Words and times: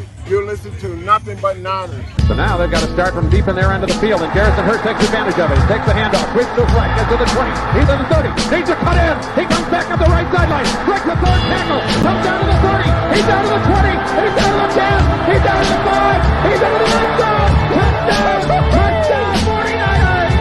Absolutely. 0.00 0.30
You 0.30 0.46
listen 0.46 0.72
to 0.80 0.88
nothing 1.04 1.38
but 1.40 1.58
Niners. 1.58 2.04
So 2.28 2.34
now 2.34 2.56
they've 2.56 2.70
got 2.70 2.80
to 2.80 2.92
start 2.92 3.14
from 3.14 3.28
deep 3.30 3.48
in 3.48 3.56
their 3.56 3.72
end 3.72 3.82
of 3.84 3.90
the 3.90 3.98
field, 3.98 4.22
and 4.22 4.32
Garrison 4.32 4.64
Hearst 4.64 4.84
takes 4.84 5.02
advantage 5.04 5.38
of 5.38 5.50
it. 5.50 5.58
He 5.58 5.66
takes 5.66 5.86
the 5.86 5.92
handoff, 5.92 6.24
sweeps 6.32 6.52
to 6.54 6.64
his 6.64 6.74
right, 6.74 6.90
gets 6.96 7.10
to 7.10 7.16
the 7.18 7.28
20. 7.28 7.50
He's 7.74 7.88
at 7.90 7.98
the 7.98 8.08
30. 8.08 8.30
Needs 8.54 8.68
to 8.70 8.76
cut 8.80 8.96
in. 8.96 9.14
He 9.36 9.44
comes 9.50 9.66
back 9.68 9.90
up 9.90 9.98
the 9.98 10.10
right 10.10 10.28
sideline. 10.30 10.66
Breaks 10.86 11.06
the 11.06 11.16
third 11.18 11.42
tackle. 11.50 11.80
Comes 12.00 12.22
down 12.24 12.38
to 12.40 12.46
the 12.46 12.58
30. 12.62 12.86
He's 13.14 13.26
down 13.26 13.42
to 13.44 13.50
the 13.50 13.62
20. 13.66 13.90
He's 13.90 14.34
down 14.38 14.50
to 14.50 14.58
the 14.60 14.70
10. 14.70 15.30
He's 15.30 15.42
down 15.42 15.58
to 15.58 15.66
the 15.66 15.80
5. 15.90 16.46
He's 16.46 16.60
down 16.60 16.70
to 16.70 16.78
the 16.80 16.90
end 16.90 17.14
zone. 17.20 17.50
Touchdown. 17.70 18.40
Touchdown 18.70 19.34
49ers. 19.50 20.34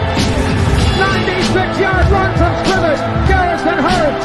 96-yard 1.02 2.06
run 2.14 2.32
from 2.38 2.54
scrimmage. 2.62 3.02
Garrison 3.26 3.80
Hearst. 3.82 4.22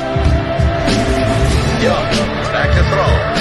Young, 1.80 2.08
back 2.52 2.70
to 2.76 2.84
throw. 2.92 3.33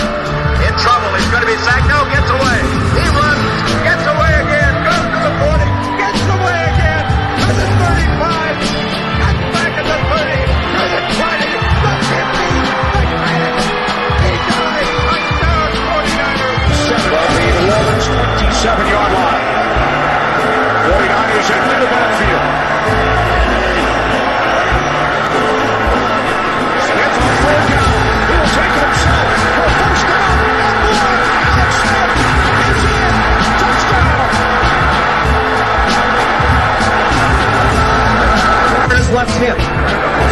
Going 1.33 1.49
to 1.49 1.49
be 1.49 1.57
sacked. 1.65 1.89
No, 1.89 1.97
gets 2.13 2.29
away. 2.29 2.59
He 2.93 3.05
runs, 3.09 3.41
gets 3.81 4.05
away 4.05 4.33
again, 4.37 4.73
goes 4.85 5.01
to 5.01 5.17
the 5.17 5.33
40, 5.33 5.65
gets 5.97 6.21
away 6.29 6.61
again, 6.77 7.03
to 7.41 7.49
the 7.57 7.67
35, 7.73 8.53
cuts 9.17 9.41
back 9.49 9.73
at 9.73 9.85
the 9.89 9.97
30, 10.13 10.29
to 10.77 10.83
the 10.93 11.01
20, 11.09 11.57
the 11.57 11.93
50, 12.05 12.37
the 12.37 13.09
10. 13.25 13.57
He 14.21 14.33
dies. 14.45 14.93
Touchdown, 15.09 15.73
49ers. 15.89 17.01
Bobby 17.09 17.49
Lawrence, 17.65 18.05
27-yard 18.13 19.13
line. 19.17 19.49
49ers 20.85 21.49
into 21.49 21.77
the 21.81 21.89
backfield. 21.89 22.22
Left 39.23 39.39
hip. 39.39 39.55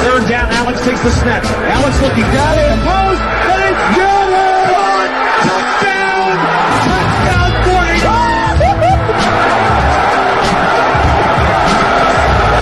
Third 0.04 0.28
down, 0.28 0.52
Alex 0.52 0.84
takes 0.84 1.00
the 1.00 1.12
snap. 1.12 1.46
Alex 1.48 1.96
looking 2.04 2.28
down 2.36 2.60
in 2.60 2.76
the 2.76 2.84
post, 2.84 3.24
and 3.24 3.72
it's 3.72 3.80
good! 3.96 5.08
Touchdown! 5.48 6.36
Touchdown 6.92 7.52
40! 7.72 8.04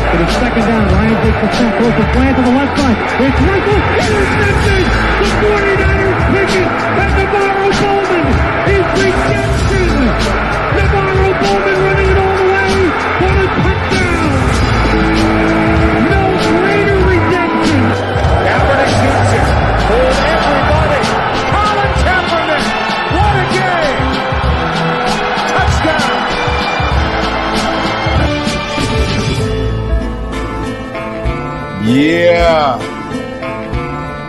But 0.05 0.21
it's 0.21 0.37
second 0.37 0.69
down. 0.69 0.85
Ryan 0.93 1.17
takes 1.17 1.41
the 1.41 1.49
snap, 1.49 1.73
throws 1.81 1.97
the 1.97 2.05
slant 2.13 2.37
to 2.37 2.45
the 2.45 2.53
left 2.53 2.77
side. 2.77 2.97
It's 3.25 3.41
Russell, 3.49 3.81
intercepted! 4.05 4.85
The 4.85 5.33
49ers 5.33 6.29
pick 6.29 6.53
it, 6.61 6.69
and 6.69 7.09
NaVorro 7.17 7.73
Bowman 7.81 8.29
is 8.69 8.85
redemption! 9.01 9.38
Yeah. 31.89 32.77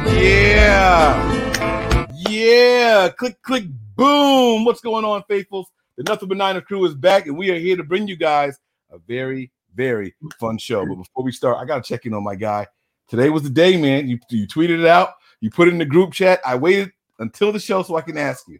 Yeah. 0.06 2.08
Yeah. 2.26 3.08
Click, 3.10 3.42
click, 3.42 3.64
boom. 3.96 4.64
What's 4.64 4.80
going 4.80 5.04
on, 5.04 5.22
faithfuls? 5.28 5.66
The 5.98 6.04
Nothing 6.04 6.30
But 6.30 6.38
Niner 6.38 6.62
crew 6.62 6.82
is 6.86 6.94
back, 6.94 7.26
and 7.26 7.36
we 7.36 7.50
are 7.50 7.58
here 7.58 7.76
to 7.76 7.84
bring 7.84 8.08
you 8.08 8.16
guys 8.16 8.58
a 8.90 8.96
very, 8.96 9.52
very 9.74 10.14
fun 10.38 10.56
show. 10.56 10.86
But 10.86 10.94
before 10.94 11.22
we 11.22 11.32
start, 11.32 11.58
I 11.58 11.66
got 11.66 11.84
to 11.84 11.86
check 11.86 12.06
in 12.06 12.14
on 12.14 12.24
my 12.24 12.34
guy. 12.34 12.66
Today 13.08 13.28
was 13.28 13.42
the 13.42 13.50
day, 13.50 13.76
man. 13.76 14.08
You, 14.08 14.18
you 14.30 14.46
tweeted 14.46 14.80
it 14.80 14.86
out, 14.86 15.10
you 15.42 15.50
put 15.50 15.68
it 15.68 15.72
in 15.72 15.78
the 15.78 15.84
group 15.84 16.14
chat. 16.14 16.40
I 16.46 16.54
waited 16.54 16.92
until 17.18 17.52
the 17.52 17.60
show 17.60 17.82
so 17.82 17.94
I 17.94 18.00
can 18.00 18.16
ask 18.16 18.48
you, 18.48 18.58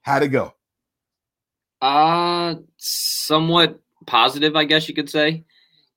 how'd 0.00 0.24
it 0.24 0.28
go? 0.28 0.52
Uh, 1.80 2.56
somewhat 2.76 3.78
positive, 4.04 4.56
I 4.56 4.64
guess 4.64 4.88
you 4.88 4.96
could 4.96 5.10
say. 5.10 5.44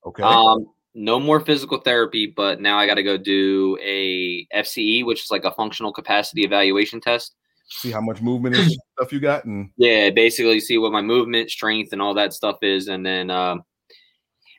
Okay. 0.06 0.22
Um, 0.22 0.68
no 0.96 1.20
more 1.20 1.42
physical 1.42 1.78
therapy, 1.80 2.26
but 2.26 2.62
now 2.62 2.80
I 2.80 2.88
got 2.88 2.96
to 2.96 3.04
go 3.04 3.18
do 3.18 3.78
a 3.84 4.48
FCE, 4.56 5.06
which 5.06 5.26
is 5.26 5.32
like 5.32 5.44
a 5.44 5.52
functional 5.52 5.92
capacity 5.92 6.44
evaluation 6.44 7.02
test. 7.02 7.36
See 7.68 7.92
how 7.92 8.02
much 8.02 8.22
movement 8.22 8.56
and 8.56 8.72
stuff 8.98 9.12
you 9.12 9.20
got, 9.20 9.44
and 9.46 9.70
Yeah, 9.78 10.10
basically 10.10 10.60
see 10.62 10.78
what 10.78 10.94
my 10.94 11.02
movement, 11.02 11.52
strength, 11.52 11.92
and 11.92 12.02
all 12.02 12.14
that 12.14 12.34
stuff 12.34 12.58
is, 12.62 12.88
and 12.88 13.06
then 13.06 13.30
um, 13.30 13.64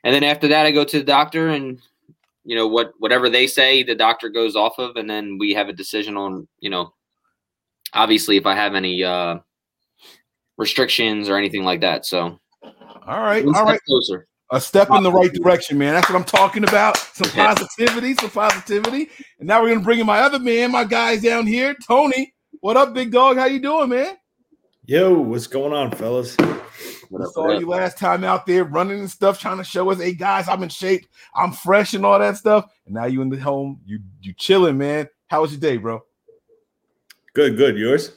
and 0.04 0.14
then 0.14 0.22
after 0.22 0.46
that, 0.48 0.66
I 0.66 0.70
go 0.70 0.84
to 0.84 0.98
the 0.98 1.04
doctor, 1.04 1.48
and 1.48 1.80
you 2.44 2.54
know 2.54 2.68
what, 2.68 2.92
whatever 2.98 3.30
they 3.30 3.46
say, 3.46 3.82
the 3.82 3.94
doctor 3.94 4.28
goes 4.28 4.54
off 4.54 4.78
of, 4.78 4.96
and 4.96 5.08
then 5.08 5.38
we 5.38 5.54
have 5.54 5.68
a 5.68 5.72
decision 5.72 6.16
on, 6.16 6.46
you 6.60 6.68
know, 6.68 6.92
obviously 7.94 8.36
if 8.36 8.46
I 8.46 8.54
have 8.54 8.74
any 8.74 9.02
uh 9.02 9.38
restrictions 10.58 11.28
or 11.28 11.36
anything 11.36 11.64
like 11.64 11.80
that. 11.80 12.04
So 12.04 12.38
all 12.62 13.20
right, 13.20 13.44
all 13.44 13.64
right. 13.64 13.80
closer. 13.88 14.26
A 14.50 14.60
step 14.60 14.90
in 14.90 15.02
the 15.02 15.12
right 15.12 15.32
direction, 15.32 15.78
man. 15.78 15.94
That's 15.94 16.08
what 16.08 16.16
I'm 16.16 16.24
talking 16.24 16.64
about. 16.64 16.96
Some 16.96 17.30
positivity, 17.30 18.14
some 18.14 18.30
positivity. 18.30 19.08
And 19.38 19.48
now 19.48 19.62
we're 19.62 19.70
gonna 19.70 19.80
bring 19.80 20.00
in 20.00 20.06
my 20.06 20.20
other 20.20 20.38
man, 20.38 20.72
my 20.72 20.84
guys 20.84 21.22
down 21.22 21.46
here, 21.46 21.74
Tony. 21.86 22.34
What 22.60 22.76
up, 22.76 22.94
big 22.94 23.12
dog? 23.12 23.36
How 23.36 23.46
you 23.46 23.60
doing, 23.60 23.88
man? 23.88 24.16
Yo, 24.84 25.18
what's 25.18 25.48
going 25.48 25.72
on, 25.72 25.90
fellas? 25.90 26.36
We 27.10 27.24
saw 27.32 27.58
you 27.58 27.68
last 27.68 27.98
time 27.98 28.24
out 28.24 28.46
there 28.46 28.64
running 28.64 29.00
and 29.00 29.10
stuff, 29.10 29.40
trying 29.40 29.58
to 29.58 29.64
show 29.64 29.90
us, 29.90 30.00
hey 30.00 30.14
guys, 30.14 30.48
I'm 30.48 30.62
in 30.62 30.68
shape, 30.68 31.06
I'm 31.34 31.52
fresh, 31.52 31.94
and 31.94 32.04
all 32.04 32.18
that 32.18 32.36
stuff. 32.36 32.70
And 32.86 32.94
now 32.94 33.06
you 33.06 33.22
in 33.22 33.28
the 33.28 33.38
home, 33.38 33.80
you 33.84 34.00
you 34.20 34.32
chilling, 34.32 34.78
man. 34.78 35.08
How 35.28 35.42
was 35.42 35.50
your 35.50 35.60
day, 35.60 35.76
bro? 35.76 36.04
Good, 37.34 37.56
good. 37.56 37.76
Yours? 37.76 38.12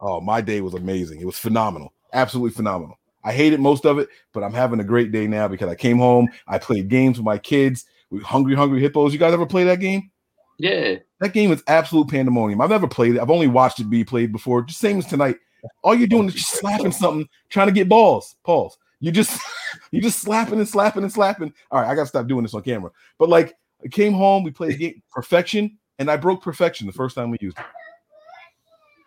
Oh, 0.00 0.20
my 0.20 0.40
day 0.40 0.60
was 0.60 0.74
amazing. 0.74 1.20
It 1.20 1.26
was 1.26 1.38
phenomenal, 1.38 1.92
absolutely 2.12 2.54
phenomenal. 2.54 2.98
I 3.26 3.32
hated 3.32 3.58
most 3.58 3.84
of 3.84 3.98
it, 3.98 4.08
but 4.32 4.44
I'm 4.44 4.52
having 4.52 4.78
a 4.78 4.84
great 4.84 5.10
day 5.10 5.26
now 5.26 5.48
because 5.48 5.68
I 5.68 5.74
came 5.74 5.98
home. 5.98 6.28
I 6.46 6.58
played 6.58 6.88
games 6.88 7.18
with 7.18 7.24
my 7.24 7.38
kids. 7.38 7.84
We 8.08 8.20
hungry, 8.20 8.54
hungry 8.54 8.80
hippos. 8.80 9.12
You 9.12 9.18
guys 9.18 9.34
ever 9.34 9.44
play 9.44 9.64
that 9.64 9.80
game? 9.80 10.12
Yeah. 10.58 10.98
That 11.18 11.32
game 11.32 11.50
is 11.50 11.60
absolute 11.66 12.08
pandemonium. 12.08 12.60
I've 12.60 12.70
never 12.70 12.86
played 12.86 13.16
it. 13.16 13.20
I've 13.20 13.30
only 13.30 13.48
watched 13.48 13.80
it 13.80 13.90
be 13.90 14.04
played 14.04 14.30
before. 14.30 14.62
Just 14.62 14.78
same 14.78 14.98
as 14.98 15.06
tonight. 15.06 15.38
All 15.82 15.92
you're 15.92 16.06
doing 16.06 16.28
is 16.28 16.34
just 16.34 16.52
slapping 16.52 16.92
something, 16.92 17.28
trying 17.48 17.66
to 17.66 17.72
get 17.72 17.88
balls. 17.88 18.36
Pause. 18.44 18.78
You 19.00 19.10
just 19.10 19.40
you 19.90 20.00
just 20.00 20.20
slapping 20.20 20.60
and 20.60 20.68
slapping 20.68 21.02
and 21.02 21.12
slapping. 21.12 21.52
All 21.72 21.80
right, 21.80 21.90
I 21.90 21.96
gotta 21.96 22.06
stop 22.06 22.28
doing 22.28 22.44
this 22.44 22.54
on 22.54 22.62
camera. 22.62 22.92
But 23.18 23.28
like, 23.28 23.54
I 23.84 23.88
came 23.88 24.12
home, 24.12 24.44
we 24.44 24.52
played 24.52 24.74
a 24.74 24.78
game 24.78 25.02
perfection, 25.10 25.78
and 25.98 26.08
I 26.08 26.16
broke 26.16 26.44
perfection 26.44 26.86
the 26.86 26.92
first 26.92 27.16
time 27.16 27.30
we 27.30 27.38
used 27.40 27.58
it. 27.58 27.64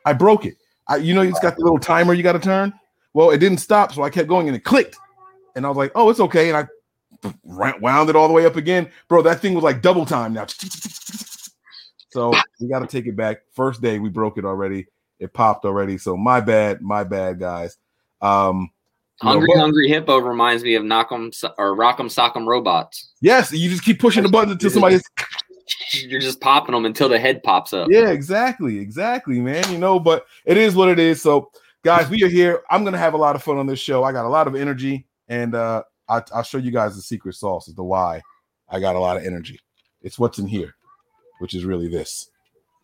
I 0.06 0.12
broke 0.12 0.46
it. 0.46 0.58
I, 0.90 0.97
you 0.97 1.13
know, 1.13 1.22
it's 1.22 1.40
got 1.40 1.56
the 1.56 1.63
little 1.63 1.79
timer 1.79 2.13
you 2.13 2.24
got 2.24 2.34
to 2.34 2.40
turn. 2.40 2.74
Well, 3.14 3.31
it 3.31 3.40
didn't 3.40 3.58
stop, 3.59 3.94
so 3.94 4.03
I 4.03 4.09
kept 4.09 4.28
going 4.28 4.47
and 4.47 4.56
it 4.56 4.64
clicked, 4.64 4.97
and 5.56 5.66
I 5.66 5.70
was 5.70 5.78
like, 5.78 5.92
"Oh, 5.96 6.09
it's 6.09 6.20
okay." 6.20 6.50
And 6.52 6.58
I 6.58 7.34
wound 7.44 8.09
it 8.09 8.16
all 8.16 8.28
the 8.28 8.34
way 8.34 8.46
up 8.46 8.56
again, 8.56 8.90
bro. 9.08 9.22
That 9.22 9.40
thing 9.42 9.53
was 9.53 9.64
like 9.64 9.81
double 9.81 10.06
time 10.06 10.34
now. 10.34 10.46
So 12.12 12.34
we 12.59 12.68
got 12.68 12.80
to 12.80 12.88
take 12.88 13.06
it 13.06 13.16
back. 13.16 13.42
First 13.53 13.81
day 13.81 14.00
we 14.00 14.09
broke 14.09 14.38
it 14.40 14.46
already. 14.46 14.88
It 15.20 15.31
popped 15.31 15.64
already. 15.64 15.97
So 15.97 16.18
my 16.18 16.42
bad, 16.42 16.81
my 16.81 17.03
bad, 17.03 17.40
guys. 17.40 17.78
Um, 18.20 18.72
you 19.22 19.26
know, 19.28 19.31
Hungry 19.34 19.47
but- 19.53 19.59
Hungry 19.59 19.90
Hippo 19.90 20.18
reminds 20.18 20.64
me 20.64 20.76
of 20.76 20.84
Knock'em 20.84 21.31
or 21.58 21.76
Rock'em 21.78 22.08
Sock'em 22.08 22.47
Robots. 22.47 23.12
Yes, 23.22 23.52
you 23.52 23.70
just 23.70 23.84
keep 23.84 24.00
pushing 24.00 24.24
the 24.24 24.30
button 24.30 24.53
until 24.53 24.70
somebody's. 24.72 25.03
You're 25.94 26.20
just 26.20 26.41
popping 26.41 26.74
them 26.74 26.86
until 26.86 27.09
the 27.09 27.20
head 27.20 27.44
pops 27.44 27.74
up. 27.74 27.90
Yeah, 27.91 28.09
exactly, 28.09 28.80
exactly, 28.80 29.40
man. 29.40 29.72
You 29.72 29.78
know, 29.78 30.00
but 30.00 30.26
it 30.46 30.58
is 30.58 30.76
what 30.76 30.90
it 30.90 30.97
is. 30.97 31.22
So, 31.22 31.52
guys, 31.84 32.09
we 32.09 32.23
are 32.23 32.28
here. 32.29 32.61
I'm 32.70 32.84
gonna 32.84 32.97
have 32.97 33.14
a 33.14 33.17
lot 33.17 33.35
of 33.35 33.43
fun 33.43 33.58
on 33.58 33.67
this 33.67 33.79
show. 33.79 34.03
I 34.03 34.11
got 34.11 34.26
a 34.26 34.29
lot 34.29 34.47
of 34.47 34.55
energy, 34.55 35.08
and 35.28 35.55
uh, 35.55 35.84
I, 36.08 36.22
I'll 36.34 36.43
show 36.43 36.58
you 36.58 36.72
guys 36.72 36.96
the 36.96 37.02
secret 37.02 37.35
sauce 37.35 37.67
as 37.67 37.76
to 37.76 37.84
why 37.84 38.22
I 38.70 38.79
got 38.79 38.96
a 38.96 38.99
lot 38.99 39.17
of 39.17 39.23
energy. 39.23 39.59
It's 40.02 40.17
what's 40.20 40.40
in 40.40 40.47
here, 40.47 40.76
which 41.40 41.53
is 41.53 41.66
really 41.66 41.87
this. 41.87 42.29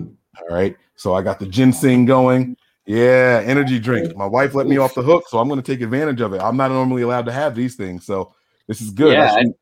All 0.01 0.47
right. 0.49 0.75
So 0.95 1.13
I 1.13 1.21
got 1.21 1.39
the 1.39 1.45
ginseng 1.45 2.05
going. 2.05 2.57
Yeah, 2.85 3.41
energy 3.43 3.79
drink. 3.79 4.15
My 4.15 4.27
wife 4.27 4.53
let 4.53 4.67
me 4.67 4.77
off 4.77 4.93
the 4.93 5.01
hook, 5.01 5.23
so 5.27 5.39
I'm 5.39 5.47
going 5.47 5.59
to 5.61 5.65
take 5.65 5.81
advantage 5.81 6.21
of 6.21 6.33
it. 6.33 6.41
I'm 6.41 6.55
not 6.55 6.69
normally 6.69 7.01
allowed 7.01 7.25
to 7.25 7.31
have 7.31 7.55
these 7.55 7.75
things, 7.75 8.05
so 8.05 8.35
this 8.67 8.79
is 8.79 8.91
good. 8.91 9.13
Yeah, 9.13 9.31
I 9.33 9.41
should- 9.41 9.53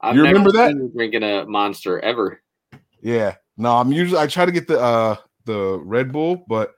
I've 0.00 0.16
You 0.16 0.22
remember 0.24 0.52
that? 0.52 0.92
drinking 0.96 1.22
a 1.24 1.44
monster 1.46 1.98
ever. 2.00 2.40
Yeah. 3.02 3.34
No, 3.56 3.76
I'm 3.76 3.92
usually 3.92 4.20
I 4.20 4.26
try 4.28 4.46
to 4.46 4.52
get 4.52 4.68
the 4.68 4.80
uh 4.80 5.16
the 5.44 5.80
Red 5.82 6.12
Bull, 6.12 6.44
but 6.48 6.74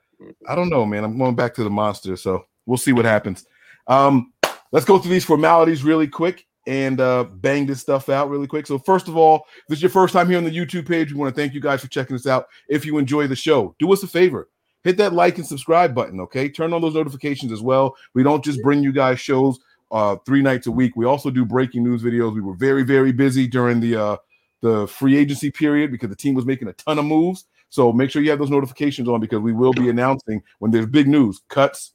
I 0.49 0.55
don't 0.55 0.69
know, 0.69 0.84
man. 0.84 1.05
I'm 1.05 1.19
going 1.19 1.34
back 1.34 1.55
to 1.55 1.64
the 1.64 1.70
monster, 1.70 2.17
so 2.17 2.46
we'll 2.67 2.78
see 2.78 2.93
what 2.93 3.05
happens. 3.05 3.46
Um, 3.87 4.32
let's 4.72 4.87
go 4.87 4.99
through 4.99 5.12
these 5.12 5.25
formalities 5.25 5.82
really 5.82 6.06
quick 6.08 6.46
and 6.67 7.00
uh 7.00 7.25
bang 7.25 7.64
this 7.64 7.81
stuff 7.81 8.11
out 8.11 8.28
really 8.28 8.46
quick. 8.46 8.67
So 8.67 8.78
first 8.78 9.08
of 9.08 9.17
all, 9.17 9.46
if 9.62 9.67
this 9.69 9.78
is 9.78 9.82
your 9.82 9.90
first 9.90 10.12
time 10.12 10.28
here 10.28 10.37
on 10.37 10.44
the 10.44 10.50
YouTube 10.50 10.87
page, 10.87 11.11
we 11.11 11.19
want 11.19 11.34
to 11.34 11.40
thank 11.40 11.55
you 11.55 11.61
guys 11.61 11.81
for 11.81 11.88
checking 11.88 12.14
us 12.14 12.26
out. 12.26 12.46
If 12.69 12.84
you 12.84 12.99
enjoy 12.99 13.26
the 13.26 13.37
show, 13.37 13.75
do 13.78 13.90
us 13.93 14.02
a 14.02 14.06
favor. 14.06 14.49
hit 14.84 14.99
that 14.99 15.12
like 15.14 15.38
and 15.38 15.46
subscribe 15.46 15.94
button. 15.94 16.20
Okay, 16.20 16.49
turn 16.49 16.72
on 16.72 16.82
those 16.82 16.94
notifications 16.94 17.50
as 17.50 17.62
well. 17.62 17.96
We 18.14 18.22
don't 18.22 18.44
just 18.44 18.62
bring 18.62 18.82
you 18.82 18.93
guys 18.93 19.19
shows 19.19 19.58
uh, 19.90 20.17
three 20.26 20.43
nights 20.43 20.67
a 20.67 20.70
week. 20.70 20.96
We 20.96 21.06
also 21.06 21.31
do 21.31 21.44
breaking 21.44 21.82
news 21.82 22.02
videos. 22.02 22.34
We 22.34 22.43
were 22.43 22.55
very 22.55 22.82
very 22.82 23.12
busy 23.12 23.46
during 23.49 23.81
the 23.81 23.96
uh, 23.96 24.17
the 24.61 24.87
free 24.87 25.17
agency 25.17 25.50
period 25.50 25.90
because 25.90 26.11
the 26.11 26.17
team 26.17 26.34
was 26.34 26.44
making 26.44 26.69
a 26.69 26.75
ton 26.75 26.99
of 26.99 27.06
moves. 27.06 27.46
So 27.70 27.93
make 27.93 28.11
sure 28.11 28.20
you 28.20 28.31
have 28.31 28.38
those 28.38 28.50
notifications 28.50 29.08
on 29.08 29.20
because 29.20 29.40
we 29.40 29.52
will 29.52 29.72
be 29.72 29.88
announcing 29.88 30.43
when 30.58 30.70
there's 30.70 30.87
big 30.87 31.08
news, 31.08 31.40
cuts, 31.49 31.93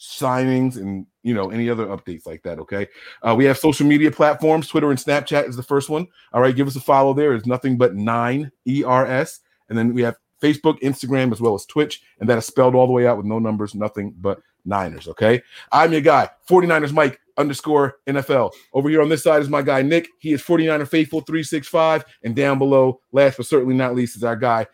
signings, 0.00 0.76
and 0.76 1.06
you 1.22 1.34
know 1.34 1.50
any 1.50 1.70
other 1.70 1.86
updates 1.86 2.26
like 2.26 2.42
that. 2.42 2.58
Okay. 2.58 2.88
Uh, 3.22 3.34
we 3.36 3.44
have 3.44 3.58
social 3.58 3.86
media 3.86 4.10
platforms. 4.10 4.66
Twitter 4.66 4.90
and 4.90 4.98
Snapchat 4.98 5.48
is 5.48 5.56
the 5.56 5.62
first 5.62 5.88
one. 5.88 6.08
All 6.32 6.40
right, 6.40 6.56
give 6.56 6.66
us 6.66 6.76
a 6.76 6.80
follow 6.80 7.14
there. 7.14 7.34
It's 7.34 7.46
nothing 7.46 7.78
but 7.78 7.94
nine 7.94 8.50
ERS, 8.66 9.40
and 9.68 9.78
then 9.78 9.94
we 9.94 10.02
have 10.02 10.16
Facebook, 10.42 10.80
Instagram, 10.80 11.30
as 11.30 11.40
well 11.40 11.54
as 11.54 11.64
Twitch, 11.66 12.02
and 12.18 12.28
that 12.28 12.38
is 12.38 12.46
spelled 12.46 12.74
all 12.74 12.86
the 12.86 12.92
way 12.92 13.06
out 13.06 13.16
with 13.16 13.26
no 13.26 13.38
numbers, 13.38 13.74
nothing 13.74 14.12
but 14.18 14.40
Niners. 14.64 15.08
Okay. 15.08 15.42
I'm 15.70 15.92
your 15.92 16.00
guy, 16.00 16.30
49ers 16.48 16.92
Mike 16.92 17.20
underscore 17.36 17.96
NFL. 18.06 18.52
Over 18.72 18.88
here 18.88 19.02
on 19.02 19.08
this 19.08 19.22
side 19.22 19.42
is 19.42 19.48
my 19.48 19.62
guy 19.62 19.82
Nick. 19.82 20.08
He 20.18 20.32
is 20.32 20.42
49er 20.42 20.88
Faithful 20.88 21.20
365. 21.20 22.04
And 22.22 22.36
down 22.36 22.58
below, 22.58 23.00
last 23.12 23.36
but 23.36 23.46
certainly 23.46 23.74
not 23.74 23.94
least, 23.94 24.16
is 24.16 24.24
our 24.24 24.36
guy, 24.36 24.66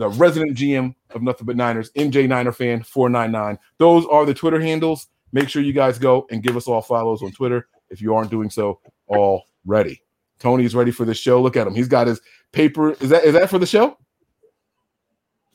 the 0.00 0.08
resident 0.08 0.56
GM 0.56 0.94
of 1.10 1.22
Nothing 1.22 1.46
But 1.46 1.56
Niners, 1.56 1.92
MJ 1.92 2.26
Niner 2.26 2.52
Fan 2.52 2.82
499. 2.82 3.58
Those 3.76 4.06
are 4.06 4.24
the 4.24 4.32
Twitter 4.32 4.58
handles. 4.58 5.08
Make 5.32 5.50
sure 5.50 5.62
you 5.62 5.74
guys 5.74 5.98
go 5.98 6.26
and 6.30 6.42
give 6.42 6.56
us 6.56 6.66
all 6.66 6.80
follows 6.80 7.22
on 7.22 7.32
Twitter 7.32 7.68
if 7.90 8.00
you 8.00 8.14
aren't 8.14 8.30
doing 8.30 8.48
so 8.48 8.80
already. 9.08 10.02
Tony 10.38 10.64
is 10.64 10.74
ready 10.74 10.90
for 10.90 11.04
the 11.04 11.14
show. 11.14 11.42
Look 11.42 11.54
at 11.54 11.66
him. 11.66 11.74
He's 11.74 11.86
got 11.86 12.06
his 12.06 12.20
paper. 12.50 12.92
Is 12.92 13.10
that 13.10 13.24
is 13.24 13.34
that 13.34 13.50
for 13.50 13.58
the 13.58 13.66
show? 13.66 13.98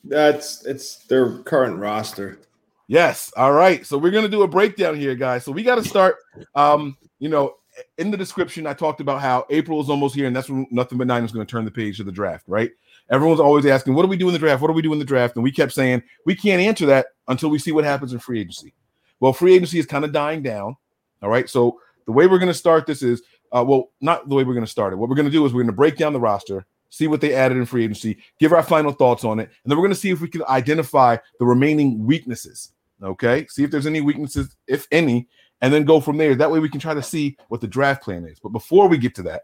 That's 0.04 0.64
it's 0.64 0.98
their 1.06 1.38
current 1.38 1.78
roster. 1.78 2.38
Yes. 2.86 3.32
All 3.36 3.52
right. 3.52 3.84
So 3.84 3.98
we're 3.98 4.12
gonna 4.12 4.28
do 4.28 4.42
a 4.42 4.48
breakdown 4.48 4.94
here, 4.94 5.16
guys. 5.16 5.44
So 5.44 5.50
we 5.50 5.64
got 5.64 5.74
to 5.74 5.84
start. 5.84 6.16
Um, 6.54 6.96
you 7.18 7.28
know, 7.28 7.56
in 7.98 8.12
the 8.12 8.16
description, 8.16 8.64
I 8.64 8.74
talked 8.74 9.00
about 9.00 9.20
how 9.20 9.44
April 9.50 9.80
is 9.80 9.90
almost 9.90 10.14
here, 10.14 10.28
and 10.28 10.36
that's 10.36 10.48
when 10.48 10.68
nothing 10.70 10.98
but 10.98 11.08
nine 11.08 11.24
is 11.24 11.32
going 11.32 11.44
to 11.44 11.50
turn 11.50 11.64
the 11.64 11.70
page 11.72 11.96
to 11.96 12.04
the 12.04 12.12
draft, 12.12 12.44
right? 12.46 12.70
Everyone's 13.10 13.40
always 13.40 13.66
asking, 13.66 13.94
what 13.94 14.02
do 14.02 14.08
we 14.08 14.16
do 14.16 14.26
in 14.28 14.32
the 14.32 14.38
draft? 14.38 14.60
What 14.60 14.68
do 14.68 14.74
we 14.74 14.82
do 14.82 14.92
in 14.92 14.98
the 14.98 15.04
draft? 15.04 15.36
And 15.36 15.44
we 15.44 15.52
kept 15.52 15.72
saying 15.72 16.02
we 16.24 16.34
can't 16.34 16.60
answer 16.60 16.86
that 16.86 17.06
until 17.28 17.50
we 17.50 17.58
see 17.58 17.72
what 17.72 17.84
happens 17.84 18.12
in 18.12 18.18
free 18.18 18.40
agency. 18.40 18.74
Well, 19.20 19.32
free 19.32 19.54
agency 19.54 19.78
is 19.78 19.86
kind 19.86 20.04
of 20.04 20.12
dying 20.12 20.42
down. 20.42 20.76
All 21.22 21.30
right. 21.30 21.48
So 21.48 21.80
the 22.06 22.12
way 22.12 22.26
we're 22.26 22.38
going 22.38 22.48
to 22.48 22.54
start 22.54 22.86
this 22.86 23.02
is, 23.02 23.22
uh, 23.52 23.64
well, 23.66 23.90
not 24.00 24.28
the 24.28 24.34
way 24.34 24.44
we're 24.44 24.54
going 24.54 24.64
to 24.64 24.70
start 24.70 24.92
it. 24.92 24.96
What 24.96 25.08
we're 25.08 25.16
going 25.16 25.26
to 25.26 25.32
do 25.32 25.46
is 25.46 25.52
we're 25.54 25.62
going 25.62 25.72
to 25.72 25.76
break 25.76 25.96
down 25.96 26.12
the 26.12 26.20
roster, 26.20 26.66
see 26.90 27.06
what 27.06 27.20
they 27.20 27.34
added 27.34 27.58
in 27.58 27.64
free 27.64 27.84
agency, 27.84 28.18
give 28.40 28.52
our 28.52 28.62
final 28.62 28.92
thoughts 28.92 29.24
on 29.24 29.38
it, 29.38 29.50
and 29.62 29.70
then 29.70 29.78
we're 29.78 29.84
going 29.84 29.94
to 29.94 30.00
see 30.00 30.10
if 30.10 30.20
we 30.20 30.28
can 30.28 30.42
identify 30.48 31.16
the 31.38 31.46
remaining 31.46 32.04
weaknesses. 32.04 32.72
Okay. 33.02 33.46
See 33.48 33.62
if 33.62 33.70
there's 33.70 33.86
any 33.86 34.00
weaknesses, 34.00 34.56
if 34.66 34.86
any, 34.90 35.28
and 35.60 35.72
then 35.72 35.84
go 35.84 36.00
from 36.00 36.16
there. 36.16 36.34
That 36.34 36.50
way 36.50 36.58
we 36.58 36.68
can 36.68 36.80
try 36.80 36.94
to 36.94 37.02
see 37.02 37.36
what 37.48 37.60
the 37.60 37.68
draft 37.68 38.02
plan 38.02 38.24
is. 38.24 38.40
But 38.40 38.50
before 38.50 38.88
we 38.88 38.98
get 38.98 39.14
to 39.16 39.22
that, 39.22 39.42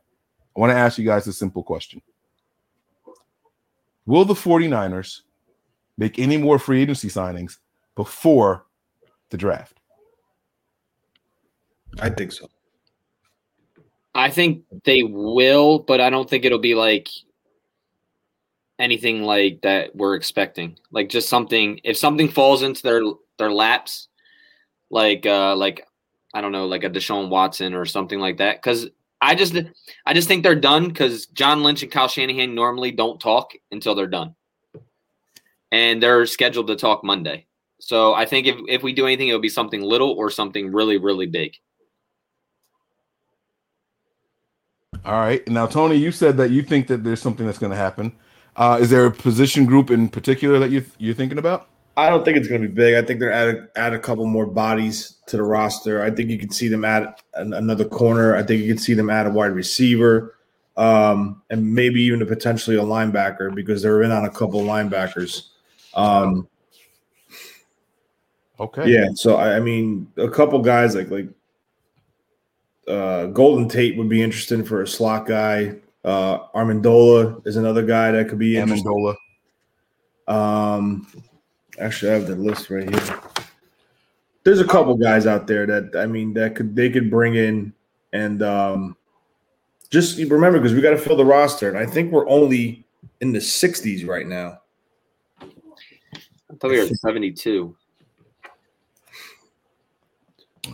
I 0.56 0.60
want 0.60 0.72
to 0.72 0.76
ask 0.76 0.98
you 0.98 1.04
guys 1.04 1.26
a 1.26 1.32
simple 1.32 1.62
question. 1.62 2.02
Will 4.06 4.24
the 4.24 4.34
49ers 4.34 5.20
make 5.96 6.18
any 6.18 6.36
more 6.36 6.58
free 6.58 6.82
agency 6.82 7.08
signings 7.08 7.58
before 7.94 8.66
the 9.30 9.36
draft? 9.36 9.78
I 12.00 12.10
think 12.10 12.32
so. 12.32 12.48
I 14.14 14.30
think 14.30 14.64
they 14.84 15.02
will, 15.02 15.78
but 15.78 16.00
I 16.00 16.10
don't 16.10 16.28
think 16.28 16.44
it'll 16.44 16.58
be 16.58 16.74
like 16.74 17.08
anything 18.78 19.22
like 19.22 19.60
that 19.62 19.94
we're 19.94 20.14
expecting. 20.14 20.78
Like 20.90 21.08
just 21.08 21.28
something 21.28 21.80
if 21.84 21.96
something 21.96 22.28
falls 22.28 22.62
into 22.62 22.82
their 22.82 23.02
their 23.38 23.52
laps, 23.52 24.08
like 24.90 25.24
uh 25.24 25.56
like 25.56 25.86
I 26.34 26.40
don't 26.40 26.52
know, 26.52 26.66
like 26.66 26.84
a 26.84 26.90
Deshaun 26.90 27.28
Watson 27.28 27.74
or 27.74 27.84
something 27.84 28.18
like 28.18 28.38
that. 28.38 28.56
Because 28.56 28.88
I 29.22 29.36
just 29.36 29.56
I 30.04 30.12
just 30.12 30.26
think 30.26 30.42
they're 30.42 30.56
done 30.56 30.88
because 30.88 31.26
John 31.26 31.62
Lynch 31.62 31.82
and 31.84 31.92
Kyle 31.92 32.08
Shanahan 32.08 32.54
normally 32.56 32.90
don't 32.90 33.20
talk 33.20 33.52
until 33.70 33.94
they're 33.94 34.08
done, 34.08 34.34
and 35.70 36.02
they're 36.02 36.26
scheduled 36.26 36.66
to 36.66 36.76
talk 36.76 37.04
Monday. 37.04 37.46
So 37.78 38.14
I 38.14 38.26
think 38.26 38.48
if 38.48 38.56
if 38.68 38.82
we 38.82 38.92
do 38.92 39.06
anything, 39.06 39.28
it'll 39.28 39.40
be 39.40 39.48
something 39.48 39.80
little 39.80 40.10
or 40.10 40.28
something 40.28 40.72
really 40.72 40.98
really 40.98 41.26
big. 41.26 41.54
All 45.04 45.18
right. 45.18 45.46
Now, 45.48 45.66
Tony, 45.66 45.96
you 45.96 46.12
said 46.12 46.36
that 46.36 46.50
you 46.50 46.62
think 46.62 46.86
that 46.88 47.02
there's 47.02 47.22
something 47.22 47.46
that's 47.46 47.58
going 47.58 47.72
to 47.72 47.76
happen. 47.76 48.12
Uh, 48.54 48.78
is 48.80 48.90
there 48.90 49.06
a 49.06 49.10
position 49.10 49.64
group 49.64 49.90
in 49.90 50.08
particular 50.08 50.58
that 50.58 50.70
you 50.70 50.84
you're 50.98 51.14
thinking 51.14 51.38
about? 51.38 51.68
I 51.96 52.08
don't 52.08 52.24
think 52.24 52.38
it's 52.38 52.48
going 52.48 52.62
to 52.62 52.68
be 52.68 52.74
big. 52.74 52.94
I 52.94 53.06
think 53.06 53.20
they're 53.20 53.32
add 53.32 53.68
add 53.76 53.92
a 53.92 53.98
couple 53.98 54.26
more 54.26 54.46
bodies 54.46 55.16
to 55.26 55.36
the 55.36 55.42
roster. 55.42 56.02
I 56.02 56.10
think 56.10 56.30
you 56.30 56.38
can 56.38 56.50
see 56.50 56.68
them 56.68 56.84
add 56.84 57.14
an, 57.34 57.52
another 57.52 57.84
corner. 57.84 58.34
I 58.34 58.42
think 58.42 58.62
you 58.62 58.68
can 58.68 58.82
see 58.82 58.94
them 58.94 59.10
add 59.10 59.26
a 59.26 59.30
wide 59.30 59.52
receiver, 59.52 60.36
um, 60.76 61.42
and 61.50 61.74
maybe 61.74 62.00
even 62.02 62.22
a 62.22 62.26
potentially 62.26 62.76
a 62.76 62.82
linebacker 62.82 63.54
because 63.54 63.82
they're 63.82 64.02
in 64.02 64.10
on 64.10 64.24
a 64.24 64.30
couple 64.30 64.62
linebackers. 64.62 65.48
Um, 65.94 66.48
Okay. 68.62 68.88
yeah, 68.88 69.08
so 69.14 69.36
I, 69.36 69.56
I 69.56 69.60
mean, 69.60 70.06
a 70.16 70.28
couple 70.28 70.60
guys 70.60 70.94
like 70.94 71.10
like 71.10 71.28
uh, 72.86 73.26
Golden 73.26 73.68
Tate 73.68 73.96
would 73.96 74.08
be 74.08 74.22
interesting 74.22 74.64
for 74.64 74.82
a 74.82 74.86
slot 74.86 75.26
guy. 75.26 75.76
Uh, 76.04 76.46
Armandola 76.54 77.44
is 77.46 77.56
another 77.56 77.82
guy 77.82 78.12
that 78.12 78.28
could 78.28 78.38
be 78.38 78.56
interesting. 78.56 78.86
Amendola. 78.86 79.16
Um, 80.28 81.06
actually, 81.78 82.12
I 82.12 82.14
have 82.14 82.26
the 82.26 82.36
list 82.36 82.70
right 82.70 82.88
here. 82.88 83.20
There's 84.44 84.60
a 84.60 84.66
couple 84.66 84.96
guys 84.96 85.26
out 85.26 85.46
there 85.46 85.66
that 85.66 85.96
I 85.96 86.06
mean 86.06 86.34
that 86.34 86.56
could 86.56 86.74
they 86.74 86.90
could 86.90 87.10
bring 87.10 87.36
in 87.36 87.72
and 88.12 88.42
um, 88.42 88.96
just 89.90 90.18
remember 90.18 90.58
because 90.58 90.74
we 90.74 90.80
got 90.80 90.90
to 90.90 90.98
fill 90.98 91.16
the 91.16 91.24
roster, 91.24 91.68
and 91.68 91.78
I 91.78 91.86
think 91.86 92.12
we're 92.12 92.28
only 92.28 92.84
in 93.20 93.32
the 93.32 93.38
60s 93.38 94.06
right 94.06 94.26
now. 94.26 94.60
I 95.40 96.54
thought 96.60 96.70
we 96.70 96.78
were 96.78 96.84
at 96.84 96.96
72. 96.96 97.76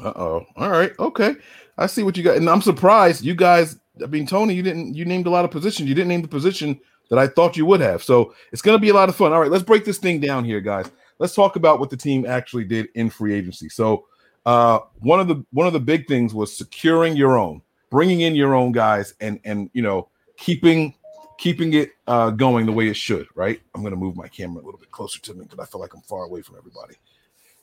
Uh 0.03 0.13
oh. 0.17 0.47
All 0.57 0.71
right. 0.71 0.93
Okay. 0.99 1.35
I 1.77 1.87
see 1.87 2.03
what 2.03 2.17
you 2.17 2.23
got, 2.23 2.37
and 2.37 2.49
I'm 2.49 2.63
surprised 2.63 3.25
you 3.25 3.35
guys. 3.35 3.79
I 4.03 4.07
mean, 4.07 4.27
Tony, 4.27 4.55
you 4.55 4.63
didn't. 4.63 4.95
You 4.95 5.05
named 5.05 5.27
a 5.27 5.31
lot 5.31 5.45
of 5.45 5.51
positions. 5.51 5.89
You 5.89 5.95
didn't 5.95 6.09
name 6.09 6.23
the 6.23 6.29
position 6.29 6.79
that 7.09 7.19
I 7.19 7.27
thought 7.27 7.57
you 7.57 7.67
would 7.67 7.81
have. 7.81 8.03
So 8.03 8.35
it's 8.53 8.63
going 8.63 8.77
to 8.77 8.81
be 8.81 8.91
a 8.91 8.95
lot 8.95 9.09
of 9.09 9.17
fun. 9.17 9.33
All 9.33 9.41
right, 9.41 9.51
let's 9.51 9.65
break 9.65 9.85
this 9.85 9.99
thing 9.99 10.21
down 10.21 10.45
here, 10.45 10.61
guys. 10.61 10.91
Let's 11.19 11.35
talk 11.35 11.57
about 11.57 11.81
what 11.81 11.91
the 11.91 11.97
team 11.97 12.27
actually 12.27 12.65
did 12.65 12.89
in 12.95 13.11
free 13.11 13.35
agency. 13.35 13.69
So 13.69 14.07
uh, 14.47 14.81
one 15.01 15.21
of 15.21 15.29
the 15.29 15.45
one 15.53 15.67
of 15.67 15.73
the 15.73 15.81
big 15.81 16.07
things 16.07 16.33
was 16.33 16.57
securing 16.57 17.17
your 17.17 17.39
own, 17.39 17.61
bringing 17.91 18.21
in 18.21 18.35
your 18.35 18.55
own 18.55 18.73
guys, 18.73 19.15
and 19.21 19.41
and 19.45 19.69
you 19.73 19.83
know 19.83 20.09
keeping 20.37 20.95
keeping 21.39 21.73
it 21.75 21.91
uh, 22.07 22.31
going 22.31 22.67
the 22.67 22.73
way 22.73 22.89
it 22.89 22.97
should. 22.97 23.27
Right. 23.35 23.61
I'm 23.75 23.83
going 23.83 23.93
to 23.93 23.99
move 23.99 24.17
my 24.17 24.29
camera 24.29 24.63
a 24.63 24.65
little 24.65 24.81
bit 24.81 24.91
closer 24.91 25.21
to 25.21 25.35
me 25.35 25.45
because 25.45 25.59
I 25.59 25.67
feel 25.67 25.81
like 25.81 25.95
I'm 25.95 26.03
far 26.03 26.25
away 26.25 26.43
from 26.43 26.57
everybody. 26.57 26.95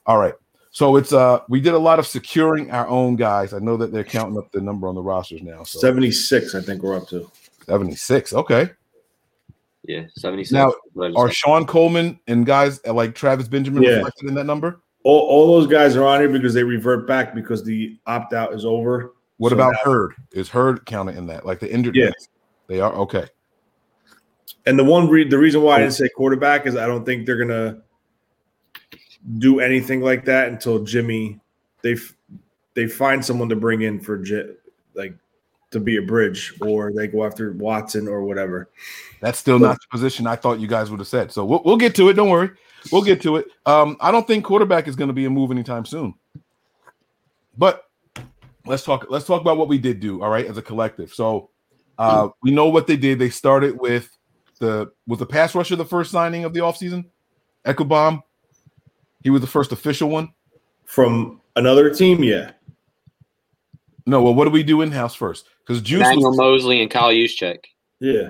All 0.05 0.17
right. 0.17 0.34
So 0.72 0.98
it's 0.98 1.13
uh 1.13 1.39
we 1.48 1.62
did 1.62 1.74
a 1.74 1.79
lot 1.79 2.00
of 2.00 2.05
securing 2.05 2.69
our 2.69 2.86
own 2.89 3.15
guys. 3.15 3.53
I 3.53 3.60
know 3.60 3.77
that 3.77 3.93
they're 3.93 4.03
counting 4.03 4.38
up 4.38 4.51
the 4.51 4.60
number 4.60 4.89
on 4.89 4.96
the 4.96 5.01
rosters 5.01 5.41
now. 5.41 5.63
So 5.63 5.79
76, 5.79 6.53
I 6.53 6.62
think 6.62 6.84
we're 6.84 6.98
up 6.98 7.08
to. 7.10 7.31
76. 7.65 8.34
Okay. 8.34 8.69
Yeah, 9.88 10.04
76. 10.15 10.51
Now, 10.51 10.74
What 10.94 11.06
I 11.06 11.10
just 11.10 11.18
Are. 11.20 11.32
Shon 11.32 11.65
Coleman 11.65 12.20
and 12.27 12.46
guys 12.46 12.80
uh, 12.88 12.94
like 12.94 13.13
Travis 13.15 13.48
Benjamin 13.48 13.84
Yeah. 13.84 13.96
reflected 13.98 14.30
in 14.30 14.36
that 14.36 14.46
number? 14.46 14.82
All, 15.04 15.20
all 15.20 15.60
those 15.60 15.68
guys 15.68 15.96
are 15.96 16.04
on 16.06 16.20
here 16.20 16.30
because 16.30 16.54
they 16.54 16.63
revert 16.63 17.08
back 17.08 17.36
because 17.36 17.63
the 17.63 17.98
opt 18.08 18.34
out 18.34 18.54
is 18.54 18.65
over. 18.65 19.13
What 19.38 19.50
So 19.50 19.56
about 19.56 19.74
now- 19.74 19.92
Hurd? 19.92 20.13
Is 20.34 20.50
Hurd 20.50 20.86
counted 20.86 21.18
in 21.18 21.27
that? 21.27 21.46
Like 21.46 21.60
the 21.60 21.72
injured 21.72 21.96
Yeah. 21.96 22.06
guys? 22.06 22.30
They 22.68 22.80
are 22.80 22.94
okay. 22.94 23.25
And 24.65 24.80
the 24.80 24.84
one 24.84 25.08
re- 25.10 25.27
the 25.30 25.38
reason 25.38 25.62
why 25.62 25.75
I 25.75 25.80
didn't 25.82 25.94
say 25.94 26.10
quarterback 26.10 26.65
is 26.65 26.75
I 26.75 26.88
don't 26.88 27.06
think 27.06 27.25
they're 27.27 27.38
gonna 27.38 27.82
do 29.38 29.60
anything 29.60 30.01
like 30.01 30.25
that 30.25 30.48
until 30.48 30.84
Jimmy 30.84 31.39
they 31.84 31.94
f- 31.94 32.15
they 32.74 32.88
find 32.88 33.24
someone 33.24 33.50
to 33.50 33.56
bring 33.56 33.82
in 33.84 34.00
for 34.00 34.18
J- 34.18 34.38
like 34.44 34.58
to 35.72 35.79
be 35.79 35.98
a 35.98 36.01
bridge 36.01 36.53
or 36.62 36.91
they 36.93 37.07
go 37.07 37.25
after 37.25 37.51
Watson 37.53 38.07
or 38.07 38.24
whatever. 38.24 38.69
That's 39.19 39.39
still 39.39 39.60
not 39.60 39.77
the 39.77 39.88
position 39.91 40.27
I 40.27 40.36
thought 40.36 40.60
you 40.60 40.67
guys 40.67 40.89
would 40.89 41.00
have 41.00 41.07
said. 41.07 41.31
So 41.31 41.45
we'll, 41.45 41.62
we'll 41.65 41.77
get 41.77 41.95
to 41.95 42.10
it. 42.10 42.13
Don't 42.13 42.29
worry. 42.29 42.51
We'll 42.91 43.01
get 43.01 43.22
to 43.24 43.38
it. 43.38 43.48
Um, 43.65 43.98
I 44.00 44.12
don't 44.12 44.27
think 44.27 44.45
quarterback 44.45 44.88
is 44.88 44.95
going 44.95 45.07
to 45.07 45.13
be 45.13 45.25
a 45.25 45.29
move 45.29 45.51
anytime 45.51 45.86
soon. 45.86 46.13
But 47.57 47.84
let's 48.65 48.84
talk. 48.84 49.07
Let's 49.10 49.25
talk 49.25 49.41
about 49.41 49.57
what 49.57 49.67
we 49.67 49.77
did 49.77 50.00
do. 50.00 50.22
All 50.22 50.29
right, 50.29 50.45
as 50.45 50.57
a 50.57 50.62
collective. 50.62 51.13
So 51.13 51.50
uh, 51.98 52.29
we 52.43 52.51
know 52.51 52.67
what 52.67 52.88
they 52.88 52.98
did. 52.98 53.17
They 53.17 53.29
started 53.29 53.79
with 53.79 54.10
the 54.60 54.91
was 55.07 55.19
the 55.19 55.25
pass 55.25 55.55
rusher 55.55 55.75
the 55.75 55.86
first 55.86 56.12
signing 56.12 56.43
of 56.43 56.53
the 56.53 56.60
offseason? 56.60 57.05
Ebukam. 57.65 58.22
He 59.24 59.29
was 59.29 59.41
the 59.41 59.48
first 59.48 59.72
official 59.72 60.10
one. 60.10 60.29
From 60.86 61.41
another 61.55 61.89
team, 61.89 62.24
yeah. 62.24 62.51
No, 64.05 64.21
well, 64.21 64.33
what 64.33 64.45
do 64.45 64.51
we 64.51 64.63
do 64.63 64.81
in 64.81 64.91
house 64.91 65.15
first? 65.15 65.47
Because 65.65 65.81
Juice 65.81 66.01
Daniel 66.01 66.29
was 66.29 66.38
Mosley 66.38 66.81
and 66.81 66.91
Kyle 66.91 67.12
Juszczyk. 67.12 67.65
Yeah. 68.00 68.29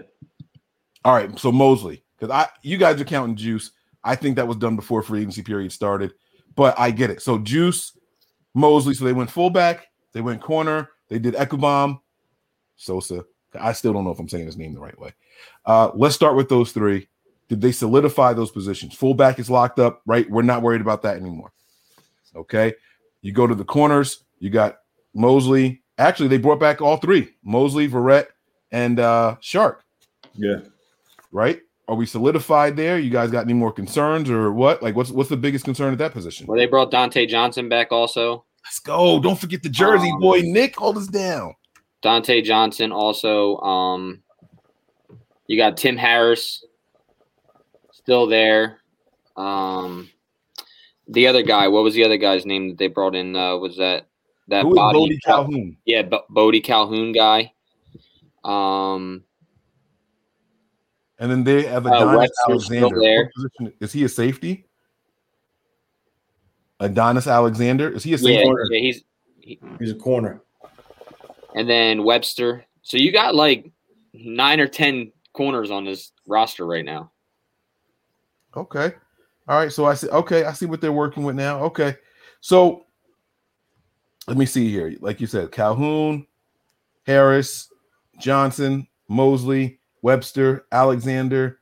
all 1.03 1.13
right. 1.13 1.37
So 1.37 1.51
Mosley, 1.51 2.03
because 2.17 2.33
I 2.33 2.47
you 2.61 2.77
guys 2.77 2.99
are 3.01 3.05
counting 3.05 3.35
Juice. 3.35 3.71
I 4.03 4.15
think 4.15 4.35
that 4.35 4.47
was 4.47 4.57
done 4.57 4.75
before 4.75 5.01
free 5.01 5.21
agency 5.21 5.41
period 5.41 5.71
started, 5.71 6.13
but 6.55 6.79
I 6.79 6.91
get 6.91 7.09
it. 7.09 7.21
So 7.21 7.39
Juice, 7.39 7.97
Mosley, 8.53 8.93
so 8.93 9.03
they 9.03 9.13
went 9.13 9.31
fullback, 9.31 9.87
they 10.13 10.21
went 10.21 10.41
corner, 10.41 10.89
they 11.09 11.19
did 11.19 11.33
Ebukam, 11.33 11.99
Sosa. 12.77 13.25
I 13.59 13.73
still 13.73 13.93
don't 13.93 14.03
know 14.03 14.11
if 14.11 14.19
I'm 14.19 14.29
saying 14.29 14.45
his 14.45 14.57
name 14.57 14.73
the 14.73 14.79
right 14.79 14.97
way. 14.99 15.13
Uh, 15.65 15.91
let's 15.95 16.15
start 16.15 16.35
with 16.35 16.49
those 16.49 16.71
three. 16.71 17.07
Did 17.47 17.61
they 17.61 17.71
solidify 17.71 18.33
those 18.33 18.51
positions? 18.51 18.95
Fullback 18.95 19.39
is 19.39 19.49
locked 19.49 19.79
up, 19.79 20.01
right? 20.05 20.29
We're 20.29 20.41
not 20.41 20.61
worried 20.61 20.81
about 20.81 21.03
that 21.03 21.17
anymore. 21.17 21.51
Okay. 22.35 22.73
You 23.21 23.31
go 23.31 23.47
to 23.47 23.55
the 23.55 23.65
corners, 23.65 24.23
you 24.39 24.49
got 24.49 24.77
Mosley. 25.15 25.81
Actually, 25.97 26.27
they 26.27 26.37
brought 26.37 26.59
back 26.59 26.81
all 26.81 26.97
three 26.97 27.33
Mosley, 27.43 27.87
Verrett, 27.89 28.27
and 28.71 28.99
uh, 28.99 29.37
Shark, 29.39 29.83
Yeah. 30.35 30.57
right? 31.31 31.61
Are 31.87 31.95
we 31.95 32.05
solidified 32.05 32.75
there? 32.75 32.99
You 32.99 33.09
guys 33.11 33.31
got 33.31 33.45
any 33.45 33.53
more 33.53 33.71
concerns 33.71 34.29
or 34.29 34.51
what? 34.51 34.81
Like, 34.83 34.95
what's 34.95 35.11
what's 35.11 35.29
the 35.29 35.37
biggest 35.37 35.65
concern 35.65 35.91
at 35.93 35.99
that 35.99 36.13
position? 36.13 36.47
Well, 36.47 36.57
they 36.57 36.65
brought 36.65 36.91
Dante 36.91 37.25
Johnson 37.27 37.69
back 37.69 37.91
also. 37.91 38.43
Let's 38.65 38.79
go. 38.79 39.19
Don't 39.21 39.39
forget 39.39 39.61
the 39.63 39.69
jersey, 39.69 40.09
Um, 40.11 40.19
boy. 40.19 40.41
Nick, 40.43 40.75
hold 40.75 40.97
us 40.97 41.07
down. 41.07 41.53
Dante 42.01 42.41
Johnson 42.41 42.91
also. 42.91 43.57
Um, 43.59 44.23
you 45.47 45.57
got 45.57 45.77
Tim 45.77 45.95
Harris 45.95 46.65
still 47.91 48.25
there. 48.25 48.79
Um, 49.37 50.09
the 51.07 51.27
other 51.27 51.43
guy, 51.43 51.67
what 51.67 51.83
was 51.83 51.93
the 51.93 52.03
other 52.03 52.17
guy's 52.17 52.45
name 52.47 52.69
that 52.69 52.77
they 52.79 52.87
brought 52.87 53.13
in? 53.15 53.35
Uh, 53.35 53.57
was 53.57 53.77
that 53.77 54.07
that 54.47 54.63
Who 54.63 54.71
is 54.71 54.75
body? 54.75 54.99
Bodie 54.99 55.19
Calhoun? 55.25 55.77
Yeah, 55.85 56.01
B- 56.03 56.19
Bodie 56.29 56.61
Calhoun 56.61 57.11
guy. 57.11 57.51
Um, 58.43 59.23
And 61.17 61.31
then 61.31 61.43
they 61.43 61.63
have 61.63 61.85
Uh, 61.87 61.89
Adonis 61.95 62.17
Webster's 62.17 62.65
still 62.65 62.79
Alexander. 62.89 62.99
there. 62.99 63.31
What 63.59 63.73
Is 63.79 63.93
he 63.93 64.03
a 64.03 64.09
safety? 64.09 64.65
Adonis 66.79 67.25
Alexander? 67.27 67.89
Is 67.89 68.03
he 68.03 68.13
a 68.13 68.17
safety? 68.17 68.45
yeah, 68.45 68.53
yeah, 68.71 68.79
he's 68.79 69.03
He's 69.79 69.91
a 69.91 69.95
corner. 69.95 70.41
and 71.55 71.69
then 71.69 72.03
Webster. 72.03 72.65
So 72.81 72.97
you 72.97 73.11
got 73.11 73.33
like 73.35 73.71
nine 74.13 74.59
or 74.59 74.67
ten 74.67 75.11
corners 75.33 75.71
on 75.71 75.85
this 75.85 76.11
roster 76.27 76.65
right 76.65 76.83
now. 76.83 77.11
Okay. 78.57 78.93
All 79.47 79.57
right. 79.59 79.71
So 79.71 79.85
I 79.85 79.93
see. 79.93 80.09
Okay. 80.09 80.43
I 80.45 80.53
see 80.53 80.65
what 80.65 80.81
they're 80.81 80.91
working 80.91 81.23
with 81.23 81.35
now. 81.35 81.63
Okay. 81.65 81.95
So 82.41 82.84
let 84.27 84.37
me 84.37 84.45
see 84.45 84.69
here. 84.69 84.95
Like 84.99 85.21
you 85.21 85.27
said, 85.27 85.51
Calhoun, 85.51 86.25
Harris, 87.05 87.71
Johnson, 88.19 88.87
Mosley, 89.07 89.79
Webster, 90.01 90.65
Alexander, 90.71 91.59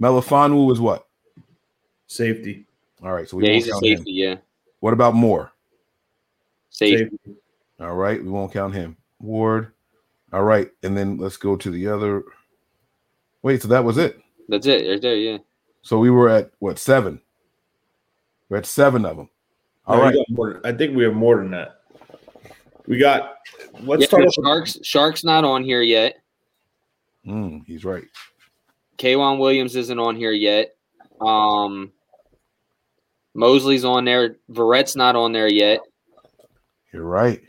Melifonwu 0.00 0.72
is 0.72 0.80
what? 0.80 1.06
Safety. 2.06 2.66
All 3.02 3.12
right. 3.12 3.28
So 3.28 3.36
we 3.36 3.44
Yeah, 3.44 3.50
won't 3.52 3.64
he's 3.64 3.68
a 3.68 3.72
count 3.72 3.84
him. 3.86 3.96
safety. 3.98 4.12
Yeah, 4.12 4.34
What 4.80 4.92
about 4.92 5.14
Moore? 5.14 5.52
safety. 6.70 7.04
Safety. 7.04 7.36
All 7.80 7.94
right. 7.94 8.22
We 8.22 8.30
won't 8.30 8.52
count 8.52 8.74
him. 8.74 8.96
Ward. 9.20 9.72
All 10.32 10.42
right. 10.44 10.70
And 10.82 10.96
then 10.96 11.16
let's 11.18 11.36
go 11.36 11.56
to 11.56 11.70
the 11.70 11.86
other. 11.88 12.22
Wait. 13.42 13.62
So 13.62 13.68
that 13.68 13.84
was 13.84 13.98
it. 13.98 14.20
That's 14.48 14.66
it 14.66 14.88
right 14.88 15.00
there. 15.00 15.16
Yeah. 15.16 15.38
So 15.82 15.98
we 15.98 16.10
were 16.10 16.28
at 16.28 16.50
what 16.58 16.78
seven? 16.78 17.20
We're 18.48 18.58
at 18.58 18.66
seven 18.66 19.04
of 19.04 19.16
them. 19.16 19.28
All 19.86 19.96
No, 19.98 20.02
right. 20.04 20.16
more- 20.28 20.60
I 20.64 20.72
think 20.72 20.96
we 20.96 21.04
have 21.04 21.14
more 21.14 21.36
than 21.38 21.50
that. 21.52 21.75
We 22.86 22.98
got. 22.98 23.36
Let's 23.80 24.02
Yeah, 24.02 24.06
start 24.08 24.24
with- 24.24 24.34
Sharks. 24.34 24.78
Sharks 24.82 25.24
not 25.24 25.44
on 25.44 25.64
here 25.64 25.82
yet. 25.82 26.18
Mm, 27.26 27.64
he's 27.66 27.84
right. 27.84 28.04
K'Waun 28.98 29.38
Williams 29.38 29.76
isn't 29.76 29.98
on 29.98 30.16
here 30.16 30.32
yet. 30.32 30.76
Um, 31.20 31.92
Mosley's 33.34 33.84
on 33.84 34.04
there. 34.04 34.36
Verrett's 34.48 34.96
not 34.96 35.16
on 35.16 35.32
there 35.32 35.48
yet. 35.52 35.80
You're 36.92 37.04
right. 37.04 37.42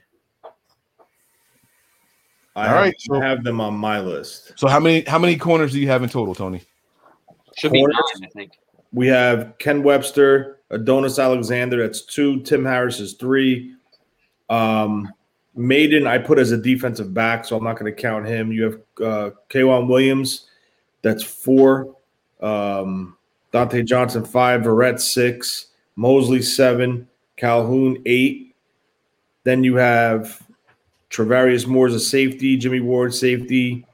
I 2.55 2.67
All 2.75 2.83
have, 2.83 2.93
so- 2.97 3.15
I 3.15 3.25
have 3.25 3.43
them 3.43 3.61
on 3.61 3.75
my 3.75 3.99
list. 3.99 4.53
So 4.57 4.67
how 4.67 4.79
many 4.79 5.01
how 5.01 5.19
many 5.19 5.37
corners 5.37 5.71
do 5.71 5.79
you 5.79 5.87
have 5.87 6.01
in 6.03 6.09
total, 6.09 6.33
Tony? 6.33 6.61
Should 7.57 7.71
be 7.71 7.79
Corners? 7.79 7.97
nine, 8.19 8.29
I 8.29 8.31
think. 8.33 8.51
We 8.91 9.07
have 9.07 9.53
Ken 9.59 9.83
Webster, 9.83 10.59
Adonis 10.71 11.19
Alexander. 11.19 11.81
That's 11.81 12.01
two. 12.01 12.41
Tim 12.41 12.65
Harris 12.65 12.99
is 12.99 13.13
three. 13.13 13.75
Um, 14.49 15.11
Maiden, 15.57 16.05
I 16.05 16.19
put 16.19 16.37
as 16.37 16.51
a 16.51 16.57
defensive 16.57 17.13
back, 17.13 17.43
so 17.43 17.57
I'm 17.57 17.63
not 17.63 17.79
going 17.79 17.93
to 17.93 18.01
count 18.01 18.27
him. 18.27 18.51
You 18.51 18.63
have 18.63 18.73
uh, 19.01 19.29
K'Waun 19.49 19.87
Williams. 19.87 20.47
That's 21.01 21.23
four. 21.23 21.95
Um, 22.41 23.17
Dante 23.51 23.81
Johnson, 23.81 24.23
five. 24.23 24.61
Verrett, 24.61 24.99
six. 24.99 25.67
Mosley, 25.95 26.41
seven. 26.41 27.07
Calhoun, 27.35 28.01
eight. 28.05 28.55
Then 29.43 29.63
you 29.63 29.75
have 29.75 30.41
Tarvarius 31.09 31.65
Moore's 31.65 31.95
a 31.95 31.99
safety. 31.99 32.57
Jimmy 32.57 32.79
Ward, 32.79 33.13
safety. 33.13 33.85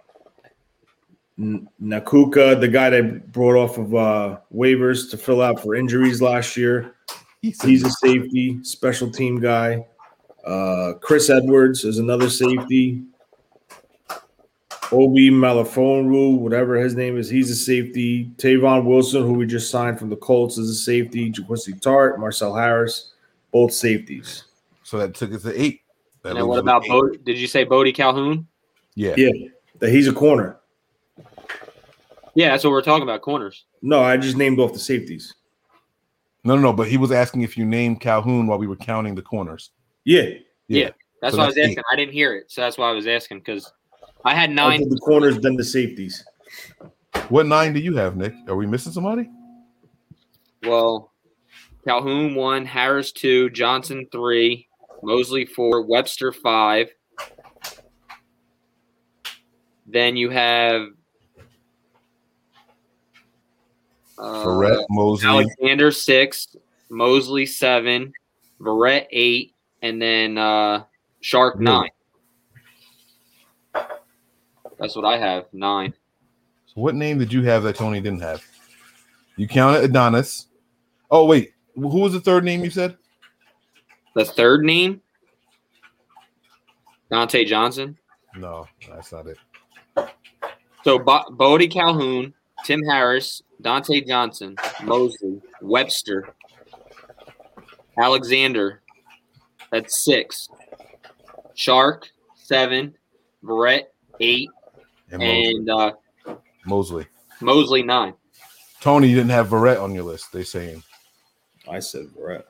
N- 1.40 1.68
Nakuka, 1.82 2.60
the 2.60 2.68
guy 2.68 2.90
they 2.90 3.02
brought 3.02 3.56
off 3.56 3.78
of 3.78 3.96
uh, 3.96 4.40
waivers 4.54 5.10
to 5.12 5.18
fill 5.18 5.42
out 5.42 5.62
for 5.62 5.76
injuries 5.76 6.22
last 6.22 6.58
year. 6.58 6.96
He's 7.42 7.84
a 7.84 7.90
safety, 7.90 8.64
special 8.64 9.12
team 9.12 9.40
guy. 9.40 9.86
Uh, 10.44 10.94
Chris 11.02 11.30
Edwards 11.30 11.84
is 11.84 12.00
another 12.00 12.30
safety. 12.30 13.04
Obi 14.92 15.32
Melifonwu, 15.32 16.38
whatever 16.38 16.76
his 16.76 16.96
name 16.96 17.18
is, 17.18 17.30
he's 17.30 17.50
a 17.50 17.56
safety. 17.56 18.30
Tavon 18.36 18.86
Wilson, 18.86 19.24
who 19.24 19.34
we 19.34 19.46
just 19.48 19.72
signed 19.72 19.98
from 19.98 20.10
the 20.10 20.16
Colts, 20.16 20.58
is 20.58 20.70
a 20.70 20.76
safety. 20.76 21.32
Jaquiski 21.32 21.80
Tartt, 21.80 22.20
Marcel 22.20 22.54
Harris, 22.54 23.14
both 23.52 23.74
safeties. 23.74 24.44
So 24.84 25.00
that 25.00 25.16
took 25.16 25.34
us 25.34 25.44
to 25.44 25.60
eight. 25.60 25.82
That 26.22 26.38
And 26.38 26.48
what 26.48 26.60
about 26.60 26.82
with 26.84 26.92
eight. 26.92 27.20
Bo- 27.20 27.24
Did 27.24 27.38
you 27.40 27.48
say 27.48 27.64
Bodie 27.64 27.94
Calhoun? 27.94 28.48
Yeah. 28.96 29.16
Yeah, 29.18 29.32
that 29.80 29.90
he's 29.90 30.08
a 30.08 30.14
corner. 30.14 30.58
Yeah, 32.36 32.52
that's 32.52 32.64
what 32.64 32.72
we're 32.72 32.82
talking 32.82 33.04
about. 33.04 33.22
Corners. 33.22 33.66
No, 33.82 34.04
I 34.04 34.18
just 34.18 34.38
named 34.38 34.60
off 34.60 34.74
the 34.74 34.80
safeties. 34.80 35.34
No, 36.44 36.56
no, 36.56 36.62
no. 36.62 36.74
But 36.74 36.88
he 36.88 36.98
was 36.98 37.12
asking 37.12 37.42
if 37.42 37.58
you 37.58 37.66
named 37.66 38.02
Calhoun 38.02 38.48
while 38.48 38.58
we 38.58 38.68
were 38.68 38.76
counting 38.76 39.16
the 39.16 39.22
corners. 39.22 39.72
Yeah, 40.06 40.30
Yeah. 40.68 40.90
That's 41.22 41.34
So 41.36 41.38
why 41.40 41.46
I 41.46 41.48
was 41.48 41.58
asking. 41.58 41.78
eight. 41.80 41.84
I 41.92 41.96
didn't 41.96 42.12
hear 42.14 42.36
it, 42.36 42.52
so 42.52 42.60
that's 42.62 42.78
why 42.78 42.90
I 42.90 42.92
was 42.92 43.08
asking 43.08 43.40
because 43.40 43.72
I 44.26 44.34
had 44.36 44.52
nine. 44.52 44.80
did 44.80 44.90
the 44.90 44.98
corners, 44.98 45.40
then 45.40 45.56
the 45.56 45.64
safeties. 45.64 46.24
What 47.30 47.46
nine 47.46 47.72
do 47.74 47.80
you 47.80 47.96
have, 47.96 48.18
Nick? 48.18 48.34
Are 48.50 48.56
we 48.58 48.66
missing 48.68 48.92
somebody? 48.92 49.30
Well, 50.64 51.12
Calhoun 51.88 52.36
one, 52.36 52.66
Harris 52.66 53.14
two, 53.14 53.50
Johnson 53.52 54.06
three, 54.12 54.68
Mosley 55.02 55.46
four, 55.46 55.84
Webster 55.84 56.34
five. 56.34 56.90
Then 59.86 60.18
you 60.18 60.30
have 60.30 60.88
uh, 64.18 64.44
Verrett, 64.46 64.84
Mosley. 64.90 65.28
Alexander 65.30 65.92
six, 65.92 66.56
Mosley 66.90 67.46
seven, 67.46 68.12
Verrett 68.60 69.08
eight, 69.12 69.53
and 69.84 70.02
then 70.02 70.38
uh, 70.40 70.86
Shark 71.22 71.60
nine. 71.60 71.90
That's 74.80 74.96
what 74.96 75.06
I 75.06 75.18
have 75.18 75.46
nine. 75.54 75.94
So 76.66 76.82
what 76.82 76.96
name 76.96 77.20
did 77.20 77.32
you 77.32 77.44
have 77.44 77.62
that 77.64 77.76
Tony 77.76 78.02
didn't 78.02 78.22
have? 78.22 78.44
You 79.36 79.48
counted 79.48 79.84
Adonis. 79.84 80.48
Oh 81.12 81.26
wait, 81.26 81.54
who 81.76 82.00
was 82.00 82.14
the 82.14 82.20
third 82.20 82.44
name 82.44 82.64
you 82.64 82.72
said? 82.72 82.98
The 84.16 84.26
third 84.26 84.64
name, 84.64 85.02
Dante 87.12 87.46
Johnson. 87.46 87.98
No, 88.36 88.68
that's 88.90 89.12
not 89.12 89.28
it. 89.28 89.38
So 90.84 90.98
Bo- 91.00 91.30
Bodie 91.32 91.68
Calhoun, 91.68 92.34
Tim 92.64 92.82
Harris, 92.84 93.42
Dante 93.62 94.02
Johnson, 94.02 94.56
Mosley, 94.84 95.42
Webster, 95.62 96.36
Alexander. 98.00 98.83
That's 99.74 100.06
six. 100.06 100.48
Shark 101.56 102.08
seven, 102.36 102.94
Brett 103.42 103.92
eight, 104.20 104.48
And 105.12 105.20
Mosley. 105.20 105.46
and 105.48 105.70
uh, 105.70 105.92
Mosley. 106.64 107.08
Mosley 107.42 107.82
nine. 107.82 108.14
Tony, 108.82 109.08
you 109.08 109.16
didn't 109.16 109.32
have 109.32 109.48
Verrett 109.48 109.82
on 109.82 109.96
your 109.96 110.04
list. 110.04 110.32
They 110.32 110.44
saying 110.44 110.84
I 111.68 111.80
said 111.80 112.14
Brett. 112.16 112.46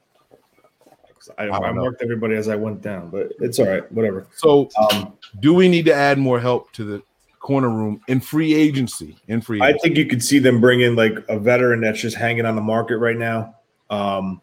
'Cause 1.15 1.29
I, 1.37 1.45
I 1.45 1.69
I, 1.69 1.71
marked 1.71 2.01
everybody 2.01 2.35
as 2.35 2.49
I 2.49 2.57
went 2.57 2.81
down, 2.81 3.09
but 3.09 3.31
it's 3.39 3.57
all 3.57 3.67
right. 3.67 3.89
Whatever. 3.93 4.27
so. 4.35 4.69
Um, 4.91 5.13
Do 5.39 5.53
we 5.53 5.69
need 5.69 5.85
to 5.85 5.93
add 5.93 6.17
more 6.17 6.41
help 6.41 6.73
to 6.73 6.83
the 6.83 7.01
corner 7.39 7.69
room 7.69 8.01
in 8.09 8.19
free 8.19 8.53
agency? 8.53 9.15
In 9.29 9.39
free, 9.39 9.61
I 9.61 9.77
think 9.77 9.95
you 9.95 10.05
could 10.07 10.21
see 10.21 10.39
them 10.39 10.59
bring 10.59 10.81
in 10.81 10.97
like 10.97 11.13
a 11.29 11.39
veteran 11.39 11.79
that's 11.79 12.01
just 12.01 12.17
hanging 12.17 12.45
on 12.45 12.57
the 12.57 12.61
market 12.61 12.97
right 12.97 13.15
now. 13.17 13.55
Um, 13.89 14.41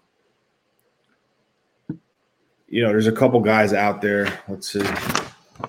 you 2.71 2.83
know, 2.83 2.89
there's 2.89 3.09
a 3.09 3.13
couple 3.13 3.41
guys 3.41 3.73
out 3.73 4.01
there. 4.01 4.41
Let's 4.49 4.73
see. 4.73 4.81
Uh, 4.81 5.67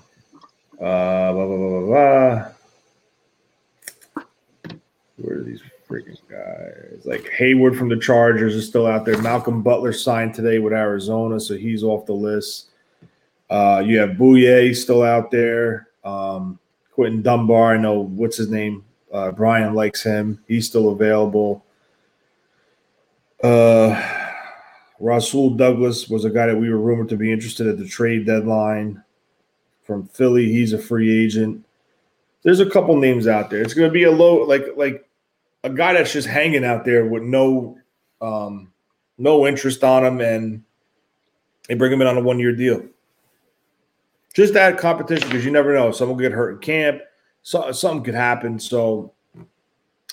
blah, 0.78 1.32
blah, 1.32 1.46
blah, 1.46 1.80
blah, 1.80 1.80
blah. 1.80 2.48
Where 5.16 5.38
are 5.38 5.42
these 5.42 5.62
freaking 5.88 6.16
guys? 6.28 7.04
Like 7.04 7.28
Hayward 7.30 7.76
from 7.76 7.88
the 7.88 7.96
Chargers 7.96 8.54
is 8.54 8.66
still 8.66 8.86
out 8.86 9.04
there. 9.04 9.20
Malcolm 9.20 9.62
Butler 9.62 9.92
signed 9.92 10.34
today 10.34 10.60
with 10.60 10.72
Arizona, 10.72 11.40
so 11.40 11.56
he's 11.56 11.82
off 11.82 12.06
the 12.06 12.14
list. 12.14 12.70
Uh, 13.50 13.82
you 13.84 13.98
have 13.98 14.10
Bouye 14.10 14.74
still 14.74 15.02
out 15.02 15.30
there. 15.30 15.88
Um, 16.04 16.58
Quinton 16.92 17.22
Dunbar, 17.22 17.74
I 17.74 17.78
know 17.78 18.00
what's 18.00 18.36
his 18.36 18.48
name. 18.48 18.84
Uh, 19.12 19.32
Brian 19.32 19.74
likes 19.74 20.02
him. 20.02 20.42
He's 20.46 20.66
still 20.66 20.90
available. 20.90 21.64
Uh, 23.42 24.21
Rasul 25.02 25.50
Douglas 25.50 26.08
was 26.08 26.24
a 26.24 26.30
guy 26.30 26.46
that 26.46 26.56
we 26.56 26.70
were 26.70 26.78
rumored 26.78 27.08
to 27.08 27.16
be 27.16 27.32
interested 27.32 27.66
at 27.66 27.76
the 27.76 27.88
trade 27.88 28.24
deadline 28.24 29.02
from 29.82 30.06
Philly. 30.06 30.46
He's 30.52 30.72
a 30.72 30.78
free 30.78 31.24
agent. 31.24 31.66
There's 32.44 32.60
a 32.60 32.70
couple 32.70 32.96
names 32.96 33.26
out 33.26 33.50
there. 33.50 33.60
It's 33.60 33.74
going 33.74 33.88
to 33.88 33.92
be 33.92 34.04
a 34.04 34.12
low, 34.12 34.44
like 34.44 34.64
like 34.76 35.08
a 35.64 35.70
guy 35.70 35.94
that's 35.94 36.12
just 36.12 36.28
hanging 36.28 36.64
out 36.64 36.84
there 36.84 37.04
with 37.04 37.24
no 37.24 37.76
um, 38.20 38.72
no 39.18 39.44
interest 39.44 39.82
on 39.82 40.04
him, 40.04 40.20
and 40.20 40.62
they 41.66 41.74
bring 41.74 41.92
him 41.92 42.00
in 42.00 42.06
on 42.06 42.16
a 42.16 42.22
one 42.22 42.38
year 42.38 42.54
deal. 42.54 42.84
Just 44.34 44.54
add 44.54 44.78
competition 44.78 45.28
because 45.28 45.44
you 45.44 45.50
never 45.50 45.74
know. 45.74 45.90
Someone 45.90 46.16
will 46.16 46.22
get 46.22 46.32
hurt 46.32 46.52
in 46.52 46.58
camp. 46.60 47.02
So, 47.42 47.72
something 47.72 48.04
could 48.04 48.14
happen. 48.14 48.60
So 48.60 49.12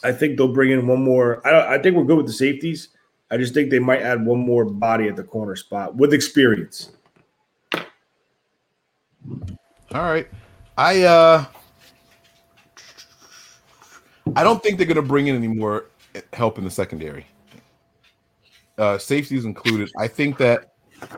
I 0.03 0.13
think 0.13 0.37
they'll 0.37 0.51
bring 0.51 0.71
in 0.71 0.87
one 0.87 1.03
more. 1.03 1.45
I, 1.47 1.75
I 1.75 1.77
think 1.79 1.95
we're 1.95 2.05
good 2.05 2.17
with 2.17 2.25
the 2.25 2.33
safeties. 2.33 2.89
I 3.31 3.37
just 3.37 3.53
think 3.53 3.69
they 3.69 3.79
might 3.79 4.01
add 4.01 4.25
one 4.25 4.39
more 4.39 4.65
body 4.65 5.07
at 5.07 5.15
the 5.15 5.23
corner 5.23 5.55
spot 5.55 5.95
with 5.95 6.13
experience. 6.13 6.91
All 9.91 10.03
right. 10.03 10.27
I 10.77 11.03
uh 11.03 11.45
I 14.35 14.43
don't 14.43 14.61
think 14.61 14.77
they're 14.77 14.87
gonna 14.87 15.01
bring 15.01 15.27
in 15.27 15.35
any 15.35 15.47
more 15.47 15.85
help 16.33 16.57
in 16.57 16.63
the 16.63 16.71
secondary. 16.71 17.25
Uh 18.77 18.97
safeties 18.97 19.45
included. 19.45 19.91
I 19.97 20.07
think 20.07 20.37
that 20.37 20.73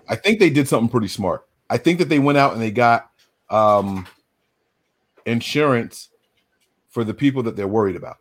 I 0.10 0.16
think 0.16 0.40
they 0.40 0.50
did 0.50 0.68
something 0.68 0.90
pretty 0.90 1.08
smart. 1.08 1.48
I 1.70 1.78
think 1.78 2.00
that 2.00 2.10
they 2.10 2.20
went 2.20 2.38
out 2.38 2.54
and 2.54 2.62
they 2.62 2.72
got 2.72 3.10
um 3.50 4.08
insurance 5.26 6.10
for 6.90 7.04
the 7.04 7.14
people 7.14 7.44
that 7.44 7.56
they're 7.56 7.68
worried 7.68 7.96
about. 7.96 8.18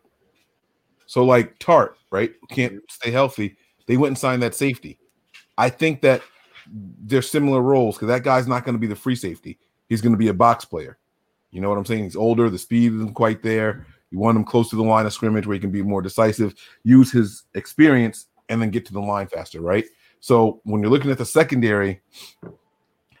So 1.07 1.25
like 1.25 1.59
Tartt, 1.59 1.95
right? 2.09 2.31
Can't 2.49 2.79
stay 2.89 3.11
healthy. 3.11 3.57
They 3.91 3.97
went 3.97 4.11
and 4.11 4.17
signed 4.17 4.41
that 4.41 4.55
safety. 4.55 4.97
I 5.57 5.67
think 5.67 5.99
that 5.99 6.21
they're 7.03 7.21
similar 7.21 7.61
roles 7.61 7.97
because 7.97 8.07
that 8.07 8.23
guy's 8.23 8.47
not 8.47 8.63
going 8.63 8.73
to 8.73 8.79
be 8.79 8.87
the 8.87 8.95
free 8.95 9.17
safety. 9.17 9.59
He's 9.89 9.99
going 9.99 10.13
to 10.13 10.17
be 10.17 10.29
a 10.29 10.33
box 10.33 10.63
player. 10.63 10.97
You 11.49 11.59
know 11.59 11.67
what 11.67 11.77
I'm 11.77 11.85
saying? 11.85 12.05
He's 12.05 12.15
older. 12.15 12.49
The 12.49 12.57
speed 12.57 12.93
isn't 12.93 13.15
quite 13.15 13.43
there. 13.43 13.85
You 14.09 14.17
want 14.17 14.37
him 14.37 14.45
close 14.45 14.69
to 14.69 14.77
the 14.77 14.81
line 14.81 15.05
of 15.05 15.11
scrimmage 15.11 15.45
where 15.45 15.55
he 15.55 15.59
can 15.59 15.71
be 15.71 15.81
more 15.81 16.01
decisive, 16.01 16.55
use 16.85 17.11
his 17.11 17.43
experience, 17.53 18.27
and 18.47 18.61
then 18.61 18.69
get 18.69 18.85
to 18.85 18.93
the 18.93 19.01
line 19.01 19.27
faster, 19.27 19.59
right? 19.59 19.83
So 20.21 20.61
when 20.63 20.81
you're 20.81 20.89
looking 20.89 21.11
at 21.11 21.17
the 21.17 21.25
secondary, 21.25 21.99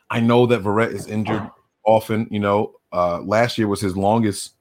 I 0.09 0.21
know 0.21 0.45
that 0.45 0.63
Verrett 0.63 0.93
is 0.93 1.07
injured 1.07 1.51
often. 1.83 2.29
You 2.31 2.39
know, 2.39 2.75
uh, 2.93 3.19
last 3.23 3.57
year 3.57 3.67
was 3.67 3.81
his 3.81 3.97
longest 3.97 4.53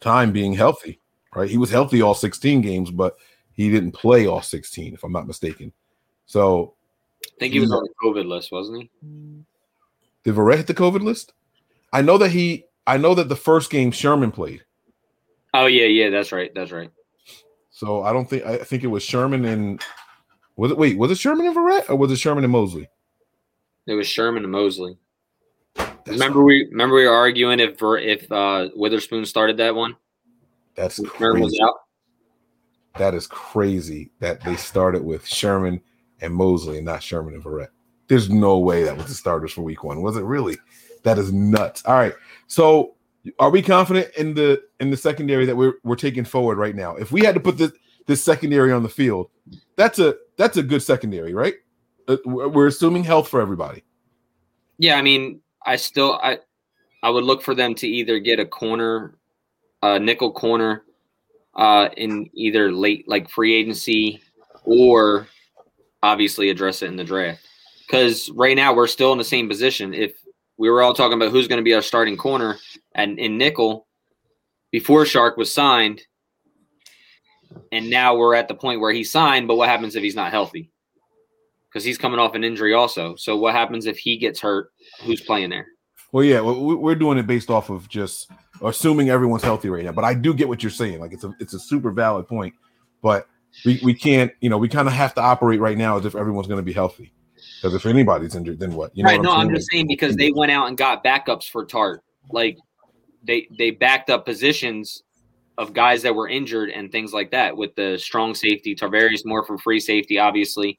time 0.00 0.30
being 0.30 0.52
healthy, 0.52 1.00
right? 1.34 1.48
He 1.48 1.56
was 1.56 1.70
healthy 1.70 2.02
all 2.02 2.12
16 2.12 2.60
games, 2.60 2.90
but 2.90 3.16
he 3.58 3.72
didn't 3.72 3.90
play 3.90 4.28
all 4.28 4.40
16, 4.40 4.94
if 4.94 5.02
I'm 5.02 5.10
not 5.10 5.26
mistaken. 5.26 5.72
So 6.26 6.74
I 7.26 7.40
think 7.40 7.52
he 7.52 7.60
was 7.60 7.72
on 7.72 7.82
the 7.82 7.90
COVID 8.00 8.24
list, 8.24 8.52
wasn't 8.52 8.82
he? 8.82 8.90
did 10.22 10.34
Verrett 10.36 10.58
hit 10.58 10.68
the 10.68 10.74
COVID 10.74 11.02
list? 11.02 11.32
I 11.92 12.00
know 12.00 12.18
that 12.18 12.30
he. 12.30 12.66
I 12.86 12.98
know 12.98 13.14
that 13.16 13.28
the 13.28 13.36
first 13.36 13.70
game 13.70 13.90
Sherman 13.90 14.30
played. 14.30 14.64
Oh 15.54 15.66
yeah, 15.66 15.86
yeah, 15.86 16.08
that's 16.08 16.30
right, 16.30 16.54
that's 16.54 16.70
right. 16.70 16.90
So 17.70 18.02
I 18.02 18.12
don't 18.12 18.30
think. 18.30 18.46
I 18.46 18.58
think 18.58 18.84
it 18.84 18.88
was 18.88 19.02
Sherman 19.02 19.44
and. 19.44 19.82
Was 20.54 20.70
it 20.70 20.78
wait? 20.78 20.96
Was 20.96 21.10
it 21.10 21.18
Sherman 21.18 21.46
and 21.46 21.56
Verrett 21.56 21.90
or 21.90 21.96
was 21.96 22.12
it 22.12 22.16
Sherman 22.16 22.44
and 22.44 22.52
Mosley? 22.52 22.88
It 23.86 23.94
was 23.94 24.06
Sherman 24.06 24.44
and 24.44 24.52
Mosley. 24.52 24.96
remember 26.06 26.44
we 26.44 26.68
remember 26.70 26.94
we 26.94 27.06
were 27.06 27.12
arguing 27.12 27.58
if 27.58 27.76
Ver- 27.78 27.98
if 27.98 28.30
uh, 28.30 28.68
Witherspoon 28.76 29.24
started 29.24 29.56
that 29.56 29.74
one. 29.74 29.96
That's 30.76 31.00
Sherman 31.18 31.42
was 31.42 31.58
out. 31.60 31.74
That 32.98 33.14
is 33.14 33.26
crazy 33.26 34.10
that 34.20 34.42
they 34.42 34.56
started 34.56 35.04
with 35.04 35.26
Sherman 35.26 35.80
and 36.20 36.34
Mosley 36.34 36.78
and 36.78 36.86
not 36.86 37.02
Sherman 37.02 37.34
and 37.34 37.42
Verrett. 37.42 37.68
There's 38.08 38.30
no 38.30 38.58
way 38.58 38.82
that 38.84 38.96
was 38.96 39.06
the 39.06 39.14
starters 39.14 39.52
for 39.52 39.62
week 39.62 39.84
one. 39.84 40.02
Was 40.02 40.16
it 40.16 40.22
really? 40.22 40.56
That 41.04 41.18
is 41.18 41.32
nuts. 41.32 41.84
All 41.84 41.94
right. 41.94 42.14
So 42.46 42.94
are 43.38 43.50
we 43.50 43.62
confident 43.62 44.08
in 44.16 44.34
the 44.34 44.62
in 44.80 44.90
the 44.90 44.96
secondary 44.96 45.46
that 45.46 45.56
we're 45.56 45.74
we're 45.84 45.96
taking 45.96 46.24
forward 46.24 46.58
right 46.58 46.74
now? 46.74 46.96
If 46.96 47.12
we 47.12 47.24
had 47.24 47.34
to 47.34 47.40
put 47.40 47.58
this 47.58 47.72
this 48.06 48.24
secondary 48.24 48.72
on 48.72 48.82
the 48.82 48.88
field, 48.88 49.30
that's 49.76 49.98
a 49.98 50.16
that's 50.36 50.56
a 50.56 50.62
good 50.62 50.82
secondary, 50.82 51.34
right? 51.34 51.54
Uh, 52.06 52.16
we're 52.24 52.66
assuming 52.66 53.04
health 53.04 53.28
for 53.28 53.40
everybody. 53.40 53.84
Yeah, 54.78 54.96
I 54.96 55.02
mean, 55.02 55.40
I 55.66 55.76
still 55.76 56.18
I 56.22 56.38
I 57.02 57.10
would 57.10 57.24
look 57.24 57.42
for 57.42 57.54
them 57.54 57.74
to 57.76 57.86
either 57.86 58.18
get 58.18 58.40
a 58.40 58.46
corner, 58.46 59.14
a 59.82 59.98
nickel 59.98 60.32
corner, 60.32 60.84
uh, 61.54 61.88
in 61.96 62.30
either 62.34 62.72
late 62.72 63.08
like 63.08 63.30
free 63.30 63.54
agency, 63.54 64.22
or 64.64 65.26
obviously 66.02 66.50
address 66.50 66.82
it 66.82 66.88
in 66.88 66.96
the 66.96 67.04
draft. 67.04 67.40
Because 67.86 68.30
right 68.30 68.56
now 68.56 68.74
we're 68.74 68.86
still 68.86 69.12
in 69.12 69.18
the 69.18 69.24
same 69.24 69.48
position. 69.48 69.94
If 69.94 70.12
we 70.58 70.68
were 70.68 70.82
all 70.82 70.92
talking 70.92 71.14
about 71.14 71.32
who's 71.32 71.48
going 71.48 71.58
to 71.58 71.64
be 71.64 71.74
our 71.74 71.82
starting 71.82 72.16
corner 72.16 72.56
and 72.94 73.18
in 73.18 73.38
nickel 73.38 73.86
before 74.70 75.06
Shark 75.06 75.36
was 75.36 75.52
signed, 75.52 76.02
and 77.72 77.88
now 77.88 78.16
we're 78.16 78.34
at 78.34 78.48
the 78.48 78.54
point 78.54 78.80
where 78.80 78.92
he 78.92 79.04
signed. 79.04 79.48
But 79.48 79.56
what 79.56 79.68
happens 79.68 79.96
if 79.96 80.02
he's 80.02 80.16
not 80.16 80.30
healthy? 80.30 80.70
Because 81.68 81.84
he's 81.84 81.98
coming 81.98 82.18
off 82.18 82.34
an 82.34 82.44
injury 82.44 82.74
also. 82.74 83.16
So 83.16 83.36
what 83.36 83.54
happens 83.54 83.86
if 83.86 83.98
he 83.98 84.16
gets 84.16 84.40
hurt? 84.40 84.70
Who's 85.02 85.20
playing 85.20 85.50
there? 85.50 85.66
Well, 86.12 86.24
yeah, 86.24 86.40
we- 86.40 86.74
we're 86.74 86.94
doing 86.94 87.18
it 87.18 87.26
based 87.26 87.50
off 87.50 87.70
of 87.70 87.88
just 87.88 88.30
assuming 88.62 89.10
everyone's 89.10 89.42
healthy 89.42 89.68
right 89.68 89.84
now. 89.84 89.92
But 89.92 90.04
I 90.04 90.14
do 90.14 90.34
get 90.34 90.48
what 90.48 90.62
you're 90.62 90.70
saying. 90.70 91.00
Like 91.00 91.12
it's 91.12 91.24
a 91.24 91.32
it's 91.38 91.54
a 91.54 91.58
super 91.58 91.90
valid 91.90 92.26
point. 92.26 92.54
But 93.02 93.26
we, 93.64 93.80
we 93.82 93.94
can't, 93.94 94.32
you 94.40 94.50
know, 94.50 94.58
we 94.58 94.68
kind 94.68 94.88
of 94.88 94.94
have 94.94 95.14
to 95.14 95.20
operate 95.20 95.60
right 95.60 95.78
now 95.78 95.98
as 95.98 96.04
if 96.04 96.14
everyone's 96.14 96.48
going 96.48 96.58
to 96.58 96.64
be 96.64 96.72
healthy. 96.72 97.12
Because 97.60 97.74
if 97.74 97.86
anybody's 97.86 98.34
injured, 98.34 98.60
then 98.60 98.74
what? 98.74 98.96
You 98.96 99.02
know 99.02 99.10
right. 99.10 99.18
what 99.18 99.24
no, 99.24 99.32
I'm 99.32 99.46
saying? 99.46 99.54
just 99.54 99.70
saying 99.72 99.86
because 99.88 100.16
they 100.16 100.32
went 100.32 100.52
out 100.52 100.68
and 100.68 100.76
got 100.76 101.04
backups 101.04 101.48
for 101.48 101.66
Tartt. 101.66 101.98
Like 102.30 102.56
they 103.24 103.48
they 103.56 103.70
backed 103.70 104.10
up 104.10 104.24
positions 104.24 105.02
of 105.56 105.72
guys 105.72 106.02
that 106.02 106.14
were 106.14 106.28
injured 106.28 106.70
and 106.70 106.90
things 106.92 107.12
like 107.12 107.32
that 107.32 107.56
with 107.56 107.74
the 107.74 107.98
strong 107.98 108.34
safety. 108.34 108.76
Tarvarius 108.76 109.22
Moore 109.24 109.44
for 109.44 109.58
free 109.58 109.80
safety, 109.80 110.18
obviously. 110.18 110.78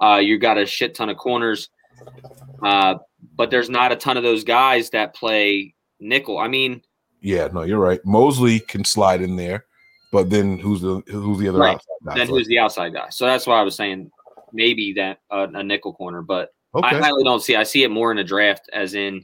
Uh, 0.00 0.16
you 0.16 0.38
got 0.38 0.58
a 0.58 0.66
shit 0.66 0.94
ton 0.94 1.08
of 1.08 1.16
corners, 1.16 1.70
uh, 2.62 2.94
but 3.36 3.50
there's 3.50 3.70
not 3.70 3.92
a 3.92 3.96
ton 3.96 4.16
of 4.16 4.22
those 4.22 4.44
guys 4.44 4.90
that 4.90 5.14
play 5.14 5.74
nickel. 6.00 6.38
I 6.38 6.48
mean, 6.48 6.82
Yeah, 7.20 7.48
no, 7.52 7.62
you're 7.62 7.78
right. 7.78 8.00
Mosley 8.04 8.60
can 8.60 8.84
slide 8.84 9.20
in 9.22 9.36
there, 9.36 9.66
but 10.12 10.30
then 10.30 10.58
who's 10.58 10.80
the 10.80 11.02
who's 11.08 11.38
the 11.38 11.48
other 11.48 11.58
Right. 11.58 11.74
outside 11.74 12.04
guy? 12.06 12.14
then 12.16 12.28
who's 12.28 12.46
the 12.46 12.58
outside 12.58 12.92
guy? 12.94 13.08
So 13.10 13.24
that's 13.26 13.46
why 13.46 13.58
I 13.58 13.62
was 13.62 13.74
saying 13.76 14.10
maybe 14.52 14.92
that 14.94 15.18
uh, 15.30 15.46
a 15.54 15.62
nickel 15.62 15.92
corner, 15.94 16.22
but 16.22 16.54
I 16.82 16.94
highly 16.94 17.24
don't 17.24 17.40
see. 17.42 17.56
I 17.56 17.62
see 17.62 17.82
it 17.84 17.90
more 17.90 18.12
in 18.12 18.18
a 18.18 18.24
draft, 18.24 18.68
as 18.72 18.94
in 18.94 19.22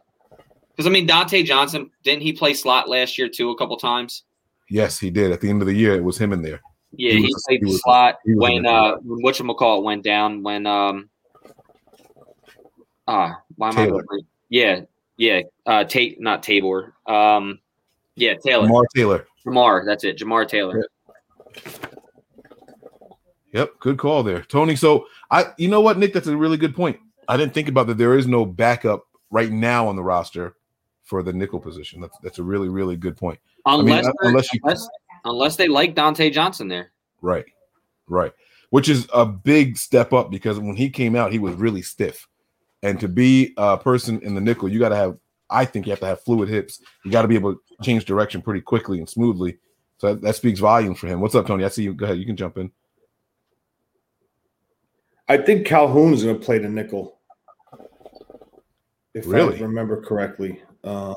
because 0.70 0.87
I 0.87 0.90
mean 0.90 1.07
Dante 1.07 1.42
Johnson 1.42 1.90
didn't 2.03 2.22
he 2.22 2.33
play 2.33 2.55
slot 2.55 2.88
last 2.88 3.18
year 3.18 3.29
too 3.29 3.51
a 3.51 3.57
couple 3.57 3.77
times? 3.77 4.25
yes, 4.70 4.98
he 4.98 5.11
did. 5.11 5.31
At 5.33 5.42
the 5.42 5.51
end 5.51 5.61
of 5.61 5.66
the 5.66 5.75
year, 5.75 5.94
it 5.94 6.03
was 6.03 6.16
him 6.16 6.33
in 6.33 6.40
there. 6.40 6.61
Yeah, 6.96 7.12
He 7.12 7.18
he, 7.18 7.22
was- 7.25 7.44
played 7.46 7.61
he 7.61 7.66
was- 7.66 7.83
slot 7.83 8.18
he 8.25 8.35
was 8.35 8.40
when 8.51 8.66
uh 8.66 8.94
what 9.03 9.38
you 9.38 9.55
call 9.55 9.79
it 9.81 9.85
went 9.85 10.03
down 10.03 10.42
when 10.42 10.66
um 10.66 11.11
ah 13.12 13.40
why 13.57 13.68
am 13.68 13.75
Taylor. 13.75 14.05
I 14.11 14.18
yeah 14.48 14.81
yeah 15.16 15.40
uh 15.66 15.85
Tate 15.85 16.20
not 16.20 16.42
Tabor 16.42 16.94
um 17.07 17.59
yeah 18.16 18.35
Taylor 18.44 18.66
Jamar 18.68 18.85
Taylor. 18.94 19.27
Jamar 19.46 19.85
that's 19.85 20.05
it 20.05 20.18
Jamar 20.18 20.48
Taylor 20.48 20.83
Yep, 23.53 23.81
good 23.81 23.98
call 23.98 24.22
there, 24.22 24.40
Tony. 24.44 24.77
So 24.77 25.07
I, 25.31 25.53
you 25.59 25.68
know 25.68 25.83
what, 25.83 25.98
Nick, 25.98 26.14
that's 26.14 26.27
a 26.27 26.35
really 26.35 26.57
good 26.57 26.75
point. 26.75 26.98
I 27.29 27.37
didn't 27.37 27.53
think 27.53 27.68
about 27.68 27.87
that. 27.88 27.98
There 27.98 28.16
is 28.16 28.27
no 28.27 28.46
backup 28.46 29.05
right 29.31 29.51
now 29.53 29.87
on 29.88 29.94
the 29.94 30.03
roster 30.03 30.57
for 31.03 31.22
the 31.22 31.35
nickel 31.35 31.61
position. 31.61 32.01
That's 32.01 32.16
that's 32.22 32.38
a 32.38 32.42
really 32.42 32.70
really 32.70 32.96
good 32.96 33.14
point. 33.16 33.38
unless 33.66 34.07
uh, 34.07 34.12
they're- 34.22 34.31
unless 34.31 34.51
you- 34.55 34.61
unless, 34.64 34.88
unless 35.27 35.57
they 35.57 35.68
like 35.68 35.94
Dante 35.94 36.31
Johnson 36.31 36.66
there 36.68 36.92
Right, 37.20 37.44
right. 38.09 38.33
Which 38.70 38.88
is 38.88 39.07
a 39.12 39.27
big 39.27 39.77
step 39.77 40.14
up 40.14 40.31
because 40.31 40.59
when 40.59 40.75
he 40.75 40.88
came 40.88 41.14
out, 41.14 41.31
he 41.31 41.38
was 41.38 41.55
really 41.55 41.83
stiff. 41.83 42.27
And 42.83 42.99
to 43.01 43.09
be 43.09 43.55
a 43.57 43.79
person 43.79 44.21
in 44.21 44.35
the 44.35 44.40
nickel, 44.40 44.68
you 44.68 44.79
got 44.79 44.90
to 44.90 44.97
have. 44.97 45.16
I 45.49 45.64
think 45.64 45.87
you 45.87 45.90
have 45.90 46.01
to 46.01 46.07
have 46.07 46.23
fluid 46.23 46.49
hips. 46.49 46.81
You 47.05 47.11
got 47.11 47.23
to 47.23 47.29
be 47.29 47.35
able 47.35 47.55
to 47.55 47.61
change 47.83 48.07
direction 48.07 48.40
pretty 48.40 48.62
quickly 48.62 48.99
and 48.99 49.09
smoothly. 49.09 49.59
So 49.99 50.14
that, 50.14 50.23
that 50.23 50.37
speaks 50.37 50.61
volumes 50.61 50.99
for 50.99 51.07
him. 51.07 51.21
What's 51.21 51.35
up, 51.35 51.47
Tony? 51.47 51.64
I 51.64 51.68
see 51.68 51.85
you. 51.85 51.95
Go 51.95 52.07
ahead. 52.07 52.18
You 52.18 52.25
can 52.27 52.37
jump 52.37 52.57
in. 52.57 52.73
I 55.29 55.37
think 55.37 55.66
Calhoun's 55.66 56.25
going 56.25 56.38
to 56.38 56.45
play 56.45 56.59
the 56.59 56.68
nickel. 56.68 57.18
If 59.14 59.27
Really? 59.27 59.59
I 59.59 59.62
remember 59.62 60.01
correctly. 60.03 60.62
Uh, 60.83 61.14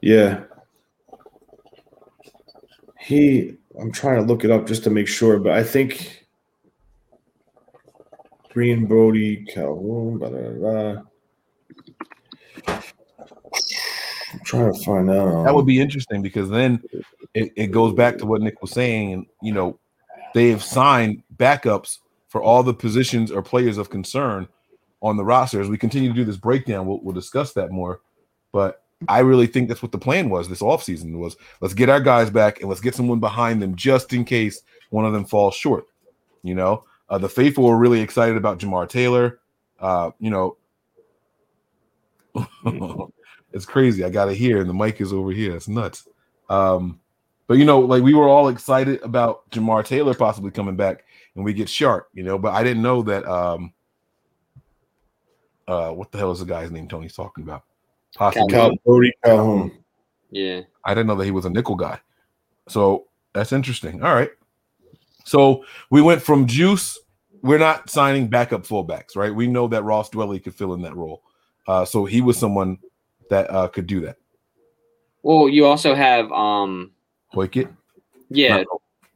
yeah. 0.00 0.44
He, 3.00 3.56
I'm 3.78 3.92
trying 3.92 4.16
to 4.16 4.22
look 4.22 4.44
it 4.44 4.50
up 4.50 4.66
just 4.66 4.84
to 4.84 4.90
make 4.90 5.08
sure, 5.08 5.38
but 5.38 5.52
I 5.52 5.62
think 5.62 6.23
Green, 8.54 8.86
Brody, 8.86 9.44
Calhoun, 9.46 10.18
blah, 10.18 10.28
blah, 10.30 10.50
blah. 10.50 11.02
I'm 12.68 14.40
trying 14.44 14.72
to 14.72 14.84
find 14.84 15.10
out. 15.10 15.28
Um, 15.28 15.44
that 15.44 15.54
would 15.54 15.66
be 15.66 15.80
interesting 15.80 16.22
because 16.22 16.48
then 16.48 16.80
it, 17.34 17.52
it 17.56 17.66
goes 17.72 17.92
back 17.92 18.16
to 18.18 18.26
what 18.26 18.40
Nick 18.40 18.62
was 18.62 18.70
saying, 18.70 19.12
and 19.12 19.26
you 19.42 19.52
know, 19.52 19.80
they 20.34 20.50
have 20.50 20.62
signed 20.62 21.24
backups 21.36 21.98
for 22.28 22.40
all 22.42 22.62
the 22.62 22.72
positions 22.72 23.32
or 23.32 23.42
players 23.42 23.76
of 23.76 23.90
concern 23.90 24.46
on 25.02 25.16
the 25.16 25.24
roster. 25.24 25.60
As 25.60 25.68
we 25.68 25.76
continue 25.76 26.10
to 26.10 26.14
do 26.14 26.24
this 26.24 26.36
breakdown, 26.36 26.86
we'll, 26.86 27.00
we'll 27.02 27.14
discuss 27.14 27.54
that 27.54 27.72
more. 27.72 28.02
But 28.52 28.82
I 29.08 29.18
really 29.18 29.48
think 29.48 29.66
that's 29.66 29.82
what 29.82 29.90
the 29.90 29.98
plan 29.98 30.30
was 30.30 30.48
this 30.48 30.62
offseason 30.62 31.18
was 31.18 31.36
let's 31.60 31.74
get 31.74 31.88
our 31.88 32.00
guys 32.00 32.30
back 32.30 32.60
and 32.60 32.68
let's 32.68 32.80
get 32.80 32.94
someone 32.94 33.18
behind 33.18 33.60
them 33.60 33.74
just 33.74 34.12
in 34.12 34.24
case 34.24 34.62
one 34.90 35.04
of 35.04 35.12
them 35.12 35.24
falls 35.24 35.56
short. 35.56 35.86
You 36.44 36.54
know, 36.54 36.84
uh, 37.08 37.18
the 37.18 37.28
faithful 37.28 37.64
were 37.64 37.76
really 37.76 38.00
excited 38.00 38.36
about 38.36 38.58
Jamar 38.58 38.88
Taylor. 38.88 39.40
Uh, 39.80 40.10
you 40.18 40.30
know, 40.30 40.56
it's 43.52 43.66
crazy. 43.66 44.04
I 44.04 44.10
got 44.10 44.28
it 44.28 44.36
here, 44.36 44.60
and 44.60 44.68
the 44.68 44.74
mic 44.74 45.00
is 45.00 45.12
over 45.12 45.30
here. 45.30 45.54
It's 45.54 45.68
nuts. 45.68 46.08
Um, 46.48 47.00
but 47.46 47.58
you 47.58 47.64
know, 47.64 47.80
like 47.80 48.02
we 48.02 48.14
were 48.14 48.28
all 48.28 48.48
excited 48.48 49.02
about 49.02 49.48
Jamar 49.50 49.84
Taylor 49.84 50.14
possibly 50.14 50.50
coming 50.50 50.76
back, 50.76 51.04
and 51.34 51.44
we 51.44 51.52
get 51.52 51.68
Sharp. 51.68 52.08
You 52.14 52.22
know, 52.22 52.38
but 52.38 52.54
I 52.54 52.62
didn't 52.62 52.82
know 52.82 53.02
that. 53.02 53.24
Um, 53.26 53.72
uh, 55.66 55.90
what 55.90 56.12
the 56.12 56.18
hell 56.18 56.30
is 56.30 56.40
the 56.40 56.44
guy's 56.44 56.70
name 56.70 56.88
Tony's 56.88 57.14
talking 57.14 57.42
about? 57.42 57.64
Possibly, 58.14 58.48
Cal- 58.48 58.76
Brody 58.84 59.12
Calhoun. 59.24 59.72
Yeah. 60.30 60.62
I 60.84 60.94
didn't 60.94 61.06
know 61.06 61.14
that 61.16 61.24
he 61.24 61.30
was 61.30 61.44
a 61.44 61.50
nickel 61.50 61.76
guy. 61.76 61.98
So 62.68 63.06
that's 63.32 63.52
interesting. 63.52 64.02
All 64.02 64.14
right. 64.14 64.30
So 65.24 65.64
we 65.90 66.00
went 66.02 66.22
from 66.22 66.46
Juice. 66.46 66.98
We're 67.42 67.58
not 67.58 67.90
signing 67.90 68.28
backup 68.28 68.62
fullbacks, 68.62 69.16
right? 69.16 69.34
We 69.34 69.46
know 69.46 69.68
that 69.68 69.82
Ross 69.82 70.08
Dwelley 70.10 70.42
could 70.42 70.54
fill 70.54 70.72
in 70.74 70.82
that 70.82 70.96
role. 70.96 71.22
Uh, 71.66 71.84
so 71.84 72.04
he 72.04 72.20
was 72.20 72.38
someone 72.38 72.78
that 73.30 73.50
uh, 73.50 73.68
could 73.68 73.86
do 73.86 74.00
that. 74.02 74.16
Well, 75.22 75.48
you 75.48 75.64
also 75.64 75.94
have 75.94 76.30
um 76.32 76.92
Hokit, 77.34 77.74
yeah, 78.28 78.58
Not- 78.58 78.66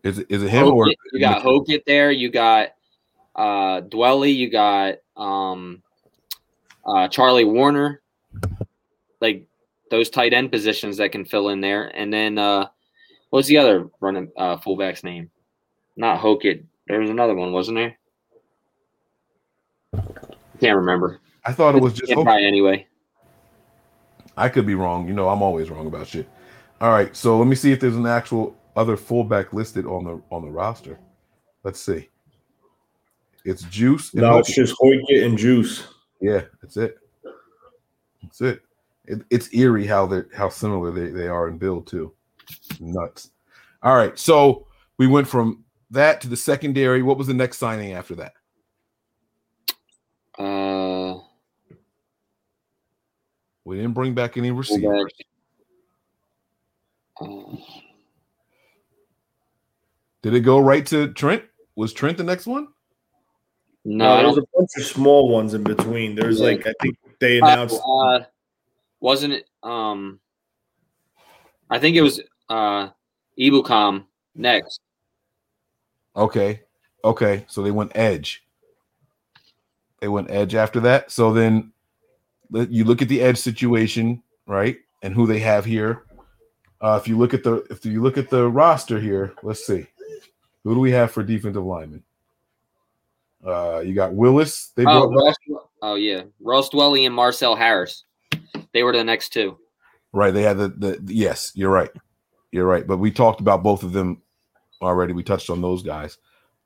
is 0.03 0.19
it 0.19 0.27
is 0.31 0.43
it 0.43 0.49
him 0.49 0.69
or 0.69 0.89
you 1.13 1.21
got 1.21 1.43
Hokit 1.43 1.85
there, 1.85 2.11
you 2.11 2.31
got 2.31 2.71
uh 3.37 3.83
Dwelley, 3.83 4.35
you 4.35 4.51
got 4.51 4.97
um 5.17 5.83
uh 6.87 7.09
Charlie 7.09 7.45
Woerner, 7.45 7.99
like 9.21 9.47
those 9.91 10.09
tight 10.09 10.33
end 10.33 10.51
positions 10.51 10.97
that 10.97 11.13
can 11.13 11.27
fill 11.27 11.51
in 11.51 11.61
there. 11.61 11.89
And 11.95 12.11
then 12.13 12.39
uh 12.39 12.69
what's 13.29 13.49
the 13.49 13.59
other 13.59 13.91
running 14.01 14.33
uh 14.37 14.57
fullback's 14.57 15.05
name? 15.05 15.31
Not 15.99 16.21
Hokit. 16.21 16.63
There 16.87 17.01
was 17.01 17.11
another 17.11 17.35
one, 17.35 17.53
wasn't 17.53 17.77
there? 17.77 17.99
Can't 20.61 20.77
remember. 20.77 21.21
I 21.45 21.53
thought 21.53 21.75
it 21.75 21.83
was 21.83 21.93
just 21.93 22.09
Yeah, 22.09 22.17
Hokit. 22.17 22.47
anyway. 22.47 22.87
I 24.37 24.49
could 24.49 24.65
be 24.65 24.77
wrong. 24.77 25.09
You 25.09 25.15
know, 25.15 25.29
I'm 25.29 25.43
always 25.43 25.69
wrong 25.71 25.89
about 25.89 26.07
shit. 26.07 26.29
All 26.81 26.93
right, 26.93 27.15
so 27.15 27.37
let 27.37 27.49
me 27.49 27.57
see 27.57 27.73
if 27.73 27.81
there's 27.81 27.97
an 27.97 28.07
actual 28.07 28.57
other 28.77 28.97
fullback 28.97 29.53
listed 29.53 29.85
on 29.87 30.05
the 30.05 30.23
on 30.31 30.43
the 30.43 30.51
roster. 30.51 31.01
Let's 31.65 31.81
see. 31.81 32.09
It's 33.45 33.65
Juice. 33.65 34.13
and 34.13 34.23
No, 34.23 34.39
it's 34.39 34.55
just 34.55 34.77
Hokit 34.81 35.25
and 35.25 35.37
Juice. 35.37 35.89
Yeah, 36.21 36.43
that's 36.63 36.77
it. 36.77 36.99
That's 38.23 38.41
it. 38.41 38.63
it 39.07 39.23
it's 39.31 39.53
eerie 39.53 39.87
how 39.87 40.07
they 40.07 40.23
how 40.33 40.49
similar 40.49 40.93
they, 40.93 41.09
they 41.11 41.27
are 41.27 41.49
in 41.49 41.59
build 41.59 41.89
too. 41.89 42.13
Nuts. 42.79 43.33
All 43.83 43.97
right, 43.97 44.17
so 44.17 44.69
we 44.99 45.09
went 45.09 45.27
from 45.27 45.65
that 45.91 46.21
to 46.23 46.29
the 46.29 46.37
secondary. 46.37 47.03
What 47.03 47.19
was 47.19 47.27
the 47.27 47.35
next 47.35 47.59
signing 47.59 47.93
after 47.93 48.15
that? 48.17 48.33
Uh 50.39 51.21
We 53.65 53.77
didn't 53.77 53.93
bring 53.95 54.15
back 54.15 54.37
any 54.37 54.51
receivers. 54.51 55.13
fullback. 57.21 57.57
Uh, 57.57 57.57
Did 60.23 60.35
it 60.35 60.41
go 60.41 60.59
right 60.59 60.87
to 60.87 61.13
Trent? 61.13 61.43
Was 61.77 61.93
Trent 61.93 62.17
the 62.19 62.25
next 62.25 62.47
one? 62.47 62.69
no, 63.85 64.05
No, 64.05 64.13
I 64.15 64.23
there's 64.23 64.39
a 64.39 64.43
bunch 64.55 64.71
of 64.79 64.85
small 64.85 65.29
ones 65.29 65.55
in 65.55 65.63
between. 65.65 66.15
There's 66.15 66.41
Yeah. 66.41 66.47
like 66.49 66.67
I 66.67 66.73
think 66.81 66.97
they 67.21 67.41
Uh, 67.41 67.47
announced 67.47 67.81
uh, 67.85 68.21
wasn't 69.01 69.35
it? 69.35 69.49
Um, 69.63 70.21
I 71.71 71.79
think 71.79 71.97
it 71.97 72.03
was 72.03 72.21
uh, 72.49 72.91
Ebukam 73.39 74.07
next. 74.35 74.81
Okay. 76.19 76.63
Okay. 77.05 77.45
So 77.49 77.63
they 77.63 77.71
went 77.71 77.93
edge. 77.95 78.45
They 80.01 80.09
went 80.09 80.31
edge 80.31 80.55
after 80.55 80.81
that. 80.81 81.11
So 81.11 81.33
then 81.33 81.73
you 82.51 82.85
look 82.85 83.01
at 83.03 83.09
the 83.09 83.23
edge 83.23 83.39
situation, 83.39 84.23
right? 84.47 84.79
And 85.03 85.15
who 85.15 85.27
they 85.27 85.39
have 85.39 85.65
here. 85.65 86.05
Uh, 86.81 86.99
if 87.01 87.09
you 87.09 87.17
look 87.17 87.35
at 87.35 87.43
the 87.43 87.67
if 87.71 87.85
you 87.85 88.03
look 88.03 88.19
at 88.19 88.31
the 88.31 88.49
roster 88.49 89.01
here, 89.01 89.35
let's 89.43 89.67
see. 89.67 89.87
Who 90.65 90.75
do 90.75 90.81
we 90.81 90.93
have 90.93 91.11
for 91.11 91.23
defensive 91.23 91.65
linemen? 91.65 92.03
Uh, 93.45 93.81
you 93.81 93.95
got 93.95 94.15
Willis. 94.15 94.73
They 94.75 94.85
Oh, 94.87 95.11
Ross, 95.11 95.35
oh 95.83 95.95
yeah, 95.95 96.23
Ross 96.41 96.71
Dwelley 96.71 97.07
and 97.07 97.15
Marcel 97.15 97.57
Harris. 97.57 98.05
They 98.73 98.83
were 98.83 98.93
the 98.93 99.05
next 99.05 99.31
two. 99.31 99.59
right. 100.13 100.33
They 100.33 100.43
had 100.43 100.59
the, 100.59 100.69
the 100.69 101.01
yes, 101.07 101.53
you're 101.55 101.71
right. 101.71 101.91
You're 102.53 102.67
right. 102.67 102.87
But 102.87 102.99
we 102.99 103.11
talked 103.11 103.41
about 103.41 103.63
both 103.63 103.83
of 103.83 103.93
them 103.93 104.23
already. 104.83 105.13
We 105.13 105.23
touched 105.23 105.51
on 105.51 105.61
those 105.61 105.83
guys, 105.83 106.19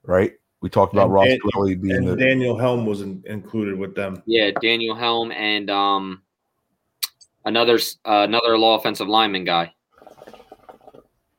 right? 0.05 0.33
We 0.61 0.71
talked 0.71 0.93
about 0.93 1.05
And 1.07 1.13
Ross 1.13 1.27
Dan- 1.29 1.39
Dwelley 1.55 1.81
being 1.81 1.97
and 1.97 2.09
the 2.09 2.17
Daniel 2.17 2.57
Helm 2.57 2.87
was 2.87 3.01
in, 3.01 3.23
included 3.27 3.79
with 3.79 3.95
them. 3.95 4.23
Yeah, 4.27 4.51
Daniel 4.61 4.95
Helm 4.95 5.33
and 5.33 5.69
um, 5.71 6.23
another 7.45 7.75
s- 7.75 7.97
uh, 8.05 8.23
another 8.29 8.57
law 8.57 8.79
offensive 8.79 9.09
lineman 9.09 9.45
guy. 9.45 9.73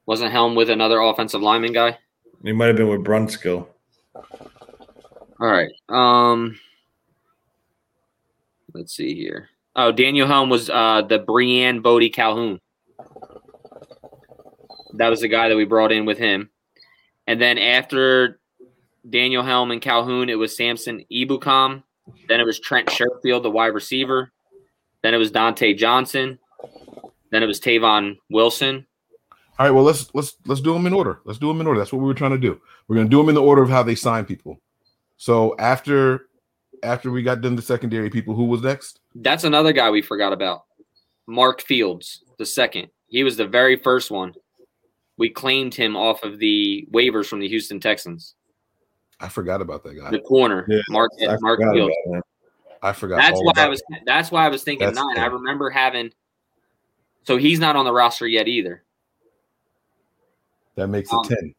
Wasn't 0.05 0.31
Helm 0.31 0.55
with 0.55 0.69
another 0.69 0.99
offensive 0.99 1.41
lineman 1.41 1.71
guy? 1.71 1.97
He 2.43 2.51
might 2.51 2.67
have 2.67 2.75
been 2.75 2.89
with 2.89 3.05
Brunskill. 3.05 3.67
All 5.39 5.47
right. 5.49 5.71
Um 5.89 6.59
let's 8.73 8.93
see 8.95 9.15
here. 9.15 9.49
Oh, 9.75 9.91
Daniel 9.93 10.27
Helm 10.27 10.49
was 10.49 10.69
uh 10.69 11.01
the 11.07 11.19
Brienne 11.19 11.79
Bodie 11.81 12.09
Calhoun. 12.09 12.59
That 14.95 15.09
was 15.09 15.21
the 15.21 15.27
guy 15.29 15.47
that 15.49 15.55
we 15.55 15.63
brought 15.65 15.91
in 15.93 16.05
with 16.05 16.17
him. 16.17 16.49
And 17.27 17.41
then 17.41 17.57
after 17.57 18.39
Daniel 19.09 19.43
Helm 19.43 19.71
and 19.71 19.81
Calhoun, 19.81 20.29
it 20.29 20.35
was 20.35 20.55
Samson 20.55 21.05
Ebukam. 21.11 21.83
Then 22.27 22.39
it 22.39 22.45
was 22.45 22.59
Trent 22.59 22.87
Sherfield, 22.89 23.43
the 23.43 23.51
wide 23.51 23.67
receiver. 23.67 24.31
Then 25.01 25.13
it 25.13 25.17
was 25.17 25.31
Dante 25.31 25.73
Johnson. 25.73 26.39
Then 27.31 27.43
it 27.43 27.47
was 27.47 27.59
Tavon 27.59 28.17
Wilson. 28.29 28.85
All 29.59 29.65
right, 29.67 29.71
well 29.71 29.83
let's 29.83 30.09
let's 30.13 30.35
let's 30.45 30.61
do 30.61 30.73
them 30.73 30.87
in 30.87 30.93
order. 30.93 31.19
Let's 31.25 31.39
do 31.39 31.47
them 31.47 31.61
in 31.61 31.67
order. 31.67 31.79
That's 31.79 31.93
what 31.93 31.99
we 31.99 32.07
were 32.07 32.13
trying 32.13 32.31
to 32.31 32.37
do. 32.37 32.59
We're 32.87 32.95
gonna 32.95 33.09
do 33.09 33.17
them 33.17 33.29
in 33.29 33.35
the 33.35 33.41
order 33.41 33.61
of 33.61 33.69
how 33.69 33.83
they 33.83 33.95
sign 33.95 34.25
people. 34.25 34.59
So 35.17 35.55
after 35.59 36.27
after 36.81 37.11
we 37.11 37.23
got 37.23 37.41
done 37.41 37.55
the 37.55 37.61
secondary 37.61 38.09
people, 38.09 38.33
who 38.33 38.45
was 38.45 38.61
next? 38.61 38.99
That's 39.15 39.43
another 39.43 39.71
guy 39.71 39.89
we 39.89 40.01
forgot 40.01 40.33
about. 40.33 40.63
Mark 41.27 41.61
Fields, 41.61 42.23
the 42.37 42.45
second. 42.45 42.89
He 43.07 43.23
was 43.23 43.37
the 43.37 43.47
very 43.47 43.77
first 43.77 44.11
one. 44.11 44.33
We 45.17 45.29
claimed 45.29 45.75
him 45.75 45.95
off 45.95 46.23
of 46.23 46.39
the 46.39 46.87
waivers 46.91 47.27
from 47.27 47.39
the 47.39 47.47
Houston 47.47 47.79
Texans. 47.79 48.35
I 49.19 49.29
forgot 49.29 49.61
about 49.61 49.83
that 49.83 49.93
guy. 49.93 50.09
The 50.11 50.19
corner, 50.19 50.65
Yeah, 50.67 50.81
Mark 50.89 51.11
I 51.21 51.37
Mark 51.39 51.59
forgot 51.59 51.73
Fields. 51.73 51.95
I 52.81 52.91
forgot. 52.91 53.17
That's 53.17 53.39
why 53.41 53.53
I 53.57 53.69
was. 53.69 53.81
it. 53.89 54.01
That's 54.05 54.31
why 54.31 54.45
I 54.45 54.49
was 54.49 54.63
thinking 54.63 54.85
That's 54.87 54.97
nine. 54.97 55.15
fair. 55.15 55.23
I 55.23 55.27
remember 55.27 55.69
having. 55.69 56.11
So 57.25 57.37
he's 57.37 57.59
not 57.59 57.75
on 57.77 57.85
the 57.85 57.93
roster 57.93 58.27
yet 58.27 58.47
either. 58.47 58.83
That 60.75 60.87
makes 60.87 61.11
it 61.11 61.15
um, 61.15 61.23
ten. 61.23 61.53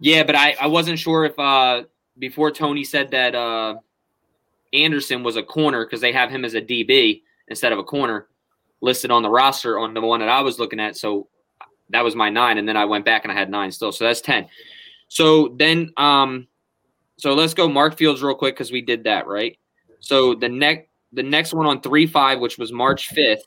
Yeah, 0.00 0.22
but 0.22 0.36
I 0.36 0.56
I 0.60 0.66
wasn't 0.68 0.98
sure 0.98 1.24
if 1.24 1.38
uh 1.38 1.82
before 2.18 2.50
Tony 2.50 2.84
said 2.84 3.10
that 3.10 3.34
uh 3.34 3.76
Anderson 4.72 5.22
was 5.22 5.36
a 5.36 5.42
corner 5.42 5.84
because 5.84 6.00
they 6.00 6.12
have 6.12 6.30
him 6.30 6.44
as 6.44 6.54
a 6.54 6.62
DB 6.62 7.22
instead 7.48 7.72
of 7.72 7.78
a 7.78 7.84
corner 7.84 8.28
listed 8.80 9.10
on 9.10 9.22
the 9.22 9.30
roster 9.30 9.78
on 9.78 9.92
the 9.92 10.00
one 10.00 10.20
that 10.20 10.28
I 10.28 10.40
was 10.40 10.58
looking 10.58 10.80
at. 10.80 10.96
So 10.96 11.28
that 11.90 12.04
was 12.04 12.14
my 12.14 12.30
nine, 12.30 12.58
and 12.58 12.68
then 12.68 12.76
I 12.76 12.84
went 12.84 13.04
back 13.04 13.24
and 13.24 13.32
I 13.32 13.34
had 13.34 13.50
nine 13.50 13.72
still. 13.72 13.92
So 13.92 14.04
that's 14.04 14.20
ten. 14.20 14.46
So 15.08 15.54
then 15.58 15.92
um 15.96 16.46
so 17.16 17.34
let's 17.34 17.54
go 17.54 17.68
Mark 17.68 17.96
Fields 17.98 18.22
real 18.22 18.34
quick 18.34 18.54
because 18.54 18.70
we 18.70 18.80
did 18.80 19.04
that, 19.04 19.26
right? 19.26 19.58
So 20.00 20.34
the 20.34 20.48
next 20.48 20.88
the 21.12 21.22
next 21.22 21.52
one 21.52 21.66
on 21.66 21.80
three 21.80 22.06
five, 22.06 22.40
which 22.40 22.58
was 22.58 22.72
March 22.72 23.08
fifth, 23.08 23.42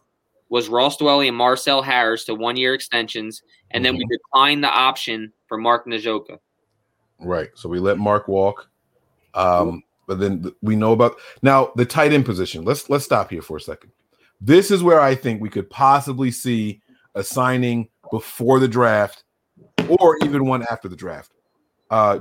was 0.50 0.68
Ross 0.68 0.98
Dwelley 0.98 1.28
and 1.28 1.38
Marcel 1.38 1.82
Harris 1.82 2.26
to 2.26 2.36
one 2.36 2.58
year 2.58 2.74
extensions, 2.74 3.42
and 3.72 3.86
then 3.86 3.96
we 3.96 4.06
declined 4.06 4.64
the 4.64 4.70
option 4.70 5.32
for 5.48 5.58
Mark 5.58 5.86
Nzeocha. 5.86 6.38
Right. 7.20 7.50
So 7.56 7.70
we 7.70 7.80
let 7.80 7.98
Mark 7.98 8.28
walk. 8.28 8.68
Um, 9.34 9.84
but 10.08 10.20
then 10.20 10.52
we 10.62 10.76
know 10.76 10.92
about 10.92 11.16
now 11.42 11.72
the 11.76 11.86
tight 11.86 12.12
end 12.12 12.26
position. 12.26 12.66
Let's 12.66 12.90
let's 12.90 13.06
stop 13.06 13.30
here 13.30 13.42
for 13.42 13.58
a 13.58 13.62
second. 13.62 13.92
This 14.42 14.72
is 14.72 14.84
where 14.84 15.00
I 15.00 15.16
think 15.16 15.40
we 15.40 15.50
could 15.50 15.70
possibly 15.70 16.32
see 16.32 16.82
a 17.16 17.24
signing 17.24 17.88
before 18.12 18.60
the 18.60 18.68
draft 18.68 19.24
or 20.00 20.18
even 20.24 20.46
one 20.46 20.64
after 20.70 20.88
the 20.88 20.96
draft. 20.96 21.32
Uh 21.90 22.20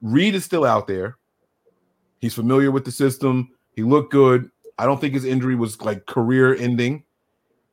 Reed 0.00 0.34
is 0.34 0.44
still 0.44 0.64
out 0.64 0.86
there. 0.86 1.16
He's 2.20 2.34
familiar 2.34 2.70
with 2.70 2.84
the 2.84 2.92
system. 2.92 3.50
He 3.74 3.82
looked 3.82 4.12
good. 4.12 4.50
I 4.78 4.86
don't 4.86 5.00
think 5.00 5.14
his 5.14 5.24
injury 5.24 5.54
was 5.54 5.80
like 5.82 6.06
career 6.06 6.54
ending. 6.54 7.04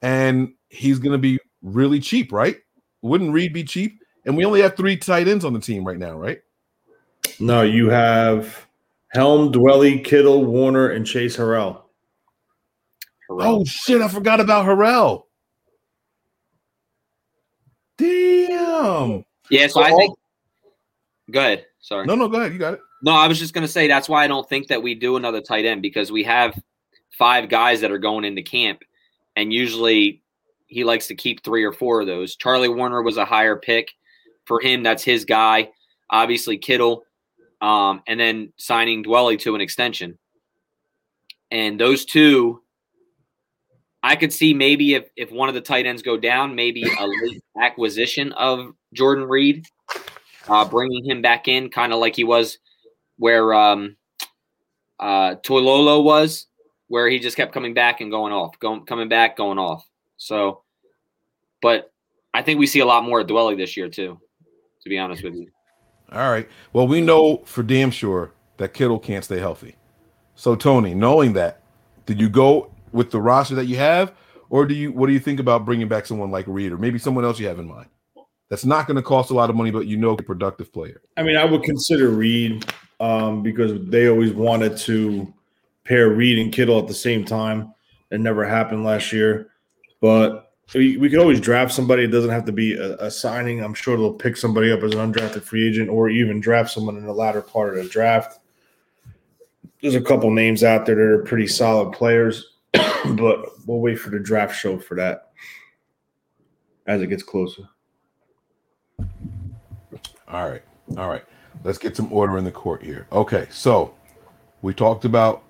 And 0.01 0.53
he's 0.69 0.99
going 0.99 1.13
to 1.13 1.17
be 1.17 1.39
really 1.61 1.99
cheap, 1.99 2.31
right? 2.31 2.57
Wouldn't 3.01 3.33
Reed 3.33 3.53
be 3.53 3.63
cheap? 3.63 3.99
And 4.25 4.35
we 4.35 4.45
only 4.45 4.61
have 4.61 4.75
three 4.75 4.97
tight 4.97 5.27
ends 5.27 5.45
on 5.45 5.53
the 5.53 5.59
team 5.59 5.85
right 5.85 5.97
now, 5.97 6.17
right? 6.17 6.39
No, 7.39 7.61
you 7.61 7.89
have 7.89 8.67
Helm, 9.09 9.51
Dwelley, 9.51 10.03
Kittle, 10.03 10.45
Woerner, 10.45 10.93
and 10.93 11.05
Chase 11.05 11.37
Harrell. 11.37 11.83
Oh 13.29 13.63
shit, 13.65 14.01
I 14.01 14.07
forgot 14.07 14.39
about 14.39 14.65
Harrell. 14.65 15.23
Damn. 18.83 19.25
Yeah, 19.49 19.67
so 19.67 19.81
I 19.81 19.91
think. 19.91 20.17
Go 21.31 21.39
ahead. 21.39 21.65
Sorry. 21.79 22.05
No, 22.05 22.15
no, 22.15 22.27
go 22.27 22.39
ahead. 22.39 22.53
You 22.53 22.59
got 22.59 22.75
it. 22.75 22.79
No, 23.01 23.13
I 23.13 23.27
was 23.27 23.39
just 23.39 23.53
going 23.53 23.65
to 23.65 23.71
say 23.71 23.87
that's 23.87 24.09
why 24.09 24.23
I 24.23 24.27
don't 24.27 24.47
think 24.47 24.67
that 24.67 24.81
we 24.81 24.95
do 24.95 25.17
another 25.17 25.41
tight 25.41 25.65
end 25.65 25.81
because 25.81 26.11
we 26.11 26.23
have 26.23 26.59
five 27.17 27.49
guys 27.49 27.81
that 27.81 27.91
are 27.91 27.97
going 27.97 28.25
into 28.25 28.41
camp, 28.41 28.83
and 29.35 29.53
usually 29.53 30.21
he 30.67 30.83
likes 30.83 31.07
to 31.07 31.15
keep 31.15 31.43
three 31.43 31.63
or 31.63 31.71
four 31.71 32.01
of 32.01 32.07
those. 32.07 32.35
Charlie 32.35 32.67
Woerner 32.67 33.03
was 33.03 33.17
a 33.17 33.25
higher 33.25 33.55
pick 33.55 33.91
for 34.45 34.59
him. 34.59 34.83
That's 34.83 35.03
his 35.03 35.25
guy. 35.25 35.69
Obviously, 36.09 36.57
Kittle, 36.57 37.03
um, 37.61 38.01
and 38.07 38.19
then 38.19 38.53
signing 38.57 39.03
Dwelley 39.03 39.39
to 39.39 39.55
an 39.55 39.61
extension. 39.61 40.17
And 41.51 41.79
those 41.79 42.05
two, 42.05 42.61
I 44.03 44.15
could 44.15 44.31
see 44.31 44.53
maybe 44.53 44.93
if, 44.93 45.09
if 45.15 45.31
one 45.31 45.49
of 45.49 45.55
the 45.55 45.61
tight 45.61 45.85
ends 45.85 46.01
go 46.01 46.17
down, 46.17 46.55
maybe 46.55 46.83
a 46.83 47.07
late 47.07 47.41
acquisition 47.61 48.31
of 48.33 48.73
Jordan 48.93 49.25
Reed, 49.25 49.65
uh, 50.47 50.65
bringing 50.65 51.03
him 51.03 51.21
back 51.21 51.47
in, 51.47 51.69
kind 51.69 51.91
of 51.91 51.99
like 51.99 52.15
he 52.15 52.23
was 52.23 52.59
where 53.17 53.53
um, 53.53 53.97
uh, 54.99 55.35
Toilolo 55.35 56.03
was, 56.03 56.47
where 56.87 57.09
he 57.09 57.19
just 57.19 57.35
kept 57.35 57.53
coming 57.53 57.73
back 57.73 58.01
and 58.01 58.11
going 58.11 58.31
off, 58.31 58.57
going 58.59 58.85
coming 58.85 59.09
back, 59.09 59.35
going 59.35 59.57
off. 59.57 59.85
So, 60.17 60.63
but 61.61 61.91
I 62.33 62.43
think 62.43 62.59
we 62.59 62.67
see 62.67 62.79
a 62.79 62.85
lot 62.85 63.03
more 63.03 63.21
of 63.21 63.27
Dwelley 63.27 63.57
this 63.57 63.75
year 63.75 63.89
too. 63.89 64.19
To 64.83 64.89
be 64.89 64.97
honest 64.99 65.23
with 65.23 65.35
you. 65.35 65.49
All 66.11 66.31
right. 66.31 66.47
Well, 66.71 66.87
we 66.87 67.01
know 67.01 67.37
for 67.45 67.63
damn 67.63 67.91
sure 67.91 68.31
that 68.57 68.73
Kittle 68.73 68.99
can't 68.99 69.25
stay 69.25 69.39
healthy. 69.39 69.75
So, 70.35 70.55
Tony, 70.55 70.93
knowing 70.93 71.33
that, 71.33 71.61
did 72.05 72.21
you 72.21 72.29
go 72.29 72.71
with 72.91 73.11
the 73.11 73.21
roster 73.21 73.55
that 73.55 73.65
you 73.65 73.77
have, 73.77 74.13
or 74.49 74.65
do 74.65 74.73
you? 74.73 74.91
What 74.91 75.07
do 75.07 75.13
you 75.13 75.19
think 75.19 75.39
about 75.39 75.65
bringing 75.65 75.87
back 75.87 76.05
someone 76.05 76.31
like 76.31 76.45
Reed, 76.47 76.71
or 76.71 76.77
maybe 76.77 76.99
someone 76.99 77.25
else 77.25 77.39
you 77.39 77.47
have 77.47 77.59
in 77.59 77.67
mind? 77.67 77.89
That's 78.49 78.65
not 78.65 78.87
going 78.87 78.95
to 78.95 79.01
cost 79.01 79.29
a 79.29 79.33
lot 79.33 79.49
of 79.49 79.55
money, 79.55 79.71
but 79.71 79.87
you 79.87 79.97
know, 79.97 80.11
a 80.11 80.23
productive 80.23 80.71
player. 80.71 81.01
I 81.17 81.23
mean, 81.23 81.35
I 81.35 81.43
would 81.43 81.63
consider 81.63 82.09
Reed 82.09 82.65
um, 82.99 83.43
because 83.43 83.73
they 83.89 84.07
always 84.07 84.31
wanted 84.31 84.77
to 84.77 85.33
pair 85.83 86.09
Reed 86.09 86.39
and 86.39 86.51
Kittle 86.51 86.79
at 86.79 86.87
the 86.87 86.93
same 86.93 87.25
time. 87.25 87.73
It 88.09 88.21
never 88.21 88.45
happened 88.45 88.85
last 88.85 89.11
year, 89.11 89.49
but 89.99 90.47
we, 90.73 90.97
we 90.97 91.09
could 91.09 91.19
always 91.19 91.39
draft 91.39 91.73
somebody. 91.73 92.03
It 92.03 92.11
doesn't 92.11 92.29
have 92.29 92.45
to 92.45 92.51
be 92.51 92.73
a, 92.73 92.95
a, 92.97 93.11
signing. 93.11 93.63
I'm 93.63 93.73
sure 93.73 93.97
they'll 93.97 94.13
pick 94.13 94.35
somebody 94.35 94.71
up 94.71 94.83
as 94.83 94.93
an 94.93 95.13
undrafted 95.13 95.43
free 95.43 95.67
agent 95.67 95.89
or 95.89 96.09
even 96.09 96.39
draft 96.39 96.71
someone 96.71 96.97
in 96.97 97.05
the 97.05 97.13
latter 97.13 97.41
part 97.41 97.77
of 97.77 97.83
the 97.83 97.89
draft. 97.89 98.39
There's 99.81 99.95
a 99.95 100.01
couple 100.01 100.31
names 100.31 100.63
out 100.63 100.85
there 100.85 100.95
that 100.95 101.01
are 101.01 101.23
pretty 101.23 101.47
solid 101.47 101.93
players, 101.93 102.53
but 103.15 103.49
we'll 103.65 103.79
wait 103.79 103.99
for 103.99 104.09
the 104.09 104.19
draft 104.19 104.55
show 104.55 104.77
for 104.77 104.95
that 104.95 105.31
as 106.85 107.01
it 107.01 107.07
gets 107.07 107.23
closer. 107.23 107.67
All 110.27 110.49
right. 110.49 110.63
All 110.97 111.09
right. 111.09 111.23
Let's 111.63 111.77
get 111.77 111.95
some 111.95 112.11
order 112.11 112.37
in 112.37 112.43
the 112.43 112.51
court 112.51 112.83
here. 112.83 113.07
Okay. 113.11 113.47
So 113.49 113.93
we 114.61 114.73
talked 114.73 115.05
about 115.05 115.43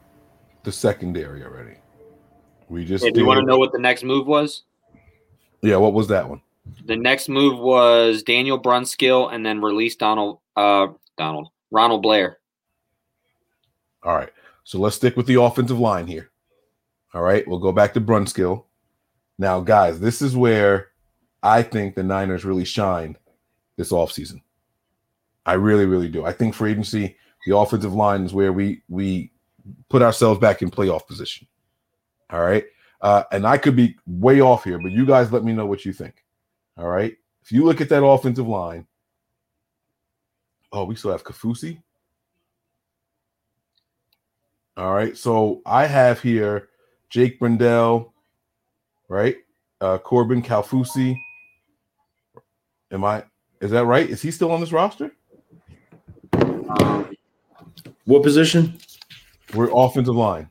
the 0.64 0.72
secondary 0.72 1.44
already. 1.44 1.76
We 2.70 2.86
just 2.86 3.04
hey, 3.04 3.12
do 3.12 3.22
you 3.22 3.26
want 3.26 3.40
to 3.40 3.46
know 3.46 3.58
what 3.58 3.72
the 3.72 3.80
next 3.80 4.04
move 4.04 4.28
was? 4.28 4.64
Yeah, 5.62 5.78
what 5.78 5.94
was 5.94 6.08
that 6.10 6.30
one? 6.30 6.42
The 6.86 6.98
next 6.98 7.30
move 7.30 7.60
was 7.60 8.24
Daniel 8.24 8.60
Brunskill 8.60 9.34
and 9.34 9.46
then 9.46 9.62
release 9.62 9.96
Donald 9.96 10.40
uh 10.56 10.88
Donald 11.18 11.50
Ronald 11.72 12.02
Blair. 12.02 12.40
All 14.04 14.16
right. 14.16 14.30
So 14.64 14.80
let's 14.80 14.98
stick 14.98 15.16
with 15.16 15.28
the 15.28 15.42
offensive 15.42 15.80
line 15.80 16.08
here. 16.08 16.30
All 17.18 17.24
right, 17.24 17.48
we'll 17.48 17.58
go 17.58 17.72
back 17.72 17.96
to 17.96 18.00
Brunskill. 18.00 18.66
Now, 19.40 19.60
guys, 19.60 20.00
this 20.00 20.22
is 20.22 20.38
where 20.38 20.90
I 21.42 21.64
think 21.64 21.96
the 21.96 22.04
Niners 22.04 22.46
really 22.46 22.64
shine 22.64 23.18
this 23.76 23.92
offseason. 23.92 24.42
I 25.44 25.54
really, 25.54 25.88
really 25.88 26.10
do. 26.10 26.26
I 26.26 26.32
think 26.32 26.54
for 26.54 26.68
agency, 26.68 27.18
the 27.48 27.58
offensive 27.58 27.96
line 27.96 28.24
is 28.24 28.36
where 28.36 28.54
we 28.54 28.84
we 28.88 29.32
put 29.90 30.04
ourselves 30.04 30.40
back 30.40 30.62
in 30.62 30.70
playoff 30.70 31.08
position. 31.08 31.48
All 32.30 32.42
right. 32.42 32.66
Uh, 33.02 33.24
and 33.32 33.48
I 33.48 33.58
could 33.58 33.76
be 33.76 33.98
way 34.06 34.40
off 34.40 34.64
here, 34.64 34.78
but 34.78 34.92
you 34.92 35.04
guys 35.04 35.32
let 35.32 35.44
me 35.44 35.54
know 35.54 35.66
what 35.66 35.86
you 35.86 35.94
think. 35.94 36.24
All 36.78 36.88
right. 36.88 37.18
If 37.42 37.52
you 37.52 37.66
look 37.66 37.82
at 37.82 37.90
that 37.90 38.06
offensive 38.06 38.48
line, 38.48 38.86
oh, 40.72 40.84
we 40.84 40.96
still 40.96 41.14
have 41.14 41.24
Kaufusi. 41.24 41.82
All 44.78 44.94
right. 44.94 45.18
So 45.18 45.64
I 45.66 45.88
have 45.88 46.22
here 46.22 46.70
Jake 47.10 47.40
Brendel, 47.40 48.14
right? 49.08 49.38
Uh, 49.80 49.98
Corbin 49.98 50.42
Kaufusi. 50.42 51.18
Am 52.92 53.04
I? 53.04 53.24
Is 53.62 53.72
that 53.72 53.86
right? 53.86 54.10
Is 54.10 54.22
he 54.22 54.32
still 54.32 54.52
on 54.52 54.60
this 54.60 54.72
roster? 54.72 55.12
Um, 56.34 57.16
what 58.06 58.24
position? 58.24 58.78
We're 59.54 59.70
offensive 59.74 60.16
line. 60.16 60.50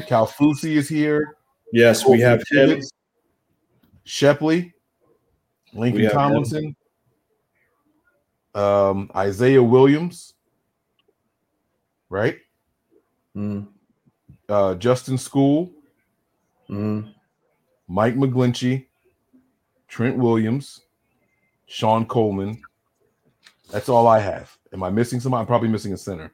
Kaufusi 0.00 0.76
is 0.76 0.88
here. 0.88 1.36
Yes, 1.72 2.06
we 2.06 2.20
have 2.20 2.42
him. 2.50 2.80
Shepley, 4.04 4.72
Laken 5.74 6.12
Tomlinson, 6.12 6.76
um, 8.54 9.10
Isaiah 9.16 9.62
Williams, 9.62 10.34
right? 12.08 12.38
Mm. 13.36 13.66
Uh, 14.48 14.74
Justin 14.76 15.16
Skule, 15.16 15.70
mm. 16.70 17.12
Mike 17.88 18.14
McGlinchey, 18.14 18.86
Trent 19.88 20.16
Williams, 20.16 20.82
Shon 21.66 22.06
Coleman. 22.06 22.60
That's 23.70 23.88
all 23.88 24.06
I 24.06 24.20
have. 24.20 24.56
Am 24.72 24.82
I 24.82 24.90
missing 24.90 25.20
somebody? 25.20 25.40
I'm 25.40 25.46
probably 25.46 25.68
missing 25.68 25.92
a 25.92 25.96
center. 25.96 26.32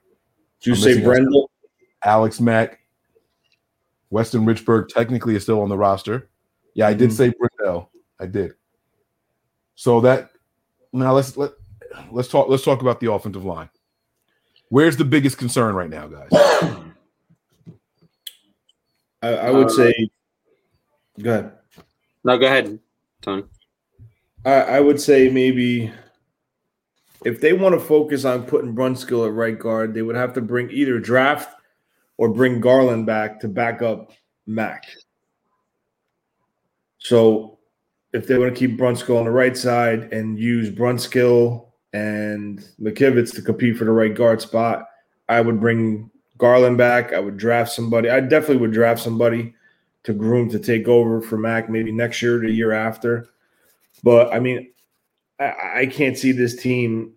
Did 0.61 0.67
you 0.67 0.75
I'm 0.75 0.81
say 0.81 1.03
Brendel? 1.03 1.51
Alex 2.05 2.41
Mack, 2.41 2.81
Weston 4.11 4.45
Richburg 4.45 4.89
technically 4.89 5.37
is 5.37 5.43
still 5.43 5.63
on 5.63 5.69
the 5.69 5.79
roster. 5.79 6.29
Yeah, 6.75 6.89
I 6.89 6.95
did 6.95 7.11
mm-hmm. 7.11 7.17
say 7.17 7.33
Brendel. 7.39 7.91
I 8.21 8.27
did. 8.27 8.53
So 9.75 10.01
that 10.03 10.31
now 10.93 11.15
let's 11.15 11.37
let 11.37 11.53
let's 12.11 12.29
talk 12.29 12.49
let's 12.49 12.65
talk 12.65 12.83
about 12.83 13.01
the 13.01 13.11
offensive 13.11 13.45
line. 13.45 13.71
Where's 14.69 14.97
the 14.97 15.05
biggest 15.05 15.39
concern 15.39 15.75
right 15.75 15.91
now, 15.91 16.09
guys? 16.09 16.83
I, 19.23 19.29
I 19.29 19.51
would 19.51 19.69
uh, 19.69 19.71
say 19.71 20.11
go 21.21 21.31
ahead. 21.31 21.53
No, 22.25 22.39
go 22.39 22.47
ahead, 22.47 22.79
Tony. 23.21 23.45
I, 24.45 24.53
I 24.53 24.81
would 24.81 25.01
say 25.01 25.29
maybe 25.29 25.93
if 27.25 27.41
they 27.41 27.53
want 27.53 27.75
to 27.75 27.81
focus 27.81 28.25
on 28.25 28.45
putting 28.45 28.75
Brunskill 28.75 29.27
at 29.27 29.33
right 29.33 29.59
guard, 29.59 29.95
they 29.95 30.03
would 30.03 30.17
have 30.17 30.33
to 30.35 30.41
bring 30.41 30.71
either 30.71 30.99
draft 30.99 31.55
or 32.17 32.29
bring 32.29 32.61
Garland 32.61 33.07
back 33.07 33.41
to 33.41 33.49
back 33.49 33.83
up 33.83 34.13
Mack. 34.47 34.85
So 36.99 37.59
if 38.13 38.27
they 38.27 38.39
want 38.39 38.55
to 38.55 38.59
keep 38.59 38.79
Brunskill 38.79 39.19
on 39.19 39.25
the 39.25 39.31
right 39.31 39.57
side 39.57 40.13
and 40.13 40.39
use 40.39 40.71
Brunskill 40.71 41.69
and 41.93 42.65
McKivitz 42.81 43.35
to 43.35 43.43
compete 43.43 43.77
for 43.77 43.85
the 43.85 43.91
right 43.91 44.15
guard 44.15 44.41
spot, 44.41 44.87
I 45.29 45.41
would 45.41 45.61
bring 45.61 46.11
Garland 46.43 46.77
back. 46.77 47.13
I 47.13 47.21
would 47.21 47.37
draft 47.37 47.71
somebody. 47.71 48.11
I 48.11 48.19
definitely 48.19 48.57
would 48.57 48.73
draft 48.73 49.01
somebody 49.01 49.55
to 50.03 50.13
groom 50.13 50.51
to 50.51 50.59
take 50.59 50.89
over 50.89 51.21
for 51.23 51.39
Mack 51.39 51.71
maybe 51.71 51.93
next 51.93 52.21
year, 52.21 52.41
the 52.41 52.51
year 52.51 52.73
after. 52.73 53.29
But 54.03 54.35
I 54.35 54.41
mean, 54.41 54.73
I, 55.39 55.55
I 55.77 55.87
can't 55.87 56.19
see 56.19 56.33
this 56.33 56.57
team. 56.57 57.13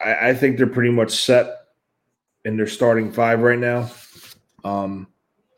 I, 0.00 0.28
I 0.28 0.34
think 0.34 0.56
they're 0.58 0.68
pretty 0.68 0.92
much 0.92 1.10
set 1.10 1.56
in 2.44 2.56
their 2.56 2.68
starting 2.68 3.10
five 3.10 3.40
right 3.40 3.58
now. 3.58 3.90
Um, 4.62 5.08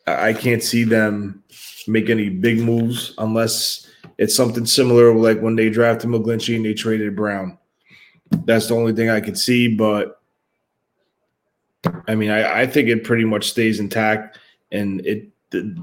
I 0.07 0.33
can't 0.33 0.62
see 0.62 0.85
them 0.85 1.44
make 1.88 2.09
any 2.09 2.31
big 2.31 2.59
moves 2.59 3.12
unless 3.18 3.87
it's 4.16 4.35
something 4.35 4.64
similar 4.64 5.14
like 5.14 5.40
when 5.42 5.57
they 5.57 5.68
drafted 5.68 6.09
McGlinchey 6.09 6.57
and 6.57 6.64
they 6.64 6.73
traded 6.73 7.14
Brown. 7.14 7.59
That's 8.31 8.68
the 8.68 8.77
only 8.77 8.94
thing 8.94 9.11
I 9.11 9.21
could 9.21 9.37
see. 9.37 9.68
But 9.68 10.17
I 12.07 12.14
mean, 12.14 12.31
I, 12.31 12.62
I 12.62 12.67
think 12.67 12.88
it 12.88 13.05
pretty 13.05 13.25
much 13.25 13.51
stays 13.51 13.81
intact, 13.81 14.38
and 14.73 15.05
it 15.07 15.29
the, 15.51 15.77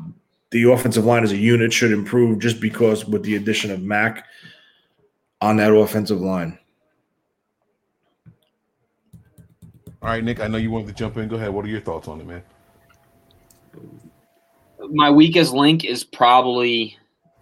the 0.52 0.72
offensive 0.72 1.06
line 1.06 1.24
as 1.24 1.32
a 1.32 1.38
unit 1.38 1.72
should 1.72 1.92
improve 1.92 2.40
just 2.40 2.60
because 2.60 3.06
with 3.06 3.24
the 3.24 3.36
addition 3.36 3.72
of 3.72 3.82
Mack 3.82 4.26
on 5.42 5.58
that 5.58 5.74
offensive 5.74 6.22
line. 6.22 6.58
All 10.02 10.10
right, 10.10 10.24
Nick. 10.24 10.40
I 10.40 10.48
know 10.48 10.58
you 10.58 10.70
wanted 10.70 10.88
to 10.88 10.94
jump 10.94 11.18
in. 11.18 11.28
Go 11.28 11.36
ahead. 11.36 11.52
What 11.52 11.66
are 11.66 11.70
your 11.70 11.82
thoughts 11.82 12.08
on 12.08 12.22
it, 12.22 12.28
man? 12.28 12.44
My 14.90 15.10
weakest 15.10 15.54
link 15.54 15.84
is 15.84 16.04
probably 16.04 16.98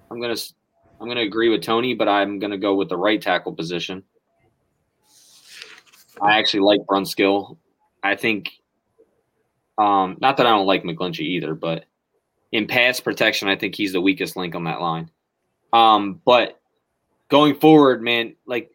I'm 0.09 0.21
gonna 0.21 0.33
s- 0.33 0.53
I'm 1.01 1.07
gonna 1.07 1.21
agree 1.21 1.49
with 1.49 1.61
Tony, 1.61 1.93
but 1.93 2.07
I'm 2.07 2.39
gonna 2.39 2.57
go 2.57 2.75
with 2.75 2.87
the 2.87 2.97
right 2.97 3.21
tackle 3.21 3.53
position. 3.53 4.03
I 6.21 6.37
actually 6.37 6.61
like 6.61 6.79
Brunskill. 6.81 7.57
I 8.03 8.15
think, 8.15 8.51
um, 9.77 10.17
not 10.19 10.37
that 10.37 10.45
I 10.45 10.51
don't 10.51 10.67
like 10.67 10.83
McGlinchey 10.83 11.21
either, 11.21 11.55
but 11.55 11.85
in 12.51 12.67
pass 12.67 12.99
protection, 12.99 13.47
I 13.47 13.55
think 13.55 13.75
he's 13.75 13.93
the 13.93 14.01
weakest 14.01 14.35
link 14.35 14.53
on 14.55 14.65
that 14.65 14.81
line. 14.81 15.09
Um, 15.71 16.21
but 16.25 16.59
going 17.29 17.55
forward, 17.55 18.03
man, 18.03 18.35
like 18.45 18.71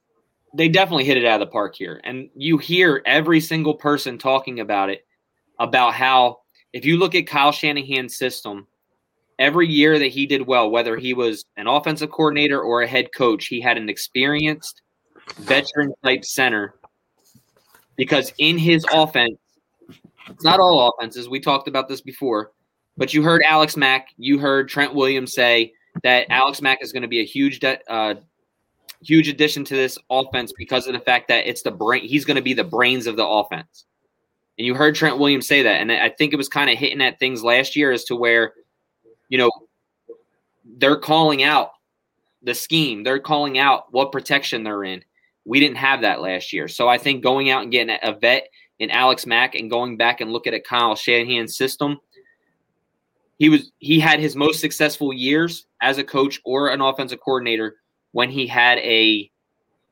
they 0.55 0.69
definitely 0.69 1.05
hit 1.05 1.17
it 1.17 1.25
out 1.25 1.41
of 1.41 1.47
the 1.47 1.53
park 1.53 1.77
here, 1.77 2.01
and 2.03 2.31
you 2.35 2.59
hear 2.59 3.03
every 3.07 3.41
single 3.41 3.75
person 3.75 4.19
talking 4.19 4.61
about 4.61 4.91
it, 4.91 5.07
about 5.61 5.95
how 5.95 6.41
if 6.73 6.85
you 6.85 6.97
look 6.99 7.15
at 7.15 7.27
Kyle 7.27 7.53
Shanahan's 7.53 8.17
system, 8.17 8.67
every 9.39 9.69
year 9.69 9.99
that 9.99 10.09
he 10.09 10.27
did 10.27 10.47
well, 10.47 10.71
whether 10.71 10.97
he 10.97 11.15
was 11.15 11.45
an 11.57 11.67
offensive 11.67 12.11
coordinator 12.11 12.61
or 12.61 12.83
a 12.83 12.89
head 12.89 13.13
coach, 13.15 13.47
he 13.47 13.61
had 13.61 13.77
an 13.77 13.89
experienced 13.89 14.83
veteran 15.37 15.93
type 16.03 16.25
center 16.25 16.75
because 17.99 18.33
in 18.39 18.57
his 18.57 18.87
offense, 18.91 19.37
it's 20.31 20.45
not 20.45 20.61
all 20.61 20.89
offenses. 20.89 21.29
We 21.29 21.41
talked 21.41 21.69
about 21.69 21.89
this 21.89 22.01
before, 22.01 22.53
but 22.97 23.13
you 23.13 23.23
heard 23.23 23.43
Alex 23.45 23.77
Mack, 23.77 24.09
you 24.17 24.39
heard 24.39 24.69
Trent 24.69 24.95
Williams 24.95 25.35
say 25.35 25.75
that 26.03 26.27
Alex 26.31 26.63
Mack 26.63 26.79
is 26.81 26.93
going 26.93 27.03
to 27.03 27.09
be 27.09 27.21
a 27.21 27.25
huge, 27.25 27.59
de- 27.61 27.81
uh, 27.93 28.15
huge 29.03 29.29
addition 29.29 29.65
to 29.65 29.75
this 29.75 29.99
offense 30.11 30.53
because 30.57 30.87
of 30.87 30.93
the 30.93 31.01
fact 31.01 31.29
that 31.29 31.47
it's 31.47 31.63
the 31.63 31.71
brain. 31.71 32.05
He's 32.05 32.25
going 32.25 32.37
to 32.37 32.43
be 32.43 32.55
the 32.55 32.65
brains 32.65 33.07
of 33.07 33.17
the 33.17 33.27
offense. 33.27 33.85
And 34.57 34.67
you 34.67 34.75
heard 34.75 34.95
Trent 34.95 35.19
Williams 35.19 35.47
say 35.47 35.63
that, 35.63 35.81
and 35.81 35.93
I 35.93 36.09
think 36.09 36.33
it 36.33 36.37
was 36.37 36.49
kind 36.49 36.71
of 36.71 36.79
hitting 36.79 37.01
at 37.01 37.19
things 37.19 37.45
last 37.45 37.77
year 37.77 37.93
as 37.93 38.05
to 38.05 38.17
where, 38.17 38.55
you 39.29 39.39
know, 39.39 39.51
they're 40.65 40.97
calling 40.97 41.43
out 41.43 41.71
the 42.43 42.55
scheme. 42.55 43.03
They're 43.03 43.19
calling 43.19 43.59
out 43.59 43.93
what 43.93 44.13
protection 44.13 44.63
they're 44.63 44.85
in. 44.85 45.05
We 45.49 45.61
didn't 45.61 45.79
have 45.79 46.03
that 46.03 46.21
last 46.21 46.53
year. 46.53 46.69
So 46.69 46.89
I 46.89 46.99
think 46.99 47.23
going 47.23 47.49
out 47.49 47.63
and 47.63 47.73
getting 47.73 47.97
a 48.03 48.13
vet 48.13 48.49
in 48.79 48.91
Alex 48.91 49.25
Mack 49.25 49.55
and 49.55 49.71
going 49.71 49.97
back 49.97 50.21
and 50.21 50.31
look 50.31 50.47
at 50.47 50.53
a 50.53 50.61
Kyle 50.61 50.95
Shanahan 50.95 51.49
system, 51.49 51.99
he 53.39 53.49
was 53.49 53.73
he 53.79 53.99
had 53.99 54.21
his 54.21 54.37
most 54.37 54.61
successful 54.61 55.13
years 55.13 55.67
as 55.81 55.97
a 55.97 56.05
coach 56.05 56.39
or 56.45 56.69
an 56.69 56.83
offensive 56.83 57.21
coordinator 57.21 57.77
when 58.13 58.31
he 58.31 58.47
had 58.47 58.79
a 58.79 59.31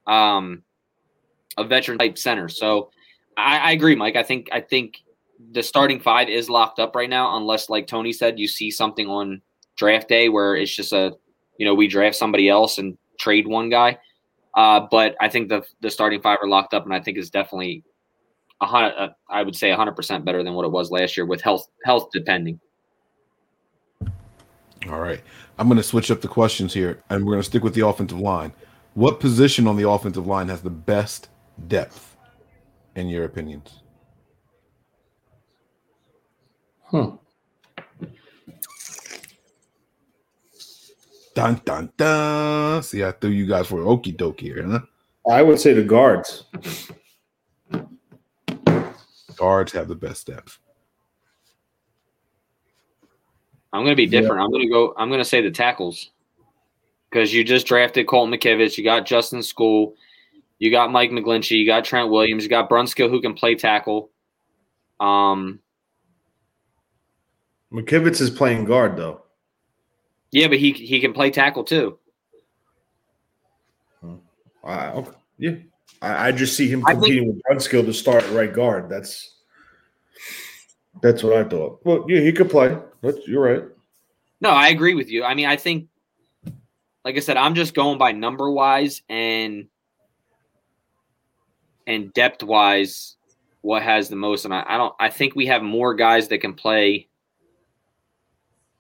um 0.07 0.63
a 1.57 1.65
veteran 1.65 1.97
type 1.97 2.19
center. 2.19 2.51
So 2.51 2.91
I, 3.39 3.59
I 3.59 3.71
agree, 3.73 3.97
Mike. 3.97 4.17
I 4.17 4.23
think 4.23 4.49
I 4.53 4.61
think 4.61 5.03
the 5.53 5.63
starting 5.63 6.01
five 6.01 6.29
is 6.29 6.51
locked 6.51 6.79
up 6.79 6.95
right 6.95 7.09
now, 7.09 7.37
unless, 7.37 7.71
like 7.71 7.87
Tony 7.87 8.13
said, 8.13 8.39
you 8.39 8.47
see 8.47 8.71
something 8.71 9.07
on 9.07 9.41
draft 9.77 10.09
day 10.09 10.29
where 10.29 10.55
it's 10.55 10.75
just 10.75 10.93
a, 10.93 11.17
you 11.59 11.65
know, 11.65 11.75
we 11.75 11.89
draft 11.89 12.17
somebody 12.17 12.49
else 12.49 12.79
and 12.79 12.99
trade 13.19 13.47
one 13.47 13.71
guy. 13.71 13.99
Uh, 14.57 14.87
but 14.91 15.15
I 15.21 15.29
think 15.29 15.49
the 15.49 15.63
the 15.81 15.91
starting 15.91 16.21
five 16.23 16.39
are 16.43 16.49
locked 16.49 16.75
up, 16.75 16.85
and 16.85 16.95
I 16.95 17.01
think 17.01 17.19
it's 17.19 17.31
definitely 17.31 17.85
a 18.61 18.67
hundred. 18.67 18.95
Uh, 18.97 19.09
I 19.29 19.43
would 19.43 19.55
say 19.55 19.71
hundred 19.71 19.97
percent 19.97 20.25
better 20.25 20.43
than 20.43 20.55
what 20.55 20.65
it 20.65 20.73
was 20.73 20.91
last 20.91 21.17
year 21.17 21.27
with 21.27 21.43
health 21.43 21.69
health 21.85 22.09
depending. 22.13 22.59
All 24.89 25.01
right. 25.01 25.21
I'm 25.59 25.69
going 25.69 25.79
to 25.79 25.83
switch 25.83 26.11
up 26.11 26.21
the 26.21 26.29
questions 26.29 26.73
here, 26.73 27.03
and 27.11 27.25
we're 27.25 27.33
going 27.33 27.43
to 27.43 27.49
stick 27.49 27.63
with 27.63 27.75
the 27.75 27.87
offensive 27.87 28.21
line. 28.21 28.53
What 28.95 29.21
position 29.21 29.67
on 29.67 29.77
the 29.77 29.89
offensive 29.89 30.27
line 30.27 30.49
has 30.49 30.61
the 30.61 30.71
best 30.71 31.29
depth, 31.69 32.17
in 32.95 33.09
your 33.09 33.25
opinions? 33.25 33.81
Hmm. 36.85 37.17
Dun 41.37 41.61
dun 41.67 41.93
dun. 41.99 42.83
See, 42.83 43.05
I 43.05 43.13
threw 43.13 43.29
you 43.29 43.45
guys 43.45 43.67
for 43.67 43.79
an 43.83 43.87
okey 43.87 44.13
doke 44.13 44.41
here, 44.41 44.67
huh? 44.67 44.81
I 45.31 45.43
would 45.43 45.61
say 45.61 45.75
the 45.75 45.83
guards. 45.83 46.45
Guards 49.37 49.71
have 49.73 49.87
the 49.87 49.95
best 49.95 50.29
depth. 50.29 50.59
I'm 53.71 53.83
going 53.83 53.93
to 53.93 53.97
be 53.97 54.07
different. 54.07 54.41
I'm 54.41 54.51
going 54.51 54.63
to 54.63 54.73
go. 54.73 54.95
I'm 54.97 55.11
going 55.11 55.21
to 55.21 55.27
say 55.27 55.43
the 55.43 55.51
tackles 55.51 56.11
because 57.11 57.35
you 57.35 57.45
just 57.45 57.67
drafted 57.67 58.07
Colton 58.07 58.33
McKivitz. 58.33 58.79
You 58.79 58.85
got 58.85 59.05
Justin 59.05 59.41
Skule. 59.41 59.93
You 60.59 60.71
got 60.71 60.91
Mike 60.91 61.11
McGlinchey. 61.11 61.59
You 61.59 61.67
got 61.67 61.85
Trent 61.85 62.09
Williams. 62.09 62.45
You 62.45 62.49
got 62.49 62.71
Brunskill 62.71 63.11
who 63.11 63.21
can 63.21 63.35
play 63.35 63.55
tackle. 63.55 64.09
Um, 65.01 65.61
McKivitz 67.71 68.23
is 68.23 68.31
playing 68.31 68.65
guard 68.65 68.97
though. 68.97 69.26
Yeah, 70.37 70.49
but 70.49 70.59
he 70.59 70.73
he 70.73 71.01
can 71.01 71.13
play 71.15 71.31
tackle 71.31 71.65
too. 71.65 71.99
Okay. 74.63 75.11
Yeah, 75.39 75.55
I, 76.03 76.29
I 76.29 76.33
just 76.33 76.57
see 76.57 76.69
him 76.69 76.85
I 76.85 76.91
think- 76.91 77.05
competing 77.05 77.29
with 77.29 77.43
Brunskill 77.43 77.87
to 77.87 77.93
start 77.95 78.29
right 78.31 78.53
guard. 78.53 78.91
That's 78.91 79.35
that's 81.03 81.23
what 81.23 81.35
I 81.35 81.45
thought. 81.45 81.81
Well, 81.85 82.05
yeah, 82.09 82.21
he 82.21 82.33
could 82.33 82.51
play. 82.51 82.77
That's, 83.03 83.27
you're 83.27 83.43
right. 83.43 83.65
No, 84.41 84.51
I 84.51 84.69
agree 84.69 84.95
with 84.95 85.09
you. 85.09 85.25
I 85.25 85.35
mean, 85.35 85.47
I 85.47 85.57
think, 85.57 85.89
like 87.05 87.17
I 87.17 87.21
said, 87.21 87.37
I'm 87.37 87.55
just 87.55 87.75
going 87.75 87.97
by 87.97 88.13
number 88.13 88.51
wise 88.51 89.03
and 89.09 89.69
and 91.87 92.13
depth 92.13 92.43
wise, 92.43 93.17
what 93.63 93.83
has 93.83 94.09
the 94.09 94.17
most. 94.17 94.45
And 94.45 94.53
I, 94.53 94.65
I 94.67 94.77
don't. 94.77 94.95
I 95.01 95.09
think 95.09 95.35
we 95.35 95.47
have 95.47 95.63
more 95.63 95.95
guys 95.95 96.29
that 96.29 96.39
can 96.39 96.53
play 96.53 97.09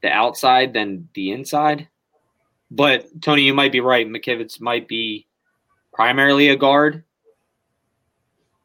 the 0.03 0.09
outside 0.09 0.73
than 0.73 1.09
the 1.15 1.33
inside. 1.33 1.89
But 2.71 3.07
Tony, 3.23 3.43
you 3.43 3.55
might 3.55 3.73
be 3.73 3.81
right. 3.81 4.07
McKivitz 4.07 4.61
might 4.61 4.89
be 4.89 5.27
primarily 5.93 6.49
a 6.49 6.57
guard. 6.57 7.05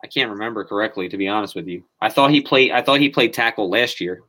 I 0.04 0.08
can't 0.08 0.32
remember 0.32 0.64
correctly, 0.66 1.08
to 1.10 1.18
be 1.18 1.28
honest 1.28 1.54
with 1.56 1.68
you. 1.68 1.84
I 2.02 2.10
thought 2.10 2.32
he 2.32 2.42
played. 2.42 2.72
I 2.72 2.82
thought 2.82 3.00
he 3.00 3.10
played 3.10 3.34
tackle 3.34 3.70
last 3.70 4.02
year. 4.02 4.24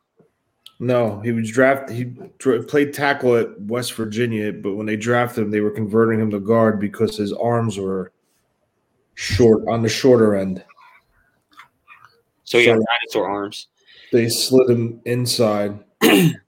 No, 0.79 1.21
he 1.21 1.33
was 1.33 1.51
drafted. 1.51 1.97
He 1.97 2.05
dra- 2.39 2.63
played 2.63 2.93
tackle 2.93 3.37
at 3.37 3.59
West 3.63 3.95
Virginia, 3.95 4.53
but 4.53 4.75
when 4.75 4.85
they 4.85 4.97
drafted 4.97 5.45
him, 5.45 5.51
they 5.51 5.61
were 5.61 5.71
converting 5.71 6.21
him 6.21 6.31
to 6.33 6.41
guard 6.41 6.81
because 6.81 7.17
his 7.17 7.33
arms 7.33 7.79
were 7.79 8.13
short 9.15 9.63
on 9.69 9.81
the 9.83 9.89
shorter 9.89 10.35
end. 10.37 10.63
So 12.45 12.59
he 12.59 12.65
So- 12.67 12.73
dinosaur 12.73 13.29
arms. 13.29 13.69
They 14.13 14.29
slid 14.29 14.69
him 14.69 15.01
inside. 15.07 15.79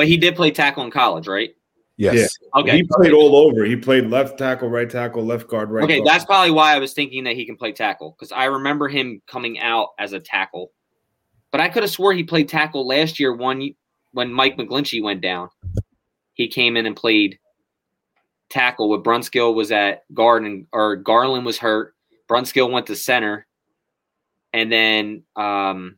But 0.00 0.08
he 0.08 0.16
did 0.16 0.34
play 0.34 0.50
tackle 0.50 0.82
in 0.82 0.90
college, 0.90 1.28
right? 1.28 1.54
Yes. 1.98 2.38
Okay. 2.56 2.78
He 2.78 2.84
played 2.84 3.12
all 3.12 3.36
over. 3.36 3.66
He 3.66 3.76
played 3.76 4.06
left 4.06 4.38
tackle, 4.38 4.70
right 4.70 4.88
tackle, 4.88 5.22
left 5.22 5.46
guard, 5.46 5.70
right. 5.70 5.84
Okay, 5.84 5.98
guard. 5.98 6.08
that's 6.08 6.24
probably 6.24 6.52
why 6.52 6.74
I 6.74 6.78
was 6.78 6.94
thinking 6.94 7.22
that 7.24 7.36
he 7.36 7.44
can 7.44 7.54
play 7.54 7.72
tackle 7.72 8.16
because 8.18 8.32
I 8.32 8.46
remember 8.46 8.88
him 8.88 9.20
coming 9.26 9.60
out 9.60 9.88
as 9.98 10.14
a 10.14 10.18
tackle. 10.18 10.72
But 11.52 11.60
I 11.60 11.68
could 11.68 11.82
have 11.82 11.92
swore 11.92 12.14
he 12.14 12.22
played 12.22 12.48
tackle 12.48 12.86
last 12.86 13.20
year 13.20 13.34
one 13.34 13.72
when 14.12 14.32
Mike 14.32 14.56
McGlinchey 14.56 15.02
went 15.02 15.20
down. 15.20 15.50
He 16.32 16.48
came 16.48 16.78
in 16.78 16.86
and 16.86 16.96
played 16.96 17.38
tackle 18.48 18.88
with 18.88 19.04
Brunskill 19.04 19.54
was 19.54 19.70
at 19.70 20.04
guard 20.14 20.44
and 20.44 20.66
or 20.72 20.96
Garland 20.96 21.44
was 21.44 21.58
hurt. 21.58 21.94
Brunskill 22.26 22.70
went 22.70 22.86
to 22.86 22.96
center. 22.96 23.46
And 24.54 24.72
then 24.72 25.24
um 25.36 25.96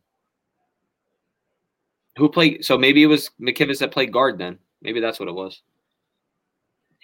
who 2.17 2.29
played 2.29 2.65
so 2.65 2.77
maybe 2.77 3.03
it 3.03 3.07
was 3.07 3.31
McKivitz 3.41 3.79
that 3.79 3.93
played 3.93 4.13
guard 4.13 4.39
then. 4.39 4.59
Maybe 4.83 5.01
that's 5.01 5.19
what 5.21 5.29
it 5.29 5.35
was. 5.35 5.63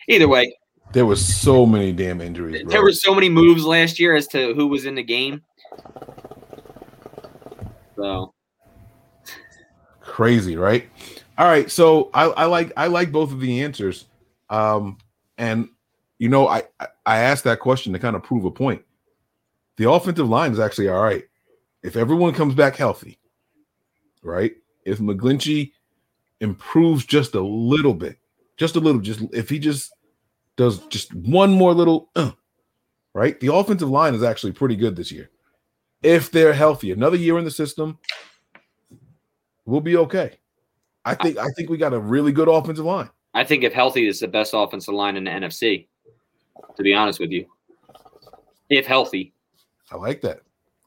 Either 0.08 0.28
way, 0.28 0.54
There 0.92 1.06
was 1.06 1.24
so 1.24 1.66
many 1.66 1.92
damn 1.92 2.20
injuries. 2.20 2.62
Bro. 2.62 2.70
there 2.72 2.82
were 2.82 2.92
so 2.92 3.14
many 3.14 3.28
moves 3.28 3.64
last 3.64 3.98
year 4.00 4.14
as 4.16 4.26
to 4.28 4.54
who 4.54 4.66
was 4.66 4.84
in 4.86 4.94
the 4.94 5.02
game. 5.02 5.42
So 7.96 8.32
crazy, 10.00 10.56
right? 10.56 10.88
All 11.36 11.46
right, 11.46 11.70
so 11.70 12.10
I, 12.14 12.24
I 12.24 12.44
like 12.46 12.72
I 12.76 12.86
like 12.88 13.12
both 13.12 13.30
of 13.32 13.40
the 13.40 13.62
answers, 13.62 14.06
um, 14.50 14.98
and 15.36 15.68
you 16.18 16.28
know 16.28 16.48
I- 16.48 16.64
I 17.06 17.18
asked 17.18 17.44
that 17.44 17.60
question 17.60 17.92
to 17.92 17.98
kind 17.98 18.16
of 18.16 18.22
prove 18.22 18.44
a 18.44 18.50
point. 18.50 18.82
The 19.76 19.88
offensive 19.90 20.28
line 20.28 20.52
is 20.52 20.58
actually 20.58 20.88
all 20.88 21.02
right 21.02 21.24
if 21.82 21.96
everyone 21.96 22.34
comes 22.34 22.54
back 22.54 22.74
healthy, 22.76 23.18
right? 24.22 24.56
If 24.88 24.98
McGlinchey 24.98 25.72
improves 26.40 27.04
just 27.04 27.34
a 27.34 27.40
little 27.40 27.94
bit, 27.94 28.18
just 28.56 28.76
a 28.76 28.80
little, 28.80 29.00
just 29.00 29.20
if 29.32 29.48
he 29.48 29.58
just 29.58 29.92
does 30.56 30.80
just 30.86 31.14
one 31.14 31.52
more 31.52 31.74
little, 31.74 32.10
uh, 32.16 32.32
right? 33.14 33.38
The 33.40 33.52
offensive 33.52 33.90
line 33.90 34.14
is 34.14 34.22
actually 34.22 34.52
pretty 34.52 34.76
good 34.76 34.96
this 34.96 35.12
year 35.12 35.30
if 36.02 36.30
they're 36.30 36.52
healthy. 36.52 36.92
Another 36.92 37.16
year 37.16 37.38
in 37.38 37.44
the 37.44 37.50
system, 37.50 37.98
we'll 39.64 39.80
be 39.80 39.96
okay. 39.96 40.38
I 41.04 41.14
think 41.14 41.38
I 41.38 41.46
think 41.56 41.70
we 41.70 41.78
got 41.78 41.94
a 41.94 41.98
really 41.98 42.32
good 42.32 42.48
offensive 42.48 42.84
line. 42.84 43.08
I 43.34 43.44
think 43.44 43.64
if 43.64 43.72
healthy, 43.72 44.08
it's 44.08 44.20
the 44.20 44.28
best 44.28 44.52
offensive 44.54 44.94
line 44.94 45.16
in 45.16 45.24
the 45.24 45.30
NFC. 45.30 45.86
To 46.76 46.82
be 46.82 46.94
honest 46.94 47.18
with 47.18 47.30
you, 47.30 47.46
if 48.68 48.86
healthy, 48.86 49.32
I 49.90 49.96
like 49.96 50.20
that. 50.22 50.40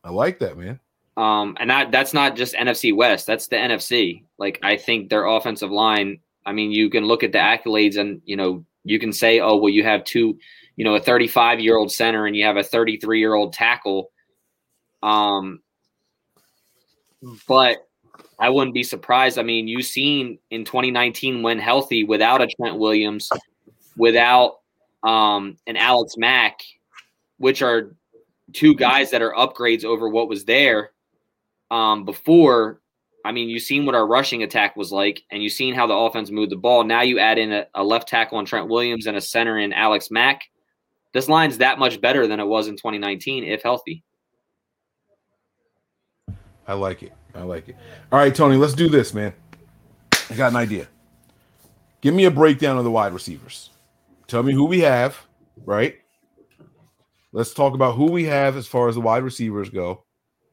I 0.04 0.10
like 0.10 0.40
that, 0.40 0.58
man. 0.58 0.80
Um, 1.18 1.58
and 1.60 1.70
that 1.70 1.92
that's 1.92 2.14
not 2.14 2.36
just 2.36 2.56
NFC 2.56 2.96
West, 2.96 3.28
that's 3.28 3.48
the 3.48 3.58
NFC. 3.58 4.24
Like 4.38 4.60
I 4.64 4.78
think 4.78 5.10
their 5.10 5.26
offensive 5.26 5.72
line, 5.72 6.20
I 6.46 6.54
mean, 6.54 6.72
you 6.72 6.90
can 6.90 7.06
look 7.06 7.24
at 7.24 7.32
the 7.32 7.38
accolades 7.38 7.98
and 7.98 8.22
you 8.26 8.38
know, 8.38 8.66
you 8.84 9.00
can 9.00 9.12
say, 9.12 9.40
oh, 9.40 9.58
well, 9.58 9.70
you 9.70 9.84
have 9.84 10.04
two, 10.06 10.40
you 10.76 10.86
know, 10.86 10.96
a 10.96 11.02
35 11.02 11.60
year 11.60 11.78
old 11.78 11.92
center 11.92 12.26
and 12.26 12.36
you 12.36 12.46
have 12.46 12.58
a 12.58 12.64
33 12.64 13.20
year 13.20 13.34
old 13.34 13.54
tackle. 13.54 14.12
Um, 15.04 15.62
but 17.48 17.88
I 18.40 18.50
wouldn't 18.50 18.74
be 18.74 18.84
surprised. 18.84 19.38
I 19.38 19.44
mean, 19.44 19.68
you've 19.68 19.86
seen 19.86 20.40
in 20.50 20.66
2019 20.66 21.44
when 21.44 21.60
healthy 21.60 22.04
without 22.04 22.42
a 22.42 22.48
Trent 22.48 22.78
Williams, 22.78 23.30
without 23.98 24.60
um, 25.04 25.58
an 25.68 25.78
Alex 25.78 26.16
Mack, 26.18 26.62
which 27.38 27.62
are 27.62 27.96
two 28.54 28.76
guys 28.76 29.12
that 29.12 29.22
are 29.22 29.34
upgrades 29.34 29.84
over 29.86 30.10
what 30.10 30.28
was 30.28 30.46
there 30.46 30.92
um, 31.72 32.06
before. 32.06 32.82
I 33.24 33.32
mean, 33.32 33.50
you've 33.50 33.64
seen 33.64 33.86
what 33.86 33.96
our 33.96 34.06
rushing 34.06 34.44
attack 34.44 34.76
was 34.76 34.92
like, 34.92 35.24
and 35.32 35.42
you've 35.42 35.54
seen 35.54 35.74
how 35.74 35.88
the 35.88 35.94
offense 35.94 36.30
moved 36.30 36.52
the 36.52 36.58
ball. 36.58 36.84
Now 36.84 37.02
you 37.02 37.20
add 37.20 37.38
in 37.38 37.52
a, 37.52 37.68
a 37.76 37.84
left 37.84 38.08
tackle 38.08 38.38
on 38.38 38.46
Trent 38.46 38.68
Williams 38.68 39.08
and 39.08 39.16
a 39.16 39.22
center 39.22 39.58
in 39.58 39.74
Alex 39.74 40.12
Mack. 40.12 40.44
This 41.14 41.30
line's 41.30 41.58
that 41.60 41.80
much 41.80 42.02
better 42.02 42.28
than 42.28 42.40
it 42.40 42.46
was 42.46 42.68
in 42.68 42.76
2019 42.76 43.44
if 43.44 43.64
healthy. 43.64 44.04
I 46.68 46.74
like 46.74 47.04
it. 47.04 47.14
I 47.36 47.44
like 47.44 47.70
it. 47.70 47.76
All 48.12 48.20
right, 48.20 48.34
Tony, 48.34 48.56
let's 48.56 48.74
do 48.74 48.90
this, 48.90 49.14
man. 49.14 49.34
I 50.30 50.36
got 50.36 50.52
an 50.52 50.58
idea. 50.58 50.88
Give 52.02 52.14
me 52.16 52.26
a 52.26 52.32
breakdown 52.32 52.78
of 52.78 52.84
the 52.84 52.92
wide 52.92 53.14
receivers. 53.14 53.70
Tell 54.28 54.42
me 54.42 54.54
who 54.54 54.66
we 54.66 54.80
have, 54.80 55.18
right? 55.66 55.98
Let's 57.34 57.54
talk 57.54 57.76
about 57.76 57.96
who 57.96 58.10
we 58.10 58.24
have 58.26 58.58
as 58.58 58.68
far 58.68 58.90
as 58.90 58.96
the 58.96 59.02
wide 59.02 59.24
receivers 59.24 59.70
go 59.70 60.06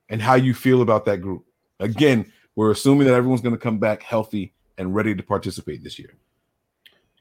and 0.09 0.23
how 0.23 0.35
you 0.35 0.55
feel 0.55 0.83
about 0.83 1.05
that 1.07 1.19
group. 1.19 1.45
Again, 1.81 2.31
we're 2.57 2.71
assuming 2.71 3.07
that 3.07 3.15
everyone's 3.15 3.41
going 3.41 3.55
to 3.55 3.61
come 3.61 3.79
back 3.79 4.03
healthy 4.03 4.53
and 4.79 4.95
ready 4.95 5.15
to 5.15 5.23
participate 5.23 5.83
this 5.83 5.99
year. 5.99 6.15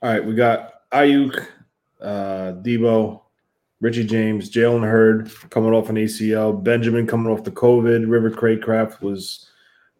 All 0.01 0.11
right, 0.11 0.23
we 0.23 0.35
got 0.35 0.89
Aiyuk, 0.91 1.45
uh, 2.01 2.53
Debo, 2.61 3.21
Richie 3.81 4.05
James, 4.05 4.49
Jalen 4.49 4.83
Hurd 4.83 5.31
coming 5.49 5.73
off 5.73 5.89
an 5.89 5.95
ACL, 5.95 6.63
Benjamin 6.63 7.05
coming 7.05 7.31
off 7.31 7.43
the 7.43 7.51
COVID. 7.51 8.09
River 8.09 8.31
Cracraft 8.31 9.01
was 9.01 9.49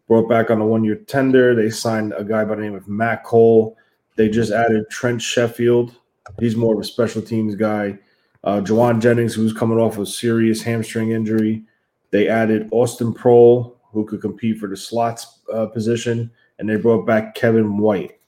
brought 0.08 0.28
back 0.28 0.50
on 0.50 0.60
a 0.60 0.66
one 0.66 0.84
year 0.84 0.96
tender. 0.96 1.54
They 1.54 1.70
signed 1.70 2.14
a 2.16 2.24
guy 2.24 2.44
by 2.44 2.56
the 2.56 2.62
name 2.62 2.74
of 2.74 2.88
Matt 2.88 3.24
Cole. 3.24 3.76
They 4.16 4.28
just 4.28 4.50
added 4.50 4.90
Trent 4.90 5.20
Sherfield. 5.20 5.94
He's 6.40 6.56
more 6.56 6.74
of 6.74 6.80
a 6.80 6.84
special 6.84 7.22
teams 7.22 7.54
guy. 7.54 7.98
Uh, 8.44 8.60
Jauan 8.60 9.00
Jennings, 9.00 9.34
who's 9.34 9.52
coming 9.52 9.78
off 9.78 9.98
a 9.98 10.06
serious 10.06 10.62
hamstring 10.62 11.10
injury. 11.10 11.64
They 12.10 12.28
added 12.28 12.68
Austin 12.72 13.12
Proehl, 13.12 13.76
who 13.92 14.04
could 14.04 14.20
compete 14.20 14.58
for 14.58 14.68
the 14.68 14.76
slots 14.76 15.40
uh, 15.52 15.66
position, 15.66 16.30
and 16.58 16.68
they 16.68 16.76
brought 16.76 17.06
back 17.06 17.34
Kevin 17.34 17.78
White. 17.78 18.18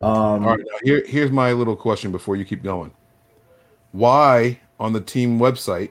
Um, 0.00 0.10
All 0.10 0.38
right, 0.40 0.58
now 0.58 0.78
here, 0.82 1.04
here's 1.06 1.30
my 1.30 1.52
little 1.52 1.76
question 1.76 2.12
before 2.12 2.36
you 2.36 2.44
keep 2.44 2.62
going. 2.62 2.92
Why 3.92 4.60
on 4.78 4.92
the 4.92 5.00
team 5.00 5.38
website 5.38 5.90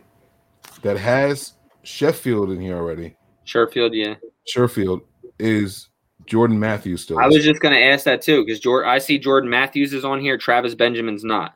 that 0.81 0.97
has 0.97 1.53
Sheffield 1.83 2.51
in 2.51 2.61
here 2.61 2.75
already, 2.77 3.15
Sherfield, 3.45 3.91
yeah. 3.93 4.15
Sherfield, 4.47 5.01
is 5.39 5.89
Jordan 6.25 6.59
Matthews 6.59 7.01
still? 7.03 7.19
I 7.19 7.27
was 7.27 7.43
just 7.43 7.59
going 7.61 7.73
to 7.73 7.81
ask 7.81 8.05
that 8.05 8.21
too 8.21 8.45
because 8.45 8.59
Jordan, 8.59 8.89
I 8.89 8.99
see 8.99 9.17
Jordan 9.17 9.49
Matthews 9.49 9.93
is 9.93 10.05
on 10.05 10.19
here. 10.19 10.37
Travis 10.37 10.75
Benjamin's 10.75 11.23
not. 11.23 11.55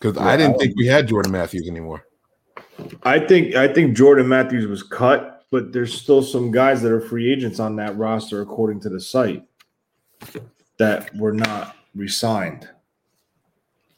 because 0.00 0.18
I 0.18 0.36
didn't 0.36 0.58
think 0.58 0.76
we 0.76 0.86
had 0.86 1.08
Jordan 1.08 1.32
Matthews 1.32 1.68
anymore. 1.68 2.05
I 3.02 3.18
think 3.18 3.54
I 3.54 3.72
think 3.72 3.96
Jordan 3.96 4.28
Matthews 4.28 4.66
was 4.66 4.82
cut, 4.82 5.44
but 5.50 5.72
there's 5.72 5.94
still 5.94 6.22
some 6.22 6.50
guys 6.50 6.82
that 6.82 6.92
are 6.92 7.00
free 7.00 7.32
agents 7.32 7.60
on 7.60 7.76
that 7.76 7.96
roster, 7.96 8.42
according 8.42 8.80
to 8.80 8.88
the 8.88 9.00
site, 9.00 9.44
that 10.78 11.14
were 11.16 11.32
not 11.32 11.76
re-signed. 11.94 12.68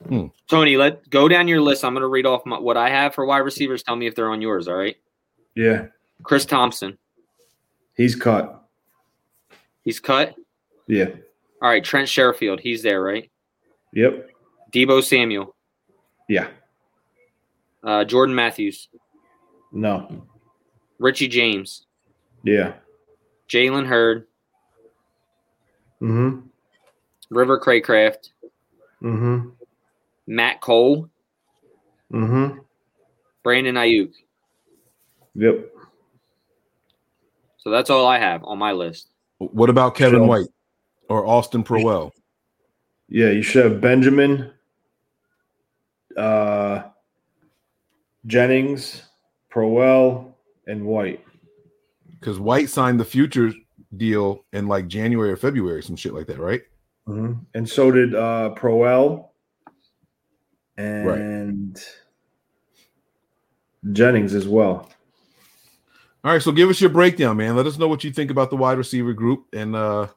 Hmm. 0.08 0.26
Tony, 0.48 0.76
let 0.76 1.08
go 1.10 1.28
down 1.28 1.48
your 1.48 1.60
list. 1.60 1.84
I'm 1.84 1.92
going 1.92 2.02
to 2.02 2.08
read 2.08 2.24
off 2.24 2.46
my, 2.46 2.58
what 2.58 2.76
I 2.76 2.88
have 2.88 3.14
for 3.14 3.26
wide 3.26 3.38
receivers. 3.38 3.82
Tell 3.82 3.96
me 3.96 4.06
if 4.06 4.14
they're 4.14 4.30
on 4.30 4.40
yours. 4.40 4.68
All 4.68 4.76
right. 4.76 4.96
Yeah, 5.56 5.86
Chris 6.22 6.44
Thompson, 6.44 6.96
he's 7.96 8.14
cut. 8.14 8.62
he's 9.82 9.98
cut. 9.98 10.36
Yeah. 10.86 11.08
All 11.60 11.68
right. 11.68 11.82
Trent 11.82 12.06
Sherfield, 12.08 12.60
he's 12.60 12.82
there, 12.82 13.02
right? 13.02 13.28
Yep. 13.92 14.30
Debo 14.72 15.02
Samuel, 15.02 15.56
Yeah. 16.28 16.46
Uh, 17.84 18.04
Jordan 18.04 18.34
Matthews, 18.34 18.88
No. 19.72 20.24
Richie 20.98 21.28
James, 21.28 21.86
Yeah. 22.42 22.74
Jalen 23.48 23.86
Hurd, 23.86 24.26
Mm-hmm. 26.02 26.46
River 27.30 27.60
Cracraft, 27.60 28.30
Mm-hmm. 29.02 29.50
Matt 30.26 30.60
Cole, 30.60 31.08
Mm-hmm. 32.12 32.58
Brandon 33.44 33.74
Aiyuk. 33.76 34.12
Yep. 35.34 35.70
So 37.58 37.70
that's 37.70 37.90
all 37.90 38.06
I 38.06 38.18
have 38.18 38.42
on 38.44 38.58
my 38.58 38.72
list. 38.72 39.08
What 39.38 39.70
about 39.70 39.94
Kevin 39.94 40.20
Sure. 40.20 40.26
White 40.26 40.48
or 41.08 41.26
Austin 41.26 41.62
Proehl? 41.62 42.10
Yeah, 43.08 43.30
you 43.30 43.42
should 43.42 43.64
have 43.64 43.80
Benjamin, 43.80 44.50
uh, 46.16 46.82
Jennings, 48.26 49.02
Proehl, 49.52 50.32
and 50.66 50.84
White. 50.84 51.24
Because 52.18 52.38
White 52.38 52.68
signed 52.68 52.98
the 52.98 53.04
future 53.04 53.52
deal 53.96 54.44
in 54.52 54.66
like 54.66 54.88
January 54.88 55.30
or 55.30 55.36
February, 55.36 55.82
some 55.82 55.96
shit 55.96 56.14
like 56.14 56.26
that, 56.26 56.38
right? 56.38 56.62
Mm-hmm. 57.06 57.40
And 57.54 57.68
so 57.68 57.90
did 57.90 58.14
uh, 58.14 58.54
Proehl 58.56 59.28
and 60.76 61.82
Jennings 63.92 64.34
as 64.34 64.46
well. 64.46 64.90
All 66.24 66.32
right, 66.32 66.42
so 66.42 66.52
give 66.52 66.68
us 66.68 66.80
your 66.80 66.90
breakdown, 66.90 67.36
man. 67.36 67.56
Let 67.56 67.66
us 67.66 67.78
know 67.78 67.88
what 67.88 68.04
you 68.04 68.10
think 68.10 68.30
about 68.30 68.50
the 68.50 68.56
wide 68.56 68.76
receiver 68.76 69.12
group 69.12 69.46
and 69.52 69.74
uh 69.76 70.08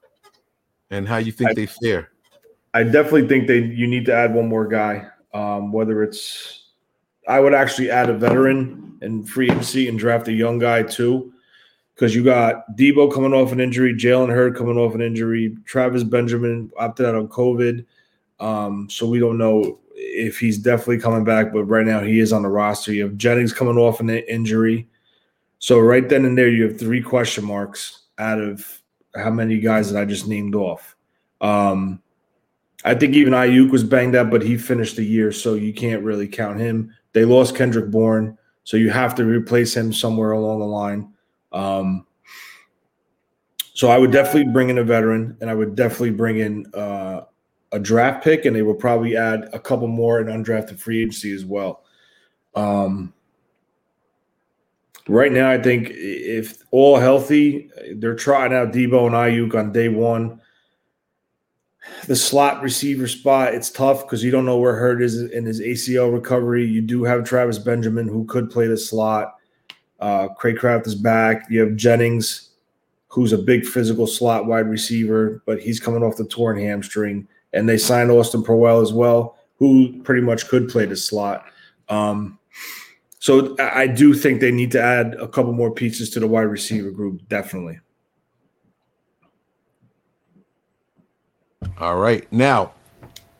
and 0.89 1.08
how 1.08 1.18
you 1.18 1.32
think 1.32 1.52
I- 1.52 1.54
they 1.54 1.66
fare. 1.66 2.10
I 2.74 2.84
definitely 2.84 3.28
think 3.28 3.47
they 3.47 3.60
you 3.60 3.86
need 3.86 4.06
to 4.06 4.14
add 4.14 4.34
one 4.34 4.47
more 4.47 4.66
guy. 4.66 5.08
Um, 5.34 5.72
whether 5.72 6.04
it's 6.04 6.61
I 7.28 7.39
would 7.39 7.53
actually 7.53 7.89
add 7.89 8.09
a 8.09 8.17
veteran 8.17 8.97
and 9.01 9.28
free 9.28 9.49
agency 9.49 9.88
and 9.88 9.97
draft 9.97 10.28
a 10.28 10.34
young 10.34 10.59
guy 10.59 10.84
too. 10.84 11.34
Because 11.95 12.15
you 12.15 12.24
got 12.24 12.63
Debo 12.76 13.13
coming 13.13 13.34
off 13.34 13.51
an 13.51 13.59
injury, 13.59 13.93
Jalen 13.93 14.30
Hurd 14.30 14.55
coming 14.55 14.78
off 14.78 14.95
an 14.95 15.01
injury, 15.01 15.55
Travis 15.65 16.03
Benjamin 16.03 16.72
opted 16.78 17.05
out 17.05 17.15
on 17.15 17.28
COVID. 17.28 17.86
Um, 18.39 18.89
so 18.89 19.07
we 19.07 19.19
don't 19.19 19.38
know 19.38 19.80
if 19.93 20.39
he's 20.39 20.57
definitely 20.57 20.97
coming 20.97 21.24
back, 21.24 21.53
but 21.53 21.65
right 21.65 21.86
now 21.86 21.99
he 21.99 22.19
is 22.19 22.34
on 22.34 22.41
the 22.41 22.49
roster. 22.49 22.91
You 22.91 23.03
have 23.03 23.17
Jennings 23.17 23.53
coming 23.53 23.78
off 23.78 23.99
an 23.99 24.09
injury. 24.09 24.88
So 25.59 25.80
right 25.80 26.07
then 26.07 26.26
and 26.26 26.36
there, 26.36 26.49
you 26.49 26.63
have 26.63 26.80
three 26.80 27.03
question 27.03 27.45
marks 27.45 28.03
out 28.17 28.39
of 28.39 28.82
how 29.15 29.30
many 29.30 29.59
guys 29.59 29.91
that 29.91 30.01
I 30.01 30.05
just 30.05 30.28
named 30.28 30.55
off. 30.55 30.95
Um, 31.39 32.01
I 32.84 32.95
think 32.95 33.13
even 33.13 33.34
Aiyuk 33.34 33.69
was 33.69 33.84
banged 33.84 34.15
up, 34.15 34.32
but 34.32 34.41
he 34.41 34.57
finished 34.57 34.95
the 34.95 35.03
year, 35.03 35.32
so 35.32 35.53
you 35.53 35.72
can't 35.72 36.03
really 36.03 36.28
count 36.28 36.59
him. 36.59 36.95
They 37.14 37.26
lost 37.26 37.55
Kendrick 37.55 37.91
Bourne, 37.91 38.38
so 38.64 38.78
you 38.78 38.89
have 38.89 39.16
to 39.16 39.26
replace 39.26 39.76
him 39.76 39.91
somewhere 39.91 40.32
along 40.32 40.59
the 40.59 40.66
line. 40.66 41.14
Um, 41.51 42.05
so 43.74 43.89
I 43.89 43.97
would 43.97 44.12
definitely 44.12 44.51
bring 44.51 44.70
in 44.70 44.78
a 44.78 44.84
veteran, 44.84 45.38
and 45.41 45.49
I 45.49 45.53
would 45.53 45.76
definitely 45.76 46.12
bring 46.12 46.39
in 46.39 46.66
uh, 46.74 47.22
a 47.72 47.80
draft 47.80 48.24
pick, 48.24 48.45
and 48.45 48.55
they 48.55 48.62
will 48.62 48.76
probably 48.76 49.16
add 49.16 49.49
a 49.53 49.59
couple 49.59 49.88
more 49.88 50.20
in 50.20 50.28
undrafted 50.28 50.80
free 50.80 51.01
agency 51.01 51.34
as 51.34 51.45
well. 51.45 51.84
Um, 52.53 53.14
right 55.07 55.32
now, 55.32 55.49
I 55.49 55.62
think 55.62 55.89
if 55.91 56.64
all 56.72 56.97
healthy, 56.97 57.70
they're 57.95 58.16
trying 58.16 58.53
out 58.53 58.74
Debo 58.74 59.07
and 59.07 59.16
Aiyuk 59.16 59.55
on 59.55 59.72
day 59.72 59.88
one 59.88 60.41
the 62.07 62.15
slot 62.15 62.61
receiver 62.61 63.07
spot, 63.07 63.53
it's 63.53 63.69
tough 63.69 64.03
because 64.03 64.23
you 64.23 64.32
don't 64.32 64.45
know 64.45 64.57
where 64.57 64.75
Hurd 64.75 65.01
is 65.01 65.21
in 65.32 65.45
his 65.45 65.59
ACL 65.61 66.13
recovery. 66.13 66.65
You 66.65 66.82
do 66.82 67.03
have 67.03 67.23
Travis 67.23 67.57
Benjamin 67.57 68.07
who 68.07 68.25
could 68.25 68.49
play 68.49 68.67
the 68.67 68.77
slot. 68.77 69.36
Uh, 69.99 70.29
Cracraft 70.39 70.88
is 70.88 70.95
back. 70.95 71.45
You 71.49 71.61
have 71.61 71.75
Jennings, 71.75 72.49
who's 73.07 73.34
a 73.34 73.38
big 73.38 73.65
physical 73.65 74.07
slot 74.07 74.45
wide 74.45 74.67
receiver, 74.67 75.43
but 75.45 75.59
he's 75.59 75.79
coming 75.79 76.03
off 76.03 76.17
the 76.17 76.25
torn 76.25 76.59
hamstring. 76.59 77.27
And 77.53 77.67
they 77.67 77.77
signed 77.77 78.09
Austin 78.11 78.43
Proehl 78.43 78.82
as 78.82 78.93
well, 78.93 79.38
who 79.57 80.01
pretty 80.03 80.21
much 80.21 80.47
could 80.47 80.69
play 80.69 80.86
the 80.86 80.95
slot. 80.95 81.45
Um, 81.89 82.39
so 83.19 83.55
I 83.59 83.86
do 83.86 84.13
think 84.15 84.39
they 84.39 84.51
need 84.51 84.71
to 84.71 84.82
add 84.82 85.15
a 85.15 85.27
couple 85.27 85.53
more 85.53 85.71
pieces 85.71 86.09
to 86.11 86.19
the 86.19 86.27
wide 86.27 86.43
receiver 86.43 86.89
group, 86.89 87.21
definitely. 87.27 87.79
All 91.82 91.97
right. 91.97 92.32
Now, 92.32 92.73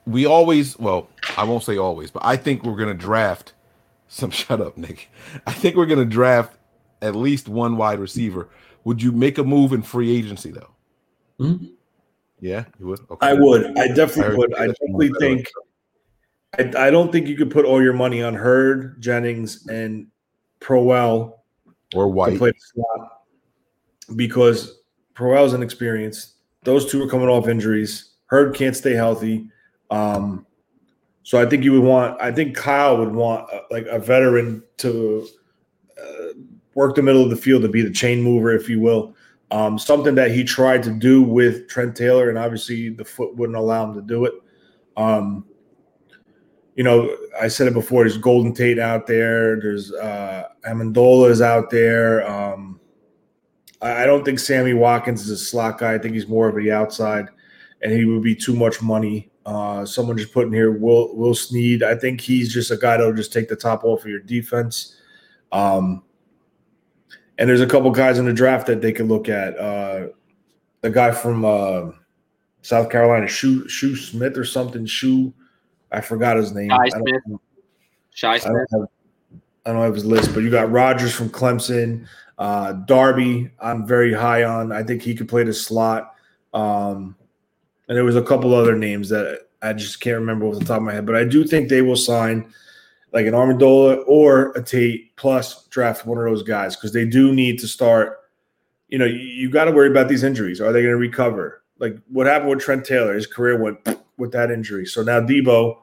we 0.06 0.26
always, 0.26 0.78
well, 0.80 1.08
I 1.38 1.44
won't 1.44 1.64
say 1.64 1.78
always, 1.78 2.10
but 2.10 2.26
I 2.26 2.36
think 2.38 2.64
we're 2.64 2.76
going 2.76 2.90
to 2.90 2.96
draft 2.96 3.54
some 4.08 4.32
shut 4.32 4.60
up, 4.60 4.78
Nick. 4.78 5.10
I 5.48 5.54
think 5.54 5.78
we're 5.78 5.86
gonna 5.86 6.04
draft 6.04 6.58
at 7.02 7.16
least 7.16 7.48
one 7.48 7.78
wide 7.78 7.98
receiver. 7.98 8.50
Would 8.84 9.02
you 9.02 9.14
make 9.14 9.38
a 9.38 9.44
move 9.44 9.72
in 9.72 9.84
free 9.84 10.12
agency 10.16 10.52
though? 10.52 10.72
Mhm. 11.40 11.70
Yeah, 12.42 12.66
you 12.78 12.88
would. 12.88 13.00
Okay. 13.10 13.26
I 13.26 13.34
would. 13.34 13.78
I 13.78 13.84
I 13.84 13.88
definitely 13.88 14.24
heard 14.24 14.38
would. 14.38 14.56
I 14.56 14.68
definitely 14.68 15.12
think. 15.20 15.48
I, 16.60 16.88
I 16.88 16.90
don't 16.92 17.10
think 17.10 17.28
you 17.28 17.38
could 17.38 17.50
put 17.52 17.64
all 17.64 17.82
your 17.82 17.94
money 17.94 18.22
on 18.22 18.34
Hurd, 18.34 19.02
Jennings, 19.02 19.66
and 19.68 20.08
Proehl 20.60 21.38
or 21.96 22.04
to 22.04 22.08
White. 22.10 22.38
play 22.38 22.52
the 22.52 22.60
slot 22.74 23.22
because 24.18 24.82
Proehl's 25.16 25.54
inexperienced. 25.54 26.34
Those 26.64 26.92
two 26.92 27.02
are 27.02 27.08
coming 27.08 27.30
off 27.30 27.48
injuries. 27.48 28.11
Hurd 28.32 28.56
can't 28.56 28.76
stay 28.76 28.94
healthy. 28.94 29.50
Um, 29.92 30.46
so 31.24 31.40
I 31.40 31.46
think 31.46 31.64
you 31.64 31.74
would 31.74 31.84
want. 31.84 32.20
I 32.20 32.32
think 32.32 32.56
Kyle 32.56 32.98
would 32.98 33.14
want 33.14 33.48
uh, 33.54 33.62
like 33.70 33.86
a 33.86 34.00
veteran 34.00 34.64
to 34.78 35.28
uh, 36.02 36.28
work 36.74 36.96
the 36.96 37.04
middle 37.04 37.24
of 37.24 37.30
the 37.30 37.36
field 37.36 37.62
to 37.62 37.68
be 37.68 37.82
the 37.82 37.92
chain 37.92 38.22
mover, 38.22 38.56
if 38.56 38.68
you 38.70 38.80
will. 38.80 39.14
Um, 39.52 39.78
something 39.78 40.16
that 40.16 40.32
he 40.32 40.46
tried 40.46 40.82
to 40.84 40.92
do 40.92 41.22
with 41.22 41.68
Trent 41.68 41.96
Taylor, 41.96 42.30
and 42.30 42.38
obviously 42.38 42.90
the 42.90 43.04
foot 43.06 43.36
wouldn't 43.36 43.58
allow 43.58 43.86
him 43.86 43.94
to 43.96 44.02
do 44.02 44.26
it. 44.26 44.34
Um, 44.96 45.46
you 46.76 46.86
know, 46.86 47.16
I 47.40 47.50
said 47.50 47.68
it 47.68 47.74
before. 47.74 48.04
There's 48.04 48.18
Golden 48.18 48.54
Tate 48.54 48.80
out 48.80 49.08
there. 49.08 49.60
There's 49.60 49.92
uh, 49.94 50.48
Amendola 50.66 51.30
is 51.30 51.42
out 51.42 51.70
there. 51.70 52.26
Um, 52.28 52.80
I, 53.82 54.04
I 54.04 54.06
don't 54.06 54.24
think 54.24 54.40
Sammy 54.40 54.74
Watkins 54.74 55.22
is 55.24 55.30
a 55.30 55.38
slot 55.38 55.80
guy. 55.80 55.94
I 55.94 55.98
think 55.98 56.14
he's 56.14 56.30
more 56.30 56.48
of 56.48 56.56
the 56.56 56.72
outside, 56.72 57.28
and 57.82 57.92
he 57.92 58.06
would 58.06 58.22
be 58.24 58.36
too 58.36 58.56
much 58.56 58.82
money. 58.82 59.30
Uh, 59.46 59.86
someone 59.86 60.18
just 60.18 60.34
put 60.34 60.46
in 60.48 60.54
here 60.54 60.72
Will 60.72 61.16
Will 61.16 61.34
Snead. 61.34 61.82
I 61.84 61.96
think 61.96 62.22
he's 62.22 62.54
just 62.54 62.70
a 62.72 62.78
guy 62.78 62.98
that'll 62.98 63.14
just 63.14 63.34
take 63.34 63.50
the 63.50 63.56
top 63.56 63.84
off 63.84 64.02
of 64.04 64.08
your 64.10 64.20
defense. 64.20 64.98
Um, 65.52 66.04
and 67.38 67.50
there's 67.50 67.62
a 67.62 67.68
couple 67.68 67.90
guys 67.92 68.20
in 68.20 68.26
the 68.26 68.34
draft 68.34 68.68
that 68.68 68.82
they 68.82 68.92
could 68.92 69.08
look 69.08 69.30
at. 69.30 69.58
Uh, 69.58 70.08
the 70.82 70.90
guy 70.92 71.12
from 71.12 71.44
uh, 71.44 71.92
South 72.62 72.90
Carolina, 72.90 73.28
Shoe 73.28 73.68
Shoe 73.68 73.96
Smith 73.96 74.38
or 74.38 74.46
something. 74.46 74.86
Shoe, 74.86 75.34
I 75.92 76.02
forgot 76.02 76.38
his 76.38 76.52
name. 76.52 76.70
Shy 76.70 76.76
I 76.76 76.90
don't- 76.90 77.08
Smith. 77.08 77.40
Shy 78.14 78.34
I 78.34 78.38
Smith. 78.38 78.68
don't 78.72 78.82
have 78.82 78.90
I 79.66 79.74
don't 79.74 79.82
have 79.82 79.94
his 79.96 80.06
list, 80.06 80.34
but 80.34 80.42
you 80.42 80.50
got 80.50 80.72
Rodgers 80.72 81.14
from 81.14 81.30
Clemson, 81.30 82.08
uh, 82.40 82.74
Darby. 82.74 83.52
I'm 83.62 83.86
very 83.88 84.12
high 84.14 84.44
on. 84.44 84.72
I 84.72 84.84
think 84.84 85.02
he 85.04 85.14
could 85.16 85.28
play 85.30 85.44
the 85.44 85.54
slot. 85.54 86.14
Um, 86.54 87.16
and 87.92 87.98
there 87.98 88.06
was 88.06 88.16
a 88.16 88.22
couple 88.22 88.56
other 88.56 88.78
names 88.78 89.10
that 89.10 89.50
I 89.62 89.74
just 89.74 90.00
can't 90.00 90.18
remember 90.18 90.46
off 90.46 90.58
the 90.58 90.64
top 90.64 90.78
of 90.78 90.84
my 90.84 90.94
head, 90.94 91.06
but 91.06 91.18
I 91.18 91.26
do 91.26 91.44
think 91.44 91.68
they 91.68 91.82
will 91.82 91.98
sign 91.98 92.50
like 93.12 93.26
an 93.26 93.34
Armandola 93.34 94.06
or 94.08 94.54
a 94.54 94.64
Tate 94.64 95.14
plus 95.18 95.68
draft 95.68 96.06
one 96.06 96.18
of 96.18 96.24
those 96.24 96.42
guys 96.42 96.78
because 96.78 96.94
they 96.94 97.04
do 97.04 97.34
need 97.34 97.60
to 97.60 97.68
start. 97.68 98.20
You 98.88 98.98
know, 98.98 99.04
you, 99.04 99.20
you 99.20 99.50
got 99.50 99.66
to 99.66 99.72
worry 99.72 99.90
about 99.90 100.08
these 100.08 100.24
injuries. 100.24 100.62
Are 100.62 100.72
they 100.72 100.82
going 100.82 100.94
to 100.94 100.98
recover? 100.98 101.64
Like 101.80 101.98
what 102.08 102.28
happened 102.28 102.52
with 102.52 102.62
Trent 102.62 102.86
Taylor? 102.86 103.14
His 103.14 103.28
career 103.28 103.62
went 103.62 103.86
with 104.18 104.32
that 104.32 104.52
injury. 104.52 104.86
So 104.86 105.04
now 105.04 105.20
Debo 105.20 105.76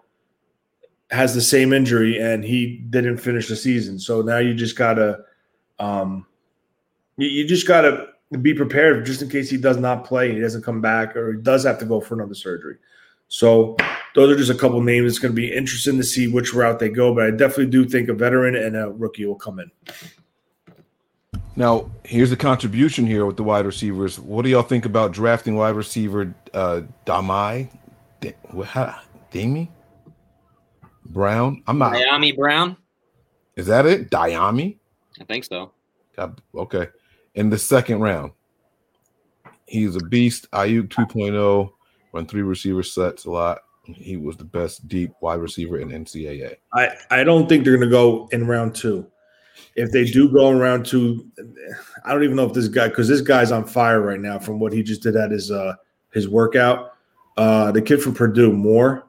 has 1.11 1.35
the 1.35 1.43
same 1.43 1.75
injury 1.75 2.19
and 2.19 2.43
he 2.43 2.79
didn't 2.89 3.19
finish 3.19 3.49
the 3.49 3.57
season. 3.57 3.99
So 3.99 4.23
now 4.23 4.39
you 4.39 4.55
just 4.55 4.77
gotta, 4.77 5.25
um, 5.79 6.25
you, 7.19 7.29
you 7.29 7.47
just 7.47 7.69
gotta 7.69 8.07
be 8.37 8.53
prepared 8.53 9.07
just 9.07 9.23
in 9.23 9.31
case 9.31 9.49
he 9.49 9.57
does 9.57 9.79
not 9.79 10.05
play, 10.05 10.27
and 10.29 10.37
he 10.37 10.43
doesn't 10.43 10.63
come 10.63 10.81
back, 10.81 11.17
or 11.17 11.33
he 11.33 11.41
does 11.41 11.65
have 11.65 11.79
to 11.79 11.87
go 11.87 12.01
for 12.01 12.15
another 12.15 12.35
surgery. 12.35 12.77
So 13.29 13.77
those 14.15 14.31
are 14.31 14.37
just 14.37 14.51
a 14.51 14.55
couple 14.55 14.81
names. 14.83 15.07
It's 15.11 15.19
going 15.19 15.33
to 15.33 15.37
be 15.37 15.53
interesting 15.53 15.97
to 15.99 16.05
see 16.05 16.29
which 16.29 16.53
route 16.55 16.79
they 16.79 16.89
go, 16.89 17.15
but 17.15 17.25
I 17.25 17.31
definitely 17.31 17.67
do 17.67 17.87
think 17.87 18.09
a 18.09 18.15
veteran 18.15 18.55
and 18.57 18.77
a 18.77 18.91
rookie 18.91 19.25
will 19.27 19.35
come 19.35 19.59
in. 19.61 19.71
Now, 21.57 21.91
here's 22.05 22.31
the 22.31 22.37
contribution 22.37 23.07
here 23.07 23.27
with 23.27 23.37
the 23.37 23.43
wide 23.43 23.67
receivers. 23.67 24.19
What 24.21 24.43
do 24.43 24.51
y'all 24.51 24.63
think 24.63 24.85
about 24.85 25.13
drafting 25.13 25.57
wide 25.57 25.75
receiver 25.75 26.33
uh 26.55 26.83
Damai? 27.07 27.69
Da- 28.21 28.35
what- 28.51 28.69
how- 28.69 29.01
Damie? 29.31 29.71
Brown? 31.07 31.63
I'm 31.67 31.79
not. 31.79 31.93
Miami 31.93 32.33
Brown. 32.33 32.77
Is 33.57 33.67
that 33.67 33.87
it? 33.87 34.11
Diami? 34.11 34.77
I 35.21 35.25
think 35.25 35.45
so. 35.45 35.73
God, 36.17 36.41
okay. 36.55 36.89
In 37.39 37.51
the 37.51 37.59
second 37.59 38.01
round, 38.01 38.33
he's 39.67 39.95
a 39.95 40.01
beast. 40.01 40.51
Aiyuk 40.51 40.89
2.0, 40.89 41.71
run 42.13 42.27
three 42.27 42.43
receiver 42.43 42.83
sets 42.83 43.27
a 43.27 43.31
lot. 43.31 43.61
He 43.85 44.17
was 44.17 44.37
the 44.37 44.45
best 44.45 44.89
deep 44.89 45.13
wide 45.21 45.39
receiver 45.39 45.79
in 45.79 45.91
NCAA. 45.91 46.57
I, 46.75 46.89
I 47.13 47.23
don't 47.23 47.49
think 47.49 47.63
they're 47.63 47.77
going 47.77 47.89
to 47.89 47.95
go 47.95 48.29
in 48.33 48.49
round 48.49 48.75
two. 48.75 49.07
If 49.77 49.93
they 49.93 50.05
do 50.05 50.29
go 50.33 50.51
in 50.51 50.59
round 50.59 50.85
two, 50.85 51.31
I 52.05 52.13
don't 52.13 52.25
even 52.25 52.35
know 52.35 52.45
if 52.45 52.55
this 52.55 52.67
guy 52.67 52.89
because 52.89 53.07
this 53.07 53.21
guy's 53.21 53.53
on 53.53 53.65
fire 53.65 54.01
right 54.01 54.21
now 54.21 54.41
from 54.41 54.59
what 54.59 54.73
he 54.73 54.83
just 54.83 55.05
did 55.05 55.15
at 55.15 55.31
his 55.31 55.53
uh 55.53 55.75
his 56.13 56.29
workout. 56.29 56.95
Uh 57.37 57.71
the 57.71 57.83
kid 57.83 58.03
from 58.03 58.15
Purdue, 58.15 58.53
Moore. 58.53 59.09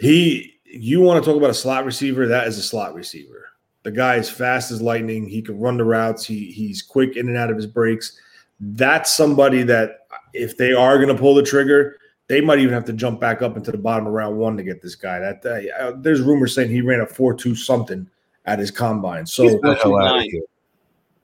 He 0.00 0.54
you 0.64 1.00
want 1.00 1.22
to 1.22 1.28
talk 1.28 1.36
about 1.36 1.50
a 1.50 1.54
slot 1.54 1.84
receiver? 1.84 2.26
That 2.26 2.48
is 2.48 2.58
a 2.58 2.62
slot 2.62 2.94
receiver. 2.94 3.50
The 3.84 3.92
guy 3.92 4.16
is 4.16 4.28
fast 4.28 4.70
as 4.70 4.82
lightning. 4.82 5.28
He 5.28 5.42
can 5.42 5.58
run 5.58 5.76
the 5.76 5.84
routes. 5.84 6.24
He 6.24 6.50
he's 6.50 6.82
quick 6.82 7.16
in 7.16 7.28
and 7.28 7.36
out 7.36 7.50
of 7.50 7.56
his 7.56 7.66
breaks. 7.66 8.18
That's 8.60 9.12
somebody 9.12 9.62
that 9.64 10.06
if 10.32 10.56
they 10.56 10.72
are 10.72 10.96
going 10.96 11.14
to 11.14 11.20
pull 11.20 11.34
the 11.34 11.42
trigger, 11.42 11.96
they 12.28 12.40
might 12.40 12.58
even 12.58 12.72
have 12.72 12.86
to 12.86 12.92
jump 12.92 13.20
back 13.20 13.42
up 13.42 13.56
into 13.56 13.70
the 13.70 13.78
bottom 13.78 14.06
of 14.06 14.12
round 14.12 14.36
one 14.36 14.56
to 14.56 14.62
get 14.62 14.82
this 14.82 14.94
guy. 14.94 15.18
That 15.18 15.44
uh, 15.78 15.92
there's 15.96 16.20
rumors 16.20 16.54
saying 16.54 16.70
he 16.70 16.80
ran 16.80 17.00
a 17.00 17.06
four 17.06 17.34
two 17.34 17.54
something 17.54 18.08
at 18.46 18.58
his 18.58 18.70
combine. 18.70 19.26
So 19.26 19.44
He's 19.44 19.60
the 19.60 19.74
hell 19.74 20.02
out 20.02 20.18
of 20.18 20.22
here. 20.24 20.42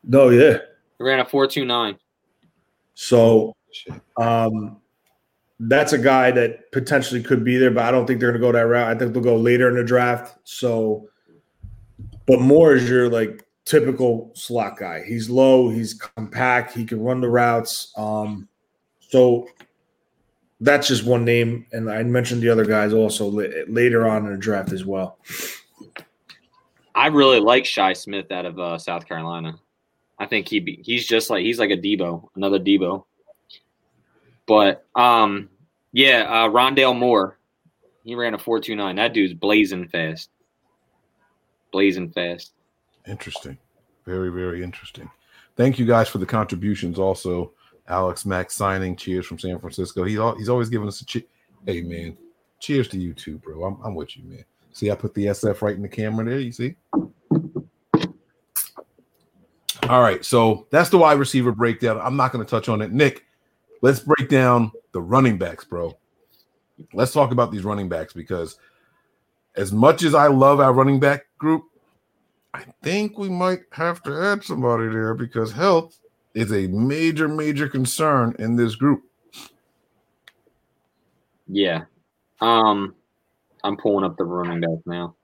no, 0.05 0.29
yeah. 0.29 0.59
He 0.99 1.05
ran 1.05 1.21
a 1.21 1.25
four 1.25 1.47
two 1.47 1.65
nine. 1.65 1.99
So 2.95 3.57
um, 4.19 4.77
that's 5.61 5.93
a 5.93 5.99
guy 5.99 6.31
that 6.33 6.71
potentially 6.73 7.23
could 7.23 7.45
be 7.45 7.57
there, 7.57 7.71
but 7.71 7.85
I 7.85 7.91
don't 7.91 8.07
think 8.07 8.21
they're 8.21 8.33
going 8.33 8.41
to 8.41 8.47
go 8.47 8.53
that 8.53 8.67
route. 8.67 8.89
I 8.89 8.99
think 8.99 9.13
they'll 9.13 9.23
go 9.23 9.37
later 9.37 9.69
in 9.69 9.77
the 9.77 9.85
draft. 9.85 10.39
So, 10.45 11.09
but 12.31 12.41
Moore 12.41 12.77
is 12.77 12.89
your 12.89 13.09
like 13.09 13.45
typical 13.65 14.31
slot 14.35 14.79
guy. 14.79 15.03
He's 15.05 15.29
low, 15.29 15.69
he's 15.69 15.95
compact, 15.95 16.73
he 16.73 16.85
can 16.85 17.03
run 17.03 17.21
the 17.21 17.29
routes. 17.29 17.93
Um, 17.97 18.49
so 19.01 19.49
that's 20.61 20.87
just 20.87 21.05
one 21.05 21.25
name, 21.25 21.67
and 21.73 21.91
I 21.91 22.01
mentioned 22.05 22.41
the 22.41 22.49
other 22.49 22.65
guys 22.65 22.93
also 22.93 23.27
la- 23.27 23.65
later 23.67 24.09
on 24.09 24.27
in 24.27 24.33
the 24.33 24.39
draft 24.39 24.71
as 24.71 24.85
well. 24.85 25.19
I 26.95 27.09
really 27.09 27.41
like 27.41 27.65
Shi 27.67 27.95
Smith 27.95 28.31
out 28.31 28.47
of 28.47 28.61
uh, 28.61 28.79
South 28.79 29.09
Carolina. 29.09 29.59
I 30.17 30.27
think 30.27 30.47
he 30.47 30.81
he's 30.85 31.09
just 31.09 31.31
like 31.31 31.43
he's 31.43 31.59
like 31.59 31.71
a 31.71 31.77
Debo, 31.77 32.29
another 32.37 32.61
Debo. 32.61 33.07
But 34.47 34.87
um, 34.95 35.49
yeah, 35.93 36.27
uh, 36.29 36.49
Rondale 36.49 36.97
Moore, 36.97 37.39
he 38.05 38.15
ran 38.15 38.35
a 38.35 38.39
four 38.39 38.61
two 38.61 38.77
nine. 38.77 38.95
That 38.95 39.15
dude's 39.15 39.35
blazing 39.35 39.89
fast, 39.89 40.31
blazing 41.71 42.11
fast. 42.11 42.53
Interesting. 43.07 43.59
Very, 44.07 44.31
very 44.31 44.63
interesting. 44.63 45.11
Thank 45.57 45.79
you 45.79 45.87
guys 45.87 46.09
for 46.09 46.19
the 46.19 46.27
contributions. 46.27 46.99
Also, 46.99 47.53
Alex 47.89 48.25
Mack 48.25 48.51
signing. 48.51 48.97
Cheers 48.97 49.27
from 49.27 49.39
San 49.39 49.59
Francisco. 49.59 50.05
He's 50.05 50.19
al- 50.19 50.37
he's 50.37 50.49
always 50.49 50.69
giving 50.69 50.89
us 50.89 51.01
a 51.01 51.05
cheer. 51.05 51.23
Hey 51.67 51.83
man, 51.83 52.17
cheers 52.59 52.89
to 52.89 52.99
you 52.99 53.13
too, 53.13 53.39
bro. 53.39 53.65
I'm, 53.65 53.79
I'm 53.85 53.95
with 53.95 54.17
you, 54.17 54.25
man. 54.25 54.45
See, 54.73 54.91
I 54.91 54.95
put 54.95 55.15
the 55.15 55.27
SF 55.27 55.63
right 55.63 55.75
in 55.75 55.83
the 55.83 55.89
camera 55.89 56.25
there. 56.25 56.39
You 56.39 56.53
see? 56.53 56.77
All 59.89 60.03
right, 60.03 60.25
so 60.25 60.69
that's 60.71 60.89
the 60.89 60.99
wide 60.99 61.19
receiver 61.19 61.53
breakdown. 61.53 62.01
I'm 62.01 62.17
not 62.17 62.33
going 62.33 62.45
to 62.45 62.49
touch 62.49 62.69
on 62.69 62.81
it. 62.81 62.93
Nick, 62.93 63.25
let's 63.83 64.01
break 64.01 64.29
down 64.29 64.71
the 64.93 65.01
running 65.01 65.37
backs, 65.37 65.65
bro. 65.65 65.97
Let's 66.93 67.13
talk 67.13 67.33
about 67.33 67.51
these 67.51 67.65
running 67.65 67.89
backs 67.89 68.13
because 68.13 68.57
as 69.57 69.73
much 69.73 70.03
as 70.03 70.15
I 70.15 70.29
love 70.29 70.61
our 70.61 70.73
running 70.73 71.01
back 71.01 71.27
group, 71.39 71.65
I 72.55 72.65
think 72.83 73.19
we 73.19 73.29
might 73.29 73.61
have 73.73 74.03
to 74.05 74.13
add 74.15 74.45
somebody 74.45 74.89
there 74.89 75.15
because 75.15 75.53
health 75.53 75.99
is 76.35 76.53
a 76.53 76.67
major, 76.69 77.29
major 77.29 77.69
concern 77.69 78.35
in 78.39 78.57
this 78.57 78.75
group. 78.75 79.03
Yeah, 81.49 81.85
um, 82.41 82.95
I'm 83.65 83.77
pulling 83.77 84.05
up 84.05 84.17
the 84.17 84.25
running 84.25 84.61
back 84.61 84.87
now. 84.87 85.15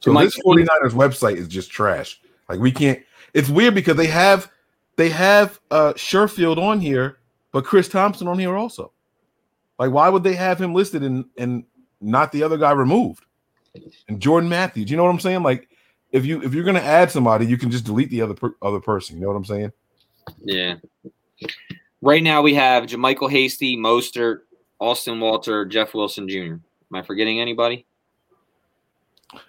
So 0.00 0.12
Mike- 0.12 0.26
this 0.26 0.40
49ers 0.44 0.92
website 0.92 1.36
is 1.36 1.48
just 1.48 1.70
trash. 1.70 2.20
Like 2.48 2.60
we 2.60 2.70
can't. 2.70 3.02
It's 3.32 3.48
weird 3.48 3.74
because 3.74 3.96
they 3.96 4.06
have 4.06 4.50
they 4.96 5.08
have 5.08 5.58
uh 5.70 5.94
Sherfield 5.94 6.58
on 6.58 6.80
here, 6.80 7.18
but 7.52 7.64
Chris 7.64 7.88
Thompson 7.88 8.28
on 8.28 8.38
here 8.38 8.54
also. 8.54 8.92
Like, 9.78 9.90
why 9.90 10.08
would 10.08 10.22
they 10.22 10.34
have 10.34 10.60
him 10.60 10.74
listed 10.74 11.02
and 11.02 11.24
and 11.38 11.64
not 12.04 12.32
the 12.32 12.42
other 12.42 12.58
guy 12.58 12.72
removed? 12.72 13.24
And 14.08 14.20
Jordan 14.20 14.48
Matthews, 14.48 14.90
you 14.90 14.96
know 14.96 15.04
what 15.04 15.10
I'm 15.10 15.20
saying? 15.20 15.42
Like, 15.42 15.68
if 16.12 16.24
you 16.24 16.42
if 16.42 16.54
you're 16.54 16.64
gonna 16.64 16.78
add 16.80 17.10
somebody, 17.10 17.46
you 17.46 17.58
can 17.58 17.70
just 17.70 17.84
delete 17.84 18.10
the 18.10 18.22
other 18.22 18.34
per, 18.34 18.54
other 18.62 18.80
person. 18.80 19.16
You 19.16 19.22
know 19.22 19.28
what 19.28 19.36
I'm 19.36 19.44
saying? 19.44 19.72
Yeah. 20.42 20.76
Right 22.00 22.22
now 22.22 22.42
we 22.42 22.54
have 22.54 22.84
JaMycal 22.84 23.30
Hasty, 23.30 23.76
Mostert, 23.76 24.40
Austin 24.78 25.18
Walter, 25.18 25.64
Jeff 25.64 25.94
Wilson 25.94 26.28
Jr. 26.28 26.36
Am 26.54 26.62
I 26.92 27.02
forgetting 27.02 27.40
anybody? 27.40 27.86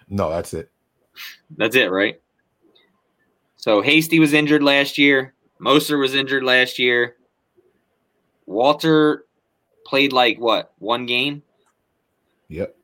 No, 0.08 0.30
that's 0.30 0.54
it. 0.54 0.70
That's 1.56 1.76
it, 1.76 1.90
right? 1.90 2.20
So 3.56 3.82
Hasty 3.82 4.18
was 4.18 4.32
injured 4.32 4.62
last 4.62 4.98
year. 4.98 5.34
Mostert 5.60 6.00
was 6.00 6.14
injured 6.14 6.44
last 6.44 6.78
year. 6.78 7.16
Walter 8.46 9.26
played 9.84 10.12
like 10.12 10.38
what 10.38 10.72
one 10.78 11.06
game, 11.06 11.42
Yep. 12.48 12.76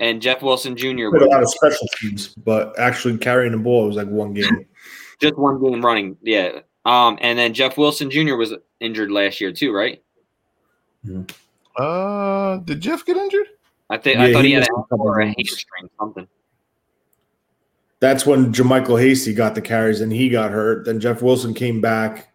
and 0.00 0.22
Jeff 0.22 0.42
Wilson 0.42 0.76
Jr. 0.76 1.10
Played 1.10 1.22
a 1.22 1.28
lot 1.28 1.42
of 1.42 1.50
special 1.50 1.86
teams, 2.00 2.28
but 2.28 2.78
actually 2.78 3.18
carrying 3.18 3.52
the 3.52 3.58
ball 3.58 3.86
was 3.86 3.96
like 3.96 4.08
one 4.08 4.34
game. 4.34 4.66
just 5.20 5.36
one 5.36 5.62
game 5.62 5.84
running. 5.84 6.16
Yeah. 6.22 6.60
Um, 6.84 7.18
and 7.20 7.38
then 7.38 7.54
Jeff 7.54 7.78
Wilson 7.78 8.10
Jr. 8.10 8.36
was 8.36 8.52
injured 8.80 9.10
last 9.10 9.40
year 9.40 9.52
too, 9.52 9.72
right? 9.72 10.02
Uh, 11.76 12.58
did 12.58 12.80
Jeff 12.80 13.04
get 13.04 13.16
injured? 13.16 13.46
I 13.90 13.98
think 13.98 14.18
Yeah, 14.18 14.24
I 14.24 14.32
thought 14.32 14.44
he 14.44 14.50
he, 14.50 14.54
had 14.54 14.60
missed 14.60 14.70
a, 14.70 14.80
a 14.80 14.86
couple 14.88 15.06
or 15.06 15.20
a 15.20 15.26
hamstring 15.26 15.90
something. 15.98 16.28
That's 18.00 18.26
when 18.26 18.52
JaMycal 18.52 19.00
Hasty 19.00 19.32
got 19.32 19.54
the 19.54 19.62
carries 19.62 20.00
and 20.00 20.12
he 20.12 20.28
got 20.28 20.50
hurt. 20.50 20.84
Then 20.84 21.00
Jeff 21.00 21.22
Wilson 21.22 21.54
came 21.54 21.80
back. 21.80 22.32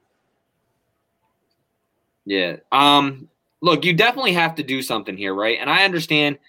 Yeah. 2.25 2.57
Um 2.71 3.27
look, 3.61 3.85
you 3.85 3.93
definitely 3.93 4.33
have 4.33 4.55
to 4.55 4.63
do 4.63 4.81
something 4.81 5.17
here, 5.17 5.33
right? 5.33 5.57
And 5.59 5.69
I 5.69 5.83
understand 5.85 6.39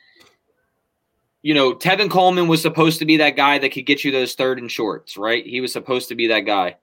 you 1.43 1.55
know, 1.55 1.75
Tevin 1.75 2.11
Coleman 2.11 2.49
was 2.49 2.61
supposed 2.61 2.99
to 2.99 3.07
be 3.07 3.17
that 3.19 3.37
guy 3.37 3.59
that 3.59 3.73
could 3.73 3.87
get 3.87 4.05
you 4.05 4.13
those 4.13 4.35
third 4.35 4.59
and 4.59 4.71
shorts, 4.71 5.17
right? 5.17 5.45
He 5.45 5.61
was 5.61 5.73
supposed 5.73 6.09
to 6.09 6.15
be 6.15 6.27
that 6.29 6.41
guy. 6.41 6.77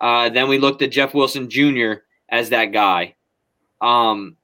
Uh, 0.00 0.30
then 0.30 0.48
we 0.48 0.58
looked 0.58 0.80
at 0.82 0.92
Jeff 0.92 1.14
Wilson 1.14 1.50
Jr. 1.50 1.94
as 2.28 2.50
that 2.50 2.66
guy. 2.66 3.16
Um, 3.80 4.36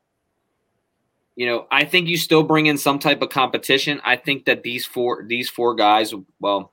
you 1.37 1.47
know, 1.47 1.67
I 1.71 1.85
think 1.85 2.09
you 2.09 2.17
still 2.17 2.43
bring 2.43 2.67
in 2.67 2.77
some 2.77 2.99
type 2.99 3.23
of 3.23 3.31
competition. 3.31 4.01
I 4.05 4.17
think 4.17 4.45
that 4.45 4.63
these 4.63 4.85
four 4.85 5.25
these 5.27 5.49
four 5.49 5.75
guys, 5.75 6.15
well, 6.41 6.71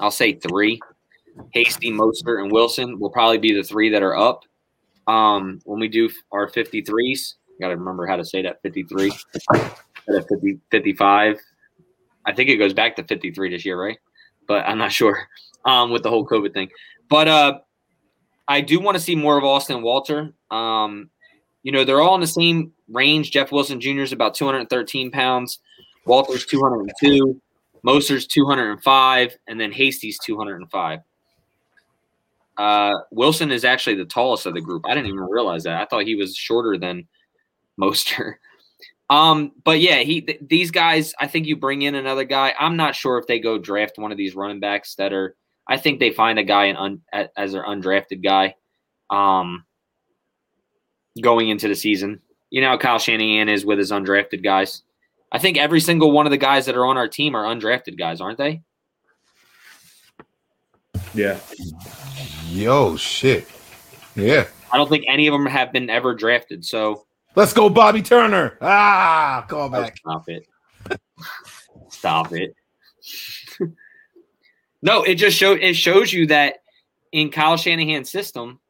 I'll 0.00 0.10
say 0.10 0.34
three, 0.34 0.80
Hasty, 1.52 1.90
Mostert, 1.92 2.42
and 2.42 2.52
Wilson 2.52 2.98
will 2.98 3.10
probably 3.10 3.38
be 3.38 3.54
the 3.54 3.62
three 3.62 3.90
that 3.90 4.02
are 4.02 4.16
up. 4.16 4.44
Um, 5.06 5.60
when 5.64 5.80
we 5.80 5.88
do 5.88 6.10
our 6.32 6.50
53s, 6.50 7.34
got 7.60 7.68
to 7.68 7.76
remember 7.76 8.06
how 8.06 8.16
to 8.16 8.24
say 8.24 8.42
that 8.42 8.62
53, 8.62 9.12
instead 9.34 9.72
of 10.08 10.28
50, 10.28 10.58
55. 10.70 11.38
I 12.26 12.32
think 12.32 12.50
it 12.50 12.56
goes 12.56 12.74
back 12.74 12.96
to 12.96 13.04
53 13.04 13.50
this 13.50 13.64
year, 13.64 13.80
right? 13.80 13.98
But 14.46 14.66
I'm 14.66 14.78
not 14.78 14.92
sure 14.92 15.28
um, 15.64 15.90
with 15.90 16.02
the 16.02 16.10
whole 16.10 16.26
COVID 16.26 16.52
thing. 16.52 16.68
But 17.08 17.28
uh, 17.28 17.58
I 18.46 18.60
do 18.60 18.80
want 18.80 18.96
to 18.96 19.02
see 19.02 19.14
more 19.14 19.38
of 19.38 19.44
Austin 19.44 19.82
Walter. 19.82 20.32
Um, 20.50 21.10
you 21.62 21.72
know, 21.72 21.84
they're 21.84 22.00
all 22.00 22.14
in 22.14 22.20
the 22.20 22.26
same 22.26 22.72
range. 22.88 23.30
Jeff 23.30 23.52
Wilson 23.52 23.80
Jr. 23.80 24.00
is 24.00 24.12
about 24.12 24.34
213 24.34 25.10
pounds. 25.10 25.60
Walter's 26.04 26.46
202. 26.46 27.40
Mostert's 27.84 28.26
205. 28.26 29.36
And 29.46 29.60
then 29.60 29.72
Hasty's 29.72 30.18
205. 30.20 31.00
Uh, 32.56 32.94
Wilson 33.12 33.52
is 33.52 33.64
actually 33.64 33.96
the 33.96 34.04
tallest 34.04 34.46
of 34.46 34.54
the 34.54 34.60
group. 34.60 34.84
I 34.86 34.94
didn't 34.94 35.08
even 35.08 35.20
realize 35.20 35.62
that. 35.64 35.80
I 35.80 35.84
thought 35.84 36.04
he 36.04 36.16
was 36.16 36.34
shorter 36.34 36.76
than 36.76 37.06
Mostert. 37.80 38.34
Um, 39.10 39.52
but 39.64 39.80
yeah, 39.80 39.98
he 40.00 40.20
th- 40.20 40.40
these 40.46 40.70
guys. 40.70 41.14
I 41.18 41.26
think 41.26 41.46
you 41.46 41.56
bring 41.56 41.82
in 41.82 41.94
another 41.94 42.24
guy. 42.24 42.54
I'm 42.58 42.76
not 42.76 42.94
sure 42.94 43.18
if 43.18 43.26
they 43.26 43.38
go 43.38 43.58
draft 43.58 43.98
one 43.98 44.12
of 44.12 44.18
these 44.18 44.34
running 44.34 44.60
backs 44.60 44.96
that 44.96 45.12
are. 45.12 45.34
I 45.66 45.76
think 45.76 46.00
they 46.00 46.10
find 46.10 46.38
a 46.38 46.44
guy 46.44 46.66
in 46.66 46.76
un, 46.76 47.00
as 47.12 47.52
their 47.52 47.64
undrafted 47.64 48.22
guy. 48.22 48.54
Um, 49.10 49.64
going 51.22 51.48
into 51.48 51.68
the 51.68 51.74
season, 51.74 52.20
you 52.50 52.60
know 52.60 52.76
Kyle 52.76 52.98
Shanahan 52.98 53.48
is 53.48 53.64
with 53.64 53.78
his 53.78 53.90
undrafted 53.90 54.44
guys. 54.44 54.82
I 55.32 55.38
think 55.38 55.56
every 55.56 55.80
single 55.80 56.10
one 56.10 56.26
of 56.26 56.30
the 56.30 56.38
guys 56.38 56.66
that 56.66 56.76
are 56.76 56.86
on 56.86 56.96
our 56.96 57.08
team 57.08 57.34
are 57.34 57.44
undrafted 57.44 57.98
guys, 57.98 58.20
aren't 58.20 58.38
they? 58.38 58.62
Yeah. 61.14 61.38
Yo, 62.48 62.96
shit. 62.96 63.48
Yeah. 64.14 64.46
I 64.70 64.76
don't 64.76 64.88
think 64.88 65.04
any 65.08 65.26
of 65.26 65.32
them 65.32 65.46
have 65.46 65.72
been 65.72 65.90
ever 65.90 66.14
drafted. 66.14 66.64
So 66.64 67.06
Let's 67.34 67.52
go, 67.52 67.68
Bobby 67.68 68.02
Turner. 68.02 68.58
Ah, 68.60 69.44
call 69.48 69.68
back. 69.68 69.96
Stop 69.96 70.28
it. 70.28 70.46
Stop 71.90 72.32
it. 72.32 72.54
no, 74.82 75.02
it 75.02 75.14
just 75.14 75.36
show 75.36 75.52
it 75.52 75.74
shows 75.74 76.12
you 76.12 76.26
that 76.28 76.56
in 77.12 77.30
Kyle 77.30 77.56
Shanahan's 77.56 78.10
system, 78.10 78.60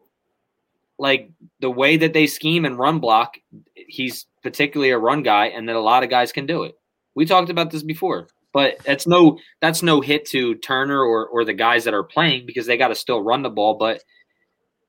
like 0.99 1.31
the 1.61 1.71
way 1.71 1.97
that 1.97 2.13
they 2.13 2.27
scheme 2.27 2.65
and 2.65 2.79
run 2.79 2.99
block, 2.99 3.39
he's 3.75 4.27
particularly 4.43 4.91
a 4.91 4.99
run 4.99 5.23
guy, 5.23 5.47
and 5.47 5.69
that 5.69 5.77
a 5.77 5.81
lot 5.81 6.03
of 6.03 6.11
guys 6.11 6.33
can 6.33 6.47
do 6.47 6.65
it. 6.65 6.75
We 7.15 7.27
talked 7.27 7.51
about 7.51 7.71
this 7.71 7.83
before, 7.83 8.29
but 8.53 8.79
that's 8.85 9.07
no 9.07 9.39
that's 9.61 9.83
no 9.83 10.01
hit 10.01 10.27
to 10.27 10.57
Turner 10.57 11.01
or 11.03 11.27
or 11.27 11.45
the 11.45 11.55
guys 11.55 11.85
that 11.85 11.95
are 11.95 12.05
playing 12.05 12.47
because 12.47 12.67
they 12.67 12.77
got 12.77 12.89
to 12.89 12.95
still 12.95 13.23
run 13.23 13.43
the 13.43 13.51
ball, 13.51 13.75
but 13.75 14.03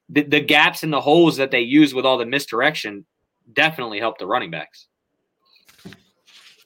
the, 0.09 0.23
the 0.23 0.41
gaps 0.41 0.83
and 0.83 0.91
the 0.91 1.01
holes 1.01 1.37
that 1.37 1.51
they 1.51 1.61
use 1.61 1.93
with 1.93 2.05
all 2.05 2.17
the 2.17 2.25
misdirection 2.25 3.05
definitely 3.53 3.99
help 3.99 4.17
the 4.17 4.27
running 4.27 4.51
backs. 4.51 4.87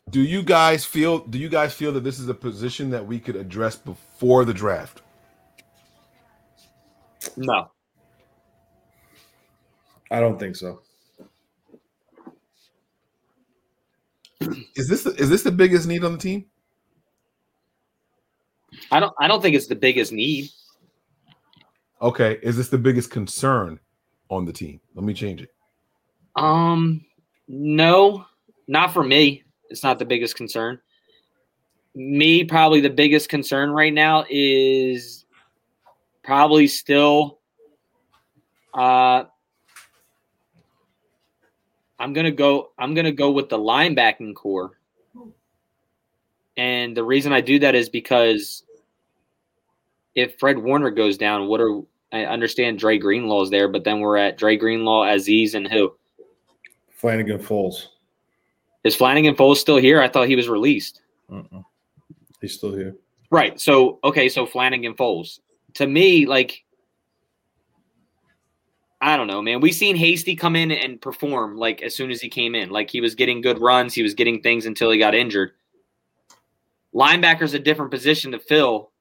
Do 0.09 0.21
you 0.21 0.43
guys 0.43 0.85
feel 0.85 1.19
do 1.19 1.37
you 1.37 1.49
guys 1.49 1.73
feel 1.73 1.91
that 1.93 2.03
this 2.03 2.19
is 2.19 2.29
a 2.29 2.33
position 2.33 2.89
that 2.91 3.05
we 3.05 3.19
could 3.19 3.35
address 3.35 3.75
before 3.75 4.45
the 4.45 4.53
draft? 4.53 5.01
No. 7.37 7.71
I 10.11 10.19
don't 10.19 10.37
think 10.37 10.55
so. 10.55 10.81
Is 14.75 14.87
this 14.87 15.03
the, 15.03 15.11
is 15.15 15.29
this 15.29 15.43
the 15.43 15.51
biggest 15.51 15.87
need 15.87 16.03
on 16.03 16.11
the 16.11 16.17
team? 16.17 16.45
I 18.91 18.99
don't 18.99 19.13
I 19.19 19.27
don't 19.27 19.41
think 19.41 19.55
it's 19.55 19.67
the 19.67 19.75
biggest 19.75 20.11
need. 20.11 20.49
Okay, 22.01 22.37
is 22.43 22.57
this 22.57 22.69
the 22.69 22.77
biggest 22.77 23.09
concern 23.09 23.79
on 24.29 24.45
the 24.45 24.51
team? 24.51 24.81
Let 24.93 25.05
me 25.05 25.13
change 25.13 25.41
it. 25.41 25.49
Um 26.35 27.05
no, 27.47 28.25
not 28.67 28.93
for 28.93 29.03
me. 29.03 29.43
It's 29.69 29.83
not 29.83 29.99
the 29.99 30.05
biggest 30.05 30.35
concern. 30.35 30.79
Me 31.95 32.43
probably 32.43 32.81
the 32.81 32.89
biggest 32.89 33.29
concern 33.29 33.69
right 33.69 33.93
now 33.93 34.25
is 34.29 35.25
probably 36.23 36.67
still 36.67 37.39
uh 38.73 39.25
I'm 41.99 42.13
to 42.13 42.31
go 42.31 42.71
I'm 42.77 42.95
to 42.95 43.11
go 43.11 43.31
with 43.31 43.49
the 43.49 43.57
linebacking 43.57 44.35
core. 44.35 44.71
And 46.57 46.95
the 46.95 47.03
reason 47.03 47.33
I 47.33 47.41
do 47.41 47.59
that 47.59 47.75
is 47.75 47.89
because 47.89 48.63
if 50.15 50.37
Fred 50.39 50.57
Warner 50.57 50.91
goes 50.91 51.17
down, 51.17 51.47
what 51.47 51.61
are 51.61 51.81
I 52.11 52.25
understand 52.25 52.77
Dre 52.77 52.99
Greenlaw's 52.99 53.49
there, 53.49 53.67
but 53.67 53.83
then 53.83 53.99
we're 53.99 54.17
at 54.17 54.37
Dre 54.37 54.55
Greenlaw, 54.55 55.05
Azeez, 55.05 55.55
and 55.55 55.67
who? 55.67 55.95
Flannigan-Fowles. 57.03 57.89
Is 58.85 58.95
Flannigan-Fowles 58.95 59.59
still 59.59 59.75
here? 59.75 60.01
I 60.01 60.07
thought 60.07 60.29
he 60.29 60.37
was 60.37 60.47
released. 60.47 61.01
Uh-uh. 61.29 61.61
He's 62.39 62.53
still 62.53 62.73
here. 62.73 62.95
Right. 63.29 63.59
So 63.59 63.99
okay, 64.05 64.29
so 64.29 64.45
Flannigan-Fowles. 64.45 65.41
To 65.73 65.85
me, 65.85 66.25
like 66.25 66.63
I 69.01 69.17
don't 69.17 69.27
know, 69.27 69.41
man. 69.41 69.59
We 69.59 69.73
seen 69.73 69.97
Hasty 69.97 70.33
come 70.37 70.55
in 70.55 70.71
and 70.71 71.01
perform 71.01 71.57
like 71.57 71.81
as 71.81 71.93
soon 71.93 72.09
as 72.09 72.21
he 72.21 72.29
came 72.29 72.55
in. 72.55 72.69
Like 72.69 72.89
he 72.89 73.01
was 73.01 73.15
getting 73.15 73.41
good 73.41 73.59
runs, 73.59 73.93
he 73.93 74.01
was 74.01 74.13
getting 74.13 74.41
things 74.41 74.65
until 74.65 74.89
he 74.89 74.97
got 74.97 75.13
injured. 75.13 75.51
Linebacker's 76.95 77.53
a 77.53 77.59
different 77.59 77.91
position 77.91 78.31
to 78.31 78.39
fill 78.39 78.91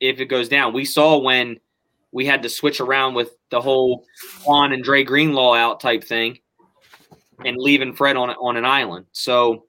if 0.00 0.18
it 0.18 0.26
goes 0.26 0.48
down. 0.48 0.72
We 0.72 0.86
saw 0.86 1.18
when 1.18 1.60
we 2.10 2.24
had 2.24 2.42
to 2.44 2.48
switch 2.48 2.80
around 2.80 3.12
with 3.12 3.36
the 3.50 3.60
whole 3.60 4.06
Kwon 4.40 4.72
and 4.72 4.82
Dre 4.82 5.04
Greenlaw 5.04 5.52
out 5.56 5.80
type 5.80 6.02
thing 6.02 6.38
and 7.44 7.56
leaving 7.56 7.94
Fred 7.94 8.16
on 8.16 8.30
on 8.30 8.56
an 8.56 8.64
island. 8.64 9.06
So 9.12 9.64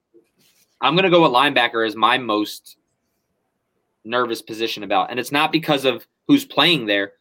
I'm 0.82 0.96
gonna 0.96 1.10
go 1.10 1.24
with 1.24 1.32
linebacker 1.32 1.86
as 1.86 1.96
my 1.96 2.18
most 2.18 2.78
nervous 4.06 4.42
position 4.42 4.84
about. 4.84 5.12
And 5.12 5.20
it's 5.20 5.32
not 5.32 5.52
because 5.52 5.86
of 5.86 6.06
who's 6.28 6.46
playing 6.46 6.86
there, 6.86 7.14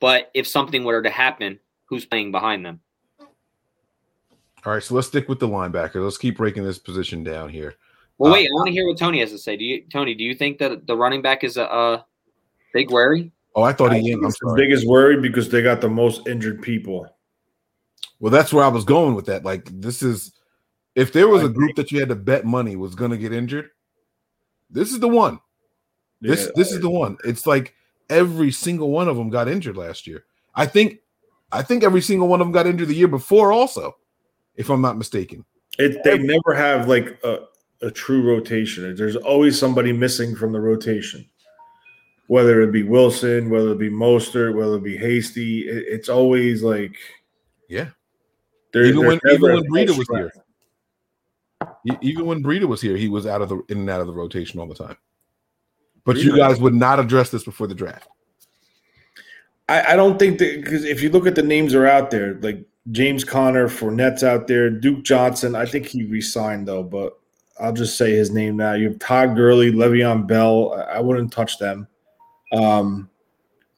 but 0.00 0.30
if 0.34 0.46
something 0.46 0.84
were 0.84 1.02
to 1.02 1.10
happen, 1.10 1.58
who's 1.86 2.04
playing 2.04 2.30
behind 2.32 2.64
them. 2.64 2.80
All 4.64 4.72
right, 4.72 4.82
so 4.82 4.94
let's 4.94 5.06
stick 5.06 5.28
with 5.28 5.38
the 5.38 5.48
linebacker. 5.48 6.02
Let's 6.02 6.18
keep 6.18 6.36
breaking 6.36 6.64
this 6.64 6.78
position 6.78 7.22
down 7.22 7.48
here. 7.48 7.74
Well, 8.18 8.32
Uh, 8.32 8.34
wait, 8.34 8.48
I 8.48 8.52
want 8.54 8.66
to 8.66 8.72
hear 8.72 8.86
what 8.86 8.98
Tony 8.98 9.20
has 9.20 9.30
to 9.30 9.38
say. 9.38 9.56
Do 9.56 9.64
you, 9.64 9.84
Tony? 9.92 10.14
Do 10.14 10.24
you 10.24 10.34
think 10.34 10.58
that 10.58 10.86
the 10.86 10.96
running 10.96 11.22
back 11.22 11.44
is 11.44 11.56
a, 11.56 11.62
a 11.64 12.06
big 12.74 12.90
worry? 12.90 13.30
Oh, 13.54 13.62
I 13.62 13.72
thought 13.72 13.92
I 13.92 13.98
he. 13.98 14.10
think 14.10 14.24
I'm 14.24 14.30
the 14.30 14.54
biggest 14.56 14.86
worry 14.86 15.20
because 15.20 15.48
they 15.48 15.62
got 15.62 15.80
the 15.80 15.88
most 15.88 16.26
injured 16.26 16.60
people. 16.62 17.06
Well, 18.20 18.32
that's 18.32 18.52
where 18.52 18.64
I 18.64 18.68
was 18.68 18.84
going 18.84 19.14
with 19.14 19.26
that. 19.26 19.44
Like, 19.44 19.68
this 19.80 20.02
is 20.02 20.32
if 20.94 21.12
there 21.12 21.28
was 21.28 21.42
a 21.42 21.48
group 21.48 21.76
that 21.76 21.92
you 21.92 22.00
had 22.00 22.08
to 22.08 22.14
bet 22.16 22.44
money 22.46 22.74
was 22.76 22.94
going 22.94 23.10
to 23.10 23.18
get 23.18 23.32
injured, 23.32 23.68
this 24.70 24.92
is 24.92 25.00
the 25.00 25.08
one. 25.08 25.38
This 26.20 26.46
Yeah. 26.46 26.52
this 26.56 26.72
is 26.72 26.80
the 26.80 26.90
one. 26.90 27.18
It's 27.24 27.46
like 27.46 27.74
every 28.08 28.50
single 28.50 28.90
one 28.90 29.08
of 29.08 29.16
them 29.16 29.28
got 29.28 29.48
injured 29.48 29.76
last 29.76 30.06
year. 30.06 30.24
I 30.54 30.66
think 30.66 31.00
I 31.52 31.62
think 31.62 31.84
every 31.84 32.00
single 32.00 32.28
one 32.28 32.40
of 32.40 32.46
them 32.46 32.52
got 32.52 32.66
injured 32.66 32.88
the 32.88 32.94
year 32.94 33.08
before 33.08 33.52
also, 33.52 33.96
if 34.56 34.70
I'm 34.70 34.80
not 34.80 34.96
mistaken. 34.96 35.44
It 35.78 36.02
they 36.04 36.16
never 36.18 36.54
have 36.54 36.88
like 36.88 37.18
a 37.22 37.40
a 37.82 37.90
true 37.90 38.22
rotation. 38.26 38.96
There's 38.96 39.16
always 39.16 39.58
somebody 39.58 39.92
missing 39.92 40.34
from 40.34 40.52
the 40.52 40.60
rotation, 40.60 41.28
whether 42.28 42.62
it 42.62 42.72
be 42.72 42.82
Wilson, 42.82 43.50
whether 43.50 43.72
it 43.72 43.78
be 43.78 43.90
Mostert, 43.90 44.54
whether 44.54 44.76
it 44.76 44.82
be 44.82 44.96
Hasty. 44.96 45.68
It, 45.68 45.84
it's 45.86 46.08
always 46.08 46.62
like 46.62 46.96
Yeah. 47.68 47.90
There- 48.76 48.84
even 48.86 49.06
when 49.06 49.20
even 49.30 49.52
when 49.52 49.64
Breida 49.64 49.96
was 49.96 50.08
here. 50.08 50.32
Even 52.02 52.26
when 52.26 52.42
Breida 52.42 52.66
was 52.66 52.80
here, 52.80 52.96
he 52.96 53.08
was 53.08 53.26
out 53.26 53.42
of 53.42 53.48
the 53.48 53.62
in 53.68 53.78
and 53.78 53.90
out 53.90 54.00
of 54.00 54.06
the 54.06 54.12
rotation 54.12 54.60
all 54.60 54.66
the 54.66 54.74
time. 54.74 54.96
But 56.04 56.18
you 56.18 56.36
guys 56.36 56.60
would 56.60 56.74
not 56.74 57.00
address 57.00 57.30
this 57.30 57.44
before 57.44 57.66
the 57.66 57.74
draft. 57.74 58.08
I, 59.68 59.92
I 59.92 59.96
don't 59.96 60.18
think 60.18 60.38
that 60.38 60.62
because 60.62 60.84
if 60.84 61.02
you 61.02 61.10
look 61.10 61.26
at 61.26 61.34
the 61.34 61.42
names 61.42 61.72
that 61.72 61.80
are 61.80 61.86
out 61.86 62.10
there, 62.10 62.34
like 62.34 62.64
James 62.92 63.24
Conner, 63.24 63.68
Fournette's 63.68 64.22
out 64.22 64.46
there, 64.46 64.70
Duke 64.70 65.02
Johnson. 65.02 65.56
I 65.56 65.66
think 65.66 65.86
he 65.86 66.04
resigned 66.04 66.68
though, 66.68 66.82
but 66.82 67.18
I'll 67.58 67.72
just 67.72 67.96
say 67.96 68.12
his 68.12 68.30
name 68.30 68.56
now. 68.56 68.74
You 68.74 68.90
have 68.90 68.98
Todd 68.98 69.34
Gurley, 69.34 69.72
Le'Veon 69.72 70.26
Bell. 70.26 70.74
I, 70.74 70.96
I 70.96 71.00
wouldn't 71.00 71.32
touch 71.32 71.58
them. 71.58 71.88
Um, 72.52 73.08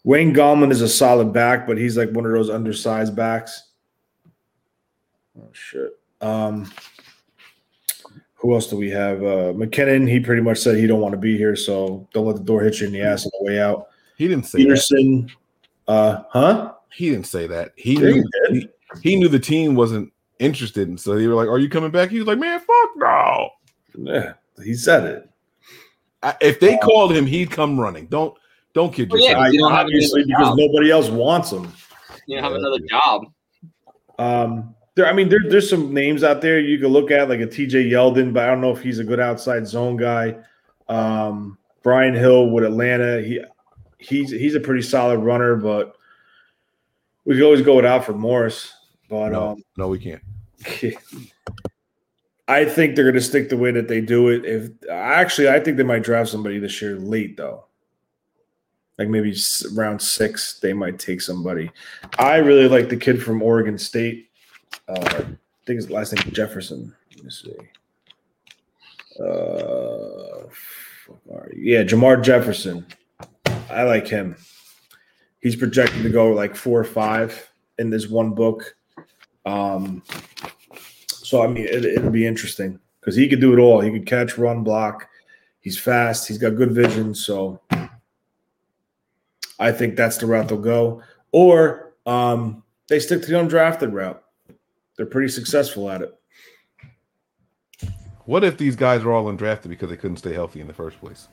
Wayne 0.04 0.34
Gallman 0.34 0.70
is 0.70 0.82
a 0.82 0.88
solid 0.88 1.32
back, 1.32 1.66
but 1.66 1.78
he's 1.78 1.96
like 1.96 2.10
one 2.10 2.26
of 2.26 2.32
those 2.32 2.50
undersized 2.50 3.14
backs. 3.16 3.67
Oh 5.40 5.48
shit. 5.52 5.98
Um, 6.20 6.70
who 8.34 8.54
else 8.54 8.68
do 8.68 8.76
we 8.76 8.90
have? 8.90 9.18
Uh, 9.18 9.52
McKinnon. 9.52 10.08
He 10.08 10.20
pretty 10.20 10.42
much 10.42 10.58
said 10.58 10.76
he 10.76 10.86
don't 10.86 11.00
want 11.00 11.12
to 11.12 11.18
be 11.18 11.36
here, 11.36 11.56
so 11.56 12.08
don't 12.12 12.26
let 12.26 12.36
the 12.36 12.42
door 12.42 12.62
hit 12.62 12.80
you 12.80 12.86
in 12.86 12.92
the 12.92 13.02
ass 13.02 13.24
on 13.24 13.32
the 13.38 13.44
way 13.44 13.60
out. 13.60 13.88
He 14.16 14.28
didn't 14.28 14.46
say 14.46 14.58
that. 14.58 14.64
Peterson. 14.64 15.30
Uh, 15.86 16.22
huh? 16.30 16.74
He 16.92 17.10
didn't 17.10 17.26
say 17.26 17.46
that. 17.46 17.72
He 17.76 17.94
Yeah, 17.94 18.08
he 18.08 18.12
knew 18.14 18.24
he, 18.50 18.68
he 19.02 19.16
knew 19.16 19.28
the 19.28 19.38
team 19.38 19.74
wasn't 19.74 20.12
interested, 20.38 20.88
and 20.88 20.98
so 20.98 21.16
they 21.16 21.26
were 21.26 21.34
like, 21.34 21.48
"Are 21.48 21.58
you 21.58 21.68
coming 21.68 21.90
back?" 21.90 22.10
He 22.10 22.18
was 22.18 22.26
like, 22.26 22.38
"Man, 22.38 22.58
fuck 22.60 22.90
no." 22.96 23.50
Yeah, 23.96 24.32
he 24.64 24.74
said 24.74 25.04
it. 25.04 25.30
I, 26.22 26.36
if 26.40 26.60
they 26.60 26.76
called 26.78 27.12
him, 27.12 27.26
he'd 27.26 27.50
come 27.50 27.78
running. 27.78 28.06
Don't 28.06 28.36
don't 28.72 28.92
kid 28.92 29.10
Well, 29.10 29.20
yourself. 29.20 29.42
I, 29.44 29.48
you 29.48 29.58
don't 29.60 29.72
have 29.72 29.86
obviously, 29.86 30.24
because 30.24 30.48
job. 30.48 30.58
nobody 30.58 30.90
else 30.90 31.08
wants 31.08 31.50
him. 31.52 31.72
You 32.26 32.36
know, 32.36 32.42
have 32.42 32.52
another 32.52 32.78
job. 32.88 33.26
Um, 34.18 34.74
there, 34.98 35.06
I 35.06 35.12
mean, 35.12 35.28
there, 35.28 35.38
there's 35.48 35.70
some 35.70 35.94
names 35.94 36.24
out 36.24 36.40
there 36.40 36.58
you 36.58 36.76
can 36.76 36.88
look 36.88 37.12
at, 37.12 37.28
like 37.28 37.38
a 37.38 37.46
TJ 37.46 37.88
Yeldon, 37.88 38.32
but 38.32 38.42
I 38.42 38.46
don't 38.48 38.60
know 38.60 38.72
if 38.72 38.82
he's 38.82 38.98
a 38.98 39.04
good 39.04 39.20
outside 39.20 39.64
zone 39.64 39.96
guy. 39.96 40.36
Um, 40.88 41.56
Brian 41.84 42.14
Hill 42.14 42.50
with 42.50 42.64
Atlanta, 42.64 43.22
he 43.22 43.40
he's 43.98 44.30
he's 44.30 44.56
a 44.56 44.60
pretty 44.60 44.82
solid 44.82 45.20
runner, 45.20 45.54
but 45.54 45.94
we 47.24 47.36
could 47.36 47.44
always 47.44 47.62
go 47.62 47.76
with 47.76 47.84
Alfred 47.84 48.16
Morris. 48.16 48.72
But 49.08 49.30
no, 49.30 49.50
um, 49.50 49.62
no, 49.76 49.86
we 49.86 50.00
can't. 50.00 50.22
I 52.48 52.64
think 52.64 52.96
they're 52.96 53.04
going 53.04 53.14
to 53.14 53.20
stick 53.20 53.50
the 53.50 53.56
way 53.56 53.70
that 53.70 53.86
they 53.86 54.00
do 54.00 54.28
it. 54.28 54.44
If 54.44 54.70
actually, 54.90 55.48
I 55.48 55.60
think 55.60 55.76
they 55.76 55.84
might 55.84 56.02
draft 56.02 56.30
somebody 56.30 56.58
this 56.58 56.82
year 56.82 56.96
late 56.96 57.36
though, 57.36 57.66
like 58.98 59.08
maybe 59.08 59.36
round 59.74 60.02
six, 60.02 60.58
they 60.58 60.72
might 60.72 60.98
take 60.98 61.20
somebody. 61.20 61.70
I 62.18 62.38
really 62.38 62.66
like 62.66 62.88
the 62.88 62.96
kid 62.96 63.22
from 63.22 63.42
Oregon 63.42 63.78
State. 63.78 64.27
Uh, 64.88 65.00
I 65.00 65.24
think 65.66 65.76
his 65.76 65.90
last 65.90 66.14
name 66.14 66.32
Jefferson. 66.32 66.94
Let 67.16 67.24
me 67.24 67.30
see. 67.30 67.56
Uh, 69.20 70.46
yeah, 71.56 71.82
Jermar 71.82 72.22
Jefferson. 72.22 72.86
I 73.70 73.82
like 73.82 74.06
him. 74.06 74.36
He's 75.40 75.56
projected 75.56 76.02
to 76.02 76.10
go 76.10 76.30
like 76.30 76.56
four 76.56 76.80
or 76.80 76.84
five 76.84 77.50
in 77.78 77.90
this 77.90 78.08
one 78.08 78.30
book. 78.30 78.74
Um, 79.44 80.02
so 81.06 81.42
I 81.42 81.46
mean, 81.46 81.64
it, 81.64 81.84
it'll 81.84 82.10
be 82.10 82.26
interesting 82.26 82.78
because 83.00 83.16
he 83.16 83.28
could 83.28 83.40
do 83.40 83.52
it 83.52 83.60
all. 83.60 83.80
He 83.80 83.90
could 83.90 84.06
catch, 84.06 84.38
run, 84.38 84.64
block. 84.64 85.08
He's 85.60 85.78
fast. 85.78 86.28
He's 86.28 86.38
got 86.38 86.56
good 86.56 86.72
vision. 86.72 87.14
So 87.14 87.60
I 89.58 89.72
think 89.72 89.96
that's 89.96 90.16
the 90.18 90.26
route 90.26 90.48
they'll 90.48 90.58
go. 90.58 91.02
Or 91.32 91.94
um, 92.06 92.62
they 92.88 93.00
stick 93.00 93.22
to 93.22 93.28
the 93.28 93.38
undrafted 93.38 93.92
route. 93.92 94.22
They're 94.98 95.06
pretty 95.06 95.28
successful 95.28 95.88
at 95.88 96.02
it. 96.02 96.12
What 98.26 98.44
if 98.44 98.58
these 98.58 98.76
guys 98.76 99.04
are 99.04 99.12
all 99.12 99.24
undrafted 99.32 99.68
because 99.68 99.88
they 99.88 99.96
couldn't 99.96 100.18
stay 100.18 100.34
healthy 100.34 100.60
in 100.60 100.66
the 100.66 100.74
first 100.74 101.00
place? 101.00 101.28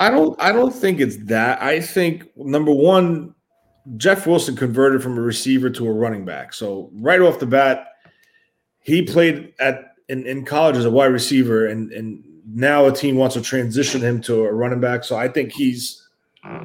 I 0.00 0.10
don't. 0.10 0.40
I 0.42 0.50
don't 0.50 0.74
think 0.74 1.00
it's 1.00 1.16
that. 1.26 1.62
I 1.62 1.80
think 1.80 2.24
number 2.36 2.72
one, 2.72 3.34
Jeff 3.96 4.26
Wilson 4.26 4.56
converted 4.56 5.02
from 5.02 5.16
a 5.16 5.20
receiver 5.20 5.70
to 5.70 5.86
a 5.86 5.92
running 5.92 6.24
back. 6.24 6.52
So 6.52 6.90
right 6.94 7.20
off 7.20 7.38
the 7.38 7.46
bat, 7.46 7.86
he 8.82 9.02
played 9.02 9.54
at 9.60 9.92
in, 10.08 10.26
in 10.26 10.44
college 10.44 10.76
as 10.76 10.86
a 10.86 10.90
wide 10.90 11.12
receiver, 11.12 11.66
and 11.66 11.92
and 11.92 12.22
now 12.46 12.86
a 12.86 12.92
team 12.92 13.16
wants 13.16 13.34
to 13.36 13.42
transition 13.42 14.00
him 14.00 14.20
to 14.22 14.44
a 14.44 14.52
running 14.52 14.80
back. 14.80 15.04
So 15.04 15.16
I 15.16 15.28
think 15.28 15.52
he's 15.52 16.08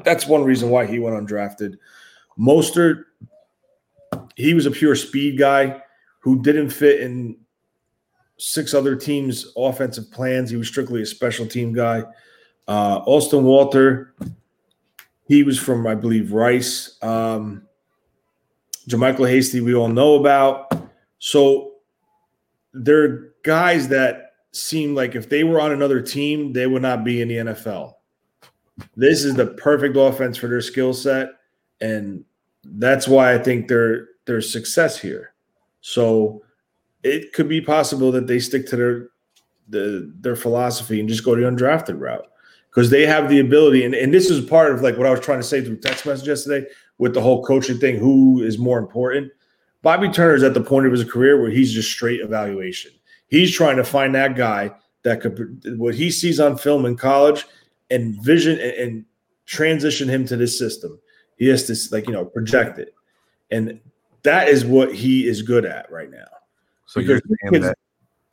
that's 0.03 0.25
one 0.25 0.43
reason 0.43 0.69
why 0.69 0.85
he 0.85 0.99
went 0.99 1.15
undrafted. 1.15 1.77
Mostert, 2.39 3.05
he 4.35 4.53
was 4.53 4.65
a 4.65 4.71
pure 4.71 4.95
speed 4.95 5.37
guy 5.37 5.81
who 6.19 6.41
didn't 6.41 6.69
fit 6.69 7.01
in 7.01 7.37
six 8.37 8.73
other 8.73 8.95
teams' 8.95 9.51
offensive 9.55 10.11
plans. 10.11 10.49
He 10.49 10.57
was 10.57 10.67
strictly 10.67 11.01
a 11.01 11.05
special 11.05 11.45
team 11.45 11.73
guy. 11.73 12.03
Uh, 12.67 13.01
Austin 13.05 13.43
Walter, 13.43 14.13
he 15.27 15.43
was 15.43 15.59
from, 15.59 15.85
I 15.85 15.95
believe, 15.95 16.33
Rice. 16.33 16.97
Um, 17.01 17.63
JaMycal 18.87 19.29
Hasty, 19.29 19.61
we 19.61 19.75
all 19.75 19.87
know 19.87 20.15
about. 20.15 20.71
So 21.19 21.73
they're 22.73 23.31
guys 23.43 23.87
that 23.89 24.33
seem 24.51 24.95
like 24.95 25.15
if 25.15 25.29
they 25.29 25.43
were 25.43 25.61
on 25.61 25.71
another 25.71 26.01
team, 26.01 26.53
they 26.53 26.67
would 26.67 26.81
not 26.81 27.03
be 27.03 27.21
in 27.21 27.27
the 27.27 27.35
NFL. 27.35 27.93
This 28.95 29.23
is 29.23 29.35
the 29.35 29.47
perfect 29.47 29.95
offense 29.97 30.37
for 30.37 30.47
their 30.47 30.61
skill 30.61 30.93
set, 30.93 31.29
and 31.79 32.23
that's 32.63 33.07
why 33.07 33.33
I 33.33 33.37
think 33.37 33.67
they're 33.67 34.07
there's 34.25 34.51
success 34.51 34.99
here. 34.99 35.33
So 35.81 36.43
it 37.03 37.33
could 37.33 37.49
be 37.49 37.61
possible 37.61 38.11
that 38.11 38.27
they 38.27 38.39
stick 38.39 38.67
to 38.67 38.75
their 38.75 39.09
the, 39.69 40.11
their 40.19 40.35
philosophy 40.35 40.99
and 40.99 41.07
just 41.07 41.23
go 41.23 41.35
the 41.35 41.43
undrafted 41.43 41.99
route 41.99 42.27
because 42.69 42.89
they 42.89 43.05
have 43.05 43.29
the 43.29 43.39
ability. 43.39 43.85
And, 43.85 43.93
and 43.93 44.13
this 44.13 44.29
is 44.29 44.43
part 44.45 44.73
of 44.73 44.81
like 44.81 44.97
what 44.97 45.07
I 45.07 45.11
was 45.11 45.21
trying 45.21 45.39
to 45.39 45.43
say 45.43 45.63
through 45.63 45.77
text 45.77 46.05
message 46.05 46.27
yesterday 46.27 46.67
with 46.97 47.13
the 47.13 47.21
whole 47.21 47.43
coaching 47.43 47.79
thing. 47.79 47.97
Who 47.97 48.41
is 48.43 48.57
more 48.57 48.79
important? 48.79 49.31
Bobby 49.81 50.09
Turner 50.09 50.35
is 50.35 50.43
at 50.43 50.53
the 50.53 50.61
point 50.61 50.85
of 50.85 50.91
his 50.91 51.03
career 51.03 51.41
where 51.41 51.49
he's 51.49 51.73
just 51.73 51.89
straight 51.89 52.21
evaluation. 52.21 52.91
He's 53.27 53.51
trying 53.55 53.77
to 53.77 53.83
find 53.83 54.13
that 54.13 54.35
guy 54.35 54.71
that 55.03 55.21
could 55.21 55.61
what 55.77 55.95
he 55.95 56.11
sees 56.11 56.39
on 56.39 56.57
film 56.57 56.85
in 56.85 56.95
college 56.95 57.45
and 57.89 58.21
vision 58.21 58.59
and, 58.59 58.71
and 58.71 59.05
transition 59.45 60.07
him 60.07 60.25
to 60.27 60.37
this 60.37 60.57
system. 60.57 60.99
He 61.37 61.47
has 61.47 61.63
to 61.63 61.95
like 61.95 62.07
you 62.07 62.13
know 62.13 62.25
project 62.25 62.77
it, 62.77 62.93
and 63.49 63.79
that 64.23 64.47
is 64.47 64.65
what 64.65 64.93
he 64.93 65.27
is 65.27 65.41
good 65.41 65.65
at 65.65 65.91
right 65.91 66.09
now. 66.11 66.25
So 66.85 66.99
you're 66.99 67.15
Because 67.17 67.29
saying 67.41 67.53
kids- 67.53 67.65
that 67.67 67.77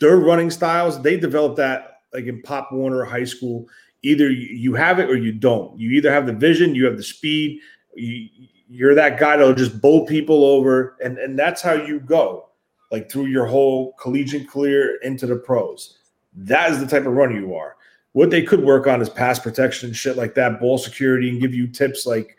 their 0.01 0.17
running 0.17 0.51
styles, 0.51 1.01
they 1.03 1.19
developed 1.19 1.57
that 1.57 2.01
like 2.13 2.25
in 2.27 2.41
Pop 2.43 2.73
Warner 2.73 3.05
High 3.05 3.25
School. 3.25 3.69
Either 4.03 4.31
you 4.31 4.75
have 4.75 5.01
it 5.01 5.11
or 5.11 5.17
you 5.17 5.33
don't. 5.33 5.79
You 5.79 5.91
either 5.91 6.13
have 6.13 6.27
the 6.27 6.33
vision, 6.33 6.75
you 6.75 6.85
have 6.85 6.97
the 6.97 7.03
speed, 7.03 7.61
you, 7.97 8.29
you're 8.69 8.95
that 8.95 9.19
guy 9.19 9.37
that'll 9.37 9.55
just 9.55 9.81
bowl 9.81 10.07
people 10.07 10.45
over, 10.45 10.97
and 11.03 11.19
and 11.19 11.37
that's 11.37 11.61
how 11.63 11.73
you 11.73 11.99
go, 11.99 12.49
like 12.93 13.11
through 13.11 13.27
your 13.27 13.45
whole 13.47 13.95
collegiate 13.95 14.49
career 14.49 14.99
into 15.03 15.27
the 15.27 15.35
pros. 15.37 15.99
That 16.35 16.71
is 16.71 16.79
the 16.79 16.87
type 16.87 17.07
of 17.07 17.13
runner 17.15 17.39
you 17.41 17.55
are. 17.57 17.75
What 18.13 18.31
they 18.31 18.43
could 18.43 18.63
work 18.63 18.87
on 18.87 19.03
is 19.03 19.09
pass 19.11 19.39
protection 19.41 19.89
and 19.89 19.97
shit 19.97 20.17
like 20.17 20.35
that, 20.37 20.61
ball 20.61 20.79
security, 20.79 21.29
and 21.29 21.41
give 21.41 21.53
you 21.55 21.67
tips 21.67 22.07
like 22.07 22.37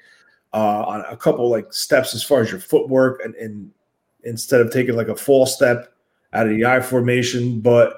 uh, 0.53 0.83
on 0.87 1.05
a 1.09 1.17
couple 1.17 1.49
like 1.49 1.71
steps 1.73 2.13
as 2.13 2.23
far 2.23 2.41
as 2.41 2.51
your 2.51 2.59
footwork, 2.59 3.21
and, 3.23 3.35
and 3.35 3.71
instead 4.23 4.61
of 4.61 4.71
taking 4.71 4.95
like 4.95 5.07
a 5.07 5.15
false 5.15 5.55
step 5.55 5.93
out 6.33 6.47
of 6.47 6.55
the 6.55 6.65
I 6.65 6.79
formation, 6.79 7.59
but 7.59 7.97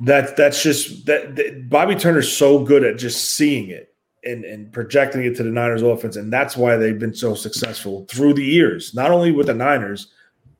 that 0.00 0.36
that's 0.36 0.62
just 0.62 1.06
that, 1.06 1.36
that 1.36 1.68
Bobby 1.68 1.94
Turner's 1.94 2.34
so 2.34 2.58
good 2.58 2.84
at 2.84 2.98
just 2.98 3.34
seeing 3.34 3.70
it 3.70 3.94
and 4.24 4.44
and 4.44 4.72
projecting 4.72 5.24
it 5.24 5.36
to 5.36 5.42
the 5.42 5.50
Niners 5.50 5.82
offense, 5.82 6.16
and 6.16 6.32
that's 6.32 6.56
why 6.56 6.76
they've 6.76 6.98
been 6.98 7.14
so 7.14 7.34
successful 7.34 8.06
through 8.10 8.34
the 8.34 8.44
years. 8.44 8.94
Not 8.94 9.10
only 9.10 9.32
with 9.32 9.46
the 9.46 9.54
Niners, 9.54 10.08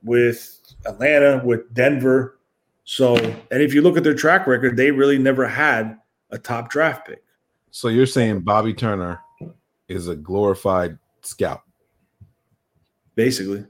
with 0.02 0.60
Atlanta, 0.86 1.42
with 1.44 1.72
Denver. 1.74 2.38
So, 2.84 3.16
and 3.16 3.62
if 3.62 3.72
you 3.72 3.80
look 3.80 3.96
at 3.96 4.04
their 4.04 4.14
track 4.14 4.46
record, 4.46 4.76
they 4.76 4.90
really 4.90 5.18
never 5.18 5.48
had 5.48 5.98
a 6.30 6.38
top 6.38 6.68
draft 6.68 7.06
pick. 7.06 7.22
So 7.76 7.88
you're 7.88 8.06
saying 8.06 8.38
Bobby 8.40 8.72
Turner 8.72 9.20
is 9.88 10.06
a 10.06 10.14
glorified 10.14 10.96
scout. 11.22 11.62
Basically, 13.16 13.64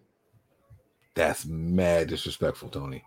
That's 1.14 1.46
mad 1.46 2.08
disrespectful, 2.08 2.68
Tony. 2.68 3.02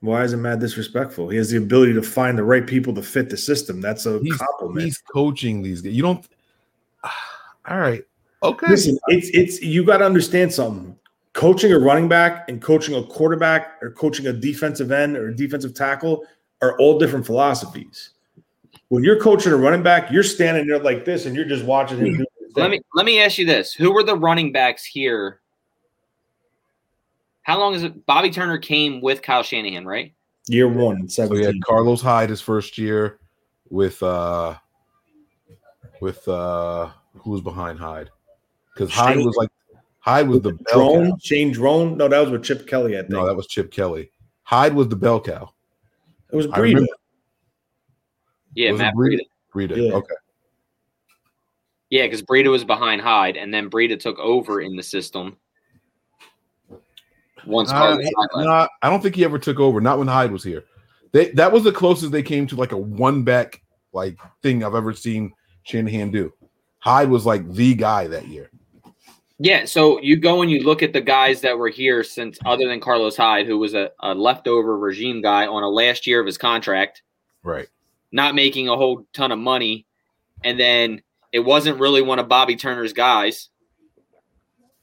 why 0.00 0.22
is 0.22 0.32
it 0.32 0.36
mad 0.36 0.60
disrespectful? 0.60 1.28
He 1.30 1.36
has 1.36 1.50
the 1.50 1.58
ability 1.58 1.94
to 1.94 2.02
find 2.02 2.38
the 2.38 2.44
right 2.44 2.64
people 2.66 2.94
to 2.94 3.02
fit 3.02 3.28
the 3.28 3.36
system. 3.36 3.80
That's 3.80 4.06
a 4.06 4.20
He's, 4.20 4.36
compliment. 4.36 4.84
he's 4.84 4.98
coaching 4.98 5.62
these 5.62 5.80
guys. 5.80 5.94
You 5.94 6.02
don't 6.02 6.26
all 7.68 7.78
right. 7.80 8.04
Okay. 8.44 8.66
Listen, 8.68 8.98
it's 9.08 9.28
it's 9.30 9.60
you 9.62 9.84
got 9.84 9.96
to 9.98 10.04
understand 10.04 10.52
something. 10.52 10.96
coaching 11.32 11.72
a 11.72 11.78
running 11.78 12.08
back 12.08 12.48
and 12.48 12.62
coaching 12.62 12.94
a 12.94 13.02
quarterback 13.02 13.78
or 13.82 13.90
coaching 13.90 14.26
a 14.28 14.32
defensive 14.32 14.92
end 14.92 15.16
or 15.16 15.28
a 15.28 15.34
defensive 15.36 15.74
tackle 15.74 16.24
are 16.62 16.78
all 16.78 16.98
different 17.00 17.26
philosophies. 17.26 18.10
When 18.88 19.02
you're 19.02 19.20
coaching 19.20 19.52
a 19.52 19.56
running 19.56 19.82
back, 19.82 20.10
you're 20.12 20.22
standing 20.22 20.66
there 20.66 20.78
like 20.78 21.04
this 21.04 21.26
and 21.26 21.34
you're 21.34 21.44
just 21.44 21.64
watching 21.64 21.98
him 21.98 22.16
do 22.18 22.24
his 22.40 22.56
Let 22.56 22.70
me 22.70 22.80
let 22.94 23.04
me 23.04 23.20
ask 23.20 23.38
you 23.38 23.46
this: 23.46 23.72
Who 23.72 23.92
were 23.92 24.02
the 24.04 24.16
running 24.16 24.52
backs 24.52 24.84
here? 24.84 25.40
How 27.42 27.58
long 27.58 27.74
is 27.74 27.82
it? 27.82 28.06
Bobby 28.06 28.30
Turner 28.30 28.58
came 28.58 29.00
with 29.00 29.22
Kyle 29.22 29.42
Shanahan, 29.42 29.84
right? 29.86 30.12
year 30.48 30.68
one 30.68 31.00
in 31.00 31.08
So 31.08 31.22
he 31.22 31.42
17. 31.42 31.44
had 31.44 31.64
Carlos 31.64 32.00
Hyde 32.00 32.30
his 32.30 32.40
first 32.40 32.78
year 32.78 33.18
with 33.68 34.02
uh 34.02 34.54
with 36.00 36.26
uh 36.28 36.90
who 37.18 37.30
was 37.30 37.40
behind 37.40 37.78
Hyde? 37.78 38.10
Because 38.72 38.92
Hyde 38.92 39.18
was 39.18 39.34
like 39.36 39.48
Hyde 40.00 40.28
was 40.28 40.42
the 40.42 40.52
bell 40.52 40.78
Draughn, 40.78 41.10
cow. 41.10 41.16
Shaun 41.20 41.50
Draughn. 41.50 41.96
No, 41.96 42.08
that 42.08 42.20
was 42.20 42.30
with 42.30 42.44
Chip 42.44 42.68
Kelly, 42.68 42.96
I 42.96 43.00
think. 43.00 43.10
No, 43.10 43.26
that 43.26 43.34
was 43.34 43.48
Chip 43.48 43.72
Kelly. 43.72 44.10
Hyde 44.44 44.74
was 44.74 44.88
the 44.88 44.96
bell 44.96 45.20
cow. 45.20 45.52
it 46.30 46.36
was 46.36 46.46
I 46.52 46.58
remember 46.58 46.86
Yeah, 48.56 48.72
Was 48.72 48.80
Matt 48.80 48.94
Breida? 48.94 49.18
Breida. 49.54 49.70
Breida. 49.70 49.76
Yeah. 49.90 49.94
Okay. 49.94 50.14
Yeah, 51.90 52.02
because 52.06 52.22
Breida 52.22 52.50
was 52.50 52.64
behind 52.64 53.00
Hyde, 53.00 53.36
and 53.36 53.54
then 53.54 53.70
Breida 53.70 54.00
took 54.00 54.18
over 54.18 54.60
in 54.60 54.74
the 54.74 54.82
system. 54.82 55.36
Once 57.46 57.70
Uh, 57.70 57.74
Carlos 57.74 58.04
he- 58.04 58.12
Hyde 58.16 58.28
left. 58.34 58.46
nah, 58.46 58.66
I 58.82 58.90
don't 58.90 59.00
think 59.02 59.14
he 59.14 59.24
ever 59.24 59.38
took 59.38 59.60
over. 59.60 59.80
Not 59.80 59.98
when 59.98 60.08
Hyde 60.08 60.32
was 60.32 60.42
here. 60.42 60.64
They 61.12 61.30
that 61.32 61.52
was 61.52 61.62
the 61.64 61.70
closest 61.72 62.10
they 62.12 62.22
came 62.22 62.46
to 62.48 62.56
like 62.56 62.72
a 62.72 62.76
one 62.76 63.22
back 63.22 63.62
like 63.92 64.18
thing 64.42 64.64
I've 64.64 64.74
ever 64.74 64.92
seen 64.92 65.32
Shanahan 65.62 66.10
do. 66.10 66.32
Hyde 66.80 67.08
was 67.08 67.24
like 67.24 67.48
the 67.52 67.74
guy 67.74 68.08
that 68.08 68.26
year. 68.26 68.50
Yeah, 69.38 69.66
so 69.66 70.00
you 70.00 70.16
go 70.16 70.40
and 70.42 70.50
you 70.50 70.62
look 70.64 70.82
at 70.82 70.92
the 70.94 71.00
guys 71.00 71.42
that 71.42 71.56
were 71.58 71.68
here 71.68 72.02
since, 72.02 72.38
other 72.46 72.66
than 72.66 72.80
Carlos 72.80 73.16
Hyde, 73.18 73.46
who 73.46 73.58
was 73.58 73.74
a, 73.74 73.90
a 74.00 74.14
leftover 74.14 74.78
regime 74.78 75.20
guy 75.20 75.46
on 75.46 75.62
a 75.62 75.68
last 75.68 76.06
year 76.06 76.20
of 76.20 76.26
his 76.26 76.38
contract, 76.38 77.02
Right. 77.42 77.68
Not 78.12 78.34
making 78.34 78.68
a 78.68 78.76
whole 78.76 79.06
ton 79.12 79.32
of 79.32 79.38
money, 79.38 79.86
and 80.44 80.58
then 80.58 81.02
it 81.32 81.40
wasn't 81.40 81.80
really 81.80 82.02
one 82.02 82.18
of 82.18 82.28
Bobby 82.28 82.56
Turner's 82.56 82.92
guys. 82.92 83.48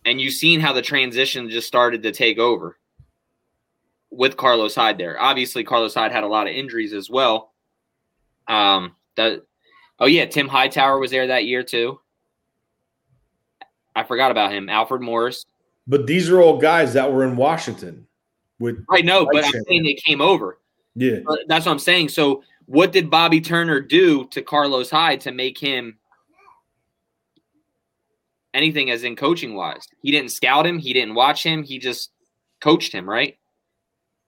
And 0.06 0.20
you've 0.20 0.34
seen 0.34 0.60
how 0.60 0.74
the 0.74 0.82
transition 0.82 1.50
just 1.50 1.68
started 1.68 2.04
to 2.04 2.12
take 2.12 2.38
over 2.38 2.78
with 4.12 4.38
Carlos 4.38 4.76
Hyde 4.76 4.98
there. 4.98 5.20
Obviously, 5.20 5.64
Carlos 5.64 5.94
Hyde 5.94 6.12
had 6.12 6.24
a 6.24 6.28
lot 6.28 6.48
of 6.48 6.54
injuries 6.54 6.94
as 6.94 7.10
well. 7.10 7.54
Um, 8.48 8.96
that 9.16 9.44
oh 10.00 10.06
yeah, 10.06 10.26
Tim 10.26 10.48
Hightower 10.48 11.00
was 11.00 11.12
there 11.12 11.28
that 11.28 11.46
year 11.46 11.64
too. 11.64 12.00
I 13.96 14.04
forgot 14.04 14.32
about 14.32 14.52
him. 14.52 14.70
Alfred 14.70 15.02
Morris. 15.02 15.46
But 15.88 16.08
these 16.08 16.30
are 16.30 16.42
all 16.42 16.58
guys 16.58 16.94
that 16.94 17.12
were 17.12 17.24
in 17.24 17.36
Washington 17.36 18.08
with 18.60 18.84
I 18.90 19.02
know, 19.02 19.28
but 19.32 19.44
I'm 19.46 19.64
saying 19.68 19.84
they 19.84 19.96
came 19.96 20.22
over. 20.22 20.60
yeah. 20.96 21.20
That's 21.48 21.66
what 21.66 21.72
I'm 21.72 21.80
saying. 21.80 22.10
So, 22.10 22.44
what 22.66 22.92
did 22.92 23.10
Bobby 23.10 23.42
Turner 23.42 23.80
do 23.80 24.28
to 24.28 24.42
Carlos 24.42 24.90
Hyde 24.90 25.22
to 25.22 25.32
make 25.32 25.58
him 25.58 25.98
anything 28.54 28.90
as 28.92 29.04
in 29.04 29.16
coaching 29.16 29.56
wise? 29.56 29.88
He 30.02 30.12
didn't 30.12 30.32
scout 30.32 30.66
him, 30.66 30.80
he 30.80 30.94
didn't 30.94 31.16
watch 31.16 31.44
him, 31.44 31.64
he 31.64 31.80
just 31.80 32.12
coached 32.62 32.94
him, 32.94 33.10
right? 33.10 33.38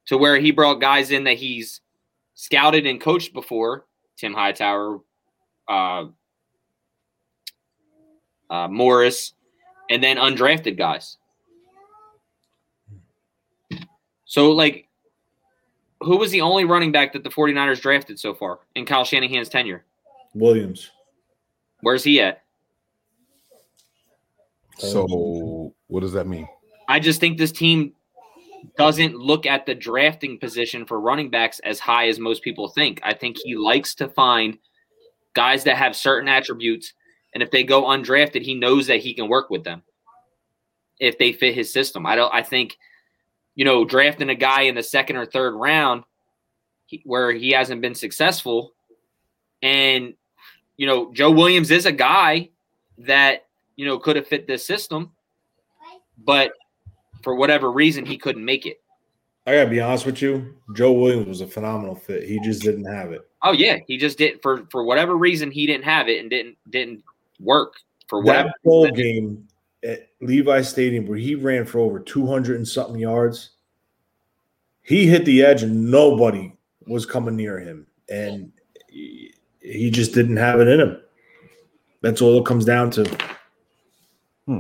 To 0.08 0.18
where 0.18 0.40
he 0.40 0.52
brought 0.52 0.82
guys 0.82 1.12
in 1.12 1.24
that 1.26 1.38
he's 1.38 1.82
scouted 2.36 2.86
and 2.86 3.02
coached 3.02 3.34
before 3.34 3.86
Tim 4.18 4.34
Hightower, 4.34 5.00
uh, 5.68 6.06
uh, 8.50 8.68
Morris, 8.68 9.34
and 9.90 10.04
then 10.04 10.18
undrafted 10.18 10.78
guys. 10.78 11.18
So, 14.26 14.52
like, 14.52 14.90
who 16.02 16.18
was 16.18 16.32
the 16.32 16.42
only 16.42 16.66
running 16.66 16.92
back 16.92 17.14
that 17.14 17.24
the 17.24 17.30
49ers 17.30 17.82
drafted 17.82 18.20
so 18.20 18.34
far 18.34 18.60
in 18.76 18.86
Kyle 18.86 19.06
Shanahan's 19.06 19.50
tenure? 19.50 19.84
Williams. 20.34 20.92
Where's 21.82 22.04
he 22.04 22.22
at? 22.22 22.44
So 24.78 25.04
um, 25.04 25.74
what 25.88 26.02
does 26.02 26.14
that 26.14 26.28
mean? 26.28 26.48
I 26.88 27.00
just 27.00 27.20
think 27.20 27.38
this 27.38 27.52
team 27.52 27.94
doesn't 28.78 29.16
look 29.16 29.46
at 29.46 29.66
the 29.66 29.76
drafting 29.76 30.38
position 30.38 30.86
for 30.86 31.00
running 31.00 31.30
backs 31.30 31.60
as 31.60 31.80
high 31.80 32.08
as 32.08 32.20
most 32.20 32.44
people 32.44 32.68
think. 32.68 33.00
I 33.04 33.14
think 33.14 33.38
he 33.44 33.56
likes 33.56 33.96
to 33.96 34.10
find 34.10 34.58
guys 35.34 35.64
that 35.64 35.78
have 35.78 35.96
certain 35.96 36.28
attributes, 36.28 36.94
and 37.34 37.42
if 37.42 37.52
they 37.52 37.64
go 37.64 37.84
undrafted, 37.84 38.42
he 38.42 38.56
knows 38.56 38.88
that 38.88 39.00
he 39.00 39.14
can 39.14 39.28
work 39.28 39.50
with 39.50 39.64
them 39.64 39.84
if 41.00 41.18
they 41.18 41.34
fit 41.34 41.56
his 41.56 41.72
system. 41.72 42.06
I 42.06 42.16
don't. 42.16 42.34
I 42.34 42.42
think, 42.42 42.78
you 43.56 43.66
know, 43.66 43.86
drafting 43.86 44.30
a 44.30 44.36
guy 44.36 44.64
in 44.64 44.76
the 44.76 44.84
second 44.84 45.16
or 45.16 45.26
third 45.26 45.56
round 45.56 46.04
he- 46.86 47.02
where 47.06 47.32
he 47.32 47.52
hasn't 47.52 47.82
been 47.82 47.96
successful, 47.96 48.74
and 49.62 50.14
you 50.78 50.88
know, 50.88 51.14
Joe 51.14 51.32
Williams 51.32 51.72
is 51.72 51.86
a 51.86 51.92
guy 51.92 52.50
that 53.00 53.46
you 53.76 53.86
know 53.86 53.98
could 53.98 54.16
have 54.16 54.28
fit 54.28 54.48
this 54.48 54.66
system, 54.66 55.12
but 56.18 56.54
for 57.24 57.36
whatever 57.36 57.72
reason 57.72 58.06
he 58.06 58.18
couldn't 58.18 58.46
make 58.46 58.66
it. 58.66 58.82
I 59.48 59.54
gotta 59.54 59.70
be 59.70 59.82
honest 59.82 60.06
with 60.06 60.22
you. 60.22 60.56
Joe 60.76 60.94
Williams 60.94 61.28
was 61.28 61.42
a 61.42 61.48
phenomenal 61.48 61.96
fit. 61.96 62.28
He 62.28 62.40
just 62.40 62.62
didn't 62.62 62.86
have 62.86 63.12
it. 63.12 63.28
Oh 63.44 63.52
yeah, 63.52 63.78
he 63.88 63.98
just 63.98 64.18
didn't 64.18 64.42
for 64.42 64.66
for 64.72 64.84
whatever 64.84 65.16
reason 65.16 65.52
he 65.52 65.66
didn't 65.68 65.86
have 65.86 66.08
it 66.08 66.20
and 66.20 66.30
didn't 66.30 66.58
didn't 66.70 67.04
work 67.40 67.76
for 68.08 68.22
whatever. 68.22 68.50
That 68.50 68.64
bowl 68.64 68.86
reason. 68.86 68.96
game 68.96 69.48
at 69.86 70.10
Levi 70.22 70.62
Stadium 70.62 71.06
where 71.06 71.18
he 71.18 71.36
ran 71.36 71.66
for 71.66 71.80
over 71.80 72.00
200 72.00 72.56
and 72.56 72.68
something 72.68 73.00
yards, 73.00 73.52
he 74.82 75.08
hit 75.08 75.26
the 75.26 75.44
edge 75.44 75.64
and 75.64 75.90
nobody 75.90 76.54
was 76.88 77.06
coming 77.06 77.36
near 77.36 77.60
him. 77.60 77.88
And 78.10 78.52
he 78.90 79.90
just 79.90 80.14
didn't 80.14 80.38
have 80.38 80.60
it 80.60 80.68
in 80.68 80.80
him. 80.80 81.02
That's 82.02 82.22
all 82.22 82.38
it 82.40 82.46
comes 82.46 82.66
down 82.66 82.92
to. 82.92 83.18
Hmm. 84.46 84.60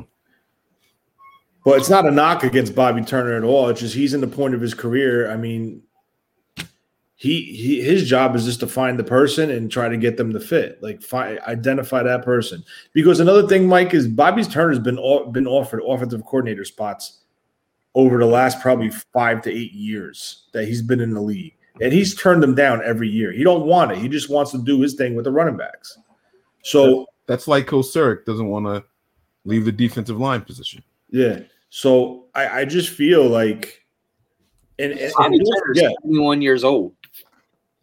But 1.63 1.77
it's 1.77 1.89
not 1.89 2.07
a 2.07 2.11
knock 2.11 2.43
against 2.43 2.75
Bobby 2.75 3.03
Turner 3.03 3.35
at 3.35 3.43
all. 3.43 3.69
It's 3.69 3.81
just 3.81 3.95
he's 3.95 4.13
in 4.13 4.21
the 4.21 4.27
point 4.27 4.55
of 4.55 4.61
his 4.61 4.73
career. 4.73 5.31
I 5.31 5.37
mean, 5.37 5.83
he, 7.25 7.41
he 7.43 7.81
his 7.81 8.07
job 8.07 8.35
is 8.35 8.45
just 8.45 8.59
to 8.59 8.67
find 8.67 8.99
the 8.99 9.03
person 9.03 9.49
and 9.49 9.71
try 9.71 9.89
to 9.89 9.97
get 9.97 10.15
them 10.17 10.31
to 10.33 10.39
fit. 10.39 10.81
Like 10.83 11.01
fi- 11.01 11.39
identify 11.47 12.03
that 12.03 12.23
person. 12.23 12.63
Because 12.93 13.19
another 13.19 13.47
thing, 13.47 13.67
Mike, 13.67 13.93
is 13.93 14.07
Bobby's 14.07 14.47
Turner's 14.47 14.79
been 14.79 14.99
au- 14.99 15.25
been 15.31 15.47
offered 15.47 15.81
offensive 15.85 16.23
coordinator 16.23 16.63
spots 16.63 17.21
over 17.95 18.17
the 18.17 18.25
last 18.25 18.61
probably 18.61 18.91
five 19.13 19.41
to 19.41 19.51
eight 19.51 19.71
years 19.73 20.43
that 20.53 20.65
he's 20.67 20.81
been 20.81 20.99
in 20.99 21.13
the 21.13 21.21
league, 21.21 21.55
and 21.81 21.91
he's 21.91 22.13
turned 22.13 22.43
them 22.43 22.53
down 22.53 22.81
every 22.83 23.09
year. 23.09 23.31
He 23.31 23.43
don't 23.43 23.65
want 23.65 23.91
it. 23.91 23.97
He 23.97 24.07
just 24.09 24.29
wants 24.29 24.51
to 24.51 24.57
do 24.63 24.81
his 24.81 24.93
thing 24.95 25.15
with 25.15 25.25
the 25.25 25.31
running 25.31 25.57
backs. 25.57 25.97
So 26.63 27.05
That's 27.27 27.47
like 27.47 27.67
Kocurek 27.67 28.25
doesn't 28.25 28.47
want 28.47 28.65
to 28.65 28.83
leave 29.45 29.65
the 29.65 29.71
defensive 29.71 30.19
line 30.19 30.41
position. 30.41 30.83
yeah, 31.09 31.39
so 31.69 32.25
I, 32.35 32.61
I 32.61 32.65
just 32.65 32.89
feel 32.89 33.27
like, 33.27 33.81
and, 34.79 34.91
and, 34.91 35.01
and 35.01 35.13
Bobby 35.15 35.37
don't 35.37 35.45
Turner's 35.45 35.77
forget, 35.79 35.95
71 36.03 36.41
years 36.41 36.63
old. 36.63 36.93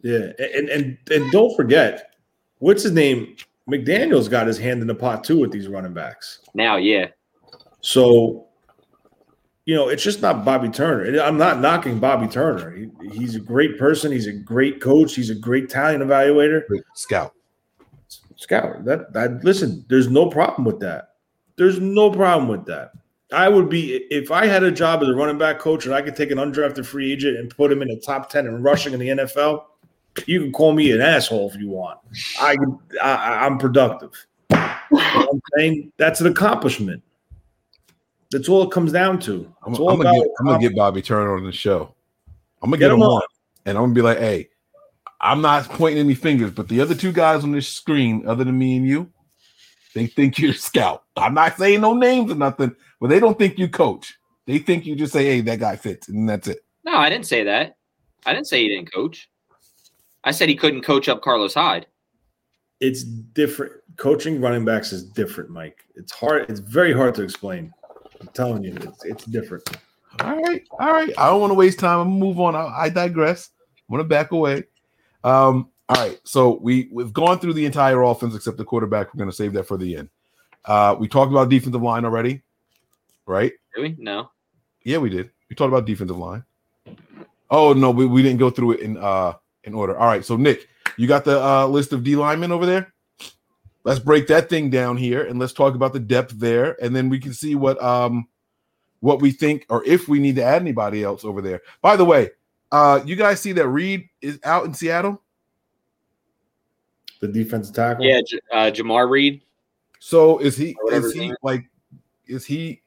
Yeah, 0.03 0.33
and 0.37 0.69
and 0.69 0.97
and 1.09 1.31
don't 1.31 1.55
forget, 1.55 2.15
what's 2.59 2.83
his 2.83 2.91
name? 2.91 3.35
McDaniel's 3.69 4.27
got 4.27 4.47
his 4.47 4.57
hand 4.57 4.81
in 4.81 4.87
the 4.87 4.95
pot 4.95 5.23
too 5.23 5.39
with 5.39 5.51
these 5.51 5.69
running 5.69 5.93
backs. 5.93 6.41
Now, 6.53 6.75
yeah. 6.75 7.07
So, 7.79 8.47
you 9.65 9.73
know, 9.73 9.87
it's 9.87 10.03
just 10.03 10.21
not 10.21 10.43
Bobby 10.43 10.67
Turner. 10.67 11.21
I'm 11.21 11.37
not 11.37 11.61
knocking 11.61 11.99
Bobby 11.99 12.27
Turner. 12.27 12.75
He, 12.75 12.89
he's 13.11 13.35
a 13.35 13.39
great 13.39 13.79
person. 13.79 14.11
He's 14.11 14.27
a 14.27 14.33
great 14.33 14.81
coach. 14.81 15.15
He's 15.15 15.29
a 15.29 15.35
great 15.35 15.69
talent 15.69 16.03
evaluator. 16.03 16.63
Scout. 16.95 17.33
Scout. 18.35 18.83
That 18.83 19.13
that 19.13 19.43
listen, 19.45 19.85
there's 19.87 20.09
no 20.09 20.27
problem 20.27 20.65
with 20.65 20.81
that. 20.81 21.11
There's 21.55 21.79
no 21.79 22.11
problem 22.11 22.49
with 22.49 22.65
that. 22.65 22.91
I 23.31 23.47
would 23.47 23.69
be 23.69 23.95
if 24.11 24.31
I 24.31 24.45
had 24.45 24.63
a 24.63 24.71
job 24.71 25.01
as 25.01 25.07
a 25.07 25.15
running 25.15 25.37
back 25.37 25.59
coach 25.59 25.85
and 25.85 25.95
I 25.95 26.01
could 26.01 26.15
take 26.15 26.31
an 26.31 26.37
undrafted 26.37 26.85
free 26.85 27.11
agent 27.13 27.37
and 27.37 27.49
put 27.49 27.71
him 27.71 27.81
in 27.81 27.87
the 27.87 28.01
top 28.05 28.29
ten 28.29 28.45
in 28.45 28.61
rushing 28.61 28.93
in 28.93 28.99
the 28.99 29.07
NFL. 29.07 29.63
You 30.27 30.41
can 30.41 30.51
call 30.51 30.73
me 30.73 30.91
an 30.91 31.01
asshole 31.01 31.49
if 31.49 31.55
you 31.59 31.69
want. 31.69 31.99
I, 32.39 32.55
I 33.01 33.45
I'm 33.45 33.57
productive. 33.57 34.11
You 34.51 34.57
know 34.57 34.69
what 34.91 35.29
I'm 35.33 35.41
saying 35.57 35.91
that's 35.97 36.21
an 36.21 36.27
accomplishment. 36.27 37.01
That's 38.31 38.49
all 38.49 38.63
it 38.63 38.71
comes 38.71 38.91
down 38.91 39.19
to. 39.21 39.51
I'm, 39.65 39.73
It's 39.73 39.79
I'm 39.79 39.85
gonna 39.85 40.01
about 40.01 40.13
get, 40.15 40.27
I'm 40.39 40.45
gonna 40.45 40.59
get 40.59 40.75
Bobby 40.75 41.01
Turner 41.01 41.35
on 41.35 41.43
the 41.43 41.51
show. 41.51 41.93
I'm 42.61 42.69
gonna 42.69 42.77
Get 42.77 42.87
get, 42.87 42.93
him 42.93 42.99
him 42.99 43.03
on. 43.03 43.21
on, 43.21 43.21
and 43.65 43.77
I'm 43.77 43.83
gonna 43.85 43.93
be 43.93 44.01
like, 44.01 44.19
"Hey, 44.19 44.49
I'm 45.21 45.41
not 45.41 45.65
pointing 45.69 45.99
any 46.03 46.15
fingers, 46.15 46.51
but 46.51 46.67
the 46.67 46.81
other 46.81 46.95
two 46.95 47.11
guys 47.11 47.43
on 47.43 47.51
this 47.51 47.67
screen, 47.67 48.27
other 48.27 48.43
than 48.43 48.57
me 48.57 48.77
and 48.77 48.87
you, 48.87 49.11
they 49.93 50.07
think 50.07 50.37
you're 50.39 50.51
a 50.51 50.55
scout. 50.55 51.03
I'm 51.15 51.33
not 51.33 51.57
saying 51.57 51.81
no 51.81 51.93
names 51.93 52.31
or 52.31 52.35
nothing, 52.35 52.75
but 52.99 53.09
they 53.09 53.19
don't 53.19 53.37
think 53.37 53.57
you 53.57 53.67
coach. 53.67 54.15
They 54.45 54.59
think 54.59 54.85
you 54.85 54.95
just 54.95 55.13
say, 55.13 55.25
"Hey, 55.25 55.41
that 55.41 55.59
guy 55.59 55.75
fits," 55.75 56.09
and 56.09 56.27
that's 56.27 56.47
it. 56.47 56.59
No, 56.83 56.93
I 56.95 57.09
didn't 57.09 57.27
say 57.27 57.43
that. 57.43 57.77
I 58.25 58.33
didn't 58.33 58.47
say 58.47 58.61
he 58.61 58.69
didn't 58.69 58.91
coach. 58.93 59.29
I 60.23 60.31
said 60.31 60.49
he 60.49 60.55
couldn't 60.55 60.81
coach 60.83 61.09
up 61.09 61.21
Carlos 61.21 61.53
Hyde. 61.53 61.85
it's 62.79 63.03
different. 63.03 63.73
Coaching 63.97 64.41
running 64.41 64.65
backs 64.65 64.91
is 64.91 65.03
different, 65.03 65.49
Mike. 65.49 65.85
It's 65.95 66.11
hard. 66.11 66.49
It's 66.49 66.59
very 66.59 66.93
hard 66.93 67.13
to 67.15 67.21
explain. 67.21 67.71
I'm 68.19 68.27
telling 68.29 68.63
you, 68.63 68.75
it's 68.75 69.05
it's 69.05 69.25
different. 69.25 69.69
All 70.21 70.35
right, 70.41 70.63
all 70.79 70.91
right. 70.91 71.13
I 71.17 71.29
don't 71.29 71.41
want 71.41 71.51
to 71.51 71.55
waste 71.55 71.79
time. 71.79 71.99
I'm 71.99 72.07
gonna 72.07 72.19
move 72.25 72.39
on. 72.39 72.55
I, 72.55 72.83
I 72.83 72.89
digress. 72.89 73.49
I'm 73.89 73.93
gonna 73.97 74.07
back 74.07 74.31
away. 74.31 74.63
Um, 75.23 75.69
all 75.89 75.97
right. 75.97 76.19
So 76.23 76.59
we 76.61 76.89
we've 76.91 77.13
gone 77.13 77.39
through 77.39 77.53
the 77.53 77.65
entire 77.65 78.01
offense 78.01 78.35
except 78.35 78.57
the 78.57 78.65
quarterback. 78.65 79.13
We're 79.13 79.19
gonna 79.19 79.31
save 79.31 79.53
that 79.53 79.67
for 79.67 79.77
the 79.77 79.97
end. 79.97 80.09
Uh, 80.65 80.95
we 80.97 81.07
talked 81.07 81.31
about 81.31 81.49
defensive 81.49 81.81
line 81.81 82.05
already, 82.05 82.41
right? 83.25 83.51
Do 83.75 83.81
we? 83.81 83.95
No. 83.99 84.31
Yeah, 84.83 84.97
we 84.99 85.09
did. 85.09 85.29
We 85.49 85.55
talked 85.55 85.69
about 85.69 85.85
defensive 85.85 86.17
line. 86.17 86.43
Oh 87.51 87.73
no, 87.73 87.91
we, 87.91 88.05
we 88.05 88.23
didn't 88.23 88.39
go 88.39 88.49
through 88.49 88.73
it 88.73 88.79
in 88.79 88.97
uh 88.97 89.33
in 89.63 89.73
order. 89.73 89.97
All 89.97 90.07
right, 90.07 90.23
so 90.23 90.35
Nick, 90.35 90.67
you 90.97 91.07
got 91.07 91.25
the 91.25 91.43
uh, 91.43 91.67
list 91.67 91.93
of 91.93 92.03
D 92.03 92.15
linemen 92.15 92.51
over 92.51 92.65
there. 92.65 92.93
Let's 93.83 93.99
break 93.99 94.27
that 94.27 94.49
thing 94.49 94.69
down 94.69 94.95
here 94.97 95.25
and 95.25 95.39
let's 95.39 95.53
talk 95.53 95.75
about 95.75 95.93
the 95.93 95.99
depth 95.99 96.39
there, 96.39 96.77
and 96.81 96.95
then 96.95 97.09
we 97.09 97.19
can 97.19 97.33
see 97.33 97.55
what 97.55 97.81
um 97.83 98.27
what 99.01 99.21
we 99.21 99.31
think 99.31 99.65
or 99.69 99.83
if 99.83 100.07
we 100.07 100.19
need 100.19 100.37
to 100.37 100.43
add 100.43 100.61
anybody 100.61 101.03
else 101.03 101.25
over 101.25 101.41
there. 101.41 101.61
By 101.81 101.97
the 101.97 102.05
way, 102.05 102.29
uh 102.71 103.01
you 103.05 103.17
guys 103.17 103.41
see 103.41 103.51
that 103.51 103.67
Reed 103.67 104.07
is 104.21 104.39
out 104.45 104.65
in 104.65 104.73
Seattle. 104.73 105.21
The 107.19 107.27
defensive 107.27 107.75
tackle. 107.75 108.05
Yeah, 108.05 108.21
uh, 108.51 108.71
Jarran 108.71 109.09
Reed. 109.09 109.41
So 109.99 110.37
is 110.39 110.55
he 110.55 110.75
is 110.91 111.13
he 111.13 111.33
like 111.41 111.65
is 112.25 112.45
he 112.45 112.81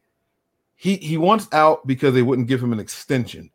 he 0.76 0.96
he 0.96 1.16
wants 1.16 1.48
out 1.52 1.86
because 1.86 2.14
they 2.14 2.22
wouldn't 2.22 2.48
give 2.48 2.62
him 2.62 2.72
an 2.72 2.80
extension. 2.80 3.50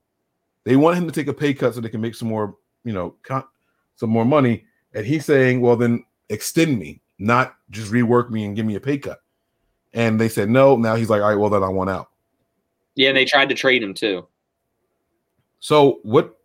They 0.64 0.76
want 0.76 0.98
him 0.98 1.08
to 1.08 1.12
take 1.12 1.28
a 1.28 1.34
pay 1.34 1.54
cut 1.54 1.74
so 1.74 1.82
they 1.82 1.90
can 1.90 2.02
make 2.02 2.16
some 2.16 2.28
more, 2.28 2.56
you 2.84 2.94
know, 2.94 3.16
con- 3.24 3.46
some 3.96 4.10
more 4.10 4.26
money. 4.26 4.66
And 4.94 5.06
he's 5.06 5.26
saying, 5.26 5.62
well, 5.62 5.76
then 5.76 6.06
extend 6.30 6.78
me, 6.78 7.02
not 7.20 7.56
just 7.70 7.92
rework 7.92 8.30
me 8.30 8.46
and 8.46 8.56
give 8.56 8.66
me 8.66 8.76
a 8.76 8.80
pay 8.80 8.98
cut. 8.98 9.22
And 9.94 10.20
they 10.20 10.30
said 10.30 10.50
no. 10.50 10.76
Now 10.76 10.96
he's 10.96 11.10
like, 11.10 11.22
all 11.22 11.30
right, 11.30 11.36
well 11.36 11.50
then 11.50 11.64
I 11.64 11.70
want 11.70 11.90
out. 11.90 12.10
Yeah, 12.96 13.10
and 13.10 13.18
they 13.18 13.26
tried 13.26 13.50
to 13.50 13.56
trade 13.56 13.84
him 13.84 13.94
too. 13.94 14.28
So 15.60 16.00
what 16.04 16.38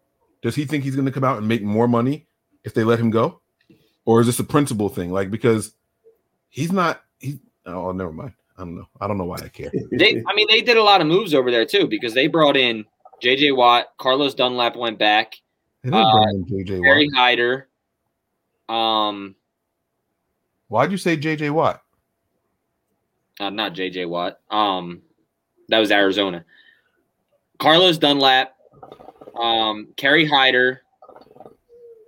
does 0.42 0.54
he 0.54 0.64
think 0.64 0.84
he's 0.84 0.94
going 0.94 1.06
to 1.06 1.12
come 1.12 1.24
out 1.24 1.38
and 1.38 1.48
make 1.48 1.62
more 1.62 1.88
money 1.88 2.26
if 2.64 2.74
they 2.74 2.84
let 2.84 2.98
him 2.98 3.10
go, 3.10 3.40
or 4.04 4.20
is 4.20 4.26
this 4.26 4.38
a 4.38 4.44
principle 4.44 4.88
thing? 4.88 5.10
Like 5.10 5.30
because 5.30 5.72
he's 6.50 6.72
not. 6.72 7.02
He 7.18 7.40
oh 7.64 7.92
never 7.92 8.12
mind. 8.12 8.32
I 8.56 8.62
don't 8.62 8.76
know. 8.76 8.88
I 9.00 9.08
don't 9.08 9.18
know 9.18 9.24
why 9.24 9.36
I 9.36 9.48
care. 9.48 9.70
They, 9.90 10.22
I 10.26 10.34
mean, 10.34 10.46
they 10.48 10.62
did 10.62 10.76
a 10.76 10.82
lot 10.82 11.00
of 11.00 11.06
moves 11.06 11.34
over 11.34 11.50
there 11.50 11.66
too 11.66 11.86
because 11.86 12.14
they 12.14 12.26
brought 12.26 12.56
in 12.56 12.84
J.J. 13.20 13.52
Watt, 13.52 13.88
Carlos 13.98 14.34
Dunlap 14.34 14.76
went 14.76 14.98
back, 14.98 15.34
They 15.86 15.92
didn't 15.92 16.46
bring 16.46 16.58
in 16.58 16.64
JJ 16.66 16.82
Barry 16.82 17.08
Watt. 17.12 17.16
Hyder. 17.16 17.68
Um, 18.68 19.36
Why'd 20.68 20.90
you 20.90 20.98
say 20.98 21.16
JJ 21.16 21.50
Watt? 21.52 21.82
uh, 23.40 23.50
not 23.50 23.74
J.J. 23.74 24.06
Watt. 24.06 24.40
Um, 24.50 25.02
that 25.68 25.78
was 25.78 25.90
Arizona. 25.90 26.44
Carlos 27.58 27.98
Dunlap, 27.98 28.56
um, 29.38 29.88
Kerry 29.96 30.26
Hyder. 30.26 30.82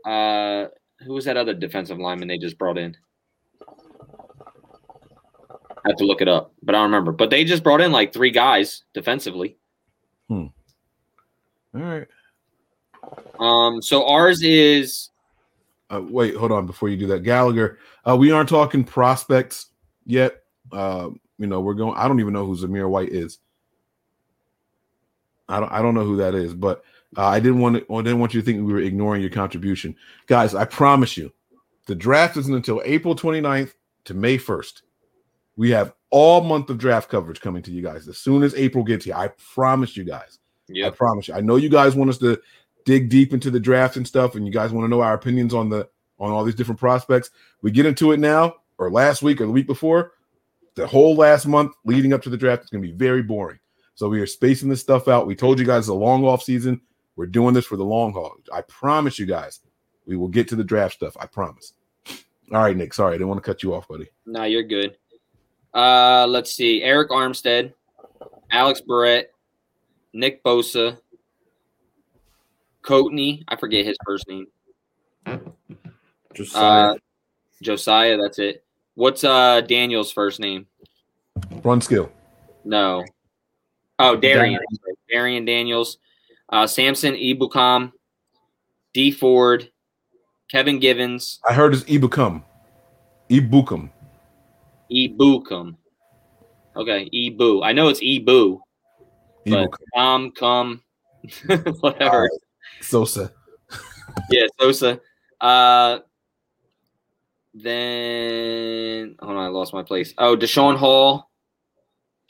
Uh, 0.05 0.67
who 1.05 1.13
was 1.13 1.27
that 1.27 1.37
other 1.37 1.55
defensive 1.55 1.99
lineman 1.99 2.29
they 2.29 2.39
just 2.39 2.59
brought 2.59 2.79
in? 2.79 2.97
I 5.71 5.91
have 5.91 5.97
to 5.99 6.05
look 6.05 6.21
it 6.21 6.29
up, 6.29 6.53
but 6.63 6.75
I 6.75 6.79
don't 6.79 6.91
remember. 6.91 7.13
But 7.13 7.31
they 7.31 7.45
just 7.45 7.63
brought 7.63 7.81
in 7.81 7.93
like 7.93 8.13
three 8.13 8.31
guys 8.31 8.83
defensively. 8.95 9.57
Hmm. 10.29 10.47
All 11.75 11.81
right. 11.81 12.09
Um, 13.39 13.81
so 13.83 14.07
ours 14.07 14.43
is 14.43 15.11
Uh, 15.91 16.03
wait, 16.03 16.35
hold 16.35 16.53
on. 16.53 16.67
Before 16.67 16.89
you 16.89 16.97
do 16.97 17.07
that, 17.09 17.23
Gallagher, 17.23 17.79
uh, 18.07 18.17
we 18.17 18.31
aren't 18.31 18.49
talking 18.49 18.85
prospects 18.85 19.67
yet. 20.05 20.43
Uh, 20.71 21.11
you 21.39 21.47
know, 21.47 21.61
we're 21.61 21.75
going. 21.75 21.97
I 21.97 22.09
don't 22.09 22.21
even 22.21 22.33
know 22.33 22.45
who 22.47 22.57
Zamir 22.57 22.89
White 22.89 23.11
is. 23.11 23.39
I 25.49 25.61
don't. 25.61 25.73
I 25.73 25.81
don't 25.81 25.95
know 25.95 26.05
who 26.05 26.17
that 26.19 26.35
is, 26.35 26.53
but 26.55 26.85
uh, 27.17 27.27
I 27.27 27.41
didn't 27.41 27.61
want 27.61 27.77
to. 27.77 27.95
I 27.95 28.03
didn't 28.03 28.19
want 28.19 28.35
you 28.35 28.41
to 28.41 28.45
think 28.45 28.67
we 28.67 28.73
were 28.73 28.81
ignoring 28.81 29.23
your 29.23 29.31
contribution, 29.31 29.97
guys. 30.27 30.55
I 30.55 30.65
promise 30.67 31.17
you, 31.17 31.33
the 31.87 31.95
draft 31.95 32.37
isn't 32.37 32.55
until 32.55 32.83
April 32.85 33.17
29th 33.17 33.73
to 34.05 34.15
May 34.15 34.37
1st. 34.37 34.83
We 35.57 35.71
have 35.71 35.95
all 36.11 36.43
month 36.43 36.71
of 36.71 36.79
draft 36.79 37.09
coverage 37.09 37.41
coming 37.41 37.63
to 37.63 37.71
you 37.71 37.83
guys 37.83 38.09
as 38.09 38.19
soon 38.19 38.43
as 38.43 38.55
April 38.55 38.85
gets 38.85 39.05
here. 39.05 39.15
I 39.15 39.29
promise 39.55 39.97
you 39.97 40.05
guys. 40.05 40.39
I 40.87 40.91
promise 40.91 41.29
you. 41.29 41.35
I 41.35 41.41
know 41.41 41.57
you 41.57 41.71
guys 41.71 41.95
want 41.95 42.11
us 42.11 42.19
to 42.19 42.41
dig 42.85 43.09
deep 43.09 43.33
into 43.33 43.51
the 43.51 43.61
draft 43.61 43.97
and 43.97 44.07
stuff, 44.07 44.35
and 44.35 44.47
you 44.47 44.53
guys 44.53 44.73
want 44.73 44.85
to 44.85 44.89
know 44.89 45.01
our 45.01 45.15
opinions 45.15 45.55
on 45.55 45.69
the 45.69 45.89
on 46.19 46.31
all 46.31 46.45
these 46.45 46.55
different 46.55 46.81
prospects. 46.81 47.31
We 47.63 47.71
get 47.71 47.87
into 47.87 48.13
it 48.13 48.19
now, 48.19 48.57
or 48.79 48.91
last 48.91 49.23
week, 49.23 49.41
or 49.41 49.47
the 49.47 49.53
week 49.53 49.67
before. 49.67 50.13
The 50.75 50.87
whole 50.87 51.17
last 51.17 51.47
month 51.47 51.73
leading 51.85 52.13
up 52.13 52.23
to 52.23 52.31
the 52.31 52.37
draft 52.37 52.65
is 52.65 52.71
going 52.71 52.83
to 52.83 52.89
be 52.89 52.95
very 52.95 53.23
boring. 53.23 53.59
So 53.95 54.09
we 54.09 54.21
are 54.21 54.27
spacing 54.27 54.69
this 54.69 54.81
stuff 54.81 55.09
out. 55.09 55.27
We 55.27 55.35
told 55.35 55.59
you 55.59 55.67
guys 55.67 55.85
it's 55.85 55.89
a 55.89 55.95
long 55.95 56.25
off 56.25 56.43
season. 56.43 56.81
We're 57.17 57.27
doing 57.27 57.53
this 57.53 57.67
for 57.67 57.77
the 57.77 57.85
long 57.85 58.13
haul. 58.13 58.37
I 58.53 58.61
promise 58.61 59.19
you 59.19 59.27
guys, 59.27 59.59
we 60.07 60.17
will 60.17 60.29
get 60.29 60.47
to 60.49 60.57
the 60.57 60.63
draft 60.63 60.95
stuff. 60.95 61.17
I 61.19 61.27
promise. 61.27 61.73
All 62.53 62.63
right, 62.63 62.77
Nick. 62.77 62.95
Sorry, 62.95 63.11
I 63.15 63.19
didn't 63.19 63.29
want 63.29 63.43
to 63.43 63.51
cut 63.51 63.65
you 63.65 63.75
off, 63.75 63.89
buddy. 63.89 64.09
No, 64.25 64.45
you're 64.45 64.63
good. 64.63 64.97
Uh, 65.75 66.27
let's 66.29 66.53
see. 66.55 66.81
Arik 66.83 67.09
Armstead, 67.09 67.73
Alex 68.53 68.81
Barrett, 68.81 69.35
Nick 70.13 70.45
Bosa, 70.45 70.99
Coatney. 72.89 73.45
I 73.49 73.57
forget 73.57 73.85
his 73.85 73.97
first 74.05 74.27
name. 74.29 74.47
Just 76.35 76.57
Uh, 76.57 76.95
Josiah. 77.63 78.17
That's 78.17 78.39
it. 78.39 78.65
What's 78.95 79.25
uh 79.25 79.61
Daniel's 79.61 80.11
first 80.11 80.41
name? 80.41 80.67
Brunskill. 81.63 82.11
No. 82.65 83.05
Oh, 83.99 84.17
Darrion. 84.17 84.61
Darrion 85.13 85.45
Daniels. 85.45 85.99
Uh, 86.51 86.67
Samson 86.67 87.15
Ebukam, 87.15 87.93
Dee 88.95 89.11
Ford, 89.11 89.71
Kevin 90.51 90.79
Givens, 90.79 91.41
I 91.47 91.53
heard 91.53 91.75
it's 91.75 91.85
Ibukum. 91.85 92.43
Ibukum. 93.29 93.91
Ibukum. 94.91 95.77
Okay, 96.75 97.11
Ibu. 97.13 97.63
I 97.63 97.73
know 97.73 97.89
it's 97.89 98.01
Ibu, 98.01 98.61
but 99.45 99.69
Ibukum. 99.69 99.77
Tom, 99.95 100.31
come, 100.31 100.83
whatever. 101.81 102.31
All 102.69 102.77
right. 102.77 102.85
Sosa. 102.85 103.33
Yeah, 104.31 104.47
Sosa. 104.59 105.01
Uh, 105.41 105.99
then 107.55 109.17
hold 109.21 109.37
on, 109.37 109.45
I 109.45 109.49
lost 109.49 109.73
my 109.73 109.83
place. 109.83 110.15
Oh, 110.19 110.37
Deshaun 110.37 110.77
Hall, 110.77 111.31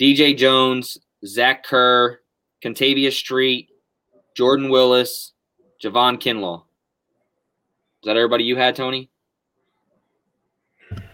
DJ 0.01 0.37
Jones, 0.37 0.99
Zach 1.27 1.65
Kerr, 1.65 2.21
Kentavius 2.65 3.13
Street, 3.13 3.71
Jordan 4.35 4.69
Willis, 4.69 5.33
Javon 5.83 6.21
Kinlaw. 6.21 6.63
Is 8.03 8.07
that 8.07 8.17
everybody 8.17 8.45
you 8.45 8.57
had, 8.57 8.77
Tony? 8.77 9.11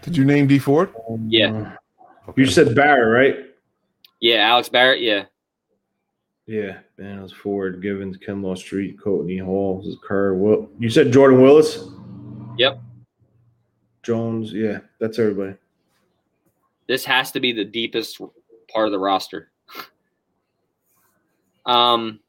Did 0.01 0.15
you 0.15 0.23
name 0.23 0.47
Dee 0.47 0.59
Ford? 0.59 0.93
Yeah. 1.27 1.75
You 2.35 2.45
said 2.45 2.75
Barrett, 2.75 3.35
right? 3.35 3.45
Yeah, 4.19 4.47
Alex 4.47 4.69
Barrett. 4.69 5.01
Yeah. 5.01 5.25
Yeah. 6.45 6.79
Man, 6.97 7.27
Ford, 7.27 7.81
Givens, 7.81 8.17
Kinlaw 8.17 8.57
Street, 8.57 8.97
Coatney 8.97 9.43
Hall, 9.43 9.79
this 9.79 9.87
is 9.87 9.97
Kerr. 10.01 10.33
Will 10.33 10.69
you 10.79 10.89
said 10.89 11.11
Jordan 11.11 11.41
Willis? 11.41 11.89
Yep. 12.57 12.81
Jones. 14.01 14.53
Yeah, 14.53 14.79
that's 14.99 15.19
everybody. 15.19 15.55
This 16.87 17.03
has 17.03 17.31
to 17.31 17.41
be 17.41 17.51
the 17.51 17.65
deepest 17.65 18.21
part 18.71 18.85
of 18.85 18.91
the 18.91 18.99
roster. 18.99 19.51
um. 21.65 22.19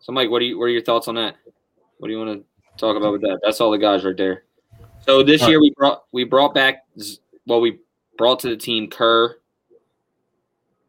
So, 0.00 0.12
Mike, 0.12 0.30
what 0.30 0.38
do 0.38 0.46
you? 0.46 0.58
What 0.58 0.64
are 0.64 0.70
your 0.70 0.82
thoughts 0.82 1.08
on 1.08 1.16
that? 1.16 1.36
What 1.98 2.08
do 2.08 2.14
you 2.14 2.18
want 2.18 2.40
to 2.40 2.44
talk 2.78 2.96
about 2.96 3.12
with 3.12 3.20
that? 3.20 3.40
That's 3.42 3.60
all 3.60 3.70
the 3.70 3.78
guys 3.78 4.04
right 4.04 4.16
there. 4.16 4.44
So 5.04 5.22
this 5.22 5.46
year 5.46 5.60
we 5.60 5.72
brought 5.76 6.04
we 6.12 6.24
brought 6.24 6.54
back 6.54 6.86
well 7.46 7.60
we 7.60 7.80
brought 8.16 8.40
to 8.40 8.48
the 8.48 8.56
team 8.56 8.88
Kerr, 8.88 9.36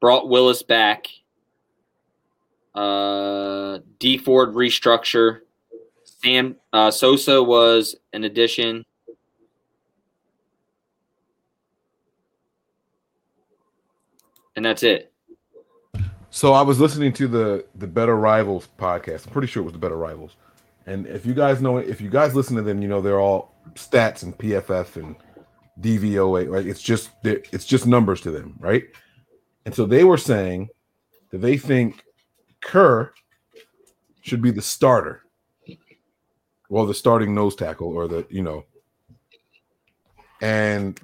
brought 0.04 0.28
Willis 0.28 0.62
back. 0.64 1.08
Uh, 2.76 3.80
Dee 4.00 4.18
Ford 4.18 4.54
restructure. 4.54 5.40
Sam 6.04 6.58
uh, 6.74 6.92
Sosa 6.92 7.42
was 7.42 7.96
an 8.12 8.26
addition. 8.26 8.84
And 14.58 14.66
that's 14.66 14.84
it. 14.84 15.14
So 16.32 16.52
I 16.52 16.64
was 16.64 16.82
listening 16.82 17.14
to 17.14 17.30
the 17.30 17.66
the 17.76 17.88
Better 17.88 18.18
Rivals 18.18 18.68
podcast. 18.78 19.26
I'm 19.26 19.32
pretty 19.32 19.48
sure 19.48 19.62
it 19.62 19.66
was 19.66 19.72
the 19.72 19.80
Better 19.80 19.96
Rivals. 19.96 20.36
And 20.86 21.08
if 21.08 21.26
you 21.26 21.34
guys 21.34 21.62
know, 21.62 21.78
if 21.78 22.02
you 22.02 22.10
guys 22.10 22.36
listen 22.36 22.58
to 22.58 22.62
them, 22.62 22.82
you 22.82 22.90
know 22.90 23.00
they're 23.00 23.22
all 23.22 23.56
stats 23.76 24.24
and 24.24 24.38
PFF 24.38 24.98
and 24.98 25.16
DVOA. 25.80 26.50
Right? 26.50 26.68
It's 26.68 26.82
just 26.82 27.12
it's 27.24 27.66
just 27.66 27.88
numbers 27.88 28.20
to 28.20 28.32
them, 28.32 28.58
right? 28.60 28.84
And 29.66 29.74
so 29.74 29.86
they 29.86 30.04
were 30.04 30.18
saying 30.18 30.70
that 31.32 31.40
they 31.40 31.58
think 31.58 32.04
Kerr 32.62 33.14
should 34.22 34.42
be 34.42 34.52
the 34.52 34.62
starter, 34.62 35.24
well, 36.70 36.86
the 36.86 36.94
starting 36.94 37.36
nose 37.36 37.56
tackle 37.56 37.90
or 37.90 38.08
the 38.08 38.26
you 38.30 38.42
know. 38.42 38.66
And 40.42 41.00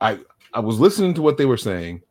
I 0.00 0.18
I 0.52 0.60
was 0.60 0.78
listening 0.78 1.14
to 1.14 1.22
what 1.22 1.38
they 1.38 1.46
were 1.46 1.56
saying, 1.56 2.02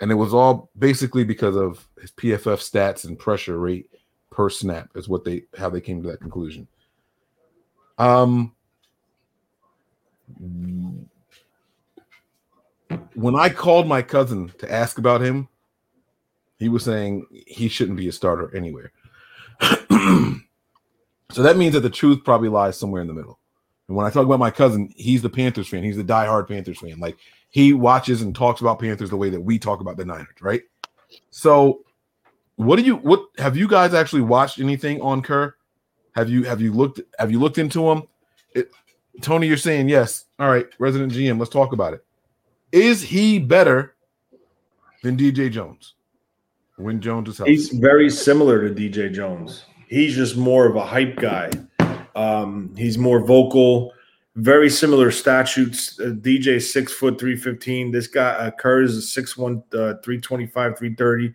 and 0.00 0.10
it 0.10 0.16
was 0.16 0.34
all 0.34 0.70
basically 0.78 1.24
because 1.24 1.56
of 1.56 1.86
his 2.00 2.12
PFF 2.12 2.58
stats 2.58 3.04
and 3.04 3.18
pressure 3.18 3.58
rate 3.58 3.90
per 4.30 4.50
snap 4.50 4.90
is 4.94 5.08
what 5.08 5.24
they 5.24 5.44
how 5.56 5.70
they 5.70 5.80
came 5.80 6.02
to 6.02 6.08
that 6.10 6.20
conclusion. 6.20 6.66
Um, 7.98 8.54
when 13.14 13.34
I 13.34 13.48
called 13.48 13.86
my 13.86 14.02
cousin 14.02 14.52
to 14.58 14.70
ask 14.70 14.98
about 14.98 15.20
him, 15.20 15.48
he 16.58 16.68
was 16.68 16.84
saying 16.84 17.26
he 17.46 17.68
shouldn't 17.68 17.96
be 17.96 18.08
a 18.08 18.12
starter 18.12 18.54
anywhere. 18.54 18.92
so 19.60 21.42
that 21.42 21.56
means 21.56 21.74
that 21.74 21.80
the 21.80 21.90
truth 21.90 22.24
probably 22.24 22.48
lies 22.48 22.78
somewhere 22.78 23.00
in 23.00 23.08
the 23.08 23.14
middle. 23.14 23.38
And 23.88 23.96
when 23.96 24.06
I 24.06 24.10
talk 24.10 24.24
about 24.24 24.38
my 24.38 24.50
cousin, 24.50 24.92
he's 24.96 25.22
the 25.22 25.30
Panthers 25.30 25.68
fan. 25.68 25.82
He's 25.82 25.96
the 25.96 26.04
diehard 26.04 26.48
Panthers 26.48 26.78
fan. 26.78 27.00
Like 27.00 27.18
he 27.50 27.72
watches 27.72 28.22
and 28.22 28.34
talks 28.34 28.60
about 28.60 28.78
Panthers 28.78 29.10
the 29.10 29.16
way 29.16 29.30
that 29.30 29.40
we 29.40 29.58
talk 29.58 29.80
about 29.80 29.96
the 29.96 30.04
Niners, 30.04 30.40
right? 30.40 30.62
So, 31.30 31.84
what 32.56 32.76
do 32.76 32.82
you 32.82 32.96
what 32.96 33.24
have 33.38 33.56
you 33.56 33.66
guys 33.66 33.94
actually 33.94 34.22
watched 34.22 34.60
anything 34.60 35.00
on 35.00 35.22
Kerr? 35.22 35.54
Have 36.14 36.28
you 36.28 36.44
have 36.44 36.60
you 36.60 36.72
looked 36.72 37.00
have 37.18 37.32
you 37.32 37.40
looked 37.40 37.58
into 37.58 37.90
him? 37.90 38.04
It, 38.54 38.70
Tony, 39.20 39.46
you're 39.46 39.56
saying 39.56 39.88
yes. 39.88 40.26
All 40.38 40.48
right, 40.48 40.66
resident 40.78 41.12
GM, 41.12 41.38
let's 41.38 41.50
talk 41.50 41.72
about 41.72 41.94
it. 41.94 42.04
Is 42.72 43.02
he 43.02 43.38
better 43.38 43.94
than 45.02 45.16
DJ 45.16 45.50
Jones 45.50 45.94
when 46.76 47.00
Jones 47.00 47.28
is 47.28 47.38
healthy? 47.38 47.52
He's 47.52 47.70
very 47.70 48.10
similar 48.10 48.68
to 48.68 48.74
DJ 48.74 49.12
Jones. 49.12 49.64
He's 49.88 50.14
just 50.14 50.36
more 50.36 50.66
of 50.66 50.76
a 50.76 50.84
hype 50.84 51.16
guy. 51.16 51.50
Um, 52.14 52.72
he's 52.76 52.96
more 52.96 53.20
vocal, 53.20 53.92
very 54.36 54.70
similar 54.70 55.10
statutes. 55.10 55.98
Uh, 55.98 56.14
DJ 56.20 56.62
six 56.62 56.92
foot 56.92 57.18
three 57.18 57.36
fifteen. 57.36 57.90
This 57.90 58.06
guy 58.06 58.30
uh, 58.30 58.50
Kerr 58.52 58.82
is 58.82 59.12
six 59.12 59.36
one 59.36 59.62
uh, 59.72 59.94
three 60.04 60.20
twenty 60.20 60.46
five 60.46 60.78
three 60.78 60.94
thirty. 60.94 61.34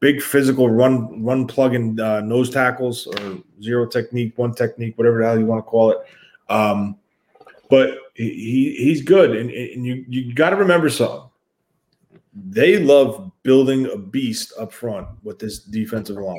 Big 0.00 0.20
physical 0.20 0.68
run 0.68 1.24
run 1.24 1.46
plug 1.46 1.74
and 1.74 1.98
uh, 1.98 2.20
nose 2.20 2.50
tackles 2.50 3.06
or 3.06 3.38
zero 3.62 3.86
technique, 3.86 4.36
one 4.36 4.54
technique, 4.54 4.98
whatever 4.98 5.20
the 5.20 5.26
hell 5.26 5.38
you 5.38 5.46
want 5.46 5.64
to 5.64 5.70
call 5.70 5.92
it. 5.92 5.98
Um, 6.50 6.98
but 7.74 7.98
he 8.14 8.76
he's 8.78 9.02
good, 9.02 9.34
and, 9.34 9.50
and 9.50 9.84
you 9.84 10.04
you 10.08 10.32
got 10.32 10.50
to 10.50 10.56
remember 10.56 10.88
something. 10.88 11.28
They 12.32 12.78
love 12.78 13.32
building 13.42 13.86
a 13.86 13.96
beast 13.96 14.52
up 14.56 14.72
front 14.72 15.08
with 15.24 15.40
this 15.40 15.58
defensive 15.58 16.16
line. 16.16 16.38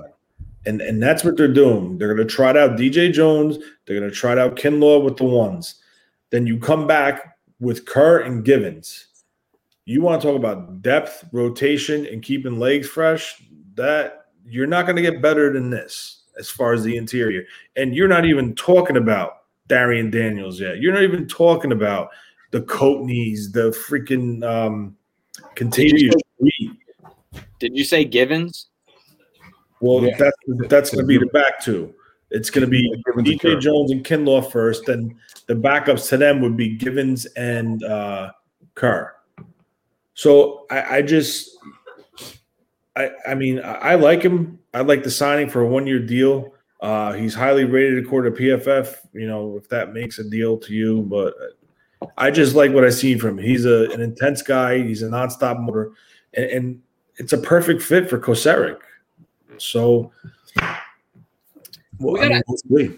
And, 0.66 0.82
and 0.82 1.04
that's 1.04 1.26
what 1.26 1.36
they're 1.36 1.54
doing. 1.54 1.98
They're 1.98 2.14
going 2.16 2.26
to 2.26 2.34
try 2.34 2.50
out 2.52 2.78
DJ 2.78 3.12
Jones. 3.12 3.58
They're 3.86 4.00
going 4.00 4.10
to 4.10 4.16
try 4.16 4.38
out 4.40 4.56
Kinlaw 4.56 5.04
with 5.04 5.18
the 5.18 5.26
ones. 5.26 5.76
Then 6.30 6.48
you 6.48 6.58
come 6.58 6.88
back 6.88 7.38
with 7.60 7.86
Kerr 7.86 8.20
and 8.20 8.46
Givens. 8.46 9.08
You 9.86 10.02
want 10.02 10.22
to 10.22 10.28
talk 10.28 10.38
about 10.38 10.82
depth, 10.82 11.26
rotation, 11.34 12.06
and 12.08 12.24
keeping 12.24 12.60
legs 12.60 12.88
fresh? 12.88 13.44
That 13.76 14.28
you're 14.46 14.68
not 14.68 14.86
going 14.86 14.96
to 14.96 15.02
get 15.02 15.22
better 15.22 15.52
than 15.52 15.70
this 15.70 16.24
as 16.40 16.50
far 16.50 16.74
as 16.74 16.84
the 16.84 16.96
interior. 16.96 17.44
And 17.76 17.94
you're 17.94 18.08
not 18.08 18.26
even 18.26 18.56
talking 18.56 18.98
about 18.98 19.35
Darrion 19.68 20.11
Daniels 20.11 20.59
yet. 20.59 20.80
You're 20.80 20.93
not 20.93 21.03
even 21.03 21.28
talking 21.28 21.72
about 21.72 22.09
the 22.51 22.61
Coatneys, 22.61 23.51
the 23.51 23.72
freaking 23.72 24.43
um, 24.43 24.95
Contagious. 25.55 26.13
Did 27.59 27.76
you 27.76 27.84
say 27.84 28.05
Givens? 28.05 28.68
Well, 29.82 30.03
Yeah. 30.03 30.18
that's 30.18 30.38
that's 30.70 30.89
going 30.89 31.03
to 31.03 31.07
be 31.07 31.18
the 31.18 31.26
back 31.28 31.61
two. 31.61 31.93
It's 32.32 32.49
going 32.49 32.63
to 32.66 32.70
be 32.70 32.91
DJ 33.18 33.59
Jones 33.59 33.91
and 33.91 34.03
Kinlaw 34.03 34.51
first. 34.51 34.86
Then 34.86 35.16
the 35.47 35.53
backups 35.53 36.09
to 36.09 36.18
them 36.18 36.41
would 36.41 36.57
be 36.57 36.76
Givens 36.76 37.26
and 37.38 37.84
uh, 37.84 38.32
Kerr. 38.74 39.13
So 40.16 40.66
I, 40.72 40.97
I 40.97 41.01
just, 41.01 41.57
I 42.95 43.11
I 43.28 43.36
mean 43.36 43.59
I, 43.59 43.74
I 43.74 43.95
like 43.95 44.22
him. 44.22 44.59
I 44.74 44.82
like 44.82 45.03
the 45.03 45.11
signing 45.11 45.49
for 45.49 45.61
a 45.61 45.68
one 45.68 45.86
year 45.88 45.99
deal. 45.99 46.53
Uh, 46.82 47.14
he's 47.14 47.34
highly 47.34 47.64
rated 47.66 48.04
according 48.06 48.34
to 48.36 48.42
PFF. 48.42 48.98
You 49.14 49.28
know 49.28 49.58
if 49.58 49.68
that 49.70 49.94
makes 49.94 50.20
a 50.20 50.24
deal 50.30 50.58
to 50.58 50.74
you, 50.74 51.02
but 51.04 51.34
I 52.18 52.32
just 52.32 52.56
like 52.56 52.72
what 52.72 52.84
I 52.84 52.90
seen 52.90 53.18
from 53.20 53.40
him. 53.40 53.46
He's 53.46 53.66
a, 53.66 53.90
an 53.92 54.02
intense 54.02 54.42
guy. 54.42 54.82
He's 54.84 55.02
a 55.02 55.08
nonstop 55.08 55.60
motor, 55.62 55.92
and, 56.34 56.46
and 56.46 56.82
it's 57.18 57.34
a 57.34 57.38
perfect 57.38 57.82
fit 57.82 58.10
for 58.10 58.20
Kocurek. 58.20 58.80
So, 59.58 60.12
well, 62.00 62.14
We 62.16 62.20
I 62.20 62.30
mean, 62.30 62.42
gotta- 62.70 62.98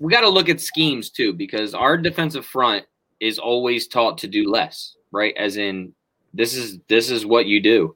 we 0.00 0.10
got 0.10 0.22
to 0.22 0.28
look 0.28 0.48
at 0.48 0.60
schemes 0.60 1.10
too 1.10 1.32
because 1.32 1.74
our 1.74 1.96
defensive 1.96 2.44
front 2.44 2.84
is 3.20 3.38
always 3.38 3.86
taught 3.86 4.18
to 4.18 4.26
do 4.26 4.50
less 4.50 4.96
right 5.12 5.32
as 5.36 5.56
in 5.56 5.94
this 6.34 6.56
is 6.56 6.80
this 6.88 7.08
is 7.08 7.24
what 7.24 7.46
you 7.46 7.60
do 7.60 7.94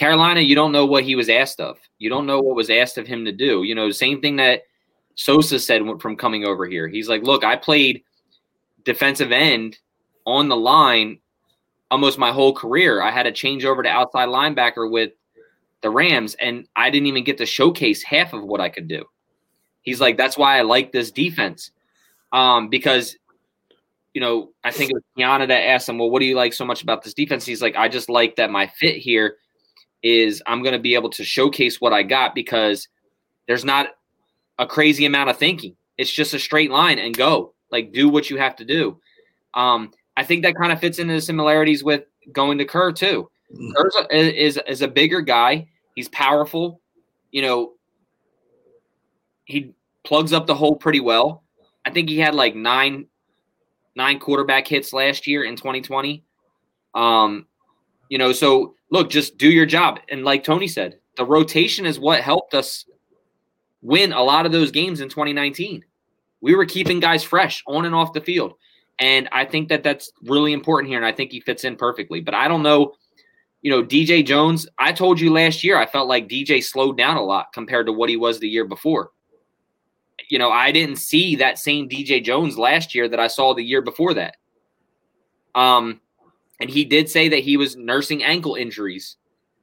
carolina 0.00 0.40
you 0.40 0.54
don't 0.54 0.72
know 0.72 0.86
what 0.86 1.04
he 1.04 1.14
was 1.14 1.28
asked 1.28 1.60
of. 1.60 1.76
You 1.98 2.08
don't 2.08 2.24
know 2.24 2.40
what 2.40 2.56
was 2.56 2.70
asked 2.70 2.96
of 2.96 3.06
him 3.06 3.26
to 3.26 3.32
do. 3.32 3.64
You 3.64 3.74
know 3.74 3.90
same 3.90 4.22
thing 4.22 4.36
that 4.36 4.62
sosa 5.14 5.58
said 5.58 5.82
from 6.00 6.16
coming 6.16 6.46
over 6.46 6.66
here. 6.66 6.88
He's 6.88 7.06
like 7.06 7.22
look 7.22 7.44
i 7.44 7.54
played 7.54 8.02
defensive 8.82 9.30
end 9.30 9.78
on 10.24 10.48
the 10.48 10.56
line 10.56 11.18
almost 11.90 12.18
my 12.18 12.32
whole 12.32 12.54
career. 12.54 13.02
I 13.02 13.10
had 13.10 13.24
to 13.24 13.32
change 13.32 13.66
over 13.66 13.82
to 13.82 13.90
outside 13.90 14.30
linebacker 14.30 14.90
with 14.90 15.12
the 15.82 15.90
rams 15.90 16.34
and 16.40 16.66
i 16.76 16.88
didn't 16.88 17.06
even 17.06 17.24
get 17.24 17.36
to 17.38 17.46
showcase 17.46 18.02
half 18.02 18.32
of 18.32 18.42
what 18.42 18.60
i 18.60 18.70
could 18.70 18.88
do. 18.88 19.04
He's 19.82 20.00
like, 20.00 20.16
that's 20.16 20.38
why 20.38 20.58
I 20.58 20.62
like 20.62 20.92
this 20.92 21.10
defense. 21.10 21.72
Um, 22.32 22.68
because, 22.68 23.16
you 24.14 24.20
know, 24.22 24.52
I 24.64 24.70
think 24.70 24.90
it 24.90 24.94
was 24.94 25.02
Kiana 25.18 25.48
that 25.48 25.68
asked 25.68 25.88
him, 25.88 25.98
well, 25.98 26.10
what 26.10 26.20
do 26.20 26.26
you 26.26 26.36
like 26.36 26.54
so 26.54 26.64
much 26.64 26.82
about 26.82 27.02
this 27.02 27.14
defense? 27.14 27.44
He's 27.44 27.62
like, 27.62 27.76
I 27.76 27.88
just 27.88 28.08
like 28.08 28.36
that 28.36 28.50
my 28.50 28.66
fit 28.66 28.96
here 28.96 29.36
is 30.02 30.42
I'm 30.46 30.62
going 30.62 30.72
to 30.72 30.78
be 30.78 30.94
able 30.94 31.10
to 31.10 31.24
showcase 31.24 31.80
what 31.80 31.92
I 31.92 32.02
got 32.02 32.34
because 32.34 32.88
there's 33.46 33.64
not 33.64 33.88
a 34.58 34.66
crazy 34.66 35.04
amount 35.06 35.30
of 35.30 35.36
thinking. 35.36 35.76
It's 35.98 36.12
just 36.12 36.34
a 36.34 36.38
straight 36.38 36.70
line 36.70 36.98
and 36.98 37.16
go. 37.16 37.54
Like, 37.70 37.92
do 37.92 38.08
what 38.08 38.30
you 38.30 38.38
have 38.38 38.56
to 38.56 38.64
do. 38.64 39.00
Um, 39.54 39.92
I 40.16 40.24
think 40.24 40.42
that 40.42 40.56
kind 40.56 40.72
of 40.72 40.80
fits 40.80 40.98
into 40.98 41.14
the 41.14 41.20
similarities 41.20 41.84
with 41.84 42.04
going 42.32 42.58
to 42.58 42.64
Kerr, 42.64 42.92
too. 42.92 43.30
Kerr 43.76 44.06
is, 44.10 44.58
is 44.66 44.82
a 44.82 44.88
bigger 44.88 45.20
guy. 45.20 45.68
He's 45.94 46.08
powerful. 46.08 46.80
You 47.30 47.42
know, 47.42 47.72
he 49.44 49.74
plugs 50.04 50.32
up 50.32 50.46
the 50.46 50.54
hole 50.54 50.76
pretty 50.76 51.00
well. 51.00 51.44
I 51.84 51.90
think 51.90 52.08
he 52.08 52.18
had 52.18 52.34
like 52.34 52.54
nine 52.54 53.06
nine 53.96 54.18
quarterback 54.18 54.66
hits 54.66 54.92
last 54.92 55.26
year 55.26 55.42
in 55.42 55.56
2020. 55.56 56.24
Um, 56.94 57.46
you 58.10 58.18
know, 58.18 58.32
so 58.32 58.74
look, 58.90 59.08
just 59.08 59.38
do 59.38 59.48
your 59.48 59.64
job. 59.64 60.00
And 60.10 60.22
like 60.22 60.44
Tony 60.44 60.68
said, 60.68 60.98
the 61.16 61.24
rotation 61.24 61.86
is 61.86 61.98
what 61.98 62.20
helped 62.20 62.52
us 62.52 62.84
win 63.80 64.12
a 64.12 64.22
lot 64.22 64.44
of 64.44 64.52
those 64.52 64.70
games 64.70 65.00
in 65.00 65.08
2019. 65.08 65.82
We 66.42 66.54
were 66.54 66.66
keeping 66.66 67.00
guys 67.00 67.24
fresh 67.24 67.62
on 67.66 67.86
and 67.86 67.94
off 67.94 68.12
the 68.12 68.20
field. 68.20 68.52
And 68.98 69.30
I 69.32 69.46
think 69.46 69.70
that 69.70 69.82
that's 69.82 70.12
really 70.22 70.52
important 70.52 70.90
here. 70.90 70.98
And 70.98 71.06
I 71.06 71.12
think 71.12 71.32
he 71.32 71.40
fits 71.40 71.64
in 71.64 71.76
perfectly. 71.76 72.20
But 72.20 72.34
I 72.34 72.48
don't 72.48 72.62
know, 72.62 72.92
you 73.62 73.70
know, 73.70 73.82
DJ 73.82 74.24
Jones, 74.24 74.68
I 74.78 74.92
told 74.92 75.18
you 75.18 75.32
last 75.32 75.64
year, 75.64 75.78
I 75.78 75.86
felt 75.86 76.08
like 76.08 76.28
DJ 76.28 76.62
slowed 76.62 76.98
down 76.98 77.16
a 77.16 77.24
lot 77.24 77.54
compared 77.54 77.86
to 77.86 77.92
what 77.92 78.10
he 78.10 78.18
was 78.18 78.38
the 78.38 78.48
year 78.48 78.66
before 78.66 79.10
you 80.30 80.38
know, 80.38 80.50
I 80.50 80.70
didn't 80.70 80.96
see 80.96 81.36
that 81.36 81.58
same 81.58 81.88
DJ 81.88 82.24
Jones 82.24 82.56
last 82.56 82.94
year 82.94 83.08
that 83.08 83.18
I 83.18 83.26
saw 83.26 83.52
the 83.52 83.64
year 83.64 83.82
before 83.82 84.14
that. 84.14 84.36
Um, 85.54 86.00
and 86.60 86.70
he 86.70 86.84
did 86.84 87.08
say 87.08 87.28
that 87.28 87.40
he 87.40 87.56
was 87.56 87.76
nursing 87.76 88.22
ankle 88.22 88.54
injuries. 88.54 89.16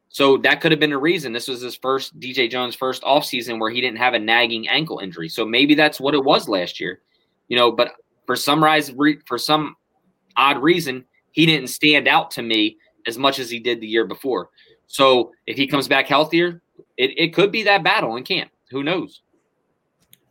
So 0.09 0.37
that 0.37 0.61
could 0.61 0.71
have 0.71 0.79
been 0.79 0.93
a 0.93 0.97
reason. 0.97 1.33
This 1.33 1.47
was 1.47 1.61
his 1.61 1.75
first 1.75 2.19
DJ 2.19 2.49
Jones' 2.49 2.75
first 2.75 3.03
offseason 3.03 3.59
where 3.59 3.69
he 3.69 3.81
didn't 3.81 3.99
have 3.99 4.13
a 4.13 4.19
nagging 4.19 4.67
ankle 4.67 4.99
injury. 4.99 5.29
So 5.29 5.45
maybe 5.45 5.75
that's 5.75 5.99
what 5.99 6.15
it 6.15 6.23
was 6.23 6.47
last 6.47 6.79
year. 6.79 7.01
You 7.49 7.57
know, 7.57 7.71
but 7.71 7.93
for 8.25 8.35
some 8.35 8.63
rise 8.63 8.91
for 9.25 9.37
some 9.37 9.75
odd 10.35 10.61
reason, 10.61 11.05
he 11.31 11.45
didn't 11.45 11.67
stand 11.67 12.07
out 12.07 12.31
to 12.31 12.41
me 12.41 12.77
as 13.05 13.17
much 13.17 13.39
as 13.39 13.49
he 13.49 13.59
did 13.59 13.79
the 13.79 13.87
year 13.87 14.05
before. 14.05 14.49
So 14.87 15.31
if 15.45 15.57
he 15.57 15.67
comes 15.67 15.87
back 15.87 16.07
healthier, 16.07 16.61
it, 16.97 17.11
it 17.17 17.33
could 17.33 17.51
be 17.51 17.63
that 17.63 17.83
battle 17.83 18.15
in 18.15 18.23
camp. 18.23 18.51
Who 18.71 18.83
knows? 18.83 19.21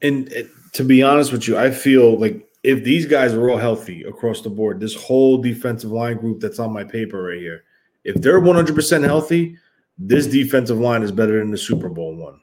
And 0.03 0.33
uh, 0.33 0.43
to 0.73 0.85
be 0.85 1.03
honest 1.03 1.33
with 1.33 1.47
you, 1.47 1.57
I 1.57 1.71
feel 1.71 2.19
like 2.19 2.47
if 2.67 2.83
these 2.83 3.07
guys 3.07 3.33
are 3.33 3.49
all 3.49 3.59
healthy 3.59 4.03
across 4.03 4.41
the 4.41 4.51
board, 4.51 4.81
this 4.81 4.95
whole 4.95 5.39
defensive 5.39 5.93
line 5.93 6.17
group 6.17 6.41
that's 6.41 6.59
on 6.59 6.73
my 6.73 6.83
paper 6.83 7.23
right 7.23 7.39
here, 7.39 7.63
if 8.03 8.17
they're 8.17 8.41
100% 8.41 9.05
healthy, 9.05 9.57
this 9.97 10.27
defensive 10.27 10.81
line 10.81 11.05
is 11.05 11.13
better 11.13 11.39
than 11.39 11.53
the 11.53 11.59
Super 11.59 11.89
Bowl 11.89 12.17
one. 12.17 12.41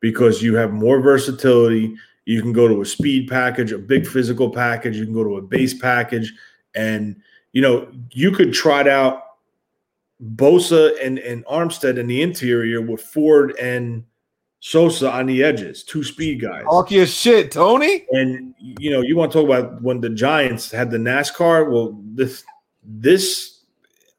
Because 0.00 0.42
you 0.42 0.54
have 0.56 0.74
more 0.74 1.00
versatility. 1.00 1.94
You 2.26 2.42
can 2.42 2.52
go 2.52 2.68
to 2.68 2.82
a 2.82 2.84
speed 2.84 3.26
package, 3.26 3.72
a 3.72 3.78
big 3.78 4.06
physical 4.06 4.50
package, 4.50 4.98
you 4.98 5.06
can 5.06 5.14
go 5.14 5.24
to 5.24 5.38
a 5.38 5.42
base 5.42 5.72
package, 5.72 6.34
and 6.74 7.16
you 7.52 7.62
know, 7.62 7.90
you 8.10 8.32
could 8.32 8.52
trot 8.52 8.86
out 8.86 9.22
Bosa 10.34 10.92
and, 11.02 11.18
and 11.18 11.44
Armstead 11.46 11.98
in 11.98 12.06
the 12.06 12.20
interior 12.20 12.82
with 12.82 13.00
Ford 13.00 13.56
and 13.58 14.04
Sosa 14.64 15.10
on 15.10 15.26
the 15.26 15.42
edges, 15.42 15.82
two 15.82 16.04
speed 16.04 16.40
guys. 16.40 16.62
Talk 16.62 16.92
your 16.92 17.04
shit, 17.04 17.50
Tony. 17.50 18.06
And 18.12 18.54
you 18.60 18.92
know, 18.92 19.02
you 19.02 19.16
want 19.16 19.32
to 19.32 19.38
talk 19.38 19.46
about 19.46 19.82
when 19.82 20.00
the 20.00 20.08
Giants 20.08 20.70
had 20.70 20.88
the 20.88 20.98
NASCAR? 20.98 21.68
Well, 21.68 22.00
this 22.14 22.44
this 22.84 23.64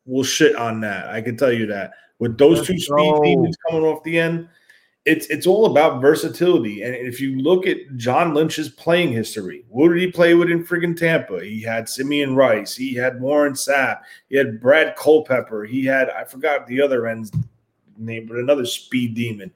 will 0.05 0.25
shit 0.25 0.57
on 0.57 0.81
that. 0.81 1.07
I 1.07 1.21
can 1.21 1.37
tell 1.37 1.51
you 1.51 1.65
that. 1.67 1.93
With 2.19 2.37
those 2.37 2.57
Let's 2.57 2.67
two 2.67 2.77
speed 2.77 3.13
demons 3.23 3.55
coming 3.69 3.85
off 3.85 4.03
the 4.03 4.19
end, 4.19 4.49
it's 5.05 5.27
it's 5.27 5.47
all 5.47 5.65
about 5.65 6.01
versatility. 6.01 6.83
And 6.83 6.93
if 6.93 7.21
you 7.21 7.39
look 7.39 7.65
at 7.65 7.77
John 7.95 8.33
Lynch's 8.33 8.67
playing 8.67 9.13
history, 9.13 9.63
what 9.69 9.93
did 9.93 9.99
he 9.99 10.11
play 10.11 10.33
with 10.33 10.49
in 10.49 10.65
friggin' 10.65 10.97
Tampa? 10.97 11.41
He 11.41 11.61
had 11.61 11.87
Simeon 11.87 12.35
Rice, 12.35 12.75
he 12.75 12.93
had 12.93 13.21
Warren 13.21 13.53
Sapp, 13.53 14.01
he 14.27 14.35
had 14.35 14.59
Brad 14.59 14.97
Culpepper, 14.97 15.63
he 15.63 15.85
had 15.85 16.09
I 16.09 16.25
forgot 16.25 16.67
the 16.67 16.81
other 16.81 17.07
end's 17.07 17.31
name, 17.97 18.27
but 18.27 18.37
another 18.37 18.65
speed 18.65 19.15
demon. 19.15 19.51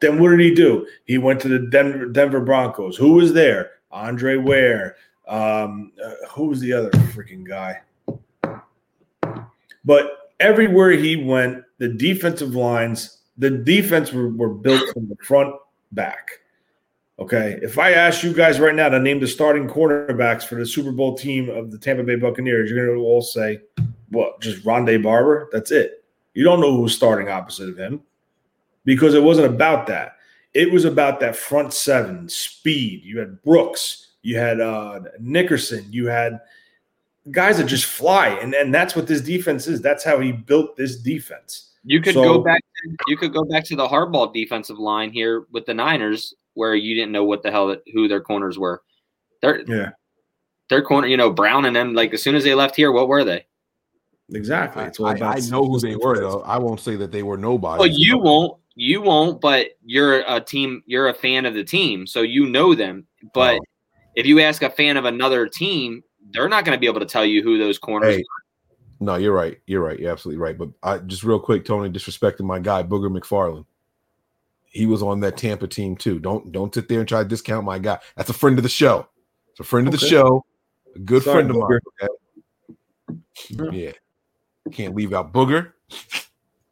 Then 0.00 0.20
what 0.20 0.30
did 0.30 0.40
he 0.40 0.54
do? 0.54 0.86
He 1.04 1.18
went 1.18 1.40
to 1.40 1.48
the 1.48 1.58
Denver, 1.58 2.06
Denver 2.06 2.40
Broncos. 2.40 2.96
Who 2.96 3.12
was 3.14 3.32
there? 3.32 3.72
Andre 3.90 4.36
Ware. 4.36 4.96
Um, 5.28 5.92
uh, 6.04 6.26
who 6.30 6.46
was 6.46 6.60
the 6.60 6.72
other 6.72 6.90
freaking 6.90 7.46
guy? 7.46 7.80
But 9.84 10.32
everywhere 10.40 10.90
he 10.90 11.16
went, 11.16 11.64
the 11.78 11.88
defensive 11.88 12.54
lines, 12.54 13.18
the 13.38 13.50
defense 13.50 14.12
were, 14.12 14.28
were 14.28 14.52
built 14.52 14.92
from 14.92 15.08
the 15.08 15.16
front 15.24 15.54
back. 15.92 16.30
Okay. 17.18 17.58
If 17.62 17.78
I 17.78 17.92
ask 17.92 18.24
you 18.24 18.32
guys 18.32 18.58
right 18.58 18.74
now 18.74 18.88
to 18.88 18.98
name 18.98 19.20
the 19.20 19.28
starting 19.28 19.68
cornerbacks 19.68 20.42
for 20.42 20.56
the 20.56 20.66
Super 20.66 20.90
Bowl 20.92 21.16
team 21.16 21.48
of 21.48 21.70
the 21.70 21.78
Tampa 21.78 22.02
Bay 22.02 22.16
Buccaneers, 22.16 22.70
you're 22.70 22.86
going 22.86 22.98
to 22.98 23.04
all 23.04 23.22
say, 23.22 23.60
what, 24.08 24.40
just 24.40 24.64
Rondé 24.64 25.00
Barber? 25.02 25.48
That's 25.52 25.70
it. 25.70 26.01
You 26.34 26.44
don't 26.44 26.60
know 26.60 26.76
who's 26.76 26.94
starting 26.94 27.28
opposite 27.28 27.68
of 27.68 27.76
him 27.76 28.02
because 28.84 29.14
it 29.14 29.22
wasn't 29.22 29.52
about 29.54 29.86
that. 29.88 30.16
It 30.54 30.70
was 30.70 30.84
about 30.84 31.20
that 31.20 31.36
front 31.36 31.72
seven 31.72 32.28
speed. 32.28 33.02
You 33.04 33.18
had 33.18 33.42
Brooks, 33.42 34.12
you 34.22 34.36
had 34.36 34.60
uh, 34.60 35.00
Nickerson, 35.18 35.86
you 35.90 36.06
had 36.06 36.40
guys 37.30 37.58
that 37.58 37.64
just 37.66 37.86
fly, 37.86 38.28
and 38.28 38.54
and 38.54 38.74
that's 38.74 38.94
what 38.96 39.06
this 39.06 39.20
defense 39.20 39.66
is. 39.66 39.80
That's 39.80 40.04
how 40.04 40.20
he 40.20 40.32
built 40.32 40.76
this 40.76 40.96
defense. 40.96 41.70
You 41.84 42.00
could 42.00 42.14
So- 42.14 42.22
go 42.22 42.38
back. 42.38 42.62
You 43.06 43.16
could 43.16 43.32
go 43.32 43.44
back 43.44 43.64
to 43.66 43.76
the 43.76 43.86
hardball 43.86 44.34
defensive 44.34 44.78
line 44.78 45.12
here 45.12 45.46
with 45.52 45.66
the 45.66 45.74
Niners, 45.74 46.34
where 46.54 46.74
you 46.74 46.96
didn't 46.96 47.12
know 47.12 47.24
what 47.24 47.42
the 47.44 47.50
hell 47.50 47.68
that, 47.68 47.82
who 47.92 48.08
their 48.08 48.20
corners 48.20 48.58
were. 48.58 48.82
Their 49.40 49.62
Yeah, 49.68 49.90
their 50.68 50.82
corner, 50.82 51.06
you 51.06 51.16
know, 51.16 51.30
Brown 51.30 51.64
and 51.64 51.76
them. 51.76 51.94
Like 51.94 52.12
as 52.12 52.22
soon 52.22 52.34
as 52.34 52.42
they 52.44 52.54
left 52.54 52.74
here, 52.76 52.90
what 52.92 53.08
were 53.08 53.22
they? 53.24 53.46
Exactly. 54.30 54.82
I, 54.82 54.86
It's 54.86 55.00
all 55.00 55.06
I- 55.06 55.14
about 55.14 55.36
I 55.36 55.40
know 55.50 55.64
who 55.64 55.78
they 55.80 55.96
were 55.96 56.18
though. 56.18 56.42
I 56.42 56.58
won't 56.58 56.80
say 56.80 56.96
that 56.96 57.12
they 57.12 57.22
were 57.22 57.36
nobody. 57.36 57.78
Well, 57.80 57.88
you 57.88 58.18
won't. 58.18 58.58
You 58.74 59.02
won't. 59.02 59.40
But 59.40 59.70
you're 59.84 60.20
a 60.26 60.40
team. 60.40 60.82
You're 60.86 61.08
a 61.08 61.14
fan 61.14 61.44
of 61.46 61.54
the 61.54 61.64
team, 61.64 62.06
so 62.06 62.22
you 62.22 62.46
know 62.46 62.74
them. 62.74 63.06
But 63.34 63.56
Oh. 63.56 63.64
if 64.16 64.26
you 64.26 64.40
ask 64.40 64.62
a 64.62 64.70
fan 64.70 64.96
of 64.96 65.04
another 65.04 65.46
team, 65.48 66.02
they're 66.32 66.48
not 66.48 66.64
going 66.64 66.76
to 66.76 66.80
be 66.80 66.86
able 66.86 67.00
to 67.00 67.06
tell 67.06 67.24
you 67.24 67.42
who 67.42 67.58
those 67.58 67.78
corners. 67.78 68.16
Hey, 68.16 68.24
no, 69.00 69.16
you're 69.16 69.34
right. 69.34 69.58
You're 69.66 69.82
right. 69.82 69.98
You're 69.98 70.12
absolutely 70.12 70.40
right. 70.40 70.56
But 70.56 70.70
I 70.82 70.98
just 70.98 71.24
real 71.24 71.40
quick, 71.40 71.64
Tony, 71.64 71.90
disrespecting 71.90 72.42
my 72.46 72.58
guy 72.60 72.82
Booger 72.82 73.14
McFarland. 73.14 73.66
He 74.64 74.86
was 74.86 75.02
on 75.02 75.20
that 75.20 75.36
Tampa 75.36 75.66
team 75.66 75.96
too. 75.96 76.18
Don't 76.18 76.50
don't 76.50 76.74
sit 76.74 76.88
there 76.88 77.00
and 77.00 77.08
try 77.08 77.22
to 77.22 77.28
discount 77.28 77.66
my 77.66 77.78
guy. 77.78 77.98
That's 78.16 78.30
a 78.30 78.32
friend 78.32 78.58
of 78.58 78.62
the 78.62 78.70
show. 78.70 79.06
It's 79.50 79.60
a 79.60 79.64
friend 79.64 79.86
of 79.86 79.92
the 79.92 80.06
show. 80.06 80.46
A 80.96 80.98
good 81.00 81.22
Sorry, 81.24 81.44
friend 81.44 81.50
of 81.50 81.56
mine. 83.58 83.70
Yeah. 83.72 83.92
Can't 84.70 84.94
leave 84.94 85.12
out 85.12 85.32
Booger, 85.32 85.72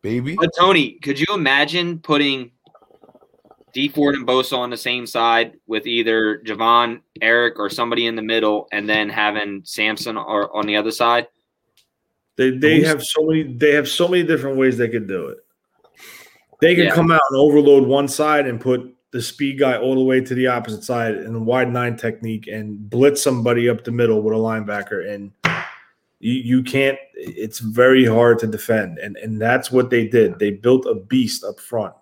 baby. 0.02 0.36
But 0.36 0.50
Tony, 0.58 0.92
could 1.02 1.18
you 1.18 1.26
imagine 1.34 1.98
putting 1.98 2.52
Dee 3.72 3.88
Ford 3.88 4.14
and 4.14 4.26
Bosa 4.26 4.56
on 4.56 4.70
the 4.70 4.76
same 4.76 5.06
side 5.06 5.54
with 5.66 5.86
either 5.86 6.38
Javon, 6.46 7.00
Eric, 7.20 7.58
or 7.58 7.68
somebody 7.68 8.06
in 8.06 8.16
the 8.16 8.22
middle, 8.22 8.68
and 8.72 8.88
then 8.88 9.08
having 9.08 9.62
Samson 9.64 10.16
or 10.16 10.54
on 10.56 10.66
the 10.66 10.76
other 10.76 10.90
side? 10.92 11.26
They 12.36 12.50
they 12.50 12.76
Who's- 12.76 12.88
have 12.88 13.02
so 13.02 13.26
many 13.26 13.42
they 13.42 13.72
have 13.74 13.88
so 13.88 14.08
many 14.08 14.22
different 14.22 14.56
ways 14.56 14.78
they 14.78 14.88
could 14.88 15.06
do 15.08 15.26
it. 15.26 15.38
They 16.60 16.74
can 16.74 16.84
Yeah. 16.86 16.94
come 16.94 17.10
out 17.10 17.20
and 17.30 17.38
overload 17.38 17.86
one 17.86 18.06
side 18.08 18.46
and 18.46 18.60
put 18.60 18.94
the 19.12 19.20
speed 19.20 19.58
guy 19.58 19.76
all 19.76 19.94
the 19.96 20.04
way 20.04 20.20
to 20.20 20.34
the 20.34 20.46
opposite 20.46 20.84
side 20.84 21.16
in 21.16 21.34
a 21.34 21.38
wide 21.40 21.72
nine 21.72 21.96
technique 21.96 22.46
and 22.46 22.88
blitz 22.88 23.20
somebody 23.22 23.68
up 23.68 23.82
the 23.82 23.90
middle 23.90 24.22
with 24.22 24.34
a 24.34 24.38
linebacker 24.38 25.10
and 25.10 25.32
you, 26.20 26.34
you 26.34 26.62
can't 26.62 26.98
it's 27.14 27.58
very 27.58 28.04
hard 28.06 28.38
to 28.38 28.46
defend 28.46 28.98
and 28.98 29.16
and 29.16 29.40
that's 29.40 29.72
what 29.72 29.90
they 29.90 30.06
did. 30.06 30.38
They 30.38 30.50
built 30.52 30.86
a 30.86 30.94
beast 30.94 31.44
up 31.44 31.58
front. 31.58 31.94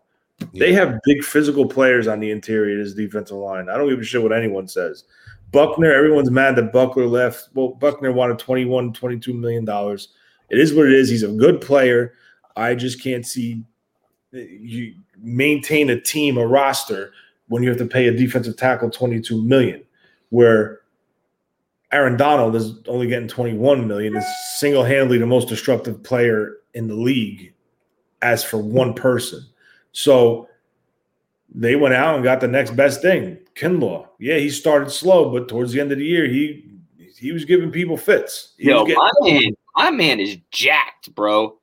They 0.54 0.72
have 0.72 1.00
big 1.04 1.24
physical 1.24 1.66
players 1.66 2.06
on 2.06 2.20
the 2.20 2.30
interior 2.30 2.78
of 2.78 2.84
this 2.84 2.94
defensive 2.94 3.36
line. 3.36 3.68
I 3.68 3.76
don't 3.76 3.88
give 3.88 3.98
a 3.98 4.04
shit 4.04 4.22
what 4.22 4.32
anyone 4.32 4.68
says. 4.68 5.04
Buckner, 5.50 5.92
everyone's 5.92 6.30
mad 6.30 6.56
that 6.56 6.72
Buckner 6.72 7.06
left. 7.06 7.48
Well, 7.54 7.68
Buckner 7.68 8.12
wanted 8.12 8.38
21, 8.38 8.92
22 8.92 9.34
million 9.34 9.64
dollars. 9.64 10.08
It 10.50 10.58
is 10.58 10.74
what 10.74 10.86
it 10.86 10.92
is. 10.92 11.08
He's 11.08 11.22
a 11.22 11.28
good 11.28 11.60
player. 11.60 12.14
I 12.56 12.74
just 12.74 13.02
can't 13.02 13.26
see 13.26 13.62
eh, 14.34 14.46
you 14.60 14.94
maintain 15.16 15.90
a 15.90 16.00
team, 16.00 16.38
a 16.38 16.46
roster 16.46 17.12
when 17.48 17.62
you 17.62 17.68
have 17.68 17.78
to 17.78 17.86
pay 17.86 18.08
a 18.08 18.12
defensive 18.12 18.56
tackle 18.56 18.90
22 18.90 19.42
million, 19.42 19.82
where 20.30 20.80
Aaron 21.90 22.16
Donald 22.16 22.54
is 22.54 22.74
only 22.86 23.06
getting 23.06 23.28
21 23.28 23.86
million, 23.88 24.16
is 24.16 24.24
single-handedly 24.58 25.18
the 25.18 25.26
most 25.26 25.48
disruptive 25.48 26.02
player 26.02 26.58
in 26.74 26.86
the 26.86 26.94
league 26.94 27.54
as 28.20 28.44
for 28.44 28.58
one 28.58 28.92
person. 28.92 29.42
So 29.92 30.48
they 31.54 31.76
went 31.76 31.94
out 31.94 32.14
and 32.14 32.24
got 32.24 32.40
the 32.40 32.48
next 32.48 32.72
best 32.72 33.00
thing. 33.00 33.38
Kinlaw. 33.54 34.06
Yeah, 34.18 34.36
he 34.36 34.50
started 34.50 34.90
slow, 34.90 35.32
but 35.32 35.48
towards 35.48 35.72
the 35.72 35.80
end 35.80 35.92
of 35.92 35.98
the 35.98 36.04
year, 36.04 36.26
he 36.26 36.64
he 37.16 37.32
was 37.32 37.44
giving 37.44 37.72
people 37.72 37.96
fits. 37.96 38.54
He 38.58 38.68
Yo, 38.68 38.84
was 38.84 38.94
my 38.94 39.30
man, 39.30 39.56
my 39.74 39.90
man 39.90 40.20
is 40.20 40.36
jacked, 40.50 41.12
bro. 41.14 41.58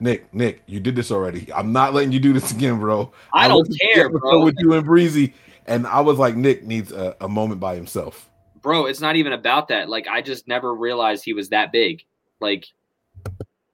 Nick, 0.00 0.32
Nick, 0.32 0.62
you 0.66 0.80
did 0.80 0.96
this 0.96 1.10
already. 1.10 1.52
I'm 1.52 1.72
not 1.72 1.92
letting 1.92 2.12
you 2.12 2.20
do 2.20 2.32
this 2.32 2.52
again, 2.52 2.78
bro. 2.78 3.12
I 3.34 3.48
don't 3.48 3.58
listened 3.58 3.78
to 3.80 3.86
the 3.86 3.94
care, 3.94 4.08
bro. 4.08 4.42
With 4.42 4.54
you 4.58 4.72
and 4.72 4.84
Breezy, 4.84 5.34
and 5.66 5.86
I 5.86 6.00
was 6.00 6.18
like, 6.18 6.36
Nick 6.36 6.64
needs 6.64 6.90
a, 6.90 7.16
a 7.20 7.28
moment 7.28 7.60
by 7.60 7.74
himself. 7.74 8.30
Bro, 8.64 8.86
it's 8.86 9.00
not 9.02 9.16
even 9.16 9.34
about 9.34 9.68
that. 9.68 9.90
Like, 9.90 10.08
I 10.08 10.22
just 10.22 10.48
never 10.48 10.74
realized 10.74 11.22
he 11.22 11.34
was 11.34 11.50
that 11.50 11.70
big. 11.70 12.02
Like, 12.40 12.64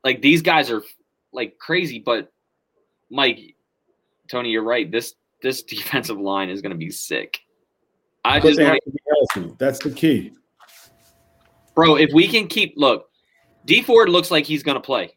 like 0.03 0.21
these 0.21 0.43
guys 0.43 0.69
are 0.69 0.83
like 1.33 1.59
crazy. 1.59 2.01
But 2.01 2.33
Mike, 3.09 3.55
Tony, 4.29 4.51
you're 4.51 4.65
right. 4.65 4.91
This 4.91 5.15
this 5.43 5.63
defensive 5.77 6.19
line 6.19 6.51
is 6.51 6.61
going 6.61 6.73
to 6.73 6.77
be 6.77 6.91
sick. 6.91 7.39
I 8.25 8.41
just 8.41 8.59
they 8.59 8.65
have 8.65 8.75
to 8.75 8.91
be 8.91 8.99
healthy. 9.09 9.55
That's 9.59 9.79
the 9.79 9.93
key. 9.93 10.33
bro. 11.77 11.95
If 11.95 12.13
we 12.13 12.27
can 12.27 12.49
keep 12.49 12.75
look, 12.77 13.11
Dee 13.67 13.83
Ford 13.83 14.09
looks 14.09 14.33
like 14.33 14.45
he's 14.45 14.65
going 14.65 14.75
to 14.75 14.83
play. 14.83 15.17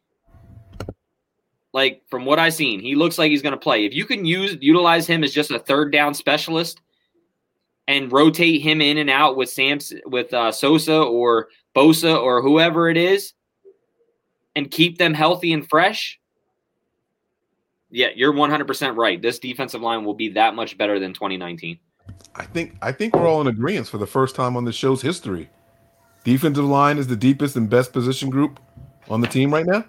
Like 1.73 2.03
from 2.11 2.25
what 2.25 2.37
I've 2.37 2.53
seen, 2.53 2.79
he 2.79 2.93
looks 2.93 3.17
like 3.17 3.31
he's 3.31 3.41
going 3.41 3.53
to 3.53 3.59
play. 3.59 3.85
If 3.85 3.95
you 3.95 4.05
can 4.05 4.23
use 4.23 4.55
utilize 4.61 5.07
him 5.07 5.23
as 5.23 5.33
just 5.33 5.49
a 5.49 5.57
third 5.57 5.91
down 5.91 6.13
specialist 6.13 6.79
and 7.87 8.11
rotate 8.11 8.61
him 8.61 8.81
in 8.81 8.97
and 8.97 9.09
out 9.09 9.35
with 9.35 9.49
Samson, 9.49 10.01
with 10.05 10.33
uh, 10.33 10.51
Sosa 10.51 10.97
or 10.97 11.49
Bosa 11.75 12.21
or 12.21 12.41
whoever 12.41 12.89
it 12.89 12.97
is, 12.97 13.33
and 14.55 14.69
keep 14.69 14.97
them 14.97 15.13
healthy 15.13 15.53
and 15.53 15.67
fresh. 15.67 16.19
Yeah, 17.89 18.07
you're 18.15 18.33
100% 18.33 18.97
right. 18.97 19.21
This 19.21 19.39
defensive 19.39 19.81
line 19.81 20.03
will 20.03 20.15
be 20.15 20.29
that 20.29 20.55
much 20.55 20.77
better 20.77 20.99
than 20.99 21.13
2019. 21.13 21.77
I 22.35 22.45
think 22.45 22.75
I 22.81 22.91
think 22.91 23.15
we're 23.15 23.27
all 23.27 23.41
in 23.41 23.47
agreement 23.47 23.87
for 23.87 23.99
the 23.99 24.07
first 24.07 24.35
time 24.35 24.57
on 24.57 24.65
the 24.65 24.73
show's 24.73 25.01
history. 25.01 25.49
Defensive 26.23 26.65
line 26.65 26.97
is 26.97 27.07
the 27.07 27.15
deepest 27.15 27.55
and 27.55 27.69
best 27.69 27.93
position 27.93 28.29
group 28.29 28.59
on 29.09 29.21
the 29.21 29.27
team 29.27 29.53
right 29.53 29.65
now. 29.65 29.85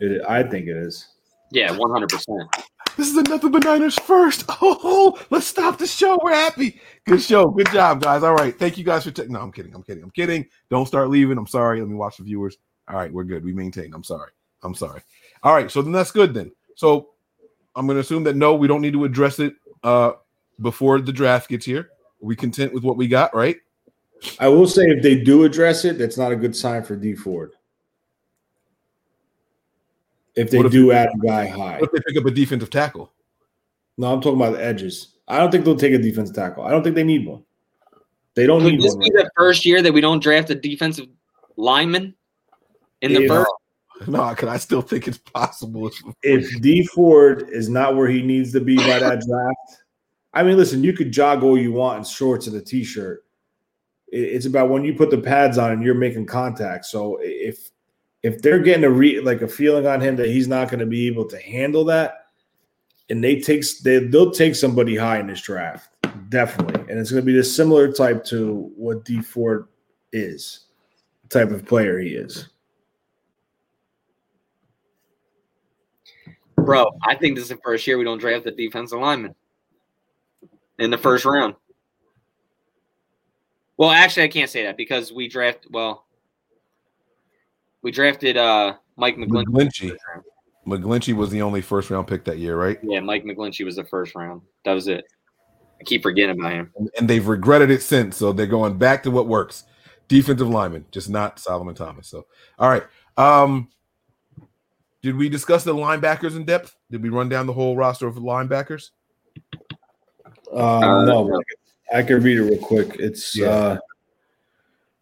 It, 0.00 0.20
I 0.28 0.42
think 0.42 0.66
it 0.66 0.76
is. 0.76 1.08
Yeah, 1.50 1.68
100%. 1.68 2.64
This 2.96 3.08
is 3.08 3.16
another 3.16 3.48
Bananas 3.48 3.96
first. 3.96 4.44
Oh, 4.66 5.18
let's 5.30 5.46
stop 5.46 5.78
the 5.78 5.86
show. 5.86 6.18
We're 6.22 6.34
happy. 6.34 6.80
Good 7.06 7.20
show. 7.20 7.46
Good 7.46 7.70
job, 7.70 8.02
guys. 8.02 8.22
All 8.22 8.34
right. 8.34 8.58
Thank 8.58 8.78
you 8.78 8.84
guys 8.84 9.04
for 9.04 9.10
taking. 9.10 9.32
No, 9.32 9.40
I'm 9.40 9.52
kidding. 9.52 9.74
I'm 9.74 9.82
kidding. 9.82 10.02
I'm 10.02 10.10
kidding. 10.10 10.46
Don't 10.70 10.86
start 10.86 11.10
leaving. 11.10 11.36
I'm 11.36 11.46
sorry. 11.46 11.80
Let 11.80 11.88
me 11.88 11.94
watch 11.94 12.16
the 12.16 12.24
viewers. 12.24 12.56
All 12.88 12.96
right, 12.96 13.12
we're 13.12 13.24
good. 13.24 13.44
We 13.44 13.52
maintain. 13.52 13.92
I'm 13.92 14.04
sorry. 14.04 14.30
I'm 14.62 14.74
sorry. 14.74 15.02
All 15.42 15.54
right. 15.54 15.70
So 15.70 15.82
then 15.82 15.92
that's 15.92 16.10
good 16.10 16.32
then. 16.32 16.52
So 16.76 17.10
I'm 17.76 17.86
going 17.86 17.96
to 17.96 18.00
assume 18.00 18.24
that 18.24 18.36
no, 18.36 18.54
we 18.54 18.68
don't 18.68 18.80
need 18.80 18.94
to 18.94 19.04
address 19.04 19.38
it 19.38 19.54
uh 19.82 20.12
before 20.60 21.00
the 21.00 21.12
draft 21.12 21.48
gets 21.48 21.66
here. 21.66 21.80
Are 21.80 22.26
we 22.26 22.36
content 22.36 22.72
with 22.72 22.84
what 22.84 22.96
we 22.96 23.08
got, 23.08 23.34
right? 23.34 23.56
I 24.38 24.48
will 24.48 24.66
say 24.66 24.84
if 24.84 25.02
they 25.02 25.22
do 25.22 25.44
address 25.44 25.84
it, 25.84 25.98
that's 25.98 26.16
not 26.16 26.32
a 26.32 26.36
good 26.36 26.56
sign 26.56 26.82
for 26.84 26.96
Dee 26.96 27.14
Ford. 27.14 27.52
If 30.36 30.50
they 30.50 30.58
if- 30.60 30.70
do 30.72 30.92
add 30.92 31.08
a 31.14 31.26
guy 31.26 31.46
high. 31.46 31.78
What 31.78 31.90
if 31.92 32.04
they 32.04 32.12
pick 32.12 32.20
up 32.20 32.26
a 32.26 32.30
defensive 32.34 32.70
tackle? 32.70 33.12
No, 33.96 34.12
I'm 34.12 34.20
talking 34.20 34.40
about 34.40 34.54
the 34.54 34.64
edges. 34.64 35.16
I 35.28 35.38
don't 35.38 35.50
think 35.50 35.64
they'll 35.64 35.76
take 35.76 35.94
a 35.94 35.98
defensive 35.98 36.34
tackle. 36.34 36.64
I 36.64 36.70
don't 36.70 36.82
think 36.82 36.96
they 36.96 37.04
need 37.04 37.26
one. 37.26 37.44
They 38.34 38.46
don't 38.46 38.62
Could 38.62 38.72
need 38.72 38.82
this 38.82 38.94
one. 38.94 39.04
be 39.04 39.10
the 39.10 39.30
first 39.36 39.64
year 39.64 39.80
that 39.80 39.92
we 39.92 40.00
don't 40.00 40.22
draft 40.22 40.50
a 40.50 40.54
defensive 40.56 41.06
lineman 41.56 42.14
in 43.00 43.12
the 43.12 43.22
If- 43.24 43.28
first? 43.28 43.50
No, 44.08 44.28
because 44.30 44.48
I 44.48 44.56
still 44.56 44.82
think 44.82 45.06
it's 45.06 45.18
possible. 45.18 45.88
if 46.24 46.60
Dee 46.60 46.84
Ford 46.84 47.48
is 47.50 47.68
not 47.68 47.94
where 47.96 48.08
he 48.08 48.22
needs 48.22 48.52
to 48.52 48.60
be 48.60 48.76
by 48.76 48.98
that 48.98 49.20
draft, 49.24 49.84
I 50.34 50.42
mean, 50.42 50.56
listen, 50.56 50.82
you 50.82 50.92
could 50.92 51.12
jog 51.12 51.44
all 51.44 51.56
you 51.56 51.70
want 51.72 51.98
in 51.98 52.04
shorts 52.04 52.48
and 52.48 52.56
a 52.56 52.60
t-shirt. 52.60 53.24
It's 54.08 54.46
about 54.46 54.68
when 54.68 54.84
you 54.84 54.94
put 54.94 55.10
the 55.10 55.18
pads 55.18 55.58
on 55.58 55.70
and 55.70 55.82
you're 55.82 55.94
making 55.94 56.26
contact. 56.26 56.86
So 56.86 57.18
if 57.22 57.70
if 58.24 58.40
they're 58.40 58.58
getting 58.58 58.84
a 58.84 58.90
re 58.90 59.20
like 59.20 59.42
a 59.42 59.48
feeling 59.48 59.86
on 59.86 60.00
him 60.00 60.16
that 60.16 60.28
he's 60.28 60.48
not 60.48 60.70
going 60.70 60.80
to 60.80 60.86
be 60.86 61.06
able 61.06 61.26
to 61.26 61.38
handle 61.38 61.84
that, 61.84 62.26
and 63.10 63.22
they 63.22 63.38
takes 63.38 63.80
they 63.82 63.98
they'll 63.98 64.30
take 64.30 64.54
somebody 64.54 64.96
high 64.96 65.20
in 65.20 65.26
this 65.26 65.42
draft, 65.42 65.90
definitely, 66.30 66.90
and 66.90 66.98
it's 66.98 67.10
going 67.10 67.22
to 67.22 67.26
be 67.26 67.36
the 67.36 67.44
similar 67.44 67.92
type 67.92 68.24
to 68.24 68.72
what 68.76 69.04
Dee 69.04 69.20
Ford 69.20 69.68
is, 70.10 70.68
type 71.28 71.50
of 71.50 71.66
player 71.66 71.98
he 71.98 72.14
is. 72.14 72.48
Bro, 76.56 76.98
I 77.06 77.14
think 77.14 77.36
this 77.36 77.42
is 77.44 77.50
the 77.50 77.58
first 77.62 77.86
year 77.86 77.98
we 77.98 78.04
don't 78.04 78.16
draft 78.16 78.44
the 78.44 78.52
defensive 78.52 78.98
lineman 78.98 79.34
in 80.78 80.90
the 80.90 80.96
first 80.96 81.26
round. 81.26 81.56
Well, 83.76 83.90
actually, 83.90 84.22
I 84.22 84.28
can't 84.28 84.48
say 84.48 84.64
that 84.64 84.78
because 84.78 85.12
we 85.12 85.28
draft. 85.28 85.66
Well, 85.68 86.06
we 87.84 87.92
drafted 87.92 88.36
uh 88.36 88.74
Mike 88.96 89.16
McGlinchey. 89.16 89.44
McGlinchey. 89.46 89.96
McGlinchey 90.66 91.14
was 91.14 91.30
the 91.30 91.42
only 91.42 91.60
first 91.60 91.90
round 91.90 92.08
pick 92.08 92.24
that 92.24 92.38
year, 92.38 92.56
right? 92.56 92.78
Yeah, 92.82 93.00
Mike 93.00 93.24
McGlinchey 93.24 93.64
was 93.64 93.76
the 93.76 93.84
first 93.84 94.14
round. 94.16 94.40
That 94.64 94.72
was 94.72 94.88
it. 94.88 95.04
I 95.80 95.84
keep 95.84 96.02
forgetting 96.02 96.40
about 96.40 96.52
him. 96.52 96.72
And, 96.76 96.90
and 96.98 97.08
they've 97.10 97.26
regretted 97.26 97.70
it 97.70 97.82
since. 97.82 98.16
So 98.16 98.32
they're 98.32 98.46
going 98.46 98.78
back 98.78 99.02
to 99.04 99.10
what 99.10 99.28
works. 99.28 99.64
Defensive 100.08 100.48
lineman, 100.48 100.86
just 100.90 101.10
not 101.10 101.38
Solomon 101.38 101.74
Thomas. 101.74 102.08
So 102.08 102.26
all 102.58 102.68
right. 102.70 102.84
Um 103.16 103.68
did 105.02 105.16
we 105.16 105.28
discuss 105.28 105.64
the 105.64 105.74
linebackers 105.74 106.34
in 106.34 106.46
depth? 106.46 106.74
Did 106.90 107.02
we 107.02 107.10
run 107.10 107.28
down 107.28 107.46
the 107.46 107.52
whole 107.52 107.76
roster 107.76 108.06
of 108.06 108.14
linebackers? 108.16 108.90
Um, 110.50 111.06
no, 111.06 111.42
I 111.92 112.02
can 112.02 112.22
read 112.22 112.38
it 112.38 112.42
real 112.42 112.58
quick. 112.58 112.96
It's 112.98 113.36
Yeah. 113.36 113.48
uh, 113.48 113.78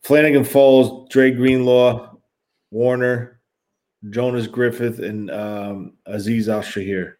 Flannigan-Fowles, 0.02 1.08
Dre 1.08 1.30
Greenlaw, 1.30 2.11
Warner, 2.72 3.38
Jonas 4.10 4.46
Griffith, 4.46 4.98
and 4.98 5.30
um, 5.30 5.92
Azeez 6.08 6.48
Al-Shaair. 6.48 7.14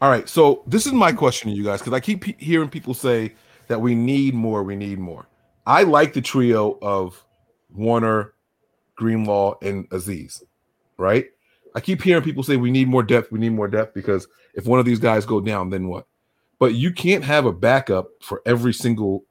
All 0.00 0.10
right. 0.10 0.28
So 0.28 0.62
this 0.66 0.86
is 0.86 0.92
my 0.92 1.12
question 1.12 1.50
to 1.50 1.56
you 1.56 1.62
guys 1.62 1.80
because 1.80 1.92
I 1.92 2.00
keep 2.00 2.24
hearing 2.40 2.70
people 2.70 2.94
say 2.94 3.34
that 3.68 3.80
we 3.80 3.94
need 3.94 4.34
more, 4.34 4.62
we 4.62 4.76
need 4.76 4.98
more. 4.98 5.28
I 5.66 5.82
like 5.82 6.14
the 6.14 6.22
trio 6.22 6.78
of 6.80 7.22
Warner, 7.74 8.32
Greenlaw, 8.96 9.58
and 9.60 9.86
Aziz, 9.90 10.42
right? 10.96 11.26
I 11.74 11.80
keep 11.80 12.00
hearing 12.00 12.22
people 12.22 12.42
say 12.42 12.56
we 12.56 12.70
need 12.70 12.88
more 12.88 13.02
depth, 13.02 13.30
we 13.30 13.38
need 13.38 13.50
more 13.50 13.68
depth 13.68 13.92
because 13.92 14.26
if 14.54 14.66
one 14.66 14.80
of 14.80 14.86
these 14.86 15.00
guys 15.00 15.26
go 15.26 15.40
down, 15.40 15.68
then 15.68 15.88
what? 15.88 16.06
But 16.58 16.74
you 16.74 16.92
can't 16.92 17.24
have 17.24 17.44
a 17.44 17.52
backup 17.52 18.08
for 18.22 18.40
every 18.46 18.72
single 18.72 19.24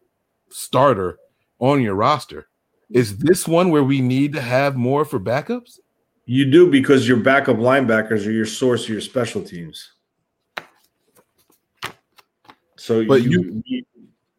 starter 0.50 1.18
on 1.60 1.82
your 1.82 1.96
roster. 1.96 2.48
Is 2.90 3.18
this 3.18 3.48
one 3.48 3.70
where 3.70 3.84
we 3.84 4.02
need 4.02 4.34
to 4.34 4.42
have 4.42 4.76
more 4.76 5.04
for 5.04 5.20
backups? 5.20 5.80
You 6.26 6.50
do 6.50 6.70
because 6.70 7.08
your 7.08 7.18
backup 7.18 7.58
linebackers 7.58 8.26
are 8.26 8.32
your 8.32 8.46
source 8.46 8.84
of 8.84 8.90
your 8.90 9.02
special 9.02 9.42
teams. 9.42 9.92
So 12.76 13.06
But 13.06 13.24
you, 13.24 13.62
we, 13.66 13.86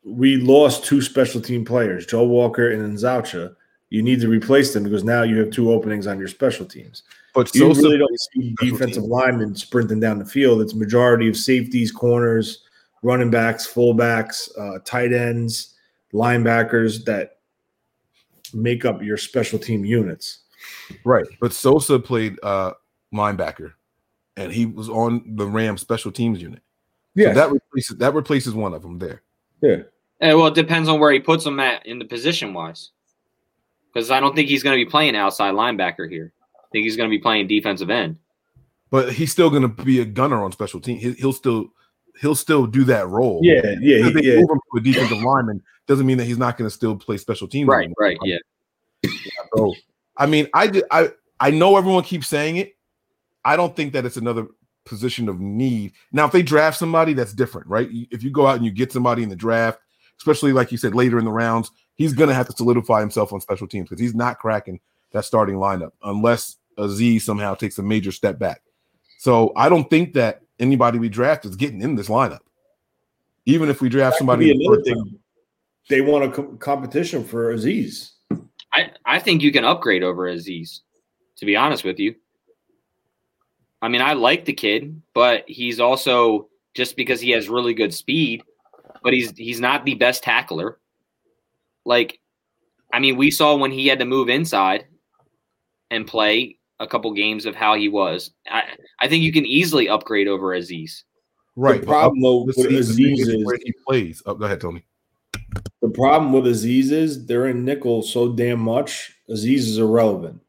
we 0.04 0.36
lost 0.36 0.84
two 0.84 1.02
special 1.02 1.40
team 1.40 1.64
players, 1.64 2.06
Joe 2.06 2.24
Walker 2.24 2.70
and 2.70 2.96
Nzeocha. 2.96 3.54
You 3.90 4.02
need 4.02 4.20
to 4.20 4.28
replace 4.28 4.74
them 4.74 4.84
because 4.84 5.04
now 5.04 5.22
you 5.22 5.38
have 5.38 5.50
two 5.50 5.72
openings 5.72 6.06
on 6.06 6.18
your 6.18 6.28
special 6.28 6.66
teams. 6.66 7.04
But 7.34 7.54
You 7.54 7.72
Sosa 7.72 7.82
really 7.82 7.98
don't 7.98 8.20
see 8.20 8.54
defensive 8.60 9.02
teams. 9.02 9.08
linemen 9.08 9.54
sprinting 9.54 10.00
down 10.00 10.18
the 10.18 10.24
field. 10.26 10.60
It's 10.60 10.74
majority 10.74 11.28
of 11.28 11.36
safeties, 11.36 11.90
corners, 11.90 12.64
running 13.02 13.30
backs, 13.30 13.66
fullbacks, 13.66 14.48
uh, 14.58 14.78
tight 14.84 15.12
ends, 15.12 15.74
linebackers 16.12 17.04
that 17.04 17.37
make 18.54 18.84
up 18.84 19.02
your 19.02 19.16
special 19.16 19.58
team 19.58 19.84
units. 19.84 20.40
Right. 21.04 21.26
But 21.40 21.52
Sosa 21.52 21.98
played 21.98 22.36
uh 22.42 22.72
linebacker 23.14 23.72
and 24.36 24.52
he 24.52 24.66
was 24.66 24.88
on 24.88 25.22
the 25.36 25.46
Rams 25.46 25.80
special 25.80 26.12
teams 26.12 26.40
unit. 26.40 26.62
So 27.16 27.34
that 27.34 27.50
replaces 27.50 27.96
that 27.96 28.14
replaces 28.14 28.54
one 28.54 28.74
of 28.74 28.82
them 28.82 28.98
there. 28.98 29.22
yeah. 29.60 29.82
Eh, 30.20 30.32
well, 30.32 30.48
it 30.48 30.54
depends 30.54 30.88
on 30.88 30.98
where 30.98 31.12
he 31.12 31.20
puts 31.20 31.44
him 31.44 31.60
at 31.60 31.84
in 31.86 31.98
the 31.98 32.04
position 32.04 32.52
wise. 32.52 32.90
Because 33.92 34.10
I 34.10 34.20
don't 34.20 34.34
think 34.34 34.48
he's 34.48 34.62
going 34.62 34.78
to 34.78 34.84
be 34.84 34.88
playing 34.88 35.16
outside 35.16 35.54
linebacker 35.54 36.08
here. 36.08 36.32
I 36.56 36.66
think 36.72 36.84
he's 36.84 36.96
going 36.96 37.08
to 37.08 37.16
be 37.16 37.20
playing 37.20 37.48
defensive 37.48 37.90
end. 37.90 38.18
But 38.90 39.12
he's 39.12 39.32
still 39.32 39.50
going 39.50 39.62
to 39.62 39.68
be 39.68 40.00
a 40.00 40.04
gunner 40.04 40.42
on 40.42 40.52
special 40.52 40.80
team. 40.80 40.98
He'll 40.98 41.32
still 41.32 41.68
he'll 42.20 42.34
still 42.34 42.66
do 42.66 42.84
that 42.84 43.08
role. 43.08 43.40
Yeah, 43.42 43.62
yeah, 43.80 44.10
they 44.10 44.22
yeah. 44.22 44.36
move 44.36 44.50
him 44.50 44.60
to 44.72 44.78
a 44.78 44.80
defensive 44.80 45.22
lineman 45.22 45.62
doesn't 45.86 46.06
mean 46.06 46.18
that 46.18 46.24
he's 46.24 46.38
not 46.38 46.56
going 46.56 46.68
to 46.68 46.74
still 46.74 46.96
play 46.96 47.16
special 47.16 47.48
teams. 47.48 47.68
Right, 47.68 47.84
anymore. 47.84 47.94
right, 47.98 48.18
yeah. 48.22 48.38
So, 49.56 49.74
I 50.16 50.26
mean, 50.26 50.48
I 50.52 50.66
did, 50.66 50.84
I 50.90 51.10
I 51.40 51.50
know 51.50 51.76
everyone 51.76 52.04
keeps 52.04 52.28
saying 52.28 52.56
it. 52.56 52.76
I 53.44 53.56
don't 53.56 53.74
think 53.74 53.92
that 53.94 54.04
it's 54.04 54.16
another 54.16 54.46
position 54.84 55.28
of 55.28 55.40
need. 55.40 55.92
Now, 56.12 56.26
if 56.26 56.32
they 56.32 56.42
draft 56.42 56.78
somebody, 56.78 57.12
that's 57.12 57.32
different, 57.32 57.66
right? 57.68 57.88
If 58.10 58.22
you 58.22 58.30
go 58.30 58.46
out 58.46 58.56
and 58.56 58.64
you 58.64 58.70
get 58.70 58.92
somebody 58.92 59.22
in 59.22 59.28
the 59.28 59.36
draft, 59.36 59.78
especially 60.18 60.52
like 60.52 60.72
you 60.72 60.78
said 60.78 60.94
later 60.94 61.18
in 61.18 61.24
the 61.24 61.30
rounds, 61.30 61.70
he's 61.94 62.12
going 62.12 62.28
to 62.28 62.34
have 62.34 62.48
to 62.48 62.56
solidify 62.56 63.00
himself 63.00 63.32
on 63.32 63.40
special 63.40 63.66
teams 63.66 63.88
because 63.88 64.00
he's 64.00 64.14
not 64.14 64.38
cracking 64.38 64.80
that 65.12 65.24
starting 65.24 65.56
lineup 65.56 65.92
unless 66.02 66.56
Azeez 66.78 67.22
somehow 67.22 67.54
takes 67.54 67.78
a 67.78 67.82
major 67.82 68.12
step 68.12 68.38
back. 68.38 68.62
So 69.18 69.52
I 69.56 69.68
don't 69.68 69.88
think 69.88 70.14
that 70.14 70.42
anybody 70.58 70.98
we 70.98 71.08
draft 71.08 71.44
is 71.44 71.56
getting 71.56 71.82
in 71.82 71.94
this 71.94 72.08
lineup. 72.08 72.40
Even 73.46 73.68
if 73.68 73.80
we 73.80 73.88
draft 73.88 74.14
That 74.14 74.18
somebody, 74.18 74.50
in 74.50 74.58
the 74.58 74.64
another 74.66 74.76
first 74.78 74.90
round. 74.90 75.10
thing. 75.10 75.18
They 75.88 76.00
want 76.02 76.24
a 76.24 76.30
co- 76.30 76.56
competition 76.56 77.24
for 77.24 77.54
Azeez. 77.54 78.10
I, 78.74 78.90
I 79.06 79.18
think 79.18 79.42
you 79.42 79.50
can 79.50 79.64
upgrade 79.64 80.02
over 80.02 80.24
Azeez, 80.24 80.80
to 81.36 81.46
be 81.46 81.56
honest 81.56 81.82
with 81.84 81.98
you. 81.98 82.14
I 83.80 83.88
mean, 83.88 84.02
I 84.02 84.12
like 84.12 84.44
the 84.44 84.52
kid, 84.52 85.00
but 85.14 85.44
he's 85.46 85.80
also 85.80 86.48
just 86.74 86.96
because 86.96 87.20
he 87.20 87.30
has 87.30 87.48
really 87.48 87.72
good 87.72 87.94
speed, 87.94 88.42
but 89.02 89.12
he's 89.12 89.30
he's 89.36 89.60
not 89.60 89.84
the 89.84 89.94
best 89.94 90.22
tackler. 90.22 90.78
Like, 91.86 92.20
I 92.92 92.98
mean, 92.98 93.16
we 93.16 93.30
saw 93.30 93.56
when 93.56 93.70
he 93.70 93.86
had 93.86 94.00
to 94.00 94.04
move 94.04 94.28
inside 94.28 94.86
and 95.90 96.06
play 96.06 96.57
a 96.80 96.86
couple 96.86 97.12
games 97.12 97.44
of 97.46 97.54
how 97.54 97.74
he 97.74 97.88
was. 97.88 98.30
I, 98.50 98.62
I 99.00 99.08
think 99.08 99.22
you 99.24 99.32
can 99.32 99.44
easily 99.46 99.88
upgrade 99.88 100.28
over 100.28 100.48
Azeez. 100.56 101.02
right? 101.56 101.80
The 101.80 101.86
problem 101.86 102.20
though 102.20 102.44
with 102.44 102.58
up- 102.58 102.66
Azeez 102.66 103.18
is 103.18 103.28
is 103.28 103.44
where 103.44 103.58
he 103.62 103.72
plays. 103.86 104.22
Oh, 104.26 104.34
go 104.34 104.44
ahead, 104.44 104.60
Tony. 104.60 104.84
the 105.82 105.90
problem 105.90 106.32
with 106.32 106.44
Azeez 106.44 106.90
is 106.92 107.26
they're 107.26 107.48
in 107.48 107.64
nickel 107.64 108.02
so 108.02 108.32
damn 108.32 108.60
much. 108.60 109.14
Aziz 109.28 109.68
is 109.68 109.78
irrelevant. 109.78 110.40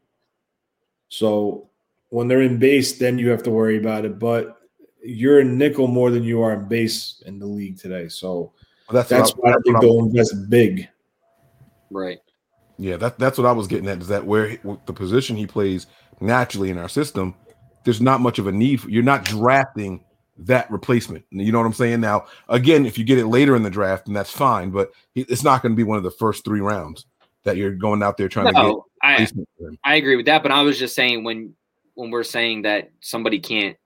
So 1.08 1.68
when 2.10 2.28
they're 2.28 2.42
in 2.42 2.58
base, 2.58 2.98
then 2.98 3.18
you 3.18 3.28
have 3.30 3.42
to 3.44 3.50
worry 3.50 3.76
about 3.78 4.04
it. 4.04 4.18
But 4.18 4.56
you're 5.02 5.40
in 5.40 5.58
nickel 5.58 5.86
more 5.86 6.10
than 6.10 6.22
you 6.24 6.42
are 6.42 6.52
in 6.52 6.68
base 6.68 7.22
in 7.26 7.38
the 7.38 7.46
league 7.46 7.78
today. 7.78 8.08
So 8.08 8.52
That's 8.90 9.08
that's 9.08 9.30
what 9.32 9.48
I- 9.48 9.50
why 9.52 9.56
I 9.58 9.60
think 9.64 9.74
what 9.74 9.80
they'll 9.82 9.98
invest 10.04 10.50
big. 10.50 10.88
Right. 11.90 12.18
Yeah, 12.78 12.96
that, 12.96 13.18
that's 13.18 13.36
what 13.36 13.46
I 13.46 13.52
was 13.52 13.66
getting 13.66 13.88
at. 13.88 14.00
Is 14.00 14.08
that 14.08 14.24
where 14.24 14.48
he- 14.48 14.58
the 14.86 14.92
position 14.92 15.36
he 15.36 15.46
plays 15.46 15.86
naturally 16.20 16.70
in 16.70 16.78
our 16.78 16.88
system, 16.88 17.34
there's 17.84 18.00
not 18.00 18.20
much 18.20 18.38
of 18.38 18.46
a 18.46 18.52
need. 18.52 18.80
For, 18.80 18.90
you're 18.90 19.02
not 19.02 19.24
drafting 19.24 20.04
that 20.38 20.70
replacement. 20.70 21.24
You 21.30 21.52
know 21.52 21.58
what 21.58 21.66
I'm 21.66 21.72
saying? 21.72 22.00
Now, 22.00 22.26
again, 22.48 22.86
if 22.86 22.98
you 22.98 23.04
get 23.04 23.18
it 23.18 23.26
later 23.26 23.56
in 23.56 23.62
the 23.62 23.70
draft, 23.70 24.06
then 24.06 24.14
that's 24.14 24.30
fine. 24.30 24.70
But 24.70 24.90
it's 25.14 25.44
not 25.44 25.62
going 25.62 25.72
to 25.72 25.76
be 25.76 25.84
one 25.84 25.98
of 25.98 26.04
the 26.04 26.10
first 26.10 26.44
three 26.44 26.60
rounds 26.60 27.06
that 27.44 27.56
you're 27.56 27.74
going 27.74 28.02
out 28.02 28.16
there 28.16 28.28
trying 28.28 28.46
to 28.46 28.52
get. 28.52 28.62
No, 28.62 28.86
I, 29.02 29.12
replacement 29.12 29.48
for 29.58 29.68
him. 29.68 29.78
I 29.84 29.96
agree 29.96 30.16
with 30.16 30.26
that, 30.26 30.42
but 30.42 30.52
I 30.52 30.62
was 30.62 30.78
just 30.78 30.94
saying 30.94 31.24
when 31.24 31.54
when 31.94 32.10
we're 32.10 32.22
saying 32.22 32.62
that 32.62 32.90
somebody 33.00 33.38
can't 33.38 33.76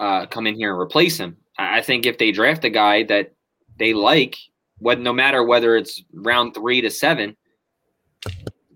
uh, 0.00 0.26
come 0.26 0.46
in 0.46 0.54
here 0.54 0.72
and 0.72 0.80
replace 0.80 1.18
him, 1.18 1.36
I 1.58 1.78
I 1.78 1.82
think 1.82 2.06
if 2.06 2.18
they 2.18 2.32
draft 2.32 2.64
a 2.64 2.70
guy 2.70 3.04
that 3.04 3.32
they 3.78 3.92
like, 3.92 4.36
what 4.78 5.00
no 5.00 5.12
matter 5.12 5.44
whether 5.44 5.76
it's 5.76 6.02
round 6.12 6.54
three 6.54 6.80
to 6.80 6.90
seven, 6.90 7.36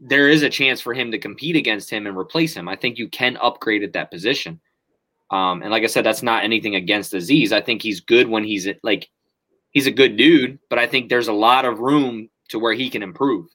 there 0.08 0.28
is 0.28 0.42
a 0.42 0.50
chance 0.50 0.80
for 0.80 0.94
him 0.94 1.10
to 1.12 1.18
compete 1.18 1.56
against 1.56 1.90
him 1.90 2.06
and 2.06 2.16
replace 2.16 2.54
him. 2.54 2.68
I 2.68 2.76
think 2.76 2.98
you 2.98 3.08
can 3.08 3.36
upgrade 3.38 3.82
at 3.82 3.92
that 3.92 4.10
position. 4.10 4.60
Um, 5.30 5.62
and 5.62 5.70
like 5.70 5.82
I 5.82 5.86
said, 5.86 6.04
that's 6.04 6.22
not 6.22 6.44
anything 6.44 6.74
against 6.74 7.12
Azeez. 7.12 7.52
I 7.52 7.60
think 7.60 7.82
he's 7.82 8.00
good 8.00 8.28
when 8.28 8.44
he's 8.44 8.66
like 8.82 9.10
he's 9.70 9.86
a 9.86 9.90
good 9.90 10.16
dude, 10.16 10.58
but 10.70 10.78
I 10.78 10.86
think 10.86 11.08
there's 11.08 11.28
a 11.28 11.32
lot 11.32 11.64
of 11.64 11.80
room 11.80 12.30
to 12.48 12.58
where 12.58 12.72
he 12.72 12.88
can 12.88 13.02
improve 13.02 13.46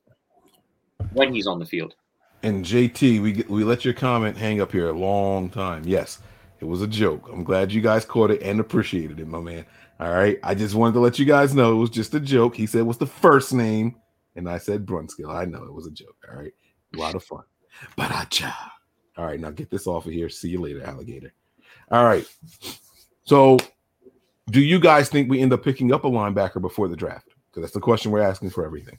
when 1.14 1.34
he's 1.34 1.48
on 1.48 1.60
the 1.60 1.66
field. 1.66 1.96
And 2.44 2.64
JT, 2.64 3.22
we 3.22 3.44
we 3.48 3.64
let 3.64 3.86
your 3.86 3.94
comment 3.94 4.38
hang 4.38 4.62
up 4.62 4.72
here 4.72 4.90
a 4.90 4.94
long 4.94 5.50
time. 5.50 5.84
Yes, 5.86 6.20
it 6.60 6.66
was 6.66 6.82
a 6.82 6.88
joke. 6.88 7.28
I'm 7.32 7.44
glad 7.44 7.72
you 7.72 7.82
guys 7.82 8.06
caught 8.06 8.32
it 8.32 8.42
and 8.44 8.60
appreciated 8.60 9.20
it, 9.20 9.28
my 9.28 9.40
man. 9.40 9.66
All 10.00 10.12
right, 10.12 10.40
I 10.44 10.54
just 10.54 10.76
wanted 10.76 10.94
to 10.94 11.00
let 11.00 11.18
you 11.18 11.26
guys 11.26 11.56
know 11.56 11.72
it 11.72 11.78
was 11.78 11.90
just 11.90 12.14
a 12.14 12.20
joke. 12.20 12.56
He 12.56 12.66
said 12.66 12.84
what's 12.84 13.00
the 13.00 13.06
first 13.06 13.54
name, 13.54 13.96
and 14.36 14.50
I 14.50 14.58
said 14.58 14.86
Brunskill. 14.86 15.34
I 15.34 15.46
know 15.46 15.64
it 15.64 15.74
was 15.74 15.88
a 15.88 15.92
joke. 15.92 16.16
All 16.30 16.38
right, 16.38 16.54
a 16.96 16.98
lot 16.98 17.16
of 17.16 17.24
fun. 17.24 17.44
But 17.96 18.12
I 18.12 18.26
All 19.18 19.26
right, 19.26 19.40
now 19.40 19.52
get 19.52 19.70
this 19.70 19.88
off 19.88 20.06
of 20.06 20.14
here. 20.14 20.30
See 20.30 20.50
you 20.50 20.62
later, 20.62 20.84
alligator. 20.84 21.34
All 21.92 22.06
right. 22.06 22.28
So, 23.26 23.58
do 24.50 24.62
you 24.62 24.80
guys 24.80 25.10
think 25.10 25.30
we 25.30 25.42
end 25.42 25.54
up 25.54 25.64
picking 25.64 25.94
up 25.94 26.04
a 26.04 26.10
linebacker 26.10 26.62
before 26.62 26.88
the 26.88 26.96
draft? 26.96 27.30
Because 27.50 27.62
that's 27.62 27.74
the 27.74 27.80
question 27.80 28.12
we're 28.12 28.22
asking 28.22 28.50
for 28.50 28.66
everything. 28.66 28.98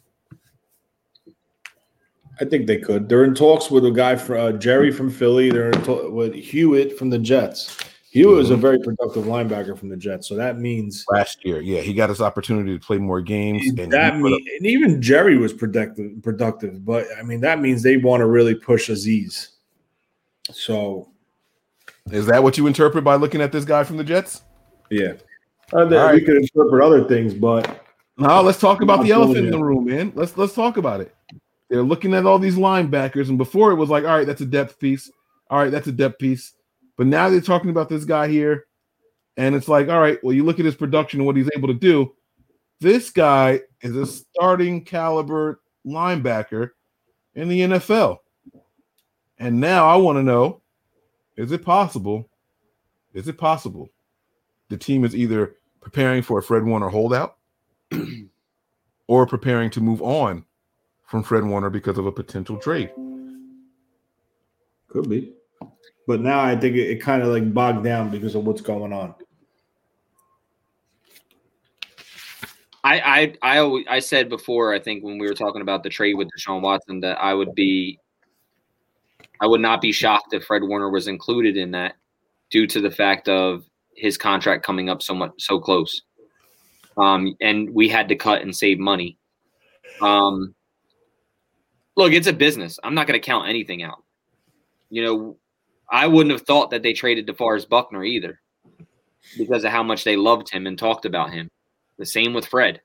I 2.41 2.45
think 2.45 2.67
they 2.67 2.79
could. 2.79 3.09
They're 3.09 3.25
in 3.25 3.35
talks 3.35 3.71
with 3.71 3.85
a 3.85 3.91
guy 3.91 4.17
from 4.17 4.41
uh, 4.41 4.53
Gerry 4.53 4.91
from 4.91 5.11
Philly. 5.11 5.51
They're 5.51 5.71
in 5.71 5.83
to- 5.83 6.11
with 6.11 6.35
Hewitt 6.35 6.99
from 6.99 7.11
the 7.11 7.19
Jets. 7.19 7.79
Hewitt 8.15 8.37
was 8.37 8.51
a 8.51 8.57
very 8.57 8.79
productive 8.79 9.25
linebacker 9.25 9.77
from 9.77 9.89
the 9.89 9.97
Jets, 9.97 10.29
so 10.29 10.37
that 10.37 10.61
means 10.61 11.05
Last 11.11 11.45
year, 11.45 11.61
yeah, 11.61 11.81
he 11.81 11.93
got 11.93 12.11
his 12.11 12.21
opportunity 12.21 12.73
to 12.73 12.79
play 12.79 12.97
more 12.97 13.21
games, 13.21 13.67
and 13.67 13.91
that 13.93 14.15
he 14.15 14.21
put 14.21 14.33
up- 14.33 14.41
and 14.57 14.67
even 14.69 15.03
Gerry 15.03 15.37
was 15.37 15.53
productive. 15.53 16.23
Productive, 16.23 16.85
but 16.85 17.09
I 17.19 17.25
mean 17.25 17.41
that 17.41 17.61
means 17.61 17.83
they 17.83 17.97
want 17.97 18.21
to 18.21 18.27
really 18.27 18.55
push 18.55 18.89
Azeez. 18.89 19.49
So 20.53 21.09
is 22.13 22.27
that 22.27 22.41
what 22.41 22.57
you 22.57 22.69
interpret 22.69 23.03
by 23.03 23.17
looking 23.17 23.41
at 23.41 23.51
this 23.51 23.65
guy 23.65 23.83
from 23.83 23.97
the 23.97 24.05
Jets? 24.05 24.43
yeah, 24.93 25.15
uh, 25.73 25.85
we 25.91 25.97
right. 25.97 26.25
could 26.25 26.37
interpret 26.37 26.85
other 26.85 27.09
things, 27.09 27.35
but 27.35 27.85
No, 28.17 28.43
let's 28.43 28.61
talk 28.61 28.81
about 28.81 29.03
the 29.03 29.11
elephant 29.11 29.39
in 29.39 29.51
the 29.51 29.59
room, 29.59 29.87
man. 29.87 30.13
Let's 30.15 30.39
let's 30.39 30.55
talk 30.55 30.77
about 30.77 31.01
it. 31.01 31.13
They're 31.69 31.83
looking 31.83 32.15
at 32.15 32.27
all 32.27 32.39
these 32.39 32.55
linebackers, 32.55 33.29
and 33.29 33.39
before 33.39 33.73
it 33.73 33.75
was 33.75 33.91
like, 33.91 34.05
all 34.05 34.17
right, 34.17 34.27
that's 34.27 34.41
a 34.41 34.47
depth 34.47 34.79
piece. 34.79 35.11
All 35.51 35.59
right, 35.59 35.73
that's 35.73 35.89
a 35.89 35.93
depth 35.93 36.21
piece. 36.21 36.53
But 36.97 37.07
now 37.07 37.29
they're 37.29 37.41
talking 37.41 37.71
about 37.71 37.89
this 37.89 38.05
guy 38.05 38.29
here, 38.29 38.67
and 39.37 39.55
it's 39.55 39.69
like, 39.69 39.89
all 39.89 40.01
right, 40.01 40.23
well, 40.23 40.33
you 40.33 40.45
look 40.45 40.59
at 40.59 40.65
his 40.65 40.77
production 40.77 41.21
and 41.21 41.27
what 41.27 41.37
he's 41.37 41.51
able 41.57 41.69
to 41.69 41.75
do. 41.75 42.15
This 42.81 43.11
guy 43.11 43.61
is 43.81 43.97
a 43.97 44.07
starting 44.07 44.85
caliber 44.85 45.61
linebacker 45.87 46.71
in 47.35 47.49
the 47.49 47.61
NFL. 47.61 48.19
And 49.39 49.61
now 49.61 49.89
I 49.89 49.97
want 49.97 50.17
to 50.17 50.23
know: 50.23 50.63
Is 51.37 51.53
it 51.53 51.65
possible? 51.65 52.29
Is 53.13 53.29
it 53.29 53.39
possible 53.39 53.91
the 54.69 54.77
team 54.77 55.05
is 55.05 55.15
either 55.15 55.57
preparing 55.81 56.23
for 56.23 56.39
a 56.39 56.43
Fred 56.43 56.65
Warner 56.65 56.89
holdout? 56.89 57.37
or 59.07 59.27
preparing 59.27 59.71
to 59.71 59.81
move 59.81 60.01
on 60.03 60.45
from 61.07 61.23
Fred 61.23 61.45
Warner 61.45 61.71
because 61.71 61.99
of 61.99 62.07
a 62.07 62.13
potential 62.13 62.57
trade. 62.57 62.91
could 64.89 65.09
be. 65.09 65.33
But 66.07 66.21
now 66.21 66.41
I 66.41 66.57
think 66.57 66.77
it, 66.77 66.91
it 66.91 67.01
kind 67.01 67.23
of 67.23 67.29
like 67.29 67.53
bogged 67.53 67.85
down 67.85 68.11
because 68.11 68.35
of 68.35 68.45
what's 68.45 68.61
going 68.61 68.93
on. 68.93 69.15
I, 72.85 73.01
I 73.01 73.55
I 73.55 73.59
always, 73.59 73.87
I 73.89 73.99
said 73.99 74.29
before 74.29 74.75
I 74.75 74.79
think 74.79 75.03
when 75.03 75.19
we 75.19 75.27
were 75.27 75.35
talking 75.35 75.63
about 75.63 75.83
the 75.83 75.89
trade 75.89 76.15
with 76.15 76.29
Deshaun 76.37 76.61
Watson 76.61 77.01
that 77.01 77.19
I 77.19 77.33
would 77.33 77.55
be 77.55 77.99
I 79.41 79.47
would 79.47 79.63
not 79.63 79.81
be 79.81 79.91
shocked 79.91 80.35
if 80.35 80.45
Fred 80.45 80.63
Warner 80.63 80.91
was 80.91 81.09
included 81.09 81.57
in 81.57 81.71
that 81.71 81.95
due 82.51 82.67
to 82.67 82.81
the 82.81 82.91
fact 82.91 83.29
of 83.29 83.65
his 83.97 84.19
contract 84.19 84.65
coming 84.65 84.91
up 84.91 85.03
so 85.03 85.15
much 85.15 85.33
so 85.39 85.59
close. 85.59 86.03
Um, 86.99 87.35
and 87.41 87.71
we 87.71 87.89
had 87.89 88.09
to 88.09 88.17
cut 88.17 88.43
and 88.43 88.55
save 88.55 88.79
money. 88.79 89.17
Um, 90.03 90.55
look, 91.97 92.13
it's 92.13 92.27
a 92.27 92.33
business. 92.33 92.79
I'm 92.85 92.95
not 92.95 93.07
going 93.07 93.21
to 93.21 93.25
count 93.27 93.49
anything 93.49 93.83
out. 93.83 94.03
You 94.91 95.05
know, 95.05 95.37
I 95.91 96.07
wouldn't 96.07 96.33
have 96.33 96.43
thought 96.43 96.71
that 96.71 96.83
they 96.83 96.93
traded 96.93 97.27
DeForest 97.27 97.69
Buckner 97.69 98.05
either 98.05 98.41
because 99.39 99.65
of 99.65 99.71
how 99.71 99.83
much 99.83 100.05
they 100.05 100.17
loved 100.17 100.51
him 100.51 100.67
and 100.67 100.79
talked 100.79 101.05
about 101.05 101.33
him. 101.33 101.49
The 101.99 102.07
same 102.07 102.35
with 102.35 102.47
Fred. 102.47 102.81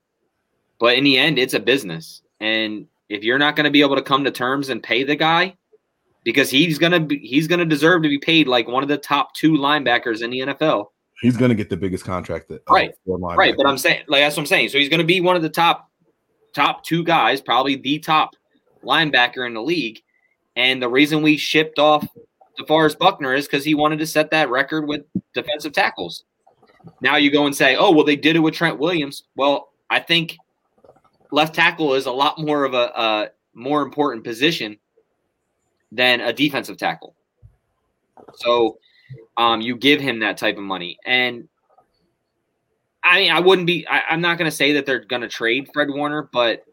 But 0.80 0.98
in 0.98 1.04
the 1.04 1.18
end, 1.18 1.40
it's 1.40 1.54
a 1.54 1.60
business. 1.60 2.22
And 2.40 2.88
if 3.10 3.24
you're 3.24 3.40
not 3.40 3.56
going 3.56 3.66
to 3.66 3.72
be 3.72 3.82
able 3.82 3.96
to 3.96 4.02
come 4.02 4.24
to 4.24 4.32
terms 4.32 4.70
and 4.70 4.82
pay 4.82 5.04
the 5.04 5.16
guy, 5.16 5.56
because 6.24 6.50
he's 6.50 6.78
gonna 6.78 7.00
be, 7.00 7.18
he's 7.20 7.48
gonna 7.48 7.66
deserve 7.66 8.04
to 8.04 8.10
be 8.10 8.20
paid 8.20 8.48
like 8.48 8.68
one 8.68 8.84
of 8.84 8.90
the 8.90 8.98
top 8.98 9.34
two 9.34 9.54
linebackers 9.54 10.22
in 10.22 10.30
the 10.30 10.40
NFL. 10.40 10.88
He's 11.22 11.36
going 11.36 11.50
to 11.50 11.56
get 11.56 11.70
the 11.70 11.78
biggest 11.78 12.06
contract 12.06 12.48
that 12.50 12.62
uh, 12.70 12.74
Right, 12.74 12.94
for 13.06 13.18
a 13.18 13.20
linebacker. 13.20 13.38
Right, 13.38 13.58
but 13.58 13.66
I'm 13.66 13.78
saying 13.78 14.04
like 14.08 14.22
that's 14.22 14.36
what 14.36 14.44
I'm 14.44 14.48
saying. 14.48 14.70
So 14.70 14.78
he's 14.78 14.90
gonna 14.90 15.04
be 15.04 15.22
one 15.22 15.36
of 15.36 15.42
the 15.42 15.50
top 15.50 15.90
top 16.54 16.84
two 16.84 17.04
guys, 17.04 17.42
probably 17.42 17.76
the 17.76 18.00
top 18.00 18.36
linebacker 18.84 19.46
in 19.46 19.54
the 19.54 19.62
league. 19.62 20.02
And 20.56 20.82
the 20.82 20.90
reason 20.90 21.22
we 21.22 21.38
shipped 21.38 21.80
off 21.80 22.08
DeForest 22.60 22.98
Buckner 22.98 23.34
is 23.34 23.46
because 23.46 23.64
he 23.64 23.74
wanted 23.74 24.00
to 24.00 24.06
set 24.06 24.32
that 24.32 24.50
record 24.50 24.88
with 24.88 25.02
defensive 25.34 25.74
tackles. 25.74 26.24
Now 27.02 27.16
you 27.16 27.32
go 27.32 27.46
and 27.46 27.56
say, 27.56 27.76
oh, 27.76 27.92
well, 27.92 28.06
they 28.06 28.16
did 28.16 28.36
it 28.36 28.40
with 28.40 28.54
Trent 28.54 28.80
Williams. 28.80 29.24
Well, 29.36 29.70
I 29.90 30.00
think 30.00 30.38
left 31.32 31.56
tackle 31.56 31.94
is 31.94 32.06
a 32.06 32.12
lot 32.12 32.40
more 32.40 32.64
of 32.64 32.74
a, 32.74 32.92
a 32.96 33.28
more 33.54 33.82
important 33.82 34.24
position 34.24 34.78
than 35.92 36.22
a 36.22 36.34
defensive 36.34 36.78
tackle. 36.78 37.16
So 38.36 38.78
um, 39.38 39.62
you 39.62 39.76
give 39.76 40.02
him 40.02 40.20
that 40.20 40.38
type 40.38 40.58
of 40.58 40.64
money. 40.64 40.98
And 41.06 41.48
I 43.04 43.22
mean, 43.22 43.32
I 43.32 43.40
wouldn't 43.40 43.68
be, 43.68 43.88
I, 43.88 44.02
I'm 44.10 44.22
not 44.22 44.38
going 44.38 44.50
to 44.50 44.56
say 44.56 44.74
that 44.74 44.86
they're 44.86 45.04
going 45.04 45.22
to 45.22 45.28
trade 45.28 45.70
Fred 45.74 45.90
Warner, 45.90 46.30
but 46.32 46.64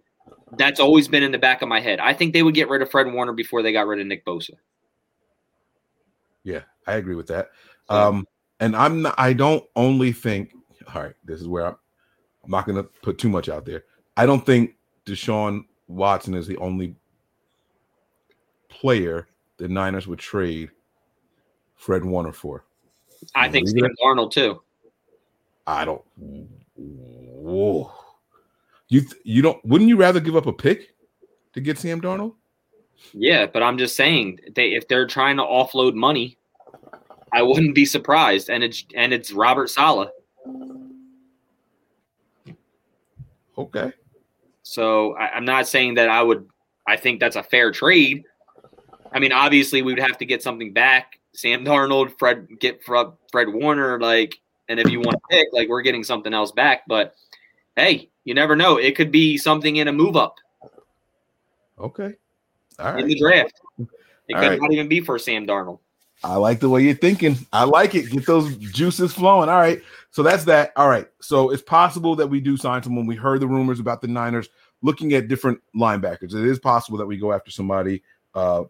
that's 0.58 0.80
always 0.80 1.08
been 1.08 1.22
in 1.22 1.32
the 1.32 1.38
back 1.38 1.62
of 1.62 1.68
my 1.68 1.80
head. 1.80 1.98
I 1.98 2.12
think 2.12 2.32
they 2.32 2.42
would 2.42 2.54
get 2.54 2.68
rid 2.68 2.82
of 2.82 2.90
Fred 2.90 3.12
Warner 3.12 3.32
before 3.32 3.62
they 3.62 3.72
got 3.72 3.86
rid 3.86 4.00
of 4.00 4.06
Nick 4.06 4.24
Bosa. 4.24 4.50
Yeah, 6.46 6.60
I 6.86 6.94
agree 6.94 7.16
with 7.16 7.26
that. 7.26 7.50
Um, 7.88 8.24
and 8.60 8.76
I'm 8.76 9.02
not, 9.02 9.16
I 9.18 9.32
don't 9.32 9.64
only 9.74 10.12
think, 10.12 10.52
all 10.94 11.02
right, 11.02 11.14
this 11.24 11.40
is 11.40 11.48
where 11.48 11.66
I'm, 11.66 11.76
I'm 12.44 12.50
not 12.52 12.66
going 12.66 12.76
to 12.76 12.84
put 12.84 13.18
too 13.18 13.28
much 13.28 13.48
out 13.48 13.64
there. 13.64 13.82
I 14.16 14.26
don't 14.26 14.46
think 14.46 14.76
Deshaun 15.04 15.64
Watson 15.88 16.34
is 16.34 16.46
the 16.46 16.56
only 16.58 16.94
player 18.68 19.26
the 19.56 19.66
Niners 19.66 20.06
would 20.06 20.20
trade 20.20 20.70
Fred 21.74 22.04
Warner 22.04 22.32
for. 22.32 22.64
I 23.34 23.48
think 23.48 23.66
Leave 23.66 23.78
it 23.84 23.90
Sam 23.98 24.16
Darnold 24.16 24.30
too. 24.30 24.62
I 25.66 25.84
don't. 25.84 26.02
Whoa. 26.76 27.92
You 28.88 29.00
th- 29.00 29.20
you 29.24 29.42
don't? 29.42 29.64
Wouldn't 29.64 29.88
you 29.88 29.96
rather 29.96 30.20
give 30.20 30.36
up 30.36 30.46
a 30.46 30.52
pick 30.52 30.94
to 31.54 31.60
get 31.60 31.78
Sam 31.78 32.00
Darnold? 32.00 32.34
Yeah, 33.12 33.46
but 33.46 33.62
I'm 33.62 33.78
just 33.78 33.96
saying 33.96 34.40
they 34.54 34.74
if 34.74 34.88
they're 34.88 35.06
trying 35.06 35.36
to 35.36 35.42
offload 35.42 35.94
money, 35.94 36.36
I 37.32 37.42
wouldn't 37.42 37.74
be 37.74 37.84
surprised. 37.84 38.50
And 38.50 38.62
it's 38.62 38.84
and 38.94 39.12
it's 39.12 39.32
Robert 39.32 39.70
Saleh. 39.70 40.10
Okay. 43.58 43.92
So 44.62 45.14
I, 45.16 45.30
I'm 45.30 45.44
not 45.44 45.68
saying 45.68 45.94
that 45.94 46.08
I 46.08 46.22
would. 46.22 46.48
I 46.86 46.96
think 46.96 47.20
that's 47.20 47.36
a 47.36 47.42
fair 47.42 47.72
trade. 47.72 48.24
I 49.12 49.18
mean, 49.18 49.32
obviously, 49.32 49.82
we 49.82 49.94
would 49.94 50.02
have 50.02 50.18
to 50.18 50.26
get 50.26 50.42
something 50.42 50.72
back. 50.72 51.18
Sam 51.32 51.64
Darnold, 51.64 52.18
Fred, 52.18 52.46
get 52.60 52.82
Fred, 52.82 53.08
Fred 53.30 53.48
Warner, 53.48 54.00
like, 54.00 54.40
and 54.68 54.80
if 54.80 54.90
you 54.90 55.00
want 55.00 55.12
to 55.12 55.20
pick, 55.30 55.48
like, 55.52 55.68
we're 55.68 55.82
getting 55.82 56.04
something 56.04 56.32
else 56.32 56.52
back. 56.52 56.82
But 56.86 57.14
hey, 57.76 58.08
you 58.24 58.34
never 58.34 58.56
know. 58.56 58.76
It 58.78 58.96
could 58.96 59.10
be 59.10 59.36
something 59.36 59.76
in 59.76 59.88
a 59.88 59.92
move 59.92 60.16
up 60.16 60.36
Okay. 61.78 62.14
All 62.78 62.96
in 62.96 63.06
the 63.06 63.18
draft. 63.18 63.60
It 64.28 64.34
All 64.34 64.40
could 64.40 64.48
right. 64.48 64.60
not 64.60 64.72
even 64.72 64.88
be 64.88 65.00
for 65.00 65.18
Sam 65.18 65.46
Darnold. 65.46 65.78
I 66.24 66.36
like 66.36 66.60
the 66.60 66.68
way 66.68 66.82
you're 66.82 66.94
thinking. 66.94 67.36
I 67.52 67.64
like 67.64 67.94
it. 67.94 68.10
Get 68.10 68.26
those 68.26 68.56
juices 68.56 69.12
flowing. 69.12 69.48
All 69.48 69.58
right. 69.58 69.82
So 70.10 70.22
that's 70.22 70.44
that. 70.44 70.72
All 70.76 70.88
right. 70.88 71.06
So 71.20 71.50
it's 71.50 71.62
possible 71.62 72.16
that 72.16 72.26
we 72.26 72.40
do 72.40 72.56
sign 72.56 72.82
someone. 72.82 73.06
We 73.06 73.16
heard 73.16 73.40
the 73.40 73.46
rumors 73.46 73.80
about 73.80 74.00
the 74.00 74.08
Niners 74.08 74.48
looking 74.82 75.12
at 75.12 75.28
different 75.28 75.60
linebackers. 75.74 76.34
It 76.34 76.46
is 76.46 76.58
possible 76.58 76.98
that 76.98 77.06
we 77.06 77.16
go 77.16 77.32
after 77.32 77.50
somebody 77.50 78.02
uh 78.34 78.64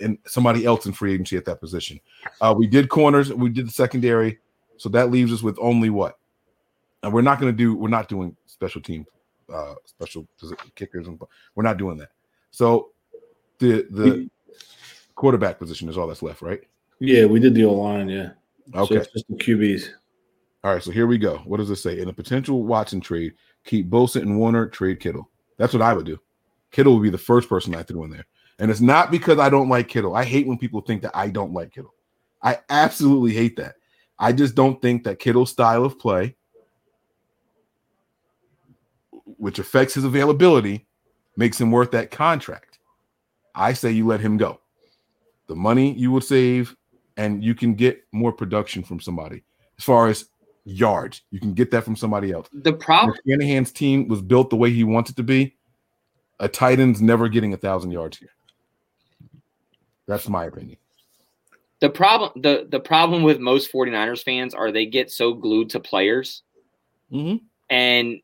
and 0.00 0.18
somebody 0.26 0.64
else 0.64 0.86
in 0.86 0.92
free 0.92 1.14
agency 1.14 1.36
at 1.36 1.44
that 1.44 1.60
position. 1.60 2.00
Uh 2.40 2.54
we 2.56 2.66
did 2.66 2.88
corners, 2.88 3.32
we 3.32 3.50
did 3.50 3.66
the 3.66 3.72
secondary. 3.72 4.38
So 4.76 4.88
that 4.90 5.10
leaves 5.10 5.32
us 5.32 5.42
with 5.42 5.56
only 5.60 5.90
what? 5.90 6.18
And 7.02 7.12
we're 7.12 7.22
not 7.22 7.40
going 7.40 7.52
to 7.52 7.56
do 7.56 7.74
we're 7.74 7.88
not 7.88 8.08
doing 8.08 8.36
special 8.46 8.80
team 8.80 9.04
uh 9.52 9.74
special 9.84 10.26
kickers 10.74 11.06
and 11.06 11.20
we're 11.54 11.64
not 11.64 11.76
doing 11.76 11.96
that. 11.98 12.10
So 12.50 12.90
the 13.58 13.86
the 13.90 14.30
quarterback 15.14 15.58
position 15.58 15.88
is 15.88 15.96
all 15.96 16.06
that's 16.06 16.22
left, 16.22 16.42
right? 16.42 16.60
Yeah, 17.00 17.26
we 17.26 17.40
did 17.40 17.54
the 17.54 17.64
O 17.64 17.72
line. 17.72 18.08
Yeah. 18.08 18.30
Okay. 18.74 18.94
So 18.94 19.00
it's 19.00 19.12
just 19.12 19.28
the 19.28 19.36
QBs. 19.36 19.88
All 20.64 20.72
right, 20.72 20.82
so 20.82 20.90
here 20.90 21.06
we 21.06 21.18
go. 21.18 21.38
What 21.44 21.58
does 21.58 21.68
it 21.68 21.76
say? 21.76 22.00
In 22.00 22.08
a 22.08 22.12
potential 22.12 22.64
Watson 22.64 23.00
trade, 23.00 23.34
keep 23.64 23.90
Bosa 23.90 24.22
and 24.22 24.38
Warner, 24.38 24.66
trade 24.66 24.98
Kittle. 24.98 25.28
That's 25.58 25.74
what 25.74 25.82
I 25.82 25.92
would 25.92 26.06
do. 26.06 26.18
Kittle 26.70 26.94
would 26.94 27.02
be 27.02 27.10
the 27.10 27.18
first 27.18 27.50
person 27.50 27.74
I 27.74 27.82
threw 27.82 28.04
in 28.04 28.10
there. 28.10 28.24
And 28.58 28.70
it's 28.70 28.80
not 28.80 29.10
because 29.10 29.38
I 29.38 29.50
don't 29.50 29.68
like 29.68 29.88
Kittle. 29.88 30.16
I 30.16 30.24
hate 30.24 30.46
when 30.46 30.56
people 30.56 30.80
think 30.80 31.02
that 31.02 31.14
I 31.14 31.28
don't 31.28 31.52
like 31.52 31.72
Kittle. 31.72 31.92
I 32.42 32.60
absolutely 32.70 33.32
hate 33.32 33.56
that. 33.56 33.74
I 34.18 34.32
just 34.32 34.54
don't 34.54 34.80
think 34.80 35.04
that 35.04 35.18
Kittle's 35.18 35.50
style 35.50 35.84
of 35.84 35.98
play, 35.98 36.34
which 39.36 39.58
affects 39.58 39.94
his 39.94 40.04
availability, 40.04 40.86
makes 41.36 41.60
him 41.60 41.70
worth 41.70 41.90
that 41.90 42.10
contract. 42.10 42.73
I 43.54 43.72
say 43.72 43.90
you 43.92 44.06
let 44.06 44.20
him 44.20 44.36
go. 44.36 44.60
The 45.46 45.54
money 45.54 45.92
you 45.94 46.10
would 46.12 46.24
save, 46.24 46.74
and 47.16 47.44
you 47.44 47.54
can 47.54 47.74
get 47.74 48.02
more 48.12 48.32
production 48.32 48.82
from 48.82 49.00
somebody. 49.00 49.42
As 49.78 49.84
far 49.84 50.08
as 50.08 50.28
yards, 50.64 51.22
you 51.30 51.38
can 51.38 51.52
get 51.54 51.70
that 51.70 51.84
from 51.84 51.96
somebody 51.96 52.32
else. 52.32 52.48
The 52.52 52.72
problem, 52.72 53.16
Shanahan's 53.28 53.70
team 53.72 54.08
was 54.08 54.22
built 54.22 54.50
the 54.50 54.56
way 54.56 54.70
he 54.70 54.84
wants 54.84 55.10
it 55.10 55.16
to 55.16 55.22
be, 55.22 55.54
a 56.40 56.48
tight 56.48 56.80
end's 56.80 57.02
never 57.02 57.28
getting 57.28 57.52
a 57.52 57.56
thousand 57.56 57.90
yards 57.90 58.16
here. 58.18 58.30
That's 60.06 60.28
my 60.28 60.44
opinion. 60.46 60.78
the 61.80 61.90
problem, 61.90 62.30
the 62.42 62.66
the 62.70 62.80
problem 62.80 63.22
with 63.22 63.38
most 63.40 63.70
49ers 63.70 64.22
fans 64.22 64.54
are 64.54 64.72
they 64.72 64.86
get 64.86 65.10
so 65.10 65.34
glued 65.34 65.68
to 65.70 65.80
players 65.80 66.42
Mhm. 67.12 67.40
and 67.68 68.20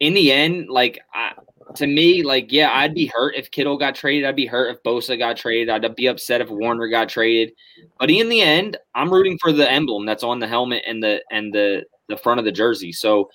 in 0.00 0.12
the 0.14 0.30
end 0.30 0.68
like 0.68 0.98
I, 1.14 1.32
to 1.76 1.86
me, 1.86 2.22
like, 2.22 2.52
yeah, 2.52 2.70
I'd 2.72 2.94
be 2.94 3.10
hurt 3.12 3.34
if 3.36 3.50
Kittle 3.50 3.76
got 3.76 3.94
traded. 3.94 4.28
I'd 4.28 4.36
be 4.36 4.46
hurt 4.46 4.74
if 4.74 4.82
Bosa 4.82 5.18
got 5.18 5.36
traded. 5.36 5.68
I'd 5.68 5.94
be 5.94 6.06
upset 6.06 6.40
if 6.40 6.48
Warner 6.50 6.88
got 6.88 7.08
traded. 7.08 7.52
But 7.98 8.10
in 8.10 8.28
the 8.28 8.40
end, 8.40 8.76
I'm 8.94 9.12
rooting 9.12 9.38
for 9.38 9.52
the 9.52 9.70
emblem 9.70 10.06
that's 10.06 10.24
on 10.24 10.38
the 10.38 10.48
helmet 10.48 10.82
and 10.86 11.02
the 11.02 11.22
and 11.30 11.52
the 11.52 11.84
the 12.08 12.16
front 12.16 12.38
of 12.38 12.44
the 12.44 12.52
jersey. 12.52 12.92
So 12.92 13.30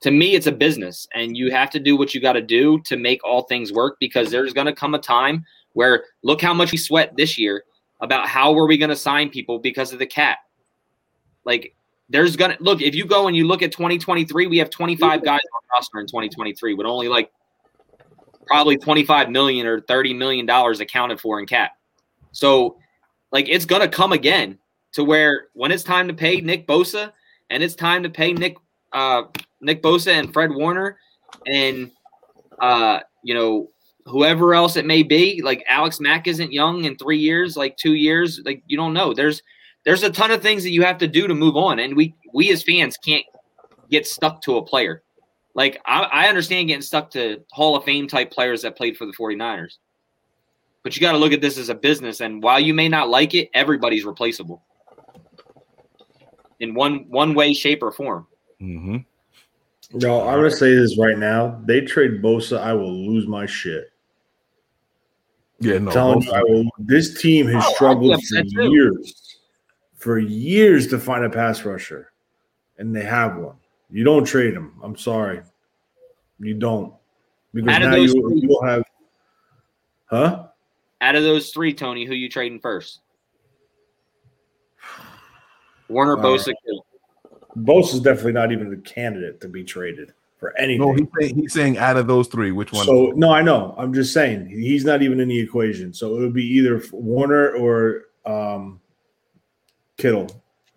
to 0.00 0.10
me, 0.10 0.34
it's 0.34 0.46
a 0.46 0.52
business, 0.52 1.06
and 1.14 1.36
you 1.36 1.50
have 1.50 1.70
to 1.70 1.80
do 1.80 1.96
what 1.96 2.14
you 2.14 2.20
got 2.20 2.34
to 2.34 2.42
do 2.42 2.80
to 2.82 2.96
make 2.96 3.22
all 3.24 3.42
things 3.42 3.72
work. 3.72 3.96
Because 4.00 4.30
there's 4.30 4.52
going 4.52 4.66
to 4.66 4.72
come 4.72 4.94
a 4.94 4.98
time 4.98 5.44
where 5.72 6.04
look 6.22 6.40
how 6.40 6.54
much 6.54 6.72
we 6.72 6.78
sweat 6.78 7.16
this 7.16 7.38
year 7.38 7.64
about 8.00 8.28
how 8.28 8.52
were 8.52 8.66
we 8.66 8.78
going 8.78 8.90
to 8.90 8.96
sign 8.96 9.28
people 9.28 9.58
because 9.58 9.92
of 9.92 9.98
the 9.98 10.06
cap. 10.06 10.38
Like 11.44 11.74
there's 12.10 12.36
gonna 12.36 12.56
look 12.60 12.80
if 12.80 12.94
you 12.94 13.04
go 13.04 13.26
and 13.26 13.36
you 13.36 13.46
look 13.46 13.62
at 13.62 13.72
2023, 13.72 14.46
we 14.46 14.58
have 14.58 14.70
25 14.70 15.24
guys 15.24 15.40
on 15.40 15.60
roster 15.74 16.00
in 16.00 16.06
2023 16.06 16.74
with 16.74 16.86
only 16.86 17.08
like 17.08 17.30
probably 18.48 18.76
25 18.76 19.30
million 19.30 19.66
or 19.66 19.80
30 19.82 20.14
million 20.14 20.46
dollars 20.46 20.80
accounted 20.80 21.20
for 21.20 21.38
in 21.38 21.46
cap. 21.46 21.72
So 22.32 22.78
like 23.30 23.48
it's 23.48 23.64
gonna 23.64 23.88
come 23.88 24.12
again 24.12 24.58
to 24.92 25.04
where 25.04 25.48
when 25.52 25.70
it's 25.70 25.84
time 25.84 26.08
to 26.08 26.14
pay 26.14 26.40
Nick 26.40 26.66
Bosa 26.66 27.12
and 27.50 27.62
it's 27.62 27.74
time 27.74 28.02
to 28.02 28.10
pay 28.10 28.32
Nick 28.32 28.56
uh 28.92 29.22
Nick 29.60 29.82
Bosa 29.82 30.12
and 30.12 30.32
Fred 30.32 30.50
Warner 30.50 30.98
and 31.46 31.90
uh 32.60 33.00
you 33.22 33.34
know 33.34 33.70
whoever 34.06 34.54
else 34.54 34.76
it 34.76 34.86
may 34.86 35.02
be 35.02 35.42
like 35.42 35.62
Alex 35.68 36.00
Mack 36.00 36.26
isn't 36.26 36.52
young 36.52 36.84
in 36.84 36.96
3 36.96 37.18
years 37.18 37.56
like 37.56 37.76
2 37.76 37.94
years 37.94 38.40
like 38.44 38.62
you 38.66 38.76
don't 38.76 38.94
know 38.94 39.12
there's 39.12 39.42
there's 39.84 40.02
a 40.02 40.10
ton 40.10 40.30
of 40.30 40.42
things 40.42 40.62
that 40.62 40.70
you 40.70 40.82
have 40.82 40.98
to 40.98 41.06
do 41.06 41.26
to 41.26 41.34
move 41.34 41.56
on 41.56 41.78
and 41.78 41.94
we 41.94 42.14
we 42.32 42.50
as 42.50 42.62
fans 42.62 42.96
can't 42.96 43.24
get 43.90 44.06
stuck 44.06 44.40
to 44.42 44.56
a 44.56 44.64
player 44.64 45.02
like 45.58 45.80
I, 45.84 46.02
I 46.04 46.28
understand 46.28 46.68
getting 46.68 46.80
stuck 46.82 47.10
to 47.10 47.42
hall 47.50 47.76
of 47.76 47.84
fame 47.84 48.06
type 48.06 48.30
players 48.30 48.62
that 48.62 48.76
played 48.76 48.96
for 48.96 49.04
the 49.04 49.12
49ers 49.12 49.76
but 50.84 50.94
you 50.94 51.00
got 51.00 51.12
to 51.12 51.18
look 51.18 51.32
at 51.32 51.40
this 51.40 51.58
as 51.58 51.68
a 51.68 51.74
business 51.74 52.20
and 52.20 52.42
while 52.42 52.60
you 52.60 52.72
may 52.72 52.88
not 52.88 53.08
like 53.10 53.34
it 53.34 53.50
everybody's 53.52 54.04
replaceable 54.04 54.62
in 56.60 56.74
one 56.74 57.04
one 57.08 57.34
way 57.34 57.52
shape 57.52 57.82
or 57.82 57.92
form 57.92 58.26
Mm-hmm. 58.60 58.96
No, 59.94 60.28
I'm 60.28 60.38
gonna 60.38 60.50
say 60.50 60.74
this 60.74 60.98
right 60.98 61.16
now. 61.16 61.60
They 61.64 61.80
trade 61.80 62.20
Bosa, 62.22 62.58
I 62.58 62.72
will 62.74 62.92
lose 62.92 63.26
my 63.26 63.46
shit. 63.46 63.90
Yeah, 65.60 65.78
no. 65.78 65.90
telling 65.90 66.22
you, 66.22 66.32
I 66.32 66.42
will, 66.42 66.64
this 66.78 67.20
team 67.20 67.46
has 67.48 67.64
Oh, 67.66 67.74
struggled 67.74 68.22
for 68.24 68.42
too. 68.42 68.70
years, 68.70 69.38
for 69.96 70.18
years 70.18 70.86
to 70.88 70.98
find 70.98 71.24
a 71.24 71.30
pass 71.30 71.64
rusher, 71.64 72.12
and 72.78 72.94
they 72.94 73.04
have 73.04 73.36
one. 73.36 73.56
You 73.90 74.04
don't 74.04 74.24
trade 74.24 74.54
him. 74.54 74.74
I'm 74.82 74.96
sorry, 74.96 75.40
you 76.38 76.54
don't, 76.54 76.92
because 77.54 77.72
Out 77.74 77.82
of 77.82 77.90
now 77.90 77.96
you 77.96 78.12
three- 78.12 78.40
you'll 78.42 78.64
have, 78.64 78.82
huh? 80.06 80.44
out 81.00 81.14
of 81.14 81.22
those 81.22 81.50
three 81.50 81.72
tony 81.72 82.04
who 82.04 82.14
you 82.14 82.28
trading 82.28 82.58
first 82.58 83.00
warner 85.88 86.16
All 86.16 86.24
bosa 86.24 86.48
right. 86.48 86.80
Bosa 87.56 87.94
is 87.94 88.00
definitely 88.00 88.32
not 88.32 88.52
even 88.52 88.70
the 88.70 88.76
candidate 88.76 89.40
to 89.40 89.48
be 89.48 89.64
traded 89.64 90.12
for 90.38 90.56
anything. 90.58 90.80
no, 90.80 90.92
he's 90.92 91.08
saying, 91.18 91.34
he's 91.36 91.52
saying 91.52 91.78
out 91.78 91.96
of 91.96 92.06
those 92.06 92.28
three, 92.28 92.52
which 92.52 92.72
one? 92.72 92.84
So 92.86 93.12
no, 93.16 93.32
I 93.32 93.42
know. 93.42 93.74
I'm 93.76 93.92
just 93.92 94.12
saying 94.12 94.48
he's 94.48 94.84
not 94.84 95.02
even 95.02 95.18
in 95.18 95.28
the 95.28 95.38
equation. 95.38 95.92
So 95.92 96.16
it 96.16 96.20
would 96.20 96.34
be 96.34 96.44
either 96.46 96.80
Warner 96.92 97.50
or 97.56 98.04
um, 98.26 98.80
Kittle. 99.96 100.28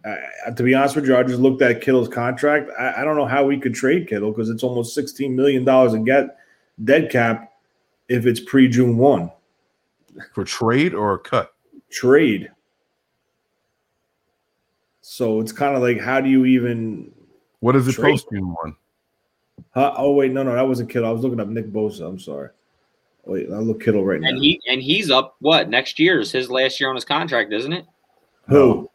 Uh, 0.03 0.51
to 0.51 0.63
be 0.63 0.73
honest 0.73 0.95
with 0.95 1.05
you, 1.05 1.15
I 1.15 1.23
just 1.23 1.39
looked 1.39 1.61
at 1.61 1.81
Kittle's 1.81 2.07
contract. 2.07 2.69
I, 2.79 3.01
I 3.01 3.03
don't 3.03 3.15
know 3.15 3.25
how 3.25 3.45
we 3.45 3.59
could 3.59 3.73
trade 3.75 4.07
Kittle 4.07 4.31
because 4.31 4.49
it's 4.49 4.63
almost 4.63 4.95
16 4.95 5.35
million 5.35 5.63
dollars 5.63 5.93
in 5.93 6.03
get 6.03 6.37
dead 6.83 7.11
cap 7.11 7.53
if 8.09 8.25
it's 8.25 8.39
pre 8.39 8.67
June 8.67 8.97
one 8.97 9.31
for 10.33 10.43
trade 10.43 10.93
or 10.93 11.13
a 11.13 11.19
cut? 11.19 11.53
trade. 11.89 12.49
So 15.01 15.39
it's 15.39 15.51
kind 15.51 15.75
of 15.75 15.81
like, 15.81 15.99
how 15.99 16.21
do 16.21 16.29
you 16.29 16.45
even? 16.45 17.11
What 17.59 17.75
is 17.75 17.85
the 17.85 17.91
Trade. 17.93 18.11
post 18.11 18.27
June 18.31 18.55
one? 18.61 18.75
Huh? 19.73 19.93
Oh 19.97 20.13
wait, 20.13 20.31
no, 20.31 20.41
no, 20.43 20.53
that 20.55 20.67
wasn't 20.67 20.89
Kittle. 20.89 21.07
I 21.09 21.11
was 21.11 21.21
looking 21.21 21.39
up 21.39 21.47
Nick 21.47 21.71
Bosa. 21.71 22.07
I'm 22.07 22.19
sorry. 22.19 22.49
Wait, 23.25 23.47
I 23.51 23.57
look 23.57 23.81
Kittle 23.83 24.03
right 24.03 24.19
now. 24.19 24.29
and 24.29 24.39
he 24.39 24.59
and 24.67 24.81
he's 24.81 25.11
up 25.11 25.35
what 25.39 25.69
next 25.69 25.99
year 25.99 26.19
is 26.19 26.31
his 26.31 26.49
last 26.49 26.79
year 26.79 26.89
on 26.89 26.95
his 26.95 27.05
contract 27.05 27.53
isn't 27.53 27.71
it 27.71 27.85
Who? 28.47 28.89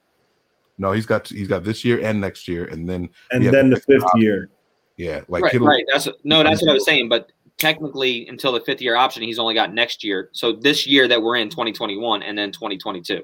No, 0.79 0.93
he's 0.93 1.07
got 1.07 1.29
he's 1.29 1.49
got 1.49 1.65
this 1.65 1.85
year 1.85 2.01
and 2.05 2.21
next 2.21 2.47
year, 2.49 2.67
and 2.67 2.89
then 2.89 3.09
And 3.31 3.45
then 3.47 3.71
the 3.71 3.77
but- 3.77 3.85
fifth 3.85 4.11
year. 4.17 4.51
yeah, 4.97 5.23
like 5.29 5.43
right, 5.45 5.53
Kittle. 5.53 5.67
right 5.67 5.85
that's 5.93 6.09
no 6.25 6.43
that's 6.43 6.63
what 6.63 6.71
i 6.71 6.75
was 6.75 6.85
saying 6.91 7.09
but 7.09 7.31
technically 7.59 8.27
until 8.29 8.53
the 8.53 8.61
fifth 8.61 8.81
year 8.83 8.97
option 8.97 9.23
he's 9.23 9.39
only 9.39 9.55
got 9.55 9.73
next 9.73 10.03
year 10.05 10.29
so 10.33 10.53
this 10.53 10.87
year 10.87 11.07
that 11.09 11.21
we're 11.23 11.37
in 11.37 11.49
2021 11.51 12.23
and 12.23 12.37
then 12.37 12.51
2022 12.53 13.23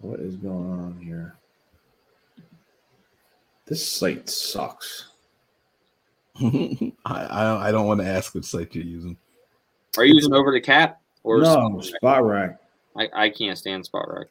What 0.00 0.20
is 0.20 0.36
going 0.36 0.70
on 0.70 0.98
here? 1.02 1.36
This 3.66 3.86
site 3.86 4.28
sucks. 4.28 5.06
I, 6.38 6.92
I 7.06 7.68
I 7.68 7.72
don't 7.72 7.86
want 7.86 8.00
to 8.00 8.06
ask 8.06 8.34
what 8.34 8.44
site 8.44 8.74
you're 8.74 8.84
using. 8.84 9.16
are 9.96 10.04
you 10.04 10.14
using 10.14 10.34
over 10.34 10.52
the 10.52 10.60
cap 10.60 11.00
or 11.22 11.40
No, 11.40 11.80
Spotrac. 12.02 12.58
I, 12.96 13.08
I 13.14 13.30
can't 13.30 13.58
stand 13.58 13.88
Spotrac 13.90 14.26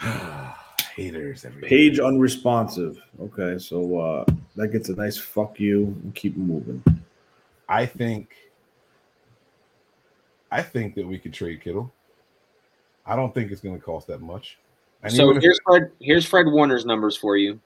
Haters 0.96 1.44
everywhere. 1.44 1.68
Page 1.68 1.98
unresponsive. 1.98 3.00
Okay, 3.20 3.58
so 3.58 3.98
uh 3.98 4.24
that 4.56 4.68
gets 4.68 4.88
a 4.88 4.94
nice 4.94 5.16
fuck 5.16 5.58
you 5.58 5.86
and 6.02 6.14
keep 6.14 6.36
moving. 6.36 6.82
I 7.68 7.86
think 7.86 8.34
I 10.50 10.62
think 10.62 10.94
that 10.94 11.06
we 11.06 11.18
could 11.18 11.32
trade 11.32 11.62
Kittle. 11.62 11.92
I 13.06 13.16
don't 13.16 13.34
think 13.34 13.50
it's 13.50 13.60
going 13.60 13.76
to 13.76 13.82
cost 13.82 14.06
that 14.06 14.22
much. 14.22 14.58
And 15.02 15.12
so 15.12 15.24
even 15.24 15.36
if- 15.36 15.42
here's 15.42 15.60
fred 15.66 15.90
here's 16.00 16.24
fred 16.26 16.46
warner's 16.46 16.86
numbers 16.86 17.16
for 17.16 17.36
you 17.36 17.60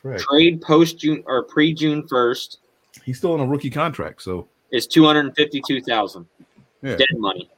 Fred, 0.00 0.20
trade 0.20 0.62
post 0.62 0.98
june 0.98 1.22
or 1.26 1.42
pre 1.42 1.74
june 1.74 2.02
1st 2.04 2.58
he's 3.04 3.18
still 3.18 3.32
on 3.32 3.40
a 3.40 3.46
rookie 3.46 3.70
contract, 3.70 4.22
so 4.22 4.48
is 4.70 4.86
252000 4.86 6.26
yeah. 6.82 6.96
dead 6.96 7.06
money. 7.16 7.50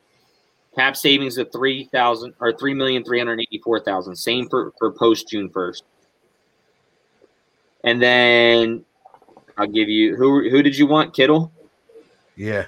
Cap 0.77 0.97
savings 0.97 1.39
of 1.39 1.51
three 1.51 1.85
thousand 1.87 2.35
or 2.39 2.53
three 2.53 2.75
million 2.75 3.03
three 3.03 3.19
hundred 3.19 3.41
eighty 3.41 3.59
four 3.59 3.81
thousand. 3.81 4.15
Same 4.15 4.49
for 4.49 4.73
for 4.79 4.93
post 4.93 5.29
June 5.29 5.49
first. 5.49 5.85
And 7.83 8.03
then 8.03 8.85
I'll 9.57 9.67
give 9.67 9.89
you 9.89 10.17
who 10.17 10.51
who 10.51 10.63
did 10.63 10.77
you 10.77 10.87
want? 10.87 11.15
Kittle. 11.15 11.51
Yeah. 12.37 12.67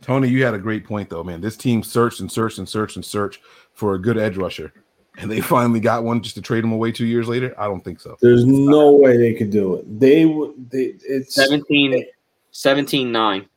Tony, 0.00 0.28
you 0.28 0.44
had 0.44 0.54
a 0.54 0.58
great 0.58 0.84
point 0.84 1.10
though, 1.10 1.24
man. 1.24 1.40
This 1.40 1.56
team 1.56 1.82
searched 1.82 2.20
and 2.20 2.30
searched 2.30 2.58
and 2.58 2.68
searched 2.68 2.96
and 2.96 3.04
searched 3.04 3.40
for 3.72 3.94
a 3.94 3.98
good 4.00 4.16
edge 4.16 4.36
rusher, 4.36 4.72
and 5.16 5.30
they 5.30 5.40
finally 5.40 5.80
got 5.80 6.04
one 6.04 6.22
just 6.22 6.34
to 6.36 6.42
trade 6.42 6.64
him 6.64 6.72
away 6.72 6.92
two 6.92 7.06
years 7.06 7.28
later. 7.28 7.54
I 7.58 7.64
don't 7.64 7.82
think 7.82 8.00
so. 8.00 8.16
There's 8.20 8.44
no 8.44 8.92
way 8.92 9.16
they 9.16 9.34
could 9.34 9.50
do 9.50 9.76
it. 9.76 10.00
They 10.00 10.24
would 10.26 10.70
they 10.70 10.94
it's 11.04 11.34
17, 11.34 12.04
17 12.50 13.12
9 13.12 13.48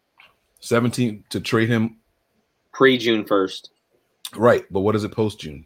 Seventeen 0.61 1.23
to 1.29 1.39
trade 1.39 1.69
him, 1.69 1.97
pre 2.73 2.97
June 2.97 3.23
first. 3.23 3.69
right? 4.35 4.65
But 4.69 4.81
what 4.81 4.93
is 4.95 5.05
it 5.05 5.11
post 5.11 5.39
June? 5.39 5.65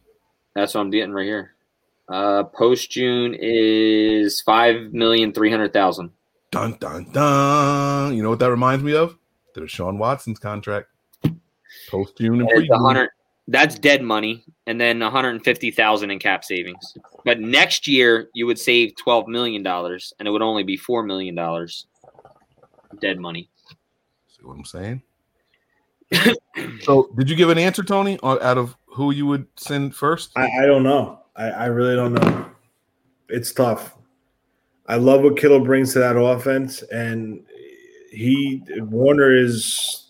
That's 0.53 0.75
what 0.75 0.81
I'm 0.81 0.91
getting 0.91 1.11
right 1.11 1.25
here. 1.25 1.53
Uh, 2.07 2.43
post 2.43 2.91
June 2.91 3.35
is 3.39 4.41
five 4.41 4.93
million 4.93 5.33
three 5.33 5.49
hundred 5.49 5.73
thousand. 5.73 6.11
Dun 6.51 6.77
dun 6.79 7.11
dun. 7.11 8.15
You 8.15 8.21
know 8.21 8.29
what 8.29 8.39
that 8.39 8.51
reminds 8.51 8.83
me 8.83 8.93
of? 8.93 9.17
Deshaun 9.55 9.97
Watson's 9.97 10.37
contract. 10.37 10.89
Post 11.89 12.17
June 12.19 12.41
and 12.41 12.49
pre 12.49 12.69
a 12.69 12.77
hundred. 12.77 13.09
That's 13.47 13.77
dead 13.77 14.01
money, 14.01 14.45
and 14.67 14.79
then 14.79 14.99
one 14.99 15.11
hundred 15.11 15.31
and 15.31 15.43
fifty 15.43 15.69
thousand 15.69 16.11
in 16.11 16.19
cap 16.19 16.45
savings. 16.45 16.97
But 17.25 17.41
next 17.41 17.87
year 17.87 18.29
you 18.33 18.45
would 18.45 18.57
save 18.57 18.95
twelve 18.95 19.27
million 19.27 19.63
dollars, 19.63 20.13
and 20.17 20.27
it 20.27 20.31
would 20.31 20.41
only 20.41 20.63
be 20.63 20.77
four 20.77 21.03
million 21.03 21.35
dollars 21.35 21.87
dead 23.01 23.19
money. 23.19 23.49
See 24.27 24.43
what 24.43 24.57
I'm 24.57 24.65
saying? 24.65 25.01
so, 26.81 27.09
did 27.17 27.29
you 27.29 27.35
give 27.35 27.49
an 27.49 27.57
answer, 27.57 27.83
Tony, 27.83 28.19
out 28.23 28.57
of 28.57 28.75
who 28.85 29.11
you 29.11 29.25
would 29.25 29.47
send 29.57 29.95
first? 29.95 30.31
I, 30.35 30.49
I 30.61 30.65
don't 30.65 30.83
know. 30.83 31.19
I, 31.35 31.45
I 31.45 31.65
really 31.65 31.95
don't 31.95 32.13
know. 32.13 32.45
It's 33.29 33.51
tough. 33.51 33.95
I 34.87 34.97
love 34.97 35.21
what 35.21 35.37
Kittle 35.37 35.61
brings 35.61 35.93
to 35.93 35.99
that 35.99 36.17
offense, 36.17 36.81
and 36.83 37.43
he 38.11 38.61
Warner 38.77 39.35
is 39.35 40.02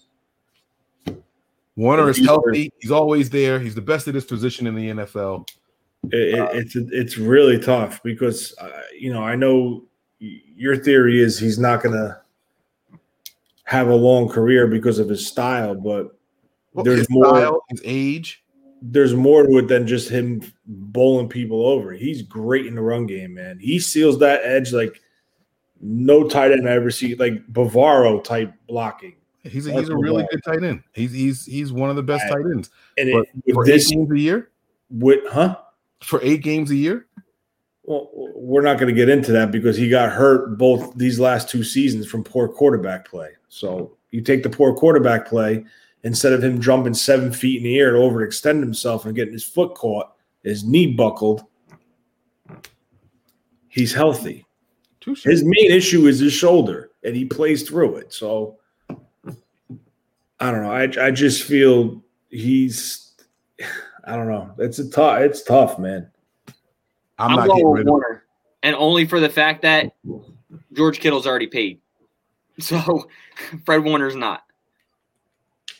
Warner 1.76 2.10
is 2.10 2.24
healthy. 2.24 2.72
He's 2.80 2.92
always 2.92 3.30
there. 3.30 3.60
He's 3.60 3.76
the 3.76 3.82
best 3.82 4.08
at 4.08 4.16
his 4.16 4.26
position 4.26 4.68
in 4.68 4.76
the 4.76 4.90
NFL. 4.90 5.48
it, 6.12 6.38
it- 6.40 6.50
it's 6.54 6.76
it's 6.76 7.18
really 7.18 7.58
tough 7.60 8.02
because 8.04 8.54
uh, 8.60 8.70
you 8.98 9.12
know 9.14 9.24
I 9.24 9.36
know 9.36 9.84
your 10.20 10.78
theory 10.78 11.20
is 11.22 11.40
he's 11.40 11.58
not 11.60 11.82
going 11.84 11.96
to 11.96 12.20
have 13.66 13.88
a 13.88 13.96
long 13.96 14.30
career 14.30 14.68
because 14.68 15.00
of 15.00 15.10
his 15.10 15.26
style, 15.26 15.74
but 15.76 16.18
Well, 16.74 16.84
there's 16.84 17.00
his 17.00 17.10
more. 17.10 17.26
style, 17.26 17.62
his 17.70 17.82
age, 17.84 18.44
there's 18.82 19.14
more 19.16 19.44
to 19.48 19.58
it 19.60 19.68
than 19.68 19.88
just 19.88 20.10
him 20.10 20.42
bowling 20.66 21.28
people 21.30 21.66
over. 21.66 21.92
He's 21.94 22.22
great 22.22 22.66
in 22.68 22.76
the 22.76 22.82
run 22.82 23.06
game, 23.08 23.34
man. 23.34 23.58
He 23.60 23.80
seals 23.80 24.20
that 24.20 24.42
edge 24.44 24.74
like 24.74 25.02
no 25.82 26.28
tight 26.28 26.52
end 26.52 26.68
I 26.70 26.74
ever 26.74 26.92
see, 26.92 27.16
like 27.16 27.46
Bavaro 27.52 28.24
type 28.24 28.54
blocking. 28.68 29.16
He's 29.44 29.68
a, 29.68 29.74
he's 29.74 29.90
a 29.90 29.98
really 29.98 30.26
good 30.32 30.42
tight 30.44 30.64
end. 30.64 30.84
He's 30.94 31.12
he's 31.12 31.46
he's 31.46 31.74
one 31.74 31.90
of 31.90 31.96
the 31.98 32.04
best 32.04 32.24
Right. 32.26 32.44
tight 32.44 32.46
ends. 32.52 32.70
And 32.98 33.12
But 33.12 33.26
it, 33.46 33.54
for 33.54 33.64
with 33.64 33.70
eight 33.70 33.88
games 33.90 34.12
a 34.12 34.20
year, 34.20 34.52
with 34.90 35.20
huh? 35.30 35.58
for 36.02 36.20
eight 36.24 36.42
games 36.44 36.72
a 36.72 36.76
year, 36.76 37.08
Well, 37.84 38.10
we're 38.14 38.62
not 38.62 38.78
going 38.80 38.88
to 38.88 38.96
get 38.96 39.10
into 39.10 39.34
that 39.34 39.52
because 39.52 39.76
he 39.76 39.90
got 39.90 40.12
hurt 40.14 40.58
both 40.58 40.96
these 40.96 41.20
last 41.20 41.50
two 41.50 41.64
seasons 41.64 42.08
from 42.08 42.24
poor 42.24 42.48
quarterback 42.48 43.06
play. 43.08 43.32
So 43.50 43.98
you 44.12 44.22
take 44.22 44.44
the 44.44 44.50
poor 44.50 44.74
quarterback 44.74 45.28
play 45.28 45.66
instead 46.04 46.32
of 46.32 46.42
him 46.44 46.62
jumping 46.62 46.94
seven 46.94 47.32
feet 47.34 47.58
in 47.58 47.64
the 47.64 47.78
air 47.80 47.92
to 47.92 47.98
overextend 47.98 48.62
himself 48.62 49.06
and 49.06 49.14
getting 49.16 49.34
his 49.34 49.44
foot 49.44 49.76
caught, 49.76 50.14
his 50.44 50.64
knee 50.64 50.88
buckled. 50.88 51.44
He's 53.68 53.94
healthy. 53.94 54.46
His 55.06 55.44
main 55.44 55.72
issue 55.72 56.08
is 56.08 56.20
his 56.20 56.32
shoulder, 56.32 56.92
and 57.04 57.14
he 57.16 57.26
plays 57.26 57.68
through 57.68 57.98
it. 57.98 58.14
So 58.14 58.58
I 60.40 60.52
don't 60.52 60.64
know. 60.64 60.72
I 60.72 61.08
I 61.08 61.12
just 61.12 61.44
feel 61.44 62.04
he's. 62.30 63.14
I 64.06 64.18
don't 64.18 64.28
know. 64.28 64.54
It's 64.58 64.80
a 64.80 64.90
tough. 64.90 65.22
It's 65.22 65.44
tough, 65.44 65.80
man. 65.80 66.12
I'm, 67.18 67.32
I'm, 67.32 67.36
not 67.36 67.48
getting 67.56 67.72
rid 67.72 67.88
of. 67.88 67.92
Warner, 67.92 68.24
and 68.62 68.76
only 68.76 69.06
for 69.06 69.22
the 69.22 69.30
fact 69.30 69.62
that 69.62 69.94
George 70.74 71.00
Kittle's 71.00 71.28
already 71.28 71.48
paid. 71.48 71.80
So 72.60 73.10
Fred 73.66 73.84
Warner's 73.84 74.16
not 74.16 74.44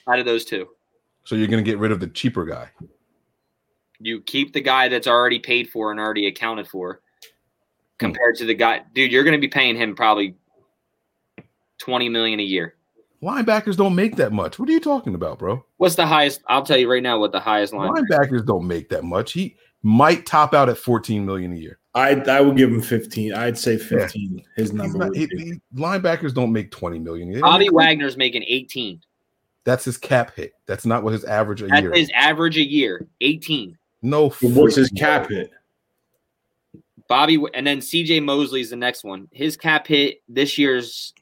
out 0.08 0.18
of 0.18 0.26
those 0.26 0.44
two. 0.44 0.70
So 1.24 1.36
you're 1.36 1.48
going 1.48 1.64
to 1.64 1.70
get 1.70 1.78
rid 1.78 1.92
of 1.92 2.00
the 2.00 2.08
cheaper 2.08 2.46
guy. 2.46 2.70
You 4.00 4.22
keep 4.22 4.54
the 4.54 4.60
guy 4.60 4.90
that's 4.90 5.06
already 5.06 5.38
paid 5.38 5.70
for 5.70 5.92
and 5.92 6.00
already 6.00 6.26
accounted 6.26 6.68
for, 6.68 7.02
compared 8.00 8.38
to 8.38 8.46
the 8.46 8.56
guy, 8.56 8.82
dude. 8.96 9.12
You're 9.12 9.24
going 9.24 9.40
to 9.40 9.40
be 9.40 9.48
paying 9.48 9.76
him 9.76 9.96
probably 9.96 10.36
twenty 11.78 12.10
million 12.10 12.40
a 12.40 12.44
year. 12.44 12.76
Linebackers 13.24 13.78
don't 13.78 13.96
make 13.96 14.18
that 14.18 14.34
much. 14.34 14.60
What 14.60 14.68
are 14.68 14.72
you 14.74 14.82
talking 14.82 15.16
about, 15.16 15.40
bro? 15.40 15.64
What's 15.78 15.96
the 15.96 16.06
highest? 16.06 16.42
I'll 16.48 16.64
tell 16.66 16.78
you 16.78 16.92
right 16.92 17.02
now 17.02 17.20
what 17.20 17.32
the 17.32 17.40
highest 17.40 17.74
line. 17.74 17.90
Linebackers 17.90 18.46
don't 18.46 18.68
make 18.68 18.90
that 18.90 19.06
much. 19.06 19.32
He 19.32 19.56
might 19.82 20.26
top 20.26 20.54
out 20.54 20.68
at 20.68 20.78
14 20.78 21.26
million 21.26 21.54
a 21.54 21.56
year. 21.56 21.80
I 21.96 22.16
I 22.16 22.42
would 22.42 22.58
give 22.58 22.70
him 22.70 22.82
15. 22.82 23.34
I'd 23.34 23.58
say 23.58 23.78
15. 23.78 24.44
His 24.58 24.74
number. 24.74 24.98
not- 24.98 25.10
would 25.10 25.18
he- 25.18 25.26
be. 25.28 25.38
he- 25.46 25.62
linebackers 25.76 26.34
don't 26.34 26.52
make 26.52 26.70
20 26.72 27.00
million. 27.00 27.30
a 27.30 27.32
year. 27.34 27.42
Bobby 27.42 27.70
Wagner's 27.70 28.18
making 28.18 28.44
eighteen. 28.48 29.00
That's 29.64 29.86
his 29.86 29.98
cap 29.98 30.36
hit. 30.36 30.54
That's 30.66 30.86
not 30.86 31.04
what 31.04 31.14
his 31.14 31.24
average 31.24 31.62
a 31.62 31.68
That's 31.68 31.82
year. 31.84 31.94
his 31.94 32.12
average 32.14 32.58
a 32.58 32.66
year. 32.68 33.08
Eighteen. 33.22 33.78
No. 34.02 34.30
But 34.42 34.50
What's 34.52 34.76
his 34.76 34.90
cap 34.90 35.30
hit? 35.30 35.52
Bobby 37.08 37.42
and 37.54 37.66
then 37.66 37.80
CJ 37.80 38.24
Mosley's 38.24 38.70
the 38.72 38.76
next 38.76 39.04
one. 39.06 39.28
His 39.32 39.56
cap 39.56 39.88
hit 39.88 40.22
this 40.28 40.58
year's 40.58 41.14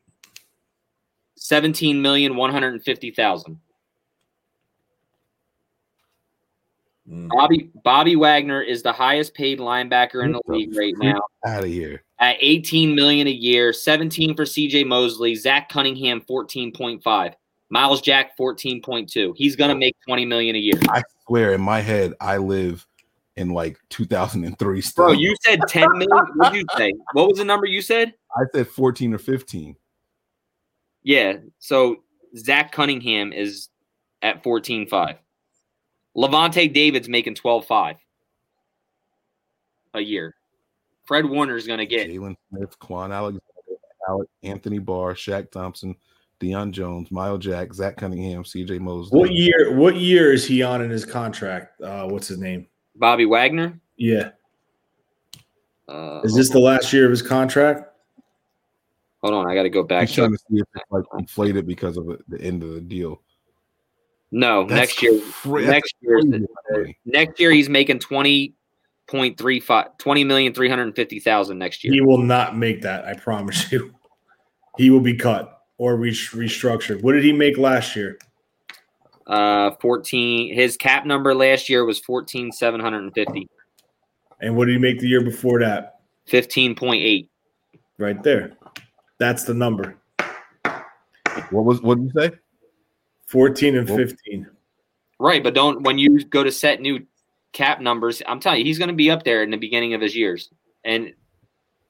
seventeen 1.51 2.01
million 2.01 2.37
one 2.37 2.49
hundred 2.49 2.71
and 2.73 2.81
fifty 2.81 3.11
thousand. 3.11 3.59
Mm. 7.09 7.27
Bobby 7.27 7.69
Bobby 7.83 8.15
Wagner 8.15 8.61
is 8.61 8.83
the 8.83 8.93
highest 8.93 9.33
paid 9.33 9.59
linebacker 9.59 10.23
in 10.23 10.31
the 10.31 10.41
league 10.47 10.77
right 10.77 10.93
now 10.97 11.19
Out 11.45 11.63
of 11.65 11.69
here. 11.69 12.03
at 12.19 12.37
18 12.39 12.95
million 12.95 13.27
a 13.27 13.31
year, 13.31 13.73
17 13.73 14.33
for 14.33 14.43
CJ 14.43 14.87
Mosley, 14.87 15.35
Zach 15.35 15.67
Cunningham 15.67 16.21
14.5, 16.21 17.33
Myles 17.69 18.01
Jack 18.01 18.37
14.2. 18.37 19.33
He's 19.35 19.57
gonna 19.57 19.75
make 19.75 19.97
20 20.07 20.25
million 20.25 20.55
a 20.55 20.59
year. 20.59 20.75
I 20.89 21.01
swear, 21.27 21.51
in 21.53 21.59
my 21.59 21.81
head, 21.81 22.13
I 22.21 22.37
live 22.37 22.87
in 23.35 23.49
like 23.49 23.77
2003. 23.89 24.79
Still. 24.81 25.05
Bro, 25.05 25.13
you 25.13 25.35
said 25.41 25.59
10 25.67 25.85
million. 25.93 26.07
What 26.35 26.53
did 26.53 26.59
you 26.61 26.65
say? 26.77 26.93
What 27.11 27.27
was 27.27 27.39
the 27.39 27.45
number 27.45 27.65
you 27.65 27.81
said? 27.81 28.13
I 28.37 28.43
said 28.53 28.67
14 28.69 29.13
or 29.15 29.17
15. 29.17 29.75
Yeah. 31.03 31.37
So 31.59 32.03
Zach 32.37 32.71
Cunningham 32.71 33.33
is 33.33 33.69
at 34.21 34.43
14.5. 34.43 35.17
Lavonte 36.15 36.73
David's 36.73 37.09
making 37.09 37.35
12.5 37.35 37.95
a 39.93 39.99
year. 39.99 40.35
Fred 41.05 41.25
Warner's 41.25 41.67
going 41.67 41.79
to 41.79 41.85
get 41.85 42.07
Jaylon 42.07 42.35
Smith, 42.49 42.77
Kwon 42.79 43.13
Alexander, 43.13 43.41
Alec, 44.07 44.29
Anthony 44.43 44.79
Barr, 44.79 45.13
Shaq 45.13 45.51
Thompson, 45.51 45.95
Deion 46.39 46.71
Jones, 46.71 47.11
Myles 47.11 47.43
Jack, 47.43 47.73
Zach 47.73 47.97
Cunningham, 47.97 48.43
CJ 48.43 48.79
Mosley. 48.79 49.19
What 49.19 49.31
year? 49.31 49.75
What 49.75 49.95
year 49.95 50.31
is 50.31 50.45
he 50.45 50.63
on 50.63 50.81
in 50.81 50.89
his 50.89 51.05
contract? 51.05 51.81
Uh, 51.81 52.07
what's 52.07 52.27
his 52.27 52.37
name? 52.39 52.67
Bobby 52.95 53.25
Wagner. 53.25 53.79
Yeah, 53.97 54.31
Uh, 55.87 56.21
is 56.23 56.33
this 56.35 56.49
the 56.49 56.59
last 56.59 56.91
year 56.93 57.05
of 57.05 57.11
his 57.11 57.21
contract? 57.21 57.90
Hold 59.21 59.33
on, 59.33 59.47
I 59.49 59.55
got 59.55 59.63
to 59.63 59.69
go 59.69 59.83
back. 59.83 60.07
He's 60.07 60.15
trying 60.15 60.31
to 60.31 60.37
see 60.37 60.59
if 60.59 60.67
it's 60.75 60.91
like 60.91 61.03
inflated 61.17 61.65
because 61.67 61.97
of 61.97 62.07
the 62.27 62.41
end 62.41 62.63
of 62.63 62.73
the 62.73 62.81
deal. 62.81 63.21
No, 64.31 64.65
That's 64.65 64.79
next 64.79 65.01
year. 65.03 65.21
cra- 65.31 65.65
next 65.65 65.93
year. 66.01 66.21
Next 67.05 67.39
year 67.39 67.51
he's 67.51 67.67
making 67.69 67.99
20.35 67.99 69.97
20 69.97 70.23
million 70.23 70.53
350,000 70.53 71.57
next 71.57 71.83
year. 71.83 71.93
He 71.93 72.01
will 72.01 72.17
not 72.17 72.57
make 72.57 72.81
that. 72.83 73.05
I 73.05 73.13
promise 73.13 73.71
you. 73.71 73.93
He 74.77 74.89
will 74.89 75.01
be 75.01 75.15
cut 75.15 75.61
or 75.77 75.97
re- 75.97 76.11
restructured. 76.11 77.01
What 77.03 77.11
did 77.13 77.23
he 77.25 77.33
make 77.33 77.57
last 77.57 77.95
year? 77.95 78.17
Uh 79.27 79.71
14 79.81 80.53
his 80.53 80.77
cap 80.77 81.05
number 81.05 81.35
last 81.35 81.69
year 81.69 81.85
was 81.85 81.99
14,750. 81.99 83.47
And 84.39 84.55
what 84.55 84.65
did 84.65 84.73
he 84.73 84.79
make 84.79 84.99
the 84.99 85.07
year 85.07 85.23
before 85.23 85.59
that? 85.59 85.99
15.8. 86.29 87.27
Right 87.97 88.23
there. 88.23 88.53
That's 89.21 89.43
the 89.43 89.53
number. 89.53 89.95
What 91.51 91.63
was 91.63 91.79
what 91.83 91.99
did 91.99 92.05
you 92.05 92.19
say? 92.19 92.31
14 93.27 93.77
and 93.77 93.87
15. 93.87 94.47
Right, 95.19 95.43
but 95.43 95.53
don't 95.53 95.83
when 95.83 95.99
you 95.99 96.23
go 96.23 96.43
to 96.43 96.51
set 96.51 96.81
new 96.81 97.05
cap 97.51 97.81
numbers, 97.81 98.23
I'm 98.25 98.39
telling 98.39 98.61
you, 98.61 98.65
he's 98.65 98.79
going 98.79 98.87
to 98.87 98.95
be 98.95 99.11
up 99.11 99.23
there 99.23 99.43
in 99.43 99.51
the 99.51 99.57
beginning 99.57 99.93
of 99.93 100.01
his 100.01 100.15
years. 100.15 100.49
And 100.83 101.13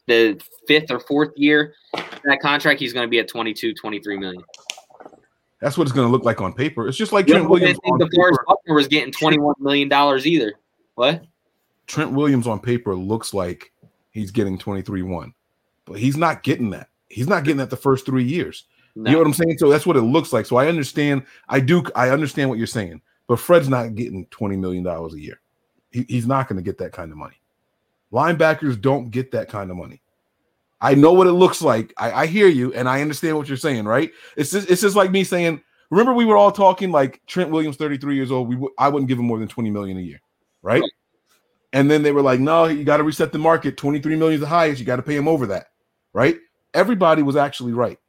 the 0.08 0.42
fifth 0.68 0.92
or 0.92 1.00
fourth 1.00 1.32
year 1.38 1.74
that 1.94 2.40
contract, 2.42 2.82
he's 2.82 2.92
going 2.92 3.08
to 3.08 3.10
be 3.10 3.20
at 3.20 3.30
22, 3.30 3.76
23 3.76 4.18
million. 4.18 4.44
That's 5.62 5.78
what 5.78 5.84
it's 5.84 5.94
going 5.94 6.10
to 6.10 6.12
look 6.12 6.26
like 6.26 6.42
on 6.42 6.52
paper. 6.52 6.90
It's 6.90 6.98
just 6.98 7.14
like 7.14 7.30
You 7.30 7.36
Trent 7.36 7.50
Williams. 7.50 7.80
think 7.82 7.94
On 7.94 7.98
DeForest 7.98 8.32
paper. 8.32 8.46
Buckner 8.46 8.74
was 8.76 8.90
getting 8.90 9.14
21 9.14 9.56
million 9.60 9.88
dollars 9.88 10.28
either. 10.28 10.56
What? 10.96 11.24
Trent 11.88 12.12
Williams 12.12 12.46
on 12.46 12.60
paper 12.60 12.94
looks 12.94 13.34
like 13.34 13.72
he's 14.10 14.32
getting 14.32 14.58
23 14.58 15.02
1, 15.02 15.34
but 15.86 15.98
he's 15.98 16.18
not 16.18 16.44
getting 16.44 16.72
that. 16.72 16.90
He's 17.12 17.28
not 17.28 17.44
getting 17.44 17.58
that 17.58 17.70
the 17.70 17.78
first 17.78 18.06
three 18.06 18.24
years. 18.24 18.66
No. 18.96 19.10
You 19.10 19.16
know 19.16 19.20
what 19.20 19.28
I'm 19.28 19.34
saying? 19.34 19.58
So 19.58 19.70
that's 19.70 19.86
what 19.86 19.98
it 19.98 20.02
looks 20.02 20.34
like. 20.34 20.46
So 20.46 20.58
I 20.58 20.68
understand. 20.68 21.24
I 21.48 21.60
do. 21.60 21.84
I 21.96 22.10
understand 22.10 22.50
what 22.50 22.58
you're 22.58 22.68
saying. 22.68 23.02
But 23.28 23.40
Fred's 23.40 23.70
not 23.70 23.96
getting 23.96 24.26
20 24.28 24.58
million 24.58 24.84
dollars 24.84 25.14
a 25.14 25.20
year. 25.20 25.40
He, 25.92 26.06
he's 26.08 26.28
not 26.28 26.48
going 26.48 26.58
to 26.58 26.64
get 26.64 26.78
that 26.80 26.92
kind 26.92 27.12
of 27.12 27.18
money. 27.18 27.42
Linebackers 28.12 28.80
don't 28.80 29.10
get 29.10 29.32
that 29.32 29.48
kind 29.48 29.72
of 29.72 29.78
money. 29.78 30.02
I 30.82 30.96
know 30.96 31.14
what 31.14 31.28
it 31.28 31.34
looks 31.34 31.62
like. 31.62 31.94
I, 31.98 32.12
I 32.12 32.26
hear 32.26 32.48
you, 32.48 32.74
and 32.74 32.90
I 32.90 33.02
understand 33.02 33.38
what 33.38 33.48
you're 33.48 33.58
saying. 33.58 33.86
Right? 33.86 34.12
It's 34.36 34.52
just 34.52 34.70
it's 34.70 34.82
just 34.82 34.96
like 34.96 35.12
me 35.12 35.24
saying. 35.24 35.62
Remember, 35.90 36.14
we 36.14 36.24
were 36.24 36.38
all 36.38 36.54
talking 36.54 36.90
like 36.90 37.22
Trent 37.28 37.50
Williams, 37.52 37.76
33 37.76 38.16
years 38.16 38.32
old. 38.32 38.48
We 38.48 38.56
w- 38.56 38.74
I 38.78 38.88
wouldn't 38.88 39.10
give 39.10 39.20
him 39.20 39.26
more 39.26 39.40
than 39.40 39.50
20 39.50 39.70
million 39.72 39.98
a 39.98 40.02
year, 40.02 40.22
right? 40.62 40.82
Right. 40.82 40.92
And 41.74 41.92
then 41.92 42.02
they 42.02 42.12
were 42.14 42.22
like, 42.22 42.40
no, 42.40 42.66
you 42.66 42.86
got 42.86 42.98
to 42.98 43.04
reset 43.04 43.32
the 43.32 43.40
market. 43.40 43.76
23 43.78 44.16
million 44.16 44.36
is 44.36 44.40
the 44.42 44.48
highest. 44.48 44.80
You 44.80 44.86
got 44.86 44.98
to 44.98 45.02
pay 45.02 45.16
him 45.16 45.28
over 45.28 45.48
that, 45.48 45.68
right? 46.14 46.38
Everybody 46.74 47.24
was 47.24 47.36
actually 47.36 47.74
right. 47.74 48.00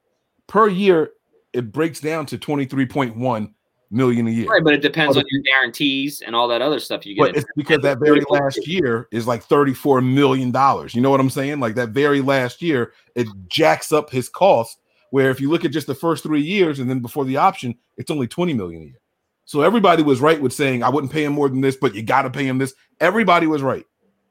Per 0.47 0.69
year, 0.69 1.11
it 1.53 1.73
breaks 1.73 2.01
down 2.01 2.27
to 2.27 2.39
23.1 2.39 3.53
million 3.93 4.27
a 4.27 4.31
year. 4.31 4.47
Right, 4.47 4.65
but 4.65 4.75
it 4.75 4.83
depends 4.83 5.17
Other 5.17 5.21
on 5.21 5.27
your 5.31 5.43
guarantees 5.43 6.23
and 6.23 6.35
all 6.35 6.49
that 6.49 6.63
other 6.63 6.81
stuff 6.81 7.05
you 7.05 7.15
get. 7.15 7.21
But 7.21 7.37
it's 7.37 7.47
because 7.57 7.83
that 7.83 7.99
very 7.99 8.23
last 8.29 8.67
year 8.67 9.09
is 9.13 9.27
like 9.27 9.43
34 9.45 10.01
million 10.01 10.51
dollars. 10.51 10.95
You 10.95 11.03
know 11.03 11.11
what 11.11 11.21
I'm 11.21 11.31
saying? 11.31 11.61
Like 11.61 11.75
that 11.77 11.91
very 11.91 12.21
last 12.21 12.63
year, 12.63 12.93
it 13.15 13.29
jacks 13.49 13.93
up 13.93 14.11
his 14.11 14.29
cost. 14.29 14.79
Where 15.11 15.31
if 15.31 15.43
you 15.43 15.51
look 15.51 15.67
at 15.67 15.73
just 15.73 15.87
the 15.87 15.95
first 15.95 16.23
three 16.23 16.41
years 16.41 16.79
and 16.79 16.89
then 16.89 17.01
before 17.01 17.27
the 17.27 17.37
option, 17.37 17.75
it's 17.99 18.11
only 18.11 18.27
20 18.27 18.55
million 18.55 18.81
a 18.81 18.85
year. 18.87 19.01
So 19.45 19.61
everybody 19.61 20.03
was 20.03 20.23
right 20.23 20.41
with 20.41 20.55
saying 20.55 20.83
I 20.83 20.89
wouldn't 20.89 21.13
pay 21.13 21.25
him 21.25 21.35
more 21.35 21.51
than 21.51 21.61
this, 21.61 21.77
but 21.77 21.95
you 21.95 22.03
got 22.03 22.23
to 22.23 22.31
pay 22.31 22.47
him 22.47 22.57
this. 22.57 22.73
Everybody 22.99 23.47
was 23.47 23.61
right. 23.61 23.85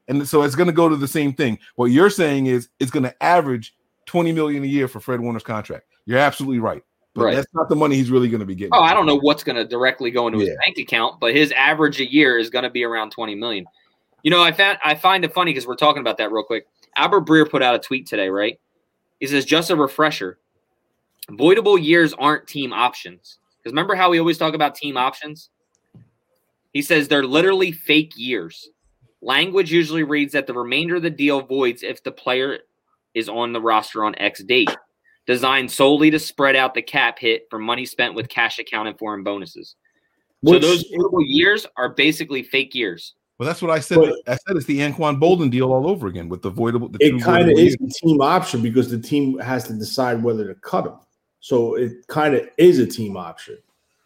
And 0.07 0.27
so 0.27 0.41
it's 0.41 0.55
going 0.55 0.67
to 0.67 0.73
go 0.73 0.89
to 0.89 0.95
the 0.95 1.07
same 1.07 1.33
thing. 1.33 1.59
What 1.75 1.91
you're 1.91 2.09
saying 2.09 2.47
is 2.47 2.69
it's 2.79 2.89
going 2.89 3.03
to 3.03 3.23
average 3.23 3.75
20 4.11 4.33
million 4.33 4.61
a 4.61 4.67
year 4.67 4.89
for 4.89 4.99
Fred 4.99 5.21
Warner's 5.21 5.41
contract. 5.43 5.85
You're 6.05 6.19
absolutely 6.19 6.59
right. 6.59 6.83
But 7.13 7.23
Right. 7.23 7.35
that's 7.35 7.47
not 7.53 7.69
the 7.69 7.75
money 7.77 7.95
he's 7.95 8.11
really 8.11 8.27
going 8.27 8.41
to 8.41 8.45
be 8.45 8.55
getting. 8.55 8.73
Oh, 8.73 8.81
I 8.81 8.93
don't 8.93 9.05
know 9.05 9.17
what's 9.17 9.41
going 9.41 9.55
to 9.55 9.63
directly 9.63 10.11
go 10.11 10.27
into 10.27 10.39
Yeah. 10.39 10.47
his 10.49 10.57
bank 10.65 10.77
account, 10.79 11.21
but 11.21 11.33
his 11.33 11.53
average 11.53 12.01
a 12.01 12.11
year 12.11 12.37
is 12.37 12.49
going 12.49 12.63
to 12.63 12.69
be 12.69 12.83
around 12.83 13.11
20 13.11 13.35
million. 13.35 13.65
You 14.23 14.31
know, 14.31 14.41
I 14.43 14.51
found 14.51 14.79
I 14.83 14.95
find 14.95 15.23
it 15.23 15.33
funny 15.33 15.51
because 15.51 15.65
we're 15.65 15.75
talking 15.77 16.01
about 16.01 16.17
that 16.17 16.29
real 16.29 16.43
quick. 16.43 16.67
Albert 16.97 17.25
Breer 17.25 17.49
put 17.49 17.63
out 17.63 17.73
a 17.73 17.79
tweet 17.79 18.05
today, 18.05 18.27
right? 18.27 18.59
He 19.21 19.27
says, 19.27 19.45
just 19.45 19.69
a 19.69 19.77
refresher. 19.77 20.39
Voidable 21.29 21.81
years 21.81 22.13
aren't 22.13 22.47
team 22.47 22.73
options. 22.73 23.37
Because 23.59 23.71
remember 23.71 23.95
how 23.95 24.09
we 24.09 24.19
always 24.19 24.37
talk 24.37 24.53
about 24.55 24.75
team 24.75 24.97
options? 24.97 25.49
He 26.73 26.81
says 26.81 27.07
they're 27.07 27.25
literally 27.25 27.71
fake 27.71 28.11
years. 28.17 28.69
Language 29.21 29.71
usually 29.71 30.03
reads 30.03 30.33
that 30.33 30.47
the 30.47 30.53
remainder 30.53 30.95
of 30.97 31.01
the 31.03 31.09
deal 31.09 31.41
voids 31.41 31.81
if 31.83 32.03
the 32.03 32.11
player 32.11 32.59
is 33.13 33.29
on 33.29 33.53
the 33.53 33.61
roster 33.61 34.03
on 34.03 34.15
X 34.17 34.43
date, 34.43 34.75
designed 35.25 35.71
solely 35.71 36.11
to 36.11 36.19
spread 36.19 36.55
out 36.55 36.73
the 36.73 36.81
cap 36.81 37.19
hit 37.19 37.47
for 37.49 37.59
money 37.59 37.85
spent 37.85 38.15
with 38.15 38.29
cash 38.29 38.59
accounted 38.59 38.97
for 38.97 39.13
and 39.13 39.23
bonuses. 39.23 39.75
So 40.45 40.57
those 40.57 40.83
years 41.19 41.67
are 41.77 41.89
basically 41.89 42.41
fake 42.43 42.73
years. 42.73 43.13
Well, 43.37 43.47
that's 43.47 43.61
what 43.61 43.71
I 43.71 43.79
said. 43.79 43.97
But- 43.97 44.15
I 44.27 44.35
said 44.35 44.55
it's 44.55 44.65
the 44.65 44.79
Anquan 44.79 45.19
Boldin 45.19 45.49
deal 45.49 45.71
all 45.71 45.87
over 45.87 46.07
again 46.07 46.29
with 46.29 46.41
the 46.41 46.51
voidable. 46.51 46.91
The 46.91 46.99
it 46.99 47.21
kind 47.21 47.49
of 47.49 47.55
voidable 47.55 47.59
is 47.59 47.77
years. 47.79 47.97
a 48.03 48.05
team 48.07 48.21
option 48.21 48.61
because 48.61 48.89
the 48.89 48.99
team 48.99 49.39
has 49.39 49.63
to 49.65 49.73
decide 49.73 50.21
whether 50.21 50.47
to 50.47 50.55
cut 50.55 50.85
him. 50.85 50.93
So 51.39 51.75
it 51.75 52.05
kind 52.07 52.35
of 52.35 52.47
is 52.57 52.77
a 52.77 52.85
team 52.85 53.17
option. 53.17 53.57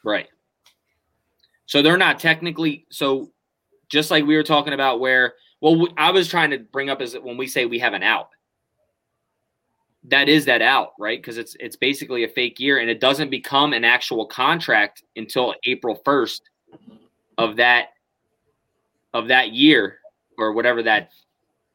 Right. 0.04 0.30
So 1.66 1.82
they're 1.82 1.98
not 1.98 2.20
technically 2.20 2.86
so 2.90 3.32
just 3.90 4.10
like 4.10 4.26
we 4.26 4.36
were 4.36 4.44
talking 4.44 4.74
about 4.74 5.00
where 5.00 5.34
well 5.62 5.88
I 5.98 6.12
was 6.12 6.28
trying 6.28 6.52
to 6.52 6.60
bring 6.60 6.90
up 6.90 7.02
is 7.02 7.14
that 7.14 7.24
when 7.24 7.38
we 7.38 7.48
say 7.48 7.66
we 7.66 7.80
have 7.80 7.94
an 7.94 8.04
out 8.04 8.30
that 10.10 10.30
is 10.30 10.46
that 10.46 10.62
out, 10.62 10.94
right? 11.00 11.24
Cuz 11.24 11.38
it's 11.38 11.56
it's 11.60 11.76
basically 11.76 12.24
a 12.24 12.28
fake 12.28 12.60
year 12.60 12.80
and 12.80 12.90
it 12.90 13.00
doesn't 13.00 13.30
become 13.30 13.74
an 13.74 13.84
actual 13.84 14.26
contract 14.26 15.04
until 15.16 15.56
April 15.66 16.02
1st 16.06 16.42
of 17.38 17.56
that 17.58 17.90
of 19.14 19.28
that 19.28 19.52
year 19.52 20.00
or 20.38 20.54
whatever 20.54 20.84
that 20.84 21.10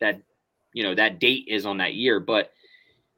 that 0.01 0.20
you 0.73 0.82
know 0.82 0.94
that 0.94 1.19
date 1.19 1.44
is 1.48 1.66
on 1.66 1.78
that 1.78 1.94
year, 1.94 2.20
but 2.20 2.52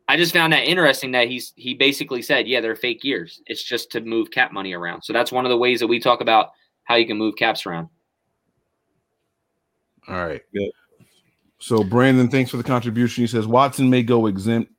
I 0.09 0.17
just 0.17 0.33
found 0.33 0.53
that 0.53 0.65
interesting 0.65 1.13
that 1.13 1.29
he's 1.29 1.53
he 1.57 1.75
basically 1.75 2.23
said, 2.23 2.47
yeah, 2.47 2.61
they're 2.61 2.77
fake 2.77 3.05
years. 3.05 3.41
It's 3.47 3.63
just 3.63 3.91
to 3.93 4.01
move 4.01 4.31
cap 4.31 4.53
money 4.53 4.73
around. 4.73 5.03
So 5.03 5.13
that's 5.13 5.33
one 5.33 5.45
of 5.45 5.51
the 5.51 5.57
ways 5.57 5.81
that 5.81 5.87
we 5.87 6.01
talk 6.01 6.21
about 6.21 6.51
how 6.85 6.97
you 6.97 7.07
can 7.07 7.17
move 7.17 7.37
caps 7.37 7.67
around. 7.67 7.89
All 10.09 10.17
right. 10.17 10.43
Good. 10.53 10.71
So 11.61 11.85
Brandon, 11.85 12.29
thanks 12.29 12.51
for 12.51 12.57
the 12.57 12.63
contribution. 12.65 13.23
He 13.23 13.29
says 13.29 13.47
Watson 13.47 13.89
may 13.89 14.03
go 14.03 14.27
exempt 14.27 14.73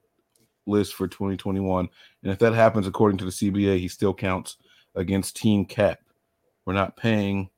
list 0.66 0.94
for 0.94 1.08
2021, 1.08 1.90
and 2.24 2.32
if 2.32 2.40
that 2.40 2.54
happens, 2.54 2.88
according 2.88 3.18
to 3.20 3.26
the 3.26 3.32
CBA, 3.32 3.80
he 3.80 3.88
still 3.88 4.14
counts 4.14 4.58
against 4.96 5.36
team 5.36 5.66
cap. 5.66 6.00
We're 6.66 6.74
not 6.74 6.98
paying 6.98 7.50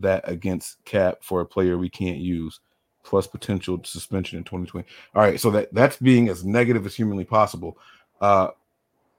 that 0.00 0.28
against 0.28 0.82
cap 0.84 1.18
for 1.22 1.40
a 1.40 1.46
player 1.46 1.76
we 1.76 1.90
can't 1.90 2.18
use, 2.18 2.60
plus 3.04 3.26
potential 3.26 3.80
suspension 3.84 4.38
in 4.38 4.44
2020. 4.44 4.86
All 5.14 5.22
right, 5.22 5.40
so 5.40 5.50
that 5.50 5.72
that's 5.72 5.96
being 5.96 6.28
as 6.28 6.44
negative 6.44 6.86
as 6.86 6.94
humanly 6.94 7.24
possible. 7.24 7.78
Uh, 8.20 8.48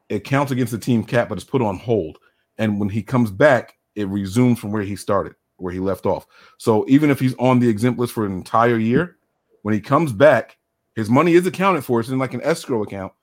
it 0.09 0.23
counts 0.23 0.51
against 0.51 0.71
the 0.71 0.79
team 0.79 1.03
cap, 1.03 1.29
but 1.29 1.37
it's 1.37 1.45
put 1.45 1.61
on 1.61 1.77
hold. 1.77 2.17
And 2.57 2.79
when 2.79 2.89
he 2.89 3.03
comes 3.03 3.31
back, 3.31 3.77
it 3.95 4.07
resumes 4.07 4.59
from 4.59 4.71
where 4.71 4.81
he 4.81 4.95
started, 4.95 5.35
where 5.57 5.73
he 5.73 5.79
left 5.79 6.05
off. 6.05 6.25
So 6.57 6.85
even 6.87 7.09
if 7.09 7.19
he's 7.19 7.35
on 7.35 7.59
the 7.59 7.69
exempt 7.69 7.99
list 7.99 8.13
for 8.13 8.25
an 8.25 8.33
entire 8.33 8.77
year, 8.77 9.17
when 9.61 9.73
he 9.73 9.79
comes 9.79 10.11
back, 10.11 10.57
his 10.95 11.09
money 11.09 11.33
is 11.33 11.45
accounted 11.45 11.85
for. 11.85 11.99
It's 11.99 12.09
in 12.09 12.19
like 12.19 12.33
an 12.33 12.41
escrow 12.41 12.83
account, 12.83 13.13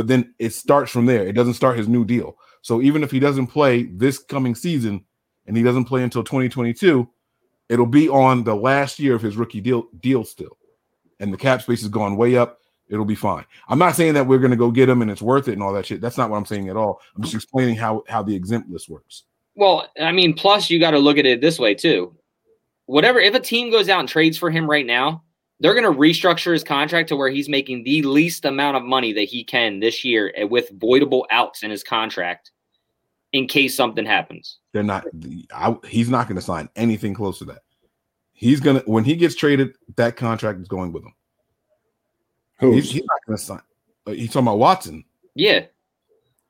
but 0.00 0.06
then 0.06 0.34
it 0.38 0.54
starts 0.54 0.90
from 0.90 1.04
there. 1.04 1.26
It 1.26 1.34
doesn't 1.34 1.52
start 1.52 1.76
his 1.76 1.86
new 1.86 2.06
deal. 2.06 2.38
So 2.62 2.80
even 2.80 3.02
if 3.02 3.10
he 3.10 3.20
doesn't 3.20 3.48
play 3.48 3.82
this 3.82 4.16
coming 4.18 4.54
season 4.54 5.04
and 5.46 5.54
he 5.54 5.62
doesn't 5.62 5.84
play 5.84 6.02
until 6.02 6.24
2022, 6.24 7.06
it'll 7.68 7.84
be 7.84 8.08
on 8.08 8.42
the 8.44 8.56
last 8.56 8.98
year 8.98 9.14
of 9.14 9.20
his 9.20 9.36
rookie 9.36 9.60
deal 9.60 9.88
deal 10.00 10.24
still. 10.24 10.56
And 11.18 11.34
the 11.34 11.36
cap 11.36 11.60
space 11.60 11.82
has 11.82 11.90
gone 11.90 12.16
way 12.16 12.38
up. 12.38 12.60
It'll 12.88 13.04
be 13.04 13.14
fine. 13.14 13.44
I'm 13.68 13.78
not 13.78 13.94
saying 13.94 14.14
that 14.14 14.26
we're 14.26 14.38
going 14.38 14.52
to 14.52 14.56
go 14.56 14.70
get 14.70 14.88
him 14.88 15.02
and 15.02 15.10
it's 15.10 15.20
worth 15.20 15.48
it 15.48 15.52
and 15.52 15.62
all 15.62 15.74
that 15.74 15.84
shit. 15.84 16.00
That's 16.00 16.16
not 16.16 16.30
what 16.30 16.38
I'm 16.38 16.46
saying 16.46 16.70
at 16.70 16.78
all. 16.78 17.02
I'm 17.14 17.22
just 17.22 17.34
explaining 17.34 17.76
how 17.76 18.02
how 18.08 18.22
the 18.22 18.34
exempt 18.34 18.70
list 18.70 18.88
works. 18.88 19.24
Well, 19.54 19.86
I 20.00 20.12
mean, 20.12 20.32
plus 20.32 20.70
you 20.70 20.80
got 20.80 20.92
to 20.92 20.98
look 20.98 21.18
at 21.18 21.26
it 21.26 21.42
this 21.42 21.58
way 21.58 21.74
too. 21.74 22.16
Whatever, 22.86 23.20
if 23.20 23.34
a 23.34 23.40
team 23.40 23.70
goes 23.70 23.90
out 23.90 24.00
and 24.00 24.08
trades 24.08 24.38
for 24.38 24.48
him 24.48 24.66
right 24.66 24.86
now, 24.86 25.24
they're 25.60 25.74
going 25.74 25.92
to 25.92 25.98
restructure 25.98 26.52
his 26.52 26.64
contract 26.64 27.08
to 27.10 27.16
where 27.16 27.28
he's 27.28 27.48
making 27.48 27.84
the 27.84 28.02
least 28.02 28.44
amount 28.44 28.76
of 28.76 28.82
money 28.82 29.12
that 29.12 29.24
he 29.24 29.44
can 29.44 29.80
this 29.80 30.04
year 30.04 30.32
with 30.48 30.72
voidable 30.78 31.24
outs 31.30 31.62
in 31.62 31.70
his 31.70 31.84
contract 31.84 32.50
in 33.32 33.46
case 33.46 33.76
something 33.76 34.04
happens. 34.04 34.58
They're 34.72 34.82
not. 34.82 35.04
I, 35.54 35.76
he's 35.86 36.08
not 36.08 36.26
going 36.26 36.36
to 36.36 36.42
sign 36.42 36.68
anything 36.76 37.14
close 37.14 37.38
to 37.38 37.44
that. 37.46 37.60
He's 38.32 38.60
gonna 38.60 38.82
when 38.86 39.04
he 39.04 39.16
gets 39.16 39.34
traded, 39.34 39.76
that 39.96 40.16
contract 40.16 40.60
is 40.60 40.68
going 40.68 40.92
with 40.92 41.04
him. 41.04 41.14
Who? 42.60 42.72
He's, 42.72 42.90
he's 42.90 43.02
not 43.02 43.18
going 43.26 43.36
to 43.36 43.44
sign. 43.44 43.60
Uh, 44.06 44.12
he's 44.12 44.28
talking 44.28 44.48
about 44.48 44.58
Watson. 44.58 45.04
Yeah. 45.34 45.66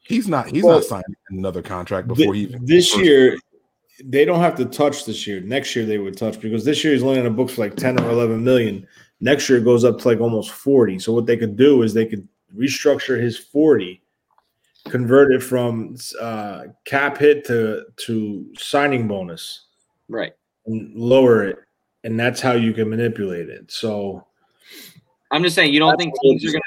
He's 0.01 0.29
not. 0.29 0.49
He's 0.49 0.63
Well, 0.63 0.77
not 0.77 0.85
signing 0.85 1.17
another 1.31 1.63
contract 1.63 2.09
before 2.09 2.35
he. 2.35 2.43
Even- 2.43 2.65
this 2.65 2.97
year, 2.97 3.37
they 4.05 4.25
don't 4.25 4.41
have 4.41 4.55
to 4.57 4.65
touch 4.65 5.05
this 5.05 5.27
year. 5.27 5.41
Next 5.41 5.75
year 5.77 5.85
they 5.85 5.99
would 5.99 6.17
touch 6.17 6.41
because 6.41 6.65
this 6.65 6.83
year 6.85 6.93
he's 6.93 7.03
only 7.03 7.19
on 7.19 7.25
the 7.25 7.31
books 7.31 7.55
for 7.55 7.63
like 7.63 7.77
10 7.77 8.01
or 8.01 8.11
11 8.11 8.43
million. 8.43 8.87
Next 9.21 9.49
year 9.49 9.59
it 9.59 9.65
goes 9.65 9.85
up 9.85 9.99
to 9.99 10.09
like 10.09 10.21
almost 10.21 10.51
40. 10.51 10.99
So 10.99 11.13
what 11.13 11.27
they 11.27 11.37
could 11.37 11.57
do 11.57 11.83
is 11.83 11.93
they 11.93 12.07
could 12.07 12.27
restructure 12.57 13.21
his 13.21 13.37
40, 13.39 14.01
convert 14.89 15.33
it 15.33 15.43
from 15.43 15.97
uh, 16.21 16.65
cap 16.85 17.19
hit 17.19 17.45
to 17.47 17.85
to 17.97 18.47
signing 18.57 19.07
bonus 19.07 19.67
Right. 20.09 20.33
and 20.67 20.95
lower 20.95 21.45
it. 21.45 21.59
And 22.03 22.19
that's 22.19 22.41
how 22.41 22.53
you 22.53 22.73
can 22.73 22.89
manipulate 22.89 23.49
it. 23.51 23.71
So 23.71 24.27
I'm 25.31 25.43
just 25.43 25.55
saying 25.55 25.73
you 25.73 25.81
don't 25.81 25.99
think 25.99 26.15
teams 26.23 26.45
are 26.47 26.53
to 26.53 26.61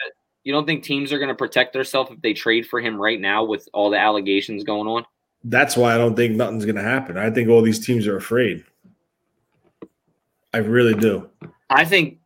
you 0.44 0.52
don't 0.54 0.66
think 0.66 0.84
teams 0.84 1.12
are 1.12 1.18
going 1.18 1.30
to 1.30 1.36
protect 1.36 1.74
themselves 1.74 2.12
if 2.12 2.22
they 2.22 2.34
trade 2.34 2.68
for 2.68 2.80
him 2.80 3.00
right 3.02 3.20
now 3.20 3.44
with 3.44 3.68
all 3.74 3.90
the 3.90 3.98
allegations 3.98 4.64
going 4.64 4.88
on? 4.88 5.06
that's 5.46 5.76
why 5.76 5.94
I 5.94 5.98
don't 5.98 6.16
think 6.16 6.36
nothing's 6.36 6.64
going 6.64 6.78
to 6.78 6.82
happen. 6.82 7.18
I 7.18 7.30
think 7.30 7.50
all 7.50 7.62
these 7.62 7.86
teams 7.86 8.08
are 8.08 8.16
afraid. 8.16 8.64
I 10.54 10.60
really 10.60 10.94
do. 10.94 11.30
I 11.70 11.84
think 11.84 12.20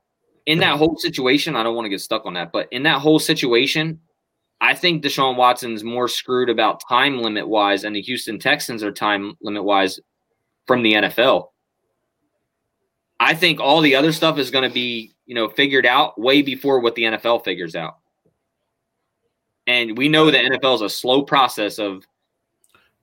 in 0.47 0.59
that 0.59 0.77
whole 0.77 0.97
situation, 0.97 1.55
I 1.55 1.61
don't 1.61 1.75
want 1.75 1.85
to 1.85 1.89
get 1.89 2.01
stuck 2.01 2.25
on 2.25 2.33
that, 2.33 2.51
but 2.51 2.67
in 2.71 2.83
that 2.83 2.99
whole 2.99 3.19
situation, 3.19 3.99
I 4.61 4.73
think 4.73 5.03
Deshaun 5.03 5.35
Watson's 5.35 5.83
more 5.83 6.07
screwed 6.07 6.49
about 6.49 6.81
time 6.87 7.21
limit 7.21 7.47
wise, 7.47 7.83
and 7.83 7.95
the 7.95 8.01
Houston 8.01 8.39
Texans 8.39 8.81
are 8.81 8.91
time 8.91 9.35
limit 9.41 9.63
wise 9.63 9.99
from 10.65 10.81
the 10.81 10.93
NFL. 10.93 11.49
I 13.19 13.33
think 13.33 13.59
all 13.59 13.81
the 13.81 13.95
other 13.95 14.11
stuff 14.13 14.37
is 14.37 14.49
going 14.49 14.67
to 14.67 14.73
be, 14.73 15.13
you 15.25 15.35
know, 15.35 15.49
figured 15.49 15.85
out 15.85 16.19
way 16.19 16.41
before 16.41 16.79
what 16.79 16.95
the 16.95 17.03
NFL 17.03 17.43
figures 17.43 17.75
out. 17.75 17.97
And 19.67 19.97
we 19.97 20.07
know 20.07 20.31
the 20.31 20.37
NFL 20.37 20.75
is 20.75 20.81
a 20.81 20.89
slow 20.89 21.23
process 21.23 21.77
of 21.77 22.05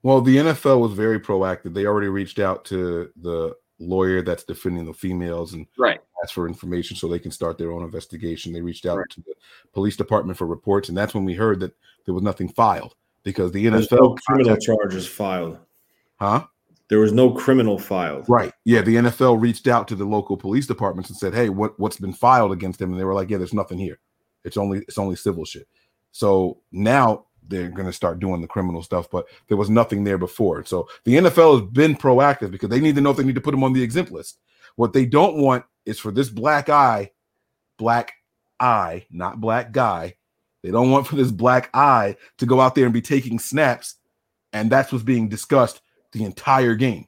Well, 0.01 0.21
the 0.21 0.37
NFL 0.37 0.79
was 0.79 0.93
very 0.93 1.19
proactive. 1.19 1.75
They 1.75 1.85
already 1.85 2.07
reached 2.07 2.39
out 2.39 2.65
to 2.65 3.11
the 3.21 3.55
lawyer 3.77 4.23
that's 4.23 4.45
defending 4.45 4.85
the 4.85 4.93
females 4.93 5.53
and 5.53 5.67
right. 5.77 6.01
Asked 6.25 6.33
for 6.33 6.47
information 6.47 6.97
so 6.97 7.07
they 7.07 7.19
can 7.19 7.31
start 7.31 7.57
their 7.57 7.71
own 7.71 7.83
investigation. 7.83 8.51
They 8.51 8.61
reached 8.61 8.85
out 8.87 8.97
Right. 8.97 9.09
to 9.11 9.21
the 9.21 9.33
police 9.73 9.95
department 9.95 10.37
for 10.37 10.47
reports, 10.47 10.89
and 10.89 10.97
that's 10.97 11.13
when 11.13 11.23
we 11.23 11.35
heard 11.35 11.59
that 11.59 11.73
there 12.05 12.13
was 12.15 12.23
nothing 12.23 12.49
filed 12.49 12.95
because 13.23 13.51
the 13.51 13.67
There's 13.69 13.87
NFL 13.87 13.99
no 13.99 14.15
criminal 14.27 14.57
charges 14.57 15.05
filed. 15.07 15.59
huh? 16.19 16.45
There 16.87 16.99
was 16.99 17.11
no 17.13 17.31
criminal 17.31 17.77
filed. 17.79 18.25
Right. 18.27 18.51
Yeah, 18.63 18.81
the 18.81 18.95
NFL 18.97 19.39
reached 19.41 19.67
out 19.67 19.87
to 19.87 19.95
the 19.95 20.05
local 20.05 20.37
police 20.37 20.67
departments 20.67 21.09
and 21.09 21.17
said, 21.17 21.33
"Hey, 21.33 21.49
what 21.49 21.79
what's 21.79 21.97
been 21.97 22.13
filed 22.13 22.51
against 22.51 22.79
them?" 22.79 22.91
And 22.91 22.99
they 22.99 23.03
were 23.05 23.13
like, 23.15 23.29
"Yeah, 23.29 23.37
there's 23.37 23.53
nothing 23.53 23.77
here. 23.79 23.99
It's 24.43 24.57
only 24.57 24.79
it's 24.79 24.97
only 24.99 25.15
civil 25.15 25.45
shit." 25.45 25.67
So 26.11 26.57
now 26.71 27.25
they're 27.47 27.69
going 27.69 27.85
to 27.87 27.93
start 27.93 28.19
doing 28.19 28.41
the 28.41 28.47
criminal 28.47 28.81
stuff, 28.83 29.07
but 29.11 29.25
there 29.47 29.57
was 29.57 29.69
nothing 29.69 30.03
there 30.03 30.17
before. 30.17 30.63
So 30.65 30.87
the 31.03 31.15
NFL 31.17 31.59
has 31.59 31.69
been 31.71 31.95
proactive 31.95 32.49
because 32.51 32.69
they 32.69 32.79
need 32.79 32.95
to 32.95 33.01
know 33.01 33.11
if 33.11 33.17
they 33.17 33.23
need 33.23 33.35
to 33.35 33.41
put 33.41 33.51
them 33.51 33.63
on 33.63 33.73
the 33.73 33.83
exempt 33.83 34.11
list. 34.11 34.39
What 34.75 34.93
they 34.93 35.05
don't 35.05 35.37
want 35.37 35.65
is 35.85 35.99
for 35.99 36.11
this 36.11 36.29
black 36.29 36.69
eye, 36.69 37.11
black 37.77 38.13
eye, 38.59 39.05
not 39.09 39.39
black 39.39 39.71
guy. 39.71 40.15
They 40.63 40.71
don't 40.71 40.89
want 40.91 41.07
for 41.07 41.15
this 41.15 41.31
black 41.31 41.69
eye 41.73 42.17
to 42.39 42.45
go 42.45 42.59
out 42.59 42.75
there 42.75 42.85
and 42.85 42.93
be 42.93 43.01
taking 43.01 43.37
snaps, 43.39 43.95
and 44.51 44.69
that's 44.71 44.91
what's 44.91 45.03
being 45.03 45.29
discussed 45.29 45.81
the 46.11 46.23
entire 46.23 46.75
game. 46.75 47.07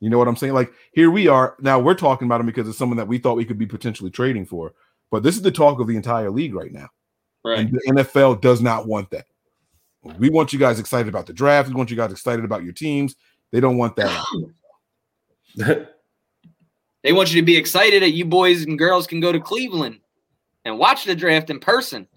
You 0.00 0.10
know 0.10 0.18
what 0.18 0.28
I'm 0.28 0.36
saying? 0.36 0.54
Like 0.54 0.72
here 0.92 1.10
we 1.10 1.28
are 1.28 1.56
now. 1.60 1.78
We're 1.78 1.94
talking 1.94 2.26
about 2.26 2.40
him 2.40 2.46
because 2.46 2.68
it's 2.68 2.76
someone 2.76 2.98
that 2.98 3.08
we 3.08 3.18
thought 3.18 3.36
we 3.36 3.44
could 3.44 3.58
be 3.58 3.66
potentially 3.66 4.10
trading 4.10 4.44
for. 4.44 4.74
But 5.10 5.22
this 5.22 5.36
is 5.36 5.42
the 5.42 5.52
talk 5.52 5.78
of 5.80 5.86
the 5.86 5.96
entire 5.96 6.30
league 6.30 6.54
right 6.54 6.72
now, 6.72 6.88
Right. 7.44 7.60
and 7.60 7.70
the 7.72 7.80
NFL 7.92 8.40
does 8.40 8.60
not 8.60 8.86
want 8.86 9.10
that. 9.10 9.26
We 10.18 10.28
want 10.28 10.52
you 10.52 10.58
guys 10.58 10.80
excited 10.80 11.08
about 11.08 11.26
the 11.26 11.32
draft. 11.32 11.68
We 11.68 11.74
want 11.74 11.90
you 11.90 11.96
guys 11.96 12.10
excited 12.12 12.44
about 12.44 12.64
your 12.64 12.72
teams. 12.74 13.14
They 13.52 13.60
don't 13.60 13.78
want 13.78 13.96
that. 13.96 14.24
They 17.04 17.12
want 17.12 17.32
you 17.32 17.40
to 17.40 17.44
be 17.46 17.56
excited 17.56 18.02
that 18.02 18.12
you 18.12 18.24
boys 18.24 18.64
and 18.64 18.76
girls 18.78 19.06
can 19.06 19.20
go 19.20 19.30
to 19.30 19.38
Cleveland 19.38 20.00
and 20.64 20.78
watch 20.78 21.04
the 21.04 21.14
draft 21.14 21.50
in 21.50 21.60
person. 21.60 22.08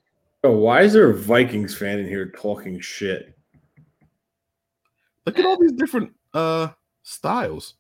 Bro, 0.42 0.54
why 0.54 0.82
is 0.82 0.94
there 0.94 1.10
a 1.10 1.14
Vikings 1.14 1.78
fan 1.78 2.00
in 2.00 2.08
here 2.08 2.28
talking 2.28 2.80
shit? 2.80 3.38
Look 5.26 5.38
at 5.38 5.46
all 5.46 5.60
these 5.60 5.74
different 5.74 6.14
uh 6.34 6.70
styles. 7.04 7.76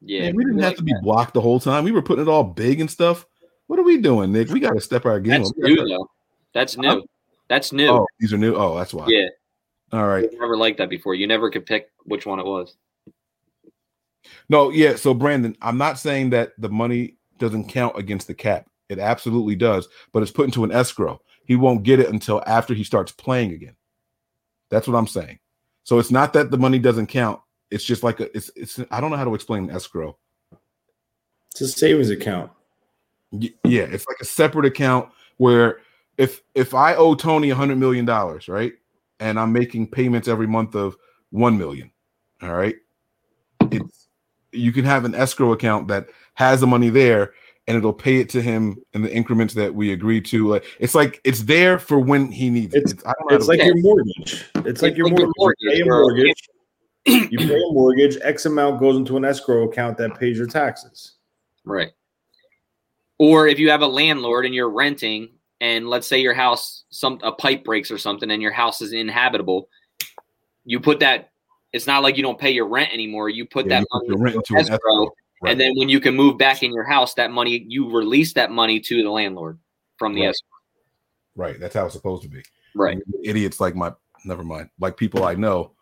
Yeah, 0.00 0.22
Man, 0.26 0.36
we 0.36 0.44
didn't 0.44 0.58
like 0.58 0.64
have 0.66 0.76
to 0.76 0.84
be 0.84 0.92
that. 0.92 1.02
blocked 1.02 1.34
the 1.34 1.40
whole 1.40 1.58
time. 1.58 1.82
We 1.82 1.90
were 1.90 2.02
putting 2.02 2.24
it 2.24 2.28
all 2.30 2.44
big 2.44 2.80
and 2.80 2.88
stuff. 2.88 3.26
What 3.66 3.80
are 3.80 3.82
we 3.84 3.98
doing, 3.98 4.30
Nick? 4.32 4.48
We 4.50 4.60
got 4.60 4.74
to 4.74 4.80
step 4.80 5.04
our 5.06 5.18
game 5.18 5.42
That's 5.42 5.50
up. 5.50 5.56
new 5.58 5.88
though. 5.88 6.08
That's 6.54 6.76
new. 6.76 7.04
That's 7.48 7.72
new. 7.72 7.88
Oh, 7.88 8.06
these 8.20 8.32
are 8.32 8.38
new. 8.38 8.54
Oh, 8.54 8.76
that's 8.78 8.94
why. 8.94 9.06
yeah, 9.08 9.26
All 9.92 10.06
right. 10.06 10.28
never 10.34 10.56
liked 10.56 10.78
that 10.78 10.88
before. 10.88 11.14
You 11.16 11.26
never 11.26 11.50
could 11.50 11.66
pick 11.66 11.90
which 12.04 12.26
one 12.26 12.38
it 12.38 12.46
was. 12.46 12.76
No, 14.48 14.70
yeah. 14.70 14.96
So 14.96 15.14
Brandon, 15.14 15.56
I'm 15.62 15.78
not 15.78 15.98
saying 15.98 16.30
that 16.30 16.52
the 16.58 16.68
money 16.68 17.16
doesn't 17.38 17.68
count 17.68 17.98
against 17.98 18.26
the 18.26 18.34
cap. 18.34 18.66
It 18.88 18.98
absolutely 18.98 19.56
does, 19.56 19.88
but 20.12 20.22
it's 20.22 20.32
put 20.32 20.46
into 20.46 20.64
an 20.64 20.72
escrow. 20.72 21.20
He 21.44 21.56
won't 21.56 21.82
get 21.82 22.00
it 22.00 22.08
until 22.08 22.42
after 22.46 22.74
he 22.74 22.84
starts 22.84 23.12
playing 23.12 23.52
again. 23.52 23.76
That's 24.70 24.88
what 24.88 24.96
I'm 24.96 25.06
saying. 25.06 25.38
So 25.84 25.98
it's 25.98 26.10
not 26.10 26.32
that 26.34 26.50
the 26.50 26.58
money 26.58 26.78
doesn't 26.78 27.06
count. 27.06 27.40
It's 27.70 27.84
just 27.84 28.02
like 28.02 28.20
a 28.20 28.34
it's 28.36 28.50
it's 28.56 28.80
I 28.90 29.00
don't 29.00 29.10
know 29.10 29.16
how 29.16 29.24
to 29.24 29.34
explain 29.34 29.70
escrow. 29.70 30.16
It's 31.50 31.60
a 31.60 31.68
savings 31.68 32.10
account. 32.10 32.50
Y- 33.30 33.52
Yeah, 33.64 33.82
it's 33.82 34.06
like 34.06 34.18
a 34.20 34.24
separate 34.24 34.66
account 34.66 35.10
where 35.36 35.80
if 36.16 36.42
if 36.54 36.74
I 36.74 36.94
owe 36.94 37.14
Tony 37.14 37.50
a 37.50 37.54
hundred 37.54 37.78
million 37.78 38.04
dollars, 38.04 38.48
right, 38.48 38.72
and 39.20 39.38
I'm 39.38 39.52
making 39.52 39.90
payments 39.90 40.28
every 40.28 40.46
month 40.46 40.74
of 40.74 40.96
one 41.30 41.58
million, 41.58 41.90
all 42.42 42.52
right, 42.54 42.76
it's 43.70 43.97
you 44.52 44.72
can 44.72 44.84
have 44.84 45.04
an 45.04 45.14
escrow 45.14 45.52
account 45.52 45.88
that 45.88 46.08
has 46.34 46.60
the 46.60 46.66
money 46.66 46.88
there 46.90 47.32
and 47.66 47.76
it'll 47.76 47.92
pay 47.92 48.16
it 48.18 48.28
to 48.30 48.40
him 48.40 48.76
in 48.94 49.02
the 49.02 49.12
increments 49.14 49.52
that 49.54 49.74
we 49.74 49.92
agree 49.92 50.20
to. 50.22 50.48
Like 50.48 50.64
it's 50.80 50.94
like 50.94 51.20
it's 51.24 51.42
there 51.42 51.78
for 51.78 51.98
when 51.98 52.30
he 52.32 52.48
needs 52.50 52.74
it. 52.74 52.78
It's- 52.78 52.92
It's, 52.94 53.04
I 53.06 53.12
don't 53.18 53.30
know 53.30 53.36
It's 53.36 53.46
to- 53.46 53.50
like 53.52 53.62
your 53.62 53.76
mortgage. 53.82 54.44
It's 54.54 54.82
like 54.82 54.90
It's 54.92 54.98
your 54.98 55.08
like 55.08 55.18
your 55.18 55.30
mortgage. 55.36 55.58
You 55.60 55.70
pay 55.74 55.80
a 55.80 55.84
mortgage. 55.84 56.48
You 57.06 57.38
pay 57.38 57.54
a 57.56 57.72
mortgage. 57.72 58.16
X 58.22 58.46
amount 58.46 58.80
goes 58.80 58.96
into 58.96 59.16
an 59.16 59.24
escrow 59.24 59.64
account 59.68 59.98
that 59.98 60.18
pays 60.18 60.38
your 60.38 60.46
taxes. 60.46 61.16
Right. 61.64 61.92
Or 63.18 63.46
if 63.48 63.58
you 63.58 63.70
have 63.70 63.82
a 63.82 63.86
landlord 63.86 64.46
and 64.46 64.54
you're 64.54 64.70
renting, 64.70 65.30
and 65.60 65.88
let's 65.88 66.06
say 66.06 66.20
your 66.20 66.34
house 66.34 66.84
some 66.90 67.18
a 67.22 67.32
pipe 67.32 67.64
breaks 67.64 67.90
or 67.90 67.98
something, 67.98 68.30
and 68.30 68.40
your 68.40 68.52
house 68.52 68.80
is 68.80 68.92
inhabitable, 68.92 69.68
you 70.64 70.80
put 70.80 71.00
that. 71.00 71.30
It's 71.72 71.86
not 71.86 72.02
like 72.02 72.16
you 72.16 72.22
don't 72.22 72.38
pay 72.38 72.50
your 72.50 72.66
rent 72.66 72.92
anymore. 72.92 73.28
You 73.28 73.44
put 73.46 73.66
Yeah, 73.66 73.80
that 73.80 73.80
you 73.80 73.86
put 74.00 74.08
money 74.08 74.22
rent 74.22 74.36
into 74.36 74.56
escrow, 74.56 74.76
escrow. 74.76 75.10
Right. 75.42 75.52
and 75.52 75.60
then 75.60 75.72
when 75.76 75.88
you 75.88 76.00
can 76.00 76.14
move 76.16 76.38
back 76.38 76.62
in 76.62 76.72
your 76.72 76.84
house, 76.84 77.14
that 77.14 77.30
money 77.30 77.64
you 77.68 77.90
release 77.90 78.32
that 78.34 78.50
money 78.50 78.80
to 78.80 79.02
the 79.02 79.10
landlord 79.10 79.58
from 79.98 80.14
the 80.14 80.22
Right. 80.22 80.28
escrow. 80.30 80.48
right. 81.36 81.60
That's 81.60 81.74
how 81.74 81.84
it's 81.86 81.94
supposed 81.94 82.22
to 82.24 82.28
be. 82.28 82.42
Right. 82.74 82.98
Idiots 83.24 83.60
like 83.60 83.74
my 83.76 83.92
never 84.24 84.42
mind. 84.44 84.70
Like 84.80 84.96
people 84.96 85.24
I 85.24 85.34
know 85.34 85.72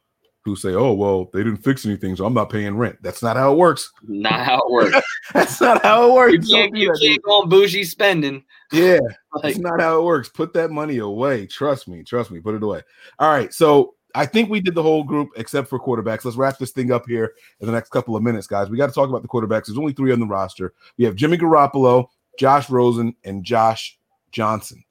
who 0.45 0.55
say, 0.55 0.75
"Oh 0.75 0.93
well, 0.93 1.29
they 1.33 1.41
didn't 1.43 1.57
fix 1.65 1.85
anything, 1.85 2.15
so 2.15 2.25
I'm 2.25 2.33
not 2.35 2.51
paying 2.51 2.77
rent." 2.77 2.99
That's 3.03 3.21
not 3.23 3.37
how 3.37 3.53
it 3.53 3.57
works. 3.57 3.91
Not 4.07 4.45
how 4.47 4.59
it 4.59 4.71
works. 4.71 5.01
That's 5.35 5.61
not 5.61 5.83
how 5.83 6.09
it 6.09 6.15
works. 6.15 6.49
you 6.49 6.55
can't, 6.57 6.77
you 6.77 6.93
can't 7.03 7.23
go 7.25 7.43
on 7.43 7.49
bougie 7.49 7.83
spending. 7.83 8.45
Yeah, 8.73 8.99
Like, 9.35 9.43
that's 9.43 9.59
not 9.59 9.81
how 9.81 9.99
it 9.99 10.05
works. 10.05 10.29
Put 10.29 10.53
that 10.55 10.71
money 10.71 10.99
away. 10.99 11.47
Trust 11.49 11.89
me. 11.89 12.05
Trust 12.05 12.31
me. 12.31 12.39
Put 12.41 12.55
it 12.55 12.63
away. 12.63 12.83
All 13.19 13.29
right. 13.29 13.53
So 13.53 13.96
I 14.17 14.25
think 14.25 14.49
we 14.49 14.61
did 14.61 14.75
the 14.75 14.83
whole 14.83 15.05
group 15.05 15.29
except 15.37 15.69
for 15.69 15.79
quarterbacks. 15.79 16.25
Let's 16.25 16.39
wrap 16.39 16.57
this 16.57 16.71
thing 16.71 16.91
up 16.91 17.07
here 17.07 17.35
in 17.61 17.67
the 17.67 17.73
next 17.73 17.91
couple 17.91 18.17
of 18.17 18.23
minutes, 18.23 18.47
guys. 18.47 18.71
We 18.71 18.79
got 18.79 18.87
to 18.87 18.93
talk 18.93 19.11
about 19.11 19.21
the 19.21 19.29
quarterbacks. 19.29 19.67
There's 19.67 19.79
only 19.79 19.93
three 19.93 20.11
on 20.11 20.21
the 20.21 20.27
roster. 20.27 20.73
We 20.97 21.05
have 21.05 21.17
Jimmy 21.17 21.37
Garoppolo, 21.37 22.07
Josh 22.39 22.71
Rosen, 22.71 23.15
and 23.25 23.45
Josh 23.45 23.99
Johnson. 24.33 24.83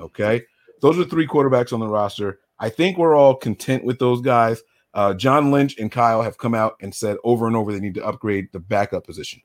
Okay. 0.00 0.42
Those 0.80 0.98
are 0.98 1.04
three 1.04 1.26
quarterbacks 1.26 1.72
on 1.72 1.78
the 1.78 1.86
roster. 1.86 2.40
I 2.58 2.68
think 2.68 2.98
we're 2.98 3.14
all 3.14 3.36
content 3.36 3.84
with 3.84 4.00
those 4.00 4.20
guys. 4.20 4.60
Uh, 4.92 5.14
John 5.14 5.52
Lynch 5.52 5.78
and 5.78 5.90
Kyle 5.90 6.22
have 6.22 6.38
come 6.38 6.54
out 6.54 6.76
and 6.80 6.92
said 6.92 7.16
over 7.22 7.46
and 7.46 7.56
over 7.56 7.72
they 7.72 7.80
need 7.80 7.94
to 7.94 8.04
upgrade 8.04 8.48
the 8.52 8.60
backup 8.60 9.06
position. 9.06 9.40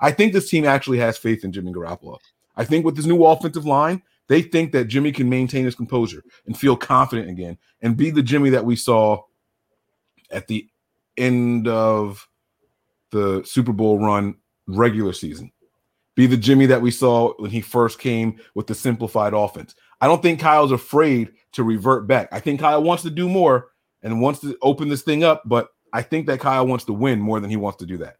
I 0.00 0.10
think 0.10 0.32
this 0.32 0.50
team 0.50 0.66
actually 0.66 0.98
has 0.98 1.16
faith 1.16 1.42
in 1.42 1.52
Jimmy 1.52 1.72
Garoppolo. 1.72 2.18
I 2.56 2.64
think 2.64 2.84
with 2.84 2.96
this 2.96 3.06
new 3.06 3.24
offensive 3.24 3.64
line, 3.64 4.02
they 4.28 4.42
think 4.42 4.72
that 4.72 4.86
Jimmy 4.86 5.12
can 5.12 5.28
maintain 5.28 5.64
his 5.64 5.74
composure 5.74 6.22
and 6.46 6.58
feel 6.58 6.76
confident 6.76 7.28
again 7.28 7.58
and 7.82 7.96
be 7.96 8.10
the 8.10 8.22
Jimmy 8.22 8.50
that 8.50 8.64
we 8.64 8.76
saw 8.76 9.22
at 10.30 10.48
the 10.48 10.68
end 11.16 11.68
of 11.68 12.26
the 13.10 13.42
Super 13.44 13.72
Bowl 13.72 13.98
run 13.98 14.36
regular 14.66 15.12
season. 15.12 15.52
Be 16.14 16.26
the 16.26 16.36
Jimmy 16.36 16.66
that 16.66 16.80
we 16.80 16.90
saw 16.90 17.34
when 17.38 17.50
he 17.50 17.60
first 17.60 17.98
came 17.98 18.38
with 18.54 18.66
the 18.66 18.74
simplified 18.74 19.34
offense. 19.34 19.74
I 20.00 20.06
don't 20.06 20.22
think 20.22 20.40
Kyle's 20.40 20.72
afraid 20.72 21.32
to 21.52 21.64
revert 21.64 22.06
back. 22.06 22.28
I 22.32 22.40
think 22.40 22.60
Kyle 22.60 22.82
wants 22.82 23.02
to 23.02 23.10
do 23.10 23.28
more 23.28 23.68
and 24.02 24.20
wants 24.20 24.40
to 24.40 24.56
open 24.62 24.88
this 24.88 25.02
thing 25.02 25.24
up, 25.24 25.42
but 25.44 25.68
I 25.92 26.02
think 26.02 26.26
that 26.26 26.40
Kyle 26.40 26.66
wants 26.66 26.84
to 26.86 26.92
win 26.92 27.20
more 27.20 27.40
than 27.40 27.50
he 27.50 27.56
wants 27.56 27.78
to 27.78 27.86
do 27.86 27.98
that. 27.98 28.16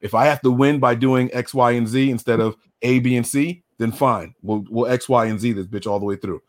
If 0.00 0.14
I 0.14 0.26
have 0.26 0.40
to 0.42 0.50
win 0.50 0.78
by 0.78 0.94
doing 0.94 1.30
X, 1.32 1.54
Y, 1.54 1.72
and 1.72 1.88
Z 1.88 2.10
instead 2.10 2.40
of 2.40 2.56
A, 2.82 2.98
B, 3.00 3.16
and 3.16 3.26
C, 3.26 3.62
then 3.78 3.92
fine. 3.92 4.34
We'll 4.42 4.64
we'll 4.70 4.90
X, 4.90 5.08
Y, 5.08 5.26
and 5.26 5.38
Z 5.38 5.52
this 5.52 5.66
bitch 5.66 5.86
all 5.86 5.98
the 5.98 6.06
way 6.06 6.16
through. 6.16 6.42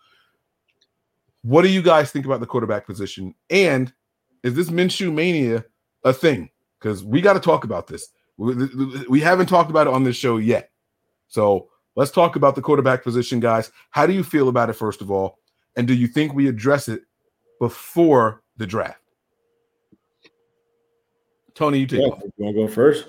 What 1.43 1.61
do 1.61 1.69
you 1.69 1.81
guys 1.81 2.11
think 2.11 2.25
about 2.25 2.39
the 2.39 2.45
quarterback 2.45 2.85
position? 2.85 3.33
And 3.49 3.93
is 4.43 4.53
this 4.53 4.69
Minshew 4.69 5.13
mania 5.13 5.65
a 6.03 6.13
thing? 6.13 6.49
Because 6.79 7.03
we 7.03 7.21
got 7.21 7.33
to 7.33 7.39
talk 7.39 7.63
about 7.63 7.87
this. 7.87 8.09
We, 8.37 8.67
we 9.09 9.19
haven't 9.19 9.47
talked 9.47 9.69
about 9.69 9.87
it 9.87 9.93
on 9.93 10.03
this 10.03 10.15
show 10.15 10.37
yet. 10.37 10.71
So 11.27 11.69
let's 11.95 12.11
talk 12.11 12.35
about 12.35 12.55
the 12.55 12.61
quarterback 12.61 13.03
position, 13.03 13.39
guys. 13.39 13.71
How 13.91 14.05
do 14.05 14.13
you 14.13 14.23
feel 14.23 14.49
about 14.49 14.69
it, 14.69 14.73
first 14.73 15.01
of 15.01 15.09
all? 15.09 15.39
And 15.75 15.87
do 15.87 15.93
you 15.93 16.07
think 16.07 16.33
we 16.33 16.47
address 16.47 16.87
it 16.87 17.01
before 17.59 18.43
the 18.57 18.67
draft? 18.67 19.01
Tony, 21.55 21.79
you 21.79 21.87
take 21.87 22.01
Yeah, 22.01 22.07
it. 22.07 22.33
you 22.37 22.45
want 22.45 22.55
to 22.55 22.61
go 22.61 22.67
first? 22.67 23.07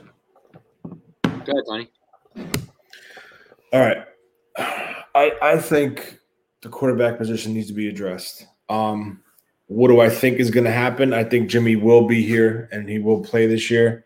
Go 1.24 1.30
ahead, 1.30 1.64
Tony. 1.68 1.90
All 3.72 3.80
right. 3.80 4.04
I 4.56 5.32
I 5.42 5.58
think 5.58 6.18
the 6.62 6.68
quarterback 6.68 7.18
position 7.18 7.54
needs 7.54 7.68
to 7.68 7.74
be 7.74 7.88
addressed. 7.88 8.46
Um, 8.68 9.22
what 9.66 9.88
do 9.88 10.00
I 10.00 10.08
think 10.08 10.38
is 10.38 10.50
going 10.50 10.64
to 10.64 10.72
happen? 10.72 11.12
I 11.12 11.24
think 11.24 11.50
Jimmy 11.50 11.76
will 11.76 12.06
be 12.06 12.22
here 12.22 12.68
and 12.72 12.88
he 12.88 12.98
will 12.98 13.20
play 13.20 13.46
this 13.46 13.70
year 13.70 14.04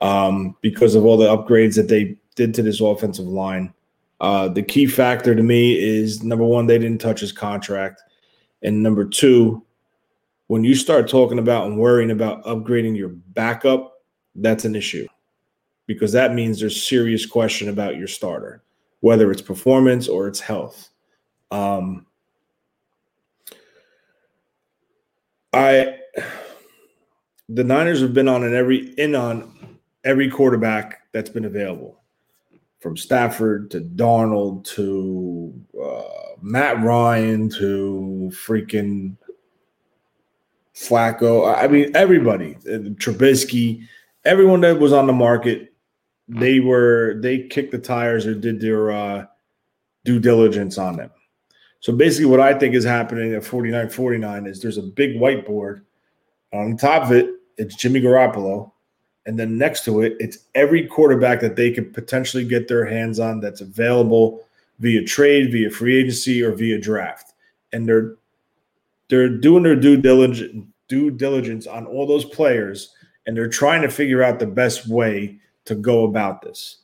um, 0.00 0.56
because 0.62 0.94
of 0.94 1.04
all 1.04 1.16
the 1.16 1.28
upgrades 1.28 1.76
that 1.76 1.88
they 1.88 2.16
did 2.34 2.54
to 2.54 2.62
this 2.62 2.80
offensive 2.80 3.26
line. 3.26 3.72
Uh, 4.20 4.48
the 4.48 4.62
key 4.62 4.86
factor 4.86 5.34
to 5.34 5.42
me 5.42 5.78
is 5.78 6.22
number 6.22 6.44
one, 6.44 6.66
they 6.66 6.78
didn't 6.78 7.00
touch 7.00 7.20
his 7.20 7.32
contract, 7.32 8.00
and 8.62 8.82
number 8.82 9.04
two, 9.04 9.62
when 10.46 10.64
you 10.64 10.74
start 10.74 11.08
talking 11.08 11.38
about 11.38 11.66
and 11.66 11.78
worrying 11.78 12.10
about 12.10 12.44
upgrading 12.44 12.96
your 12.96 13.08
backup, 13.08 13.98
that's 14.36 14.64
an 14.64 14.74
issue 14.74 15.06
because 15.86 16.12
that 16.12 16.32
means 16.34 16.60
there's 16.60 16.86
serious 16.86 17.26
question 17.26 17.68
about 17.68 17.96
your 17.96 18.06
starter, 18.06 18.62
whether 19.04 19.30
it's 19.30 19.42
performance 19.42 20.08
or 20.08 20.28
it's 20.28 20.40
health. 20.40 20.88
Um, 21.50 22.06
I 25.52 25.98
the 27.50 27.64
Niners 27.64 28.00
have 28.00 28.14
been 28.14 28.28
on 28.28 28.44
an 28.44 28.54
every 28.54 28.94
in 28.94 29.14
on 29.14 29.78
every 30.04 30.30
quarterback 30.30 31.02
that's 31.12 31.28
been 31.28 31.44
available, 31.44 32.00
from 32.80 32.96
Stafford 32.96 33.70
to 33.72 33.80
Darnold 33.80 34.64
to 34.76 35.52
uh, 35.78 36.36
Matt 36.40 36.82
Ryan 36.82 37.50
to 37.50 38.30
freaking 38.32 39.18
Flacco. 40.74 41.54
I 41.54 41.66
mean, 41.66 41.94
everybody, 41.94 42.56
uh, 42.66 42.88
Trubisky, 42.96 43.86
everyone 44.24 44.62
that 44.62 44.80
was 44.80 44.94
on 44.94 45.06
the 45.06 45.12
market, 45.12 45.73
they 46.28 46.60
were 46.60 47.16
they 47.20 47.46
kicked 47.48 47.72
the 47.72 47.78
tires 47.78 48.26
or 48.26 48.34
did 48.34 48.60
their 48.60 48.90
uh, 48.90 49.26
due 50.04 50.18
diligence 50.18 50.78
on 50.78 50.96
them. 50.96 51.10
So 51.80 51.92
basically, 51.92 52.26
what 52.26 52.40
I 52.40 52.58
think 52.58 52.74
is 52.74 52.84
happening 52.84 53.34
at 53.34 53.44
49 53.44 53.90
49 53.90 54.46
is 54.46 54.60
there's 54.60 54.78
a 54.78 54.82
big 54.82 55.16
whiteboard. 55.16 55.82
On 56.52 56.76
top 56.76 57.04
of 57.04 57.12
it, 57.12 57.28
it's 57.58 57.74
Jimmy 57.74 58.00
Garoppolo. 58.00 58.70
And 59.26 59.38
then 59.38 59.56
next 59.56 59.84
to 59.86 60.02
it, 60.02 60.16
it's 60.20 60.38
every 60.54 60.86
quarterback 60.86 61.40
that 61.40 61.56
they 61.56 61.70
could 61.70 61.94
potentially 61.94 62.44
get 62.44 62.68
their 62.68 62.84
hands 62.84 63.18
on 63.18 63.40
that's 63.40 63.62
available 63.62 64.44
via 64.80 65.02
trade, 65.02 65.50
via 65.50 65.70
free 65.70 65.96
agency, 65.96 66.42
or 66.42 66.52
via 66.52 66.78
draft. 66.78 67.34
And 67.72 67.88
they're 67.88 68.14
they're 69.08 69.28
doing 69.28 69.62
their 69.62 69.76
due 69.76 69.96
diligence 69.96 70.66
due 70.88 71.10
diligence 71.10 71.66
on 71.66 71.86
all 71.86 72.06
those 72.06 72.24
players, 72.24 72.94
and 73.26 73.36
they're 73.36 73.48
trying 73.48 73.82
to 73.82 73.88
figure 73.88 74.22
out 74.22 74.38
the 74.38 74.46
best 74.46 74.86
way 74.88 75.38
to 75.64 75.74
go 75.74 76.04
about 76.04 76.42
this. 76.42 76.78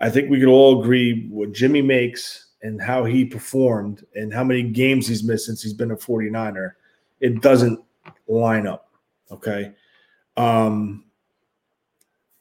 I 0.00 0.08
think 0.10 0.30
we 0.30 0.40
could 0.40 0.48
all 0.48 0.80
agree 0.80 1.28
what 1.28 1.52
Jimmy 1.52 1.82
makes 1.82 2.48
and 2.62 2.80
how 2.80 3.04
he 3.04 3.24
performed 3.24 4.04
and 4.14 4.32
how 4.32 4.44
many 4.44 4.62
games 4.62 5.06
he's 5.06 5.24
missed 5.24 5.46
since 5.46 5.62
he's 5.62 5.74
been 5.74 5.90
a 5.90 5.96
49er. 5.96 6.72
It 7.20 7.40
doesn't 7.42 7.80
line 8.28 8.66
up. 8.66 8.88
Okay. 9.30 9.72
Um, 10.36 11.04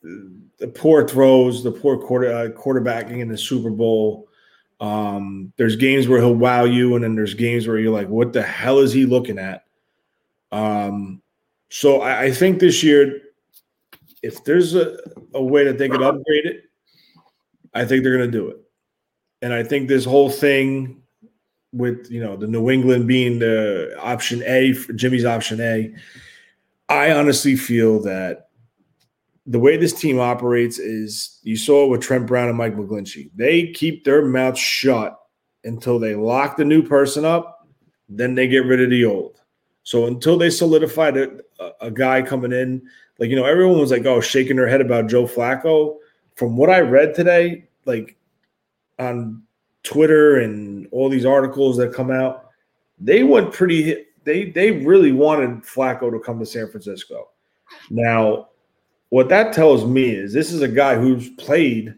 the 0.02 0.68
poor 0.68 1.07
throws, 1.07 1.64
the 1.64 1.72
poor 1.72 1.98
quarter 1.98 2.32
uh, 2.32 2.48
quarterbacking 2.49 3.20
in 3.20 3.28
the 3.28 3.38
Super 3.38 3.70
Bowl. 3.70 4.28
Um, 4.80 5.52
there's 5.57 5.76
games 5.76 6.07
where 6.07 6.20
he'll 6.20 6.36
wow 6.36 6.64
you, 6.64 6.95
and 6.95 7.03
then 7.03 7.16
there's 7.16 7.34
games 7.34 7.68
where 7.68 7.78
you're 7.78 7.94
like, 7.94 8.07
"What 8.07 8.32
the 8.32 8.41
hell 8.41 8.80
is 8.80 8.94
he 8.94 9.06
looking 9.06 9.38
at?" 9.38 9.66
Um, 10.52 11.22
so 11.70 12.02
I, 12.02 12.24
I 12.24 12.32
think 12.32 12.60
this 12.60 12.82
year, 12.82 13.22
if 14.22 14.44
there's 14.44 14.76
a, 14.76 14.98
a 15.34 15.44
way 15.44 15.64
that 15.66 15.78
they 15.78 15.90
could 15.90 16.02
upgrade 16.02 16.46
it, 16.46 16.64
I 17.74 17.86
think 17.86 18.04
they're 18.04 18.18
going 18.18 18.32
to 18.32 18.38
do 18.38 18.50
it. 18.50 18.58
And 19.41 19.54
I 19.54 19.64
think 19.64 19.88
this 19.88 20.06
whole 20.06 20.30
thing 20.30 21.02
with 21.72 22.10
you 22.10 22.22
know 22.24 22.36
the 22.36 22.48
New 22.48 22.70
England 22.70 23.08
being 23.08 23.40
the 23.40 23.96
option 24.00 24.44
A, 24.46 24.74
for 24.74 24.94
Jimmy's 24.94 25.26
option 25.26 25.62
A, 25.62 25.94
I 26.90 27.12
honestly 27.12 27.56
feel 27.56 28.02
that 28.02 28.50
the 29.46 29.60
way 29.60 29.78
this 29.78 29.94
team 29.94 30.20
operates 30.20 30.78
is 30.78 31.40
you 31.44 31.58
saw 31.58 31.86
it 31.86 31.90
with 31.90 32.02
Trent 32.02 32.28
Brown 32.28 32.50
and 32.50 32.58
Mike 32.58 32.76
McGlinchey. 32.76 33.32
They 33.36 33.72
keep 33.72 34.04
their 34.04 34.26
mouths 34.26 34.60
shut 34.60 35.18
until 35.64 36.00
they 36.00 36.16
lock 36.16 36.58
the 36.58 36.66
new 36.66 36.84
person 36.84 37.26
up, 37.26 37.68
then 38.08 38.36
they 38.36 38.48
get 38.48 38.66
rid 38.66 38.82
of 38.82 38.90
the 38.90 39.06
old. 39.06 39.40
So 39.84 40.06
until 40.06 40.38
they 40.38 40.50
solidified 40.50 41.18
a, 41.18 41.40
a 41.82 41.90
guy 41.90 42.22
coming 42.22 42.52
in, 42.52 42.82
like 43.20 43.30
you 43.30 43.36
know, 43.36 43.46
everyone 43.46 43.80
was 43.80 43.91
like, 43.91 44.06
"Oh, 44.06 44.22
shaking 44.22 44.56
their 44.56 44.68
head 44.68 44.82
about 44.82 45.08
Joe 45.08 45.26
Flacco." 45.26 45.98
From 46.36 46.56
what 46.56 46.70
I 46.70 46.80
read 46.80 47.14
today, 47.14 47.66
like 47.86 48.18
on 48.98 49.44
Twitter 49.84 50.40
and 50.40 50.88
all 50.91 51.10
these 51.10 51.26
articles 51.26 51.78
that 51.78 51.94
come 51.94 52.12
out, 52.12 52.50
they 52.98 53.24
went 53.24 53.54
pretty. 53.54 54.06
They 54.24 54.52
they 54.52 54.72
really 54.72 55.12
wanted 55.12 55.64
Flacco 55.64 56.12
to 56.12 56.20
come 56.20 56.40
to 56.40 56.46
San 56.46 56.70
Francisco. 56.70 57.30
Now, 57.90 58.50
what 59.10 59.30
that 59.30 59.54
tells 59.54 59.86
me 59.86 60.12
is 60.12 60.34
this 60.34 60.52
is 60.52 60.62
a 60.62 60.68
guy 60.68 60.96
who's 60.96 61.30
played 61.32 61.96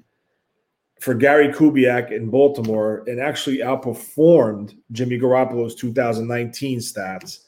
for 1.00 1.14
Gary 1.14 1.50
Kubiak 1.50 2.12
in 2.12 2.30
Baltimore 2.30 3.04
and 3.08 3.20
actually 3.20 3.58
outperformed 3.58 4.76
Jimmy 4.92 5.20
Garoppolo's 5.20 5.76
2019 5.76 6.80
stats. 6.80 7.40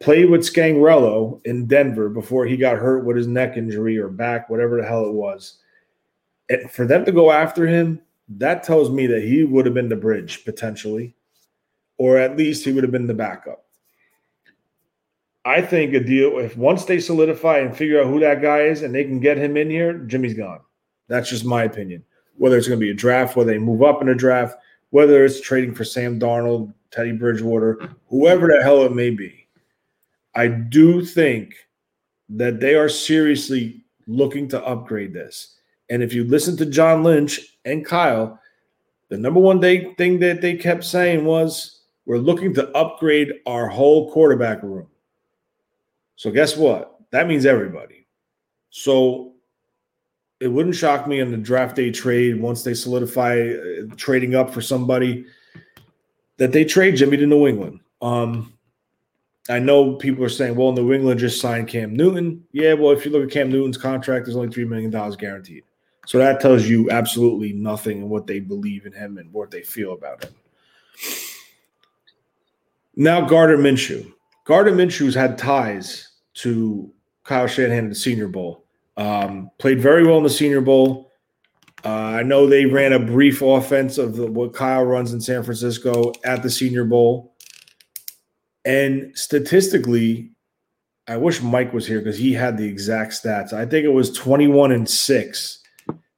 Played 0.00 0.30
with 0.30 0.42
Scangarello 0.42 1.40
in 1.46 1.66
Denver 1.66 2.08
before 2.08 2.46
he 2.46 2.56
got 2.56 2.76
hurt 2.76 3.04
with 3.04 3.16
his 3.16 3.26
neck 3.26 3.56
injury 3.56 3.96
or 3.96 4.08
back, 4.08 4.50
whatever 4.50 4.80
the 4.80 4.86
hell 4.86 5.06
it 5.06 5.12
was. 5.12 5.58
And 6.50 6.70
for 6.70 6.86
them 6.86 7.04
to 7.04 7.12
go 7.12 7.30
after 7.30 7.66
him, 7.66 8.00
that 8.28 8.62
tells 8.62 8.90
me 8.90 9.06
that 9.06 9.22
he 9.22 9.44
would 9.44 9.66
have 9.66 9.74
been 9.74 9.88
the 9.88 9.96
bridge 9.96 10.44
potentially, 10.44 11.14
or 11.96 12.18
at 12.18 12.36
least 12.36 12.64
he 12.64 12.72
would 12.72 12.84
have 12.84 12.92
been 12.92 13.06
the 13.06 13.14
backup. 13.14 13.64
I 15.46 15.60
think 15.60 15.92
a 15.92 16.00
deal 16.00 16.38
if 16.38 16.56
once 16.56 16.86
they 16.86 17.00
solidify 17.00 17.58
and 17.58 17.76
figure 17.76 18.00
out 18.00 18.06
who 18.06 18.18
that 18.20 18.40
guy 18.40 18.62
is 18.62 18.82
and 18.82 18.94
they 18.94 19.04
can 19.04 19.20
get 19.20 19.36
him 19.36 19.56
in 19.56 19.68
here, 19.68 19.98
Jimmy's 19.98 20.34
gone. 20.34 20.60
That's 21.08 21.28
just 21.28 21.44
my 21.44 21.64
opinion. 21.64 22.02
Whether 22.36 22.56
it's 22.56 22.66
going 22.66 22.80
to 22.80 22.84
be 22.84 22.90
a 22.90 22.94
draft, 22.94 23.36
whether 23.36 23.52
they 23.52 23.58
move 23.58 23.82
up 23.82 24.00
in 24.00 24.08
a 24.08 24.14
draft, 24.14 24.56
whether 24.90 25.24
it's 25.24 25.40
trading 25.40 25.74
for 25.74 25.84
Sam 25.84 26.18
Darnold, 26.18 26.72
Teddy 26.90 27.12
Bridgewater, 27.12 27.90
whoever 28.08 28.48
the 28.48 28.62
hell 28.62 28.84
it 28.84 28.94
may 28.94 29.10
be, 29.10 29.43
I 30.34 30.48
do 30.48 31.04
think 31.04 31.54
that 32.28 32.60
they 32.60 32.74
are 32.74 32.88
seriously 32.88 33.84
looking 34.06 34.48
to 34.48 34.64
upgrade 34.64 35.12
this. 35.12 35.56
And 35.90 36.02
if 36.02 36.12
you 36.12 36.24
listen 36.24 36.56
to 36.56 36.66
John 36.66 37.02
Lynch 37.02 37.40
and 37.64 37.84
Kyle, 37.84 38.40
the 39.08 39.18
number 39.18 39.40
one 39.40 39.60
thing 39.60 40.18
that 40.18 40.40
they 40.40 40.56
kept 40.56 40.84
saying 40.84 41.24
was, 41.24 41.82
we're 42.06 42.18
looking 42.18 42.52
to 42.54 42.68
upgrade 42.76 43.32
our 43.46 43.68
whole 43.68 44.10
quarterback 44.12 44.62
room. 44.62 44.88
So 46.16 46.30
guess 46.30 46.56
what? 46.56 46.98
That 47.12 47.28
means 47.28 47.46
everybody. 47.46 48.06
So 48.70 49.34
it 50.40 50.48
wouldn't 50.48 50.74
shock 50.74 51.06
me 51.06 51.20
in 51.20 51.30
the 51.30 51.36
draft 51.36 51.76
day 51.76 51.90
trade 51.90 52.40
once 52.40 52.62
they 52.62 52.74
solidify 52.74 53.52
uh, 53.52 53.94
trading 53.96 54.34
up 54.34 54.50
for 54.50 54.60
somebody 54.60 55.24
that 56.36 56.52
they 56.52 56.64
trade 56.64 56.96
Jimmy 56.96 57.16
to 57.18 57.26
New 57.26 57.46
England. 57.46 57.80
Um, 58.02 58.53
I 59.50 59.58
know 59.58 59.94
people 59.96 60.24
are 60.24 60.30
saying, 60.30 60.56
well, 60.56 60.72
New 60.72 60.92
England 60.92 61.20
just 61.20 61.40
signed 61.40 61.68
Cam 61.68 61.94
Newton. 61.94 62.42
Yeah, 62.52 62.72
well, 62.72 62.92
if 62.92 63.04
you 63.04 63.10
look 63.10 63.24
at 63.24 63.30
Cam 63.30 63.50
Newton's 63.50 63.76
contract, 63.76 64.24
there's 64.24 64.36
only 64.36 64.48
$3 64.48 64.66
million 64.66 64.90
guaranteed. 64.90 65.64
So 66.06 66.18
that 66.18 66.40
tells 66.40 66.66
you 66.66 66.90
absolutely 66.90 67.52
nothing 67.52 67.98
in 67.98 68.08
what 68.08 68.26
they 68.26 68.40
believe 68.40 68.86
in 68.86 68.92
him 68.92 69.18
and 69.18 69.32
what 69.32 69.50
they 69.50 69.62
feel 69.62 69.92
about 69.92 70.24
him. 70.24 70.34
Now, 72.96 73.22
Gardner 73.22 73.58
Minshew. 73.58 74.12
Gardner 74.44 74.72
Minshew's 74.72 75.14
had 75.14 75.36
ties 75.36 76.10
to 76.34 76.90
Kyle 77.24 77.46
Shanahan 77.46 77.84
in 77.84 77.88
the 77.88 77.94
Senior 77.94 78.28
Bowl. 78.28 78.64
Um, 78.96 79.50
played 79.58 79.80
very 79.80 80.06
well 80.06 80.18
in 80.18 80.22
the 80.22 80.30
Senior 80.30 80.60
Bowl. 80.60 81.10
Uh, 81.84 81.88
I 81.88 82.22
know 82.22 82.46
they 82.46 82.64
ran 82.64 82.92
a 82.92 82.98
brief 82.98 83.42
offense 83.42 83.98
of 83.98 84.16
the, 84.16 84.30
what 84.30 84.54
Kyle 84.54 84.84
runs 84.84 85.12
in 85.12 85.20
San 85.20 85.42
Francisco 85.42 86.12
at 86.24 86.42
the 86.42 86.50
Senior 86.50 86.84
Bowl. 86.84 87.33
And 88.64 89.16
statistically, 89.16 90.30
I 91.06 91.16
wish 91.16 91.42
Mike 91.42 91.72
was 91.72 91.86
here 91.86 91.98
because 91.98 92.16
he 92.16 92.32
had 92.32 92.56
the 92.56 92.66
exact 92.66 93.12
stats. 93.12 93.52
I 93.52 93.66
think 93.66 93.84
it 93.84 93.92
was 93.92 94.12
21 94.12 94.72
and 94.72 94.88
6 94.88 95.58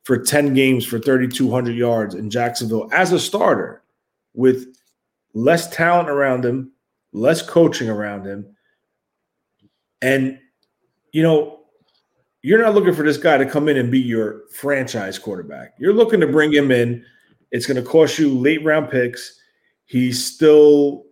for 0.05 0.19
10 0.19 0.55
games 0.55 0.87
for 0.87 1.01
3,200 1.01 1.75
yards 1.75 2.15
in 2.15 2.31
Jacksonville 2.31 2.89
as 2.93 3.13
a 3.13 3.19
starter 3.19 3.83
with 4.35 4.67
less 5.35 5.69
talent 5.75 6.09
around 6.09 6.45
him, 6.45 6.71
less 7.13 7.43
coaching 7.43 7.89
around 7.89 8.25
him. 8.25 8.47
And, 10.01 10.39
you 11.11 11.25
know, 11.25 11.61
you're 12.43 12.63
not 12.63 12.75
looking 12.77 12.95
for 12.95 13.03
this 13.03 13.17
guy 13.17 13.39
to 13.39 13.47
come 13.47 13.69
in 13.69 13.77
and 13.77 13.91
be 13.91 13.99
your 13.99 14.43
franchise 14.51 15.19
quarterback. 15.19 15.75
You're 15.81 15.95
looking 15.95 16.21
to 16.21 16.29
bring 16.29 16.53
him 16.53 16.71
in. 16.71 17.05
It's 17.51 17.67
going 17.67 17.83
to 17.83 17.89
cost 17.89 18.21
you 18.21 18.29
late 18.29 18.63
round 18.65 18.89
picks. 18.89 19.41
He's 19.87 20.25
still 20.25 21.06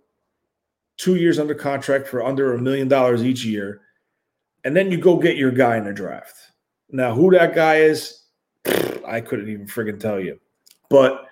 two 0.97 1.17
years 1.17 1.39
under 1.39 1.55
contract 1.55 2.07
for 2.09 2.25
under 2.25 2.55
a 2.55 2.61
million 2.61 2.89
dollars 2.89 3.25
each 3.25 3.45
year. 3.45 3.81
And 4.65 4.77
then 4.77 4.91
you 4.91 4.99
go 4.99 5.19
get 5.19 5.37
your 5.37 5.51
guy 5.51 5.77
in 5.77 5.85
the 5.85 5.93
draft. 5.93 6.37
Now, 6.91 7.15
who 7.15 7.31
that 7.33 7.55
guy 7.55 7.77
is, 7.77 8.23
I 9.07 9.21
couldn't 9.21 9.49
even 9.49 9.67
friggin' 9.67 10.01
tell 10.01 10.21
you. 10.21 10.39
But 10.89 11.27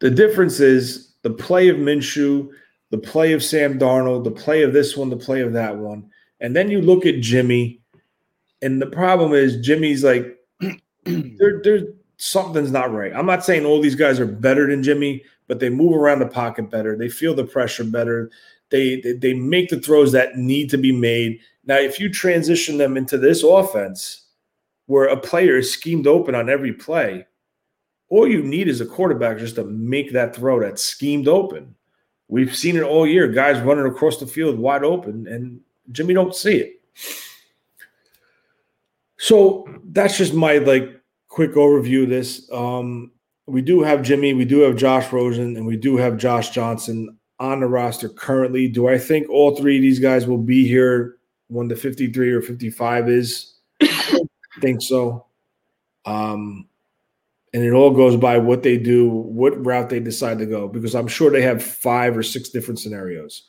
the 0.00 0.10
difference 0.10 0.60
is 0.60 1.14
the 1.22 1.30
play 1.30 1.68
of 1.68 1.76
Minshew, 1.76 2.50
the 2.90 2.98
play 2.98 3.32
of 3.32 3.42
Sam 3.42 3.78
Darnold, 3.78 4.24
the 4.24 4.30
play 4.30 4.62
of 4.62 4.72
this 4.72 4.96
one, 4.96 5.10
the 5.10 5.16
play 5.16 5.40
of 5.40 5.52
that 5.54 5.76
one. 5.76 6.10
And 6.40 6.54
then 6.54 6.70
you 6.70 6.80
look 6.80 7.04
at 7.06 7.20
Jimmy, 7.20 7.80
and 8.62 8.80
the 8.80 8.86
problem 8.86 9.32
is 9.32 9.60
Jimmy's 9.60 10.04
like, 10.04 10.38
there, 11.04 11.60
there's 11.62 11.84
something's 12.18 12.70
not 12.70 12.92
right. 12.92 13.12
I'm 13.12 13.26
not 13.26 13.44
saying 13.44 13.64
all 13.64 13.80
these 13.80 13.94
guys 13.94 14.20
are 14.20 14.26
better 14.26 14.68
than 14.68 14.82
Jimmy, 14.82 15.24
but 15.46 15.60
they 15.60 15.70
move 15.70 15.96
around 15.96 16.20
the 16.20 16.26
pocket 16.26 16.70
better. 16.70 16.96
They 16.96 17.08
feel 17.08 17.34
the 17.34 17.44
pressure 17.44 17.84
better. 17.84 18.30
They, 18.70 19.00
they, 19.00 19.12
they 19.12 19.34
make 19.34 19.70
the 19.70 19.80
throws 19.80 20.12
that 20.12 20.36
need 20.36 20.70
to 20.70 20.78
be 20.78 20.92
made. 20.92 21.40
Now, 21.64 21.78
if 21.78 21.98
you 21.98 22.10
transition 22.10 22.78
them 22.78 22.96
into 22.96 23.18
this 23.18 23.42
offense 23.42 24.26
where 24.86 25.06
a 25.06 25.16
player 25.16 25.56
is 25.56 25.72
schemed 25.72 26.06
open 26.06 26.34
on 26.34 26.48
every 26.48 26.72
play, 26.72 27.26
all 28.08 28.26
you 28.26 28.42
need 28.42 28.68
is 28.68 28.80
a 28.80 28.86
quarterback 28.86 29.38
just 29.38 29.56
to 29.56 29.64
make 29.64 30.12
that 30.12 30.34
throw 30.34 30.60
that's 30.60 30.82
schemed 30.82 31.28
open. 31.28 31.74
We've 32.28 32.54
seen 32.54 32.76
it 32.76 32.82
all 32.82 33.06
year. 33.06 33.28
Guys 33.28 33.60
running 33.60 33.86
across 33.86 34.18
the 34.18 34.26
field 34.26 34.58
wide 34.58 34.84
open, 34.84 35.26
and 35.26 35.60
Jimmy 35.92 36.14
don't 36.14 36.34
see 36.34 36.56
it. 36.56 36.80
So 39.18 39.66
that's 39.84 40.16
just 40.16 40.34
my 40.34 40.58
like 40.58 41.00
quick 41.28 41.54
overview 41.54 42.04
of 42.04 42.10
this. 42.10 42.50
Um, 42.52 43.12
we 43.46 43.62
do 43.62 43.82
have 43.82 44.02
Jimmy, 44.02 44.34
we 44.34 44.44
do 44.44 44.60
have 44.60 44.76
Josh 44.76 45.10
Rosen, 45.12 45.56
and 45.56 45.66
we 45.66 45.76
do 45.76 45.96
have 45.96 46.18
Josh 46.18 46.50
Johnson 46.50 47.17
on 47.40 47.60
the 47.60 47.66
roster 47.66 48.08
currently. 48.08 48.68
Do 48.68 48.88
I 48.88 48.98
think 48.98 49.28
all 49.30 49.56
three 49.56 49.76
of 49.76 49.82
these 49.82 49.98
guys 49.98 50.26
will 50.26 50.38
be 50.38 50.66
here 50.66 51.16
when 51.48 51.68
the 51.68 51.76
53 51.76 52.32
or 52.32 52.42
55 52.42 53.08
is? 53.08 53.54
I 53.80 54.26
think 54.60 54.82
so. 54.82 55.26
Um, 56.04 56.66
and 57.54 57.62
it 57.62 57.72
all 57.72 57.90
goes 57.90 58.16
by 58.16 58.38
what 58.38 58.62
they 58.62 58.76
do, 58.76 59.08
what 59.08 59.64
route 59.64 59.88
they 59.88 60.00
decide 60.00 60.38
to 60.38 60.46
go, 60.46 60.68
because 60.68 60.94
I'm 60.94 61.08
sure 61.08 61.30
they 61.30 61.42
have 61.42 61.62
five 61.62 62.16
or 62.16 62.22
six 62.22 62.48
different 62.50 62.80
scenarios. 62.80 63.44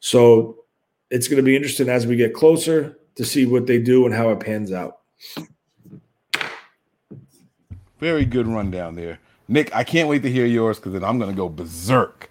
So 0.00 0.64
it's 1.10 1.28
going 1.28 1.38
to 1.38 1.42
be 1.42 1.56
interesting 1.56 1.88
as 1.88 2.06
we 2.06 2.16
get 2.16 2.34
closer 2.34 2.98
to 3.14 3.24
see 3.24 3.46
what 3.46 3.66
they 3.66 3.78
do 3.78 4.04
and 4.04 4.14
how 4.14 4.30
it 4.30 4.40
pans 4.40 4.72
out. 4.72 4.98
Very 7.98 8.24
good 8.24 8.46
rundown 8.46 8.94
there. 8.94 9.18
Nick, 9.48 9.74
I 9.74 9.84
can't 9.84 10.08
wait 10.08 10.22
to 10.22 10.30
hear 10.30 10.46
yours 10.46 10.78
because 10.78 10.92
then 10.92 11.04
I'm 11.04 11.18
going 11.18 11.30
to 11.30 11.36
go 11.36 11.48
berserk 11.48 12.29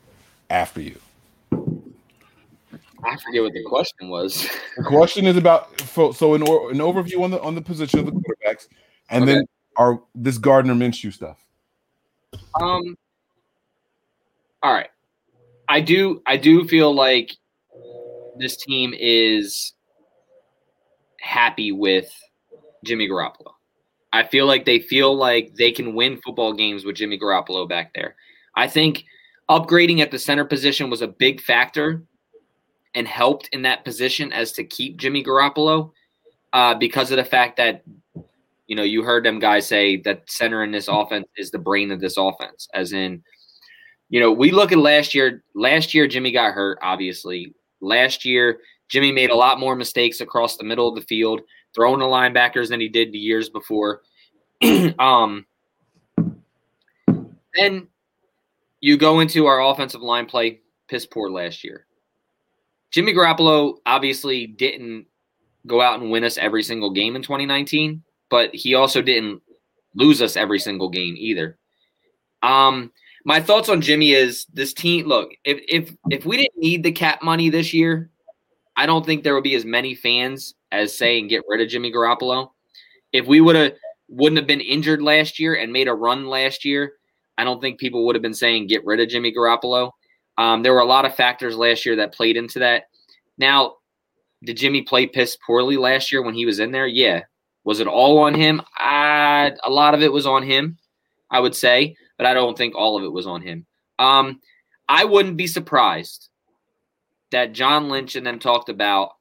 after 0.49 0.81
you. 0.81 0.99
I 3.03 3.15
forget 3.17 3.41
what 3.41 3.53
the 3.53 3.63
question 3.65 4.09
was. 4.09 4.49
The 4.77 4.83
question 4.83 5.25
is 5.25 5.37
about 5.37 5.79
so 5.91 6.33
an, 6.33 6.41
or, 6.41 6.71
an 6.71 6.79
overview 6.79 7.23
on 7.23 7.31
the 7.31 7.41
on 7.41 7.55
the 7.55 7.61
position 7.61 7.99
of 7.99 8.05
the 8.05 8.11
quarterbacks, 8.11 8.67
and 9.09 9.23
Okay. 9.23 9.33
then 9.35 9.45
our 9.77 10.01
this 10.15 10.37
Gardner 10.37 10.73
Minshew 10.73 11.13
stuff. 11.13 11.37
Um. 12.59 12.97
All 14.61 14.73
right, 14.73 14.89
I 15.69 15.79
do. 15.79 16.21
I 16.25 16.35
do 16.35 16.67
feel 16.67 16.93
like 16.93 17.31
this 18.37 18.57
team 18.57 18.93
is 18.97 19.73
happy 21.21 21.71
with 21.71 22.11
Jimmy 22.83 23.07
Garoppolo. 23.07 23.53
I 24.11 24.23
feel 24.23 24.45
like 24.45 24.65
they 24.65 24.79
feel 24.79 25.15
like 25.15 25.53
they 25.55 25.71
can 25.71 25.93
win 25.93 26.19
football 26.25 26.53
games 26.53 26.83
with 26.83 26.95
Jimmy 26.95 27.17
Garoppolo 27.17 27.69
back 27.69 27.93
there. 27.93 28.15
I 28.55 28.67
think 28.67 29.05
upgrading 29.49 29.99
at 29.99 30.11
the 30.11 30.19
center 30.19 30.45
position 30.45 30.89
was 30.89 31.01
a 31.01 31.07
big 31.07 31.41
factor 31.41 32.03
and 32.95 33.07
helped 33.07 33.49
in 33.51 33.61
that 33.63 33.83
position 33.83 34.31
as 34.31 34.51
to 34.53 34.63
keep 34.63 34.97
Jimmy 34.97 35.23
Garoppolo 35.23 35.91
uh, 36.53 36.75
because 36.75 37.11
of 37.11 37.17
the 37.17 37.25
fact 37.25 37.57
that 37.57 37.83
you 38.67 38.75
know 38.75 38.83
you 38.83 39.03
heard 39.03 39.25
them 39.25 39.39
guys 39.39 39.67
say 39.67 39.97
that 39.97 40.29
center 40.29 40.63
in 40.63 40.71
this 40.71 40.87
offense 40.87 41.27
is 41.37 41.51
the 41.51 41.57
brain 41.57 41.91
of 41.91 41.99
this 41.99 42.17
offense, 42.17 42.67
as 42.73 42.93
in 42.93 43.23
you 44.09 44.19
know 44.19 44.31
we 44.31 44.51
look 44.51 44.71
at 44.71 44.77
last 44.77 45.13
year. 45.13 45.43
Last 45.55 45.93
year 45.93 46.07
Jimmy 46.07 46.31
got 46.31 46.53
hurt, 46.53 46.79
obviously. 46.81 47.53
Last 47.81 48.25
year 48.25 48.59
Jimmy 48.89 49.11
made 49.11 49.29
a 49.29 49.35
lot 49.35 49.59
more 49.59 49.75
mistakes 49.75 50.21
across 50.21 50.57
the 50.57 50.63
middle 50.63 50.87
of 50.87 50.95
the 50.95 51.01
field 51.01 51.41
throwing 51.75 51.99
the 51.99 52.05
linebackers 52.05 52.69
than 52.69 52.79
he 52.79 52.89
did 52.89 53.11
the 53.11 53.19
years 53.19 53.49
before. 53.49 54.01
um, 54.99 55.45
then 57.55 57.87
you 58.81 58.97
go 58.97 59.19
into 59.19 59.45
our 59.45 59.61
offensive 59.61 60.01
line 60.01 60.25
play 60.25 60.61
piss 60.87 61.05
poor 61.05 61.29
last 61.29 61.63
year. 61.63 61.85
Jimmy 62.91 63.13
Garoppolo 63.13 63.75
obviously 63.85 64.47
didn't 64.47 65.05
go 65.67 65.81
out 65.81 65.99
and 65.99 66.09
win 66.09 66.23
us 66.23 66.37
every 66.37 66.63
single 66.63 66.89
game 66.89 67.15
in 67.15 67.21
2019, 67.21 68.01
but 68.29 68.53
he 68.53 68.73
also 68.73 69.01
didn't 69.01 69.41
lose 69.95 70.21
us 70.21 70.35
every 70.35 70.59
single 70.59 70.89
game 70.89 71.15
either. 71.17 71.57
Um, 72.41 72.91
my 73.25 73.41
thoughts 73.41 73.69
on 73.69 73.81
Jimmy 73.81 74.13
is 74.13 74.45
this 74.53 74.73
team. 74.73 75.05
Look, 75.05 75.31
if 75.43 75.59
if 75.67 75.95
if 76.09 76.25
we 76.25 76.37
didn't 76.37 76.57
need 76.57 76.83
the 76.83 76.91
cap 76.91 77.21
money 77.21 77.49
this 77.49 77.73
year, 77.73 78.09
I 78.75 78.85
don't 78.85 79.05
think 79.05 79.23
there 79.23 79.35
would 79.35 79.43
be 79.43 79.55
as 79.55 79.65
many 79.65 79.93
fans 79.93 80.55
as 80.71 80.97
saying 80.97 81.27
get 81.27 81.43
rid 81.47 81.61
of 81.61 81.67
Jimmy 81.67 81.91
Garoppolo. 81.91 82.51
If 83.11 83.27
we 83.27 83.41
would 83.41 83.55
have 83.55 83.73
wouldn't 84.07 84.37
have 84.37 84.47
been 84.47 84.61
injured 84.61 85.01
last 85.01 85.37
year 85.37 85.55
and 85.55 85.71
made 85.73 85.87
a 85.87 85.93
run 85.93 86.27
last 86.27 86.65
year, 86.65 86.93
I 87.39 87.45
don't 87.45 87.61
think 87.61 87.79
people 87.79 88.05
would 88.05 88.15
have 88.15 88.21
been 88.21 88.33
saying 88.33 88.67
get 88.67 88.85
rid 88.85 88.99
of 88.99 89.07
Jimmy 89.07 89.33
Garoppolo. 89.33 89.91
Um, 90.37 90.61
there 90.61 90.73
were 90.73 90.81
a 90.81 90.85
lot 90.85 91.05
of 91.05 91.15
factors 91.15 91.55
last 91.55 91.85
year 91.85 91.95
that 91.95 92.13
played 92.13 92.35
into 92.35 92.59
that. 92.59 92.89
Now, 93.37 93.75
did 94.43 94.57
Jimmy 94.57 94.81
play 94.81 95.07
piss 95.07 95.37
poorly 95.47 95.77
last 95.77 96.11
year 96.11 96.21
when 96.21 96.33
he 96.33 96.45
was 96.45 96.59
in 96.59 96.73
there? 96.73 96.85
Yeah. 96.85 97.23
Was 97.63 97.79
it 97.79 97.87
all 97.87 98.17
on 98.19 98.33
him? 98.33 98.61
I, 98.75 99.53
a 99.63 99.69
lot 99.69 99.93
of 99.93 100.01
it 100.01 100.11
was 100.11 100.25
on 100.25 100.43
him, 100.43 100.77
I 101.31 101.39
would 101.39 101.55
say, 101.55 101.95
but 102.17 102.27
I 102.27 102.33
don't 102.33 102.57
think 102.57 102.75
all 102.75 102.97
of 102.97 103.05
it 103.05 103.11
was 103.13 103.25
on 103.25 103.41
him. 103.41 103.65
Um, 103.99 104.41
I 104.89 105.05
wouldn't 105.05 105.37
be 105.37 105.47
surprised 105.47 106.27
that 107.31 107.53
John 107.53 107.87
Lynch 107.87 108.17
and 108.17 108.27
them 108.27 108.39
talked 108.39 108.67
about 108.67 109.11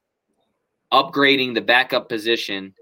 upgrading 0.91 1.53
the 1.53 1.61
backup 1.61 2.09
position 2.09 2.73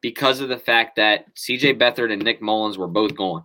because 0.00 0.40
of 0.40 0.48
the 0.48 0.56
fact 0.56 0.96
that 0.96 1.34
CJ 1.34 1.78
Beathard 1.78 2.10
and 2.10 2.22
Nick 2.22 2.40
Mullens 2.40 2.78
were 2.78 2.86
both 2.86 3.14
gone. 3.14 3.44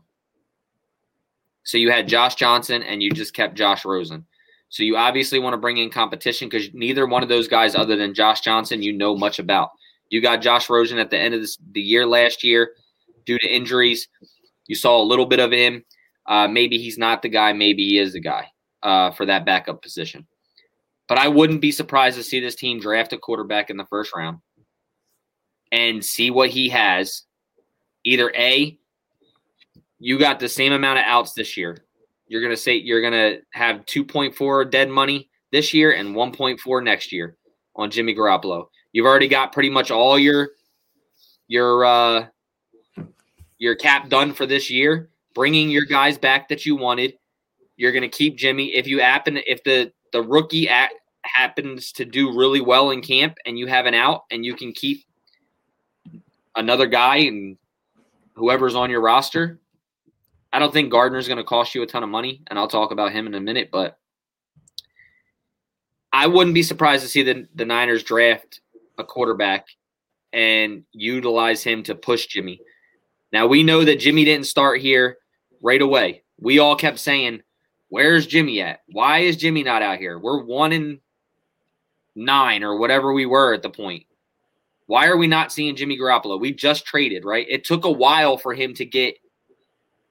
So 1.63 1.77
you 1.77 1.91
had 1.91 2.07
Josh 2.07 2.35
Johnson 2.35 2.83
and 2.83 3.01
you 3.01 3.11
just 3.11 3.33
kept 3.33 3.55
Josh 3.55 3.85
Rosen. 3.85 4.25
So 4.69 4.83
you 4.83 4.97
obviously 4.97 5.39
want 5.39 5.53
to 5.53 5.59
bring 5.59 5.77
in 5.77 5.89
competition 5.89 6.49
because 6.49 6.73
neither 6.73 7.05
one 7.05 7.23
of 7.23 7.29
those 7.29 7.47
guys, 7.47 7.75
other 7.75 7.95
than 7.95 8.13
Josh 8.13 8.41
Johnson, 8.41 8.81
you 8.81 8.91
know 8.91 9.15
much 9.15 9.39
about. 9.39 9.69
You 10.09 10.21
got 10.21 10.41
Josh 10.41 10.69
Rosen 10.69 10.97
at 10.97 11.09
the 11.09 11.17
end 11.17 11.33
of 11.33 11.41
this, 11.41 11.57
the 11.71 11.81
year 11.81 12.05
last 12.05 12.43
year 12.43 12.71
due 13.25 13.37
to 13.39 13.47
injuries. 13.47 14.07
You 14.67 14.75
saw 14.75 15.01
a 15.01 15.03
little 15.03 15.25
bit 15.25 15.39
of 15.39 15.51
him. 15.51 15.83
Uh, 16.25 16.47
maybe 16.47 16.77
he's 16.77 16.97
not 16.97 17.21
the 17.21 17.29
guy. 17.29 17.53
Maybe 17.53 17.87
he 17.87 17.99
is 17.99 18.13
the 18.13 18.19
guy 18.19 18.47
uh, 18.81 19.11
for 19.11 19.25
that 19.25 19.45
backup 19.45 19.81
position. 19.81 20.25
But 21.07 21.17
I 21.17 21.27
wouldn't 21.27 21.61
be 21.61 21.71
surprised 21.71 22.17
to 22.17 22.23
see 22.23 22.39
this 22.39 22.55
team 22.55 22.79
draft 22.79 23.13
a 23.13 23.17
quarterback 23.17 23.69
in 23.69 23.77
the 23.77 23.85
first 23.85 24.15
round 24.15 24.39
and 25.71 26.03
see 26.03 26.31
what 26.31 26.49
he 26.49 26.69
has. 26.69 27.23
Either 28.05 28.31
A, 28.35 28.77
you 30.03 30.19
got 30.19 30.39
the 30.39 30.49
same 30.49 30.73
amount 30.73 30.99
of 30.99 31.05
outs 31.05 31.33
this 31.33 31.55
year 31.55 31.77
you're 32.27 32.41
to 32.49 32.57
say 32.57 32.75
you're 32.75 33.01
to 33.11 33.41
have 33.51 33.85
2.4 33.85 34.71
dead 34.71 34.89
money 34.89 35.29
this 35.51 35.73
year 35.73 35.91
and 35.91 36.15
1.4 36.15 36.83
next 36.83 37.11
year 37.11 37.37
on 37.75 37.91
Jimmy 37.91 38.15
Garoppolo. 38.15 38.65
You've 38.91 39.05
already 39.05 39.27
got 39.27 39.51
pretty 39.51 39.69
much 39.69 39.91
all 39.91 40.17
your 40.17 40.49
your 41.47 41.85
uh 41.85 42.25
your 43.59 43.75
cap 43.75 44.09
done 44.09 44.33
for 44.33 44.45
this 44.45 44.69
year, 44.69 45.09
bringing 45.35 45.69
your 45.69 45.85
guys 45.85 46.17
back 46.17 46.49
that 46.49 46.65
you 46.65 46.75
wanted. 46.75 47.13
You're 47.77 47.91
to 48.01 48.09
keep 48.09 48.35
Jimmy 48.35 48.75
if 48.75 48.87
you 48.87 48.99
happen 48.99 49.39
if 49.45 49.63
the 49.63 49.91
the 50.11 50.21
rookie 50.21 50.67
happens 51.23 51.91
to 51.93 52.05
do 52.05 52.35
really 52.35 52.61
well 52.61 52.89
in 52.89 53.01
camp 53.01 53.37
and 53.45 53.59
you 53.59 53.67
have 53.67 53.85
an 53.85 53.93
out 53.93 54.23
and 54.31 54.43
you 54.43 54.55
can 54.55 54.71
keep 54.71 55.05
another 56.55 56.87
guy 56.87 57.17
and 57.17 57.57
whoever's 58.33 58.75
on 58.75 58.89
your 58.89 59.01
roster, 59.01 59.59
I 60.53 60.59
don't 60.59 60.71
think 60.71 60.91
Gardner's 60.91 61.27
going 61.27 61.39
to 61.39 61.43
cost 61.43 61.73
you 61.73 61.81
a 61.81 61.87
ton 61.87 62.03
of 62.03 62.09
money, 62.09 62.41
and 62.47 62.57
I'll 62.57 62.67
talk 62.67 62.91
about 62.91 63.11
him 63.11 63.25
in 63.25 63.33
a 63.33 63.41
minute. 63.41 63.69
But 63.71 63.97
I 66.13 66.27
wouldn't 66.27 66.53
be 66.53 66.63
surprised 66.63 67.03
to 67.03 67.09
see 67.09 67.23
the, 67.23 67.47
the 67.55 67.65
Niners 67.65 68.03
draft 68.03 68.61
a 68.99 69.03
quarterback 69.03 69.67
and 70.31 70.83
utilize 70.91 71.63
him 71.63 71.81
to 71.83 71.95
push 71.95 72.27
Jimmy. 72.27 72.61
Now 73.31 73.47
we 73.47 73.63
know 73.63 73.83
that 73.83 73.99
Jimmy 73.99 74.23
didn't 74.23 74.45
start 74.45 74.79
here 74.79 75.17
right 75.61 75.81
away. 75.81 76.23
We 76.39 76.59
all 76.59 76.75
kept 76.75 76.99
saying, 76.99 77.41
"Where's 77.89 78.27
Jimmy 78.27 78.61
at? 78.61 78.81
Why 78.91 79.19
is 79.19 79.37
Jimmy 79.37 79.63
not 79.63 79.81
out 79.81 79.97
here? 79.97 80.19
We're 80.19 80.43
one 80.43 80.71
in 80.71 80.99
nine 82.15 82.63
or 82.63 82.77
whatever 82.77 83.13
we 83.13 83.25
were 83.25 83.53
at 83.53 83.61
the 83.61 83.69
point. 83.69 84.05
Why 84.85 85.07
are 85.07 85.17
we 85.17 85.27
not 85.27 85.51
seeing 85.51 85.75
Jimmy 85.75 85.97
Garoppolo? 85.97 86.39
We 86.39 86.53
just 86.53 86.85
traded, 86.85 87.25
right? 87.25 87.47
It 87.49 87.63
took 87.63 87.85
a 87.85 87.91
while 87.91 88.37
for 88.37 88.53
him 88.53 88.73
to 88.75 88.85
get 88.85 89.15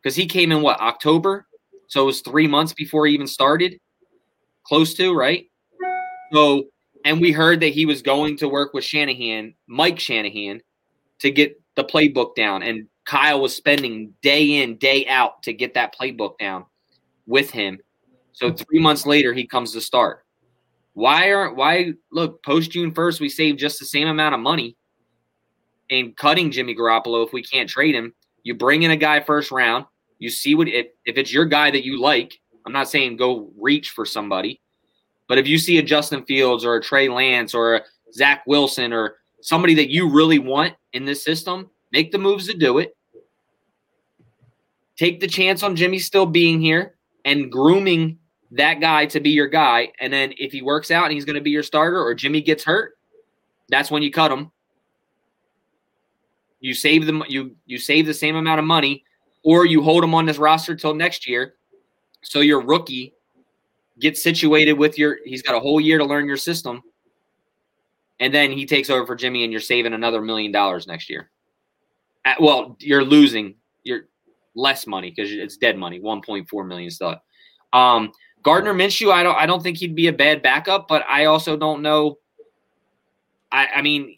because 0.03 0.17
he 0.17 0.27
came 0.27 0.53
in 0.53 0.63
what 0.63 0.81
October, 0.81 1.47
so 1.87 2.03
it 2.03 2.07
was 2.07 2.21
three 2.21 2.47
months 2.47 2.73
before 2.73 3.07
he 3.07 3.15
even 3.15 3.27
started, 3.27 3.79
close 4.67 4.95
to 4.95 5.15
right. 5.15 5.47
So, 6.33 6.65
and 7.05 7.21
we 7.21 7.33
heard 7.33 7.61
that 7.61 7.69
he 7.69 7.87
was 7.87 8.03
going 8.03 8.37
to 8.39 8.49
work 8.49 8.73
with 8.75 8.85
Shanahan, 8.85 9.55
Mike 9.67 10.01
Shanahan, 10.01 10.63
to 11.21 11.31
get 11.31 11.61
the 11.77 11.85
playbook 11.85 12.35
down, 12.35 12.63
and 12.63 12.87
Kyle 13.05 13.41
was 13.41 13.55
spending 13.55 14.15
day 14.23 14.63
in 14.63 14.77
day 14.77 15.07
out 15.07 15.43
to 15.45 15.53
get 15.53 15.75
that 15.75 15.95
playbook 15.99 16.39
down 16.39 16.67
with 17.27 17.51
him. 17.51 17.79
So 18.33 18.53
three 18.53 18.81
months 18.81 19.07
later, 19.07 19.33
he 19.33 19.47
comes 19.47 19.73
to 19.73 19.81
start. 19.81 20.25
Why 20.95 21.33
aren't 21.33 21.57
why 21.57 21.93
look 22.11 22.43
post 22.43 22.71
June 22.71 22.93
first? 22.93 23.21
We 23.21 23.29
saved 23.29 23.59
just 23.59 23.79
the 23.79 23.87
same 23.87 24.09
amount 24.09 24.35
of 24.35 24.41
money 24.41 24.77
in 25.89 26.13
cutting 26.13 26.51
Jimmy 26.51 26.75
Garoppolo 26.75 27.27
if 27.27 27.33
we 27.33 27.43
can't 27.43 27.69
trade 27.69 27.95
him. 27.95 28.15
You 28.43 28.55
bring 28.55 28.83
in 28.83 28.91
a 28.91 28.97
guy 28.97 29.21
first 29.21 29.51
round. 29.51 29.87
You 30.23 30.31
see 30.31 30.55
what 30.55 30.69
if, 30.69 30.87
if 31.05 31.17
it's 31.19 31.33
your 31.33 31.45
guy 31.45 31.73
that 31.73 31.85
you 31.85 32.01
like. 32.01 32.39
I'm 32.65 32.73
not 32.73 32.89
saying 32.89 33.17
go 33.17 33.51
reach 33.59 33.91
for 33.91 34.07
somebody, 34.07 34.61
but 35.27 35.37
if 35.37 35.49
you 35.49 35.59
see 35.59 35.79
a 35.79 35.83
Justin 35.83 36.25
Fields 36.27 36.65
or 36.65 36.77
a 36.77 36.81
Trey 36.81 37.09
Lance 37.09 37.55
or 37.55 37.75
a 37.75 37.83
Zach 38.15 38.45
Wilson 38.47 38.93
or 38.93 39.17
somebody 39.41 39.75
that 39.75 39.91
you 39.91 40.09
really 40.09 40.39
want 40.39 40.75
in 40.93 41.05
this 41.05 41.25
system, 41.25 41.69
make 41.91 42.13
the 42.13 42.19
moves 42.19 42.47
to 42.47 42.57
do 42.57 42.79
it. 42.79 42.97
Take 44.97 45.19
the 45.19 45.27
chance 45.27 45.65
on 45.65 45.75
Jimmy 45.75 45.99
still 45.99 46.27
being 46.27 46.61
here 46.61 46.95
and 47.25 47.51
grooming 47.51 48.17
that 48.53 48.81
guy 48.81 49.07
to 49.07 49.19
be 49.19 49.31
your 49.31 49.49
guy. 49.49 49.91
And 49.99 50.13
then 50.13 50.35
if 50.39 50.53
he 50.53 50.63
works 50.63 50.93
out 50.93 51.07
and 51.07 51.15
he's 51.15 51.25
going 51.25 51.35
to 51.35 51.41
be 51.41 51.51
your 51.51 51.65
starter 51.65 52.01
or 52.01 52.15
Jimmy 52.15 52.43
gets 52.43 52.63
hurt, 52.63 52.97
that's 53.71 53.91
when 53.91 54.05
you 54.05 54.13
cut 54.13 54.31
him. 54.31 54.53
You 56.61 56.75
save 56.75 57.07
them 57.07 57.25
you 57.29 57.57
you 57.67 57.79
save 57.79 58.07
the 58.07 58.15
same 58.15 58.37
amount 58.37 58.61
of 58.61 58.65
money 58.65 59.03
or 59.43 59.67
you 59.67 59.83
hold 59.83 60.05
him 60.05 60.15
on 60.15 60.27
this 60.27 60.39
roster 60.39 60.75
till 60.75 60.95
next 60.95 61.29
year. 61.29 61.55
So 62.23 62.41
your 62.41 62.61
rookie 62.61 63.15
gets 63.99 64.23
situated 64.23 64.75
with 64.75 64.99
your 64.99 65.19
he's 65.25 65.43
got 65.43 65.55
a 65.55 65.61
whole 65.61 65.81
year 65.81 65.99
to 65.99 66.05
learn 66.05 66.27
your 66.27 66.37
system. 66.37 66.83
And 68.21 68.33
then 68.33 68.53
he 68.53 68.67
takes 68.67 68.89
over 68.89 69.05
for 69.07 69.17
Jimmy 69.17 69.43
and 69.43 69.53
you're 69.53 69.61
saving 69.61 69.95
another 69.95 70.23
million 70.23 70.53
dollars 70.53 70.87
next 70.87 71.11
year. 71.11 71.31
At, 72.25 72.41
well, 72.41 72.77
you're 72.79 73.05
losing 73.05 73.57
you're 73.83 74.03
less 74.55 74.87
money 74.87 75.11
because 75.11 75.33
it's 75.33 75.57
dead 75.57 75.77
money, 75.77 75.99
1.4 75.99 76.67
million 76.67 76.91
still. 76.91 77.17
Um, 77.73 78.13
Gardner 78.43 78.75
Minshew, 78.75 79.13
I 79.13 79.23
don't 79.23 79.37
I 79.37 79.47
don't 79.47 79.63
think 79.63 79.79
he'd 79.79 79.95
be 79.95 80.07
a 80.07 80.13
bad 80.13 80.43
backup, 80.43 80.89
but 80.89 81.05
I 81.09 81.27
also 81.27 81.57
don't 81.57 81.83
know. 81.83 82.19
I, 83.51 83.67
I 83.77 83.83
mean, 83.83 84.17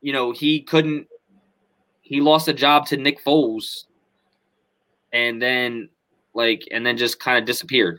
you 0.00 0.12
know, 0.12 0.32
he 0.32 0.62
couldn't 0.62 1.06
he 2.02 2.20
lost 2.20 2.48
a 2.48 2.52
job 2.52 2.86
to 2.86 2.96
Nick 2.96 3.24
Foles 3.24 3.84
and 5.12 5.40
then 5.40 5.88
like 6.34 6.62
and 6.70 6.84
then 6.84 6.96
just 6.96 7.20
kind 7.20 7.38
of 7.38 7.44
disappeared. 7.44 7.98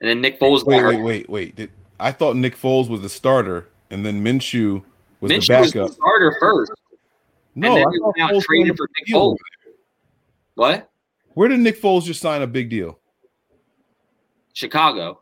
And 0.00 0.08
then 0.08 0.20
Nick 0.20 0.40
Foles. 0.40 0.64
Wait, 0.64 0.82
wait, 0.84 1.00
wait, 1.02 1.28
wait. 1.28 1.56
Did, 1.56 1.70
I 2.00 2.10
thought 2.12 2.36
Nick 2.36 2.56
Foles 2.56 2.88
was 2.88 3.00
the 3.02 3.08
starter, 3.08 3.68
and 3.90 4.04
then 4.04 4.24
Minshew 4.24 4.82
was 5.20 5.30
Minshew 5.30 5.46
the 5.48 5.60
was 5.60 5.72
backup. 5.72 5.88
the 5.88 5.94
starter 5.94 6.36
first. 6.40 6.72
no, 7.54 7.68
and 7.68 7.76
then 7.76 7.86
I 7.86 7.90
he 7.92 7.98
thought 7.98 8.14
went 8.16 8.20
out 8.20 8.30
Foles 8.32 8.42
traded 8.42 8.76
for 8.76 8.88
Nick 8.98 9.06
deal. 9.06 9.32
Foles. 9.32 9.36
What? 10.54 10.90
Where 11.34 11.48
did 11.48 11.60
Nick 11.60 11.80
Foles 11.80 12.04
just 12.04 12.20
sign 12.20 12.42
a 12.42 12.46
big 12.46 12.68
deal? 12.68 12.98
Chicago. 14.52 15.20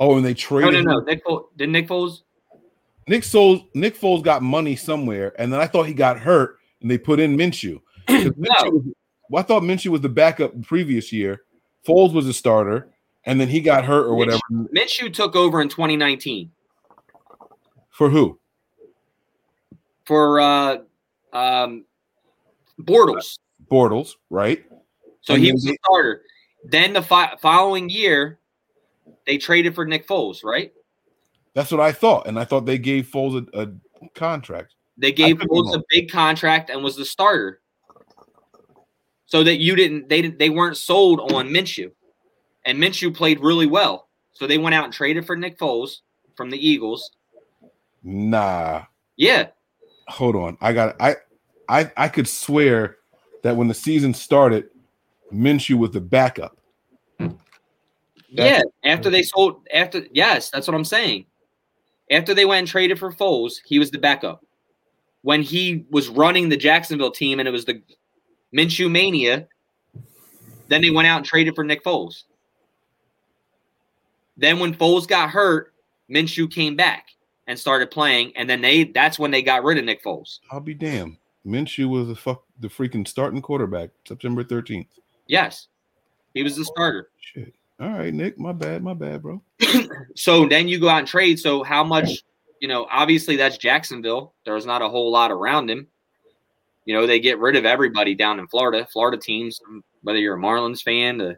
Oh, 0.00 0.16
and 0.16 0.26
they 0.26 0.34
traded. 0.34 0.84
no, 0.84 0.92
no. 0.92 0.98
him. 0.98 1.04
Nick 1.06 1.24
Foles. 1.24 1.44
Did 1.56 1.70
Nick 1.70 1.88
Foles? 1.88 2.22
Nick 3.08 3.22
Foles. 3.22 3.64
Nick 3.74 3.98
Foles 3.98 4.22
got 4.22 4.42
money 4.42 4.76
somewhere, 4.76 5.32
and 5.40 5.52
then 5.52 5.60
I 5.60 5.66
thought 5.66 5.84
he 5.86 5.94
got 5.94 6.18
hurt, 6.18 6.58
and 6.80 6.90
they 6.90 6.98
put 6.98 7.20
in 7.20 7.36
Minshew. 7.36 7.80
Minshew 8.08 8.34
was- 8.72 8.94
well, 9.32 9.42
I 9.42 9.46
thought 9.46 9.62
Minshew 9.62 9.88
was 9.88 10.02
the 10.02 10.08
backup 10.10 10.52
the 10.54 10.62
previous 10.66 11.10
year. 11.12 11.42
Foles 11.86 12.12
was 12.12 12.28
a 12.28 12.32
starter, 12.34 12.90
and 13.24 13.40
then 13.40 13.48
he 13.48 13.60
got 13.60 13.84
hurt 13.84 14.04
or 14.06 14.14
whatever. 14.14 14.40
Minshew 14.52 15.12
took 15.12 15.34
over 15.34 15.60
in 15.62 15.68
2019 15.70 16.50
For 17.90 18.10
who? 18.10 18.38
for 20.04 20.40
uh, 20.40 20.78
um, 21.32 21.84
Bortles. 22.80 23.38
Bortles, 23.70 24.16
right? 24.28 24.64
So 25.22 25.34
And 25.34 25.42
he 25.44 25.52
was 25.52 25.62
the 25.64 25.70
they- 25.70 25.76
starter. 25.84 26.22
Then 26.64 26.92
the 26.92 27.02
fi- 27.02 27.34
following 27.40 27.88
year, 27.88 28.38
they 29.26 29.38
traded 29.38 29.74
for 29.74 29.84
Nick 29.86 30.06
Foles, 30.06 30.44
right? 30.44 30.72
That's 31.54 31.70
what 31.72 31.80
I 31.80 31.92
thought, 31.92 32.26
and 32.26 32.38
I 32.38 32.44
thought 32.44 32.66
they 32.66 32.78
gave 32.78 33.06
Foles 33.06 33.48
a, 33.54 33.62
a 33.62 34.08
contract. 34.14 34.74
They 34.98 35.10
gave 35.12 35.38
Foles 35.38 35.74
a 35.74 35.82
big 35.88 36.10
contract 36.10 36.68
and 36.70 36.84
was 36.84 36.96
the 36.96 37.04
starter, 37.06 37.61
so 39.32 39.42
that 39.42 39.60
you 39.60 39.74
didn't. 39.74 40.10
They 40.10 40.20
didn't- 40.20 40.38
they 40.38 40.50
weren't 40.50 40.76
sold 40.76 41.32
on 41.32 41.48
Minshew, 41.48 41.90
and 42.66 42.78
Minshew 42.78 43.14
played 43.14 43.40
really 43.40 43.64
well. 43.64 44.10
So 44.32 44.46
they 44.46 44.58
went 44.58 44.74
out 44.74 44.84
and 44.84 44.92
traded 44.92 45.24
for 45.26 45.36
Nick 45.36 45.56
Foles 45.58 46.00
from 46.36 46.50
the 46.50 46.58
Eagles. 46.58 47.12
Nah, 48.02 48.84
Yeah, 49.16 49.46
hold 50.06 50.36
on. 50.36 50.58
I 50.60 50.74
got 50.74 50.96
I 51.00 51.16
I 51.66 51.90
I 51.96 52.08
could 52.08 52.28
swear 52.28 52.98
that 53.42 53.56
when 53.56 53.68
the 53.68 53.74
season 53.74 54.12
started, 54.12 54.68
Minshew 55.32 55.76
was 55.78 55.92
the 55.92 56.00
backup. 56.02 56.58
yeah. 58.28 58.60
After 58.84 59.08
they 59.08 59.22
sold, 59.22 59.66
after 59.72 60.06
yes, 60.12 60.50
that's 60.50 60.66
what 60.68 60.74
I'm 60.74 60.84
saying. 60.84 61.24
After 62.10 62.34
they 62.34 62.44
went 62.44 62.58
and 62.58 62.68
traded 62.68 62.98
for 62.98 63.10
Foles, 63.10 63.62
he 63.64 63.78
was 63.78 63.90
the 63.90 63.98
backup. 63.98 64.44
When 65.22 65.40
he 65.40 65.86
was 65.90 66.10
running 66.10 66.50
the 66.50 66.56
Jacksonville 66.58 67.12
team 67.12 67.38
and 67.38 67.48
it 67.48 67.52
was 67.52 67.64
the 67.64 67.80
Minshew 68.54 68.90
mania, 68.90 69.46
then 70.68 70.82
they 70.82 70.90
went 70.90 71.08
out 71.08 71.18
and 71.18 71.26
traded 71.26 71.54
for 71.54 71.64
Nick 71.64 71.84
Foles. 71.84 72.24
Then 74.36 74.58
when 74.58 74.74
Foles 74.74 75.06
got 75.06 75.30
hurt, 75.30 75.72
Minshew 76.10 76.50
came 76.50 76.76
back 76.76 77.08
and 77.46 77.58
started 77.58 77.90
playing, 77.90 78.32
and 78.36 78.48
then 78.48 78.60
they 78.60 78.84
that's 78.84 79.18
when 79.18 79.30
they 79.30 79.42
got 79.42 79.64
rid 79.64 79.78
of 79.78 79.84
Nick 79.84 80.02
Foles. 80.02 80.40
I'll 80.50 80.60
be 80.60 80.74
damned. 80.74 81.16
Minshew 81.46 81.88
was 81.88 82.08
the 82.08 82.14
fuck 82.14 82.44
the 82.60 82.68
freaking 82.68 83.06
starting 83.06 83.42
quarterback 83.42 83.90
September 84.06 84.44
13th. 84.44 84.86
Yes, 85.26 85.68
he 86.34 86.42
was 86.42 86.56
the 86.56 86.64
starter. 86.64 87.10
Shit. 87.20 87.54
All 87.80 87.88
right, 87.88 88.14
Nick. 88.14 88.38
My 88.38 88.52
bad. 88.52 88.82
My 88.82 88.94
bad, 88.94 89.22
bro. 89.22 89.42
So 90.14 90.46
then 90.46 90.68
you 90.68 90.78
go 90.78 90.88
out 90.88 90.98
and 90.98 91.08
trade. 91.08 91.38
So 91.38 91.62
how 91.62 91.82
much, 91.82 92.22
you 92.60 92.68
know, 92.68 92.86
obviously 92.90 93.36
that's 93.36 93.56
Jacksonville. 93.56 94.34
There's 94.44 94.66
not 94.66 94.82
a 94.82 94.88
whole 94.88 95.10
lot 95.10 95.30
around 95.32 95.70
him. 95.70 95.86
You 96.84 96.94
know, 96.94 97.06
they 97.06 97.20
get 97.20 97.38
rid 97.38 97.56
of 97.56 97.64
everybody 97.64 98.14
down 98.14 98.38
in 98.38 98.48
Florida. 98.48 98.86
Florida 98.92 99.16
teams, 99.16 99.60
whether 100.02 100.18
you're 100.18 100.36
a 100.36 100.40
Marlins 100.40 100.82
fan, 100.82 101.20
a 101.20 101.36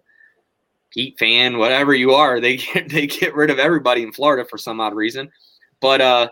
Heat 0.94 1.18
fan, 1.18 1.58
whatever 1.58 1.92
you 1.92 2.12
are, 2.14 2.38
they 2.38 2.56
get 2.72 2.88
they 2.88 3.08
get 3.08 3.34
rid 3.34 3.50
of 3.50 3.58
everybody 3.58 4.02
in 4.02 4.12
Florida 4.12 4.48
for 4.48 4.56
some 4.56 4.80
odd 4.80 4.94
reason. 4.94 5.30
But 5.80 6.00
uh 6.00 6.28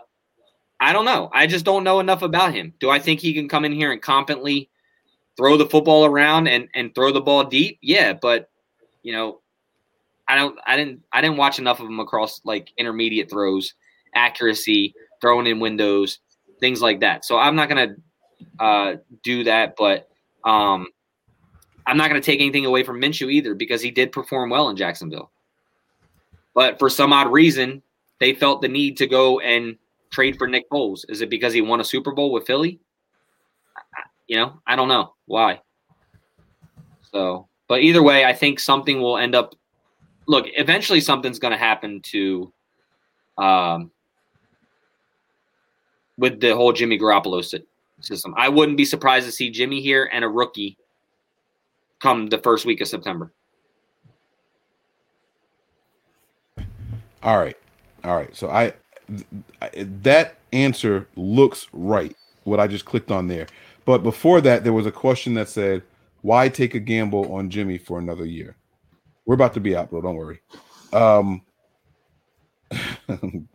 I 0.79 0.93
don't 0.93 1.05
know. 1.05 1.29
I 1.33 1.47
just 1.47 1.65
don't 1.65 1.83
know 1.83 1.99
enough 1.99 2.21
about 2.21 2.53
him. 2.53 2.73
Do 2.79 2.89
I 2.89 2.99
think 2.99 3.19
he 3.19 3.33
can 3.33 3.49
come 3.49 3.65
in 3.65 3.73
here 3.73 3.91
and 3.91 4.01
competently 4.01 4.69
throw 5.37 5.57
the 5.57 5.65
football 5.65 6.05
around 6.05 6.47
and 6.47 6.69
and 6.73 6.95
throw 6.95 7.11
the 7.11 7.21
ball 7.21 7.43
deep? 7.43 7.77
Yeah, 7.81 8.13
but 8.13 8.49
you 9.01 9.11
know, 9.11 9.41
I 10.29 10.35
don't 10.35 10.57
I 10.65 10.77
didn't 10.77 11.03
I 11.11 11.19
didn't 11.19 11.37
watch 11.37 11.59
enough 11.59 11.81
of 11.81 11.87
him 11.87 11.99
across 11.99 12.39
like 12.45 12.71
intermediate 12.77 13.29
throws, 13.29 13.73
accuracy, 14.15 14.93
throwing 15.19 15.47
in 15.47 15.59
windows, 15.59 16.19
things 16.61 16.81
like 16.81 17.01
that. 17.01 17.25
So 17.25 17.37
I'm 17.37 17.55
not 17.55 17.67
gonna 17.67 17.95
uh, 18.59 18.95
do 19.23 19.43
that, 19.45 19.75
but 19.77 20.09
um, 20.43 20.87
I'm 21.85 21.97
not 21.97 22.09
gonna 22.09 22.21
take 22.21 22.39
anything 22.39 22.65
away 22.65 22.83
from 22.83 23.01
Minshew 23.01 23.31
either 23.31 23.55
because 23.55 23.81
he 23.81 23.91
did 23.91 24.11
perform 24.11 24.49
well 24.49 24.69
in 24.69 24.75
Jacksonville. 24.75 25.31
But 26.53 26.79
for 26.79 26.89
some 26.89 27.13
odd 27.13 27.31
reason, 27.31 27.81
they 28.19 28.33
felt 28.33 28.61
the 28.61 28.67
need 28.67 28.97
to 28.97 29.07
go 29.07 29.39
and 29.39 29.77
trade 30.11 30.37
for 30.37 30.47
Nick 30.47 30.69
Foles. 30.69 31.03
Is 31.09 31.21
it 31.21 31.29
because 31.29 31.53
he 31.53 31.61
won 31.61 31.81
a 31.81 31.83
Super 31.83 32.11
Bowl 32.11 32.31
with 32.31 32.45
Philly? 32.45 32.79
You 34.27 34.37
know, 34.37 34.61
I 34.65 34.75
don't 34.75 34.87
know 34.87 35.13
why. 35.25 35.61
So, 37.11 37.47
but 37.67 37.81
either 37.81 38.03
way, 38.03 38.23
I 38.25 38.33
think 38.33 38.59
something 38.59 39.01
will 39.01 39.17
end 39.17 39.35
up 39.35 39.55
look, 40.27 40.45
eventually 40.55 41.01
something's 41.01 41.39
going 41.39 41.51
to 41.51 41.57
happen 41.57 42.01
to 42.01 42.53
um, 43.37 43.91
with 46.17 46.39
the 46.39 46.55
whole 46.55 46.73
Jimmy 46.73 46.97
Garoppolo 46.97 47.43
sy- 47.43 47.63
system. 48.05 48.33
I 48.37 48.49
wouldn't 48.49 48.77
be 48.77 48.85
surprised 48.85 49.25
to 49.25 49.31
see 49.31 49.49
Jimmy 49.49 49.81
here 49.81 50.09
and 50.11 50.23
a 50.23 50.29
rookie 50.29 50.77
come 52.01 52.27
the 52.27 52.37
first 52.37 52.65
week 52.65 52.81
of 52.81 52.87
September. 52.87 53.33
All 57.23 57.37
right. 57.37 57.57
All 58.03 58.15
right. 58.15 58.35
So 58.35 58.49
I 58.49 58.73
th- 59.07 59.87
that 60.01 60.37
answer 60.51 61.07
looks 61.15 61.67
right. 61.71 62.15
What 62.43 62.59
I 62.59 62.67
just 62.67 62.85
clicked 62.85 63.11
on 63.11 63.27
there. 63.27 63.47
But 63.85 64.03
before 64.03 64.41
that, 64.41 64.63
there 64.63 64.73
was 64.73 64.85
a 64.85 64.91
question 64.91 65.33
that 65.35 65.47
said, 65.47 65.83
"Why 66.21 66.49
take 66.49 66.75
a 66.75 66.79
gamble 66.79 67.33
on 67.33 67.49
Jimmy 67.49 67.77
for 67.77 67.99
another 67.99 68.25
year?" 68.25 68.57
We're 69.25 69.35
about 69.35 69.53
to 69.53 69.61
be 69.61 69.75
out, 69.75 69.89
bro. 69.89 70.01
Don't 70.01 70.15
worry. 70.15 70.41
Um, 70.91 71.41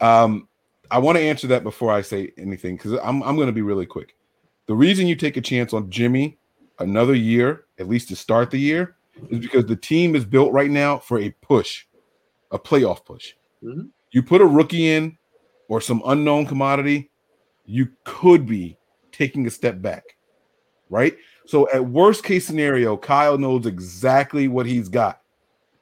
um, 0.00 0.48
I 0.92 0.98
want 0.98 1.16
to 1.16 1.22
answer 1.22 1.46
that 1.48 1.64
before 1.64 1.90
I 1.90 2.02
say 2.02 2.32
anything 2.36 2.76
because 2.76 2.92
I'm 3.02 3.22
I'm 3.22 3.34
going 3.36 3.46
to 3.46 3.52
be 3.52 3.62
really 3.62 3.86
quick. 3.86 4.14
The 4.66 4.74
reason 4.74 5.06
you 5.06 5.16
take 5.16 5.36
a 5.38 5.40
chance 5.40 5.72
on 5.72 5.90
Jimmy 5.90 6.38
another 6.78 7.14
year, 7.14 7.64
at 7.78 7.88
least 7.88 8.08
to 8.08 8.16
start 8.16 8.50
the 8.50 8.58
year, 8.58 8.96
is 9.30 9.38
because 9.38 9.64
the 9.66 9.76
team 9.76 10.14
is 10.14 10.24
built 10.24 10.52
right 10.52 10.70
now 10.70 10.98
for 10.98 11.18
a 11.18 11.30
push, 11.40 11.86
a 12.50 12.58
playoff 12.58 13.04
push. 13.04 13.32
Mhm. 13.62 13.88
You 14.10 14.22
put 14.22 14.42
a 14.42 14.46
rookie 14.46 14.88
in 14.90 15.16
or 15.68 15.80
some 15.80 16.02
unknown 16.04 16.44
commodity, 16.46 17.10
you 17.64 17.88
could 18.04 18.46
be 18.46 18.76
taking 19.12 19.46
a 19.46 19.50
step 19.50 19.80
back, 19.80 20.04
right? 20.90 21.16
So, 21.46 21.68
at 21.72 21.84
worst 21.84 22.22
case 22.22 22.46
scenario, 22.46 22.96
Kyle 22.96 23.38
knows 23.38 23.64
exactly 23.66 24.48
what 24.48 24.66
he's 24.66 24.88
got 24.88 25.22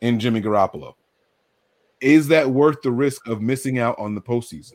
in 0.00 0.20
Jimmy 0.20 0.40
Garoppolo. 0.40 0.94
Is 2.00 2.28
that 2.28 2.48
worth 2.48 2.80
the 2.82 2.92
risk 2.92 3.26
of 3.26 3.42
missing 3.42 3.78
out 3.78 3.98
on 3.98 4.14
the 4.14 4.22
postseason? 4.22 4.74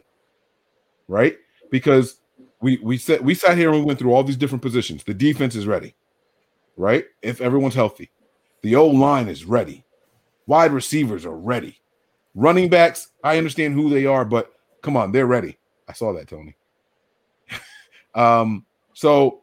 Right? 1.08 1.38
Because 1.72 2.20
we 2.62 2.78
we 2.82 2.98
said 2.98 3.22
we 3.22 3.36
sat 3.36 3.58
here 3.58 3.70
and 3.70 3.80
we 3.80 3.86
went 3.86 4.00
through 4.00 4.14
all 4.14 4.24
these 4.24 4.38
different 4.38 4.62
positions. 4.62 5.04
The 5.04 5.14
defense 5.14 5.56
is 5.56 5.68
ready, 5.68 5.96
right? 6.78 7.06
If 7.22 7.42
everyone's 7.42 7.76
healthy, 7.76 8.12
the 8.62 8.76
old 8.76 8.96
line 8.96 9.28
is 9.28 9.46
ready, 9.46 9.84
wide 10.48 10.72
receivers 10.72 11.26
are 11.26 11.36
ready, 11.36 11.80
running 12.34 12.70
backs. 12.70 13.10
I 13.24 13.38
understand 13.38 13.74
who 13.74 13.90
they 13.90 14.06
are, 14.06 14.26
but 14.26 14.52
come 14.82 14.98
on, 14.98 15.12
they're 15.12 15.28
ready. 15.28 15.58
I 15.88 15.94
saw 15.94 16.14
that, 16.14 16.28
Tony. 16.28 16.56
um, 18.16 18.66
so 18.94 19.42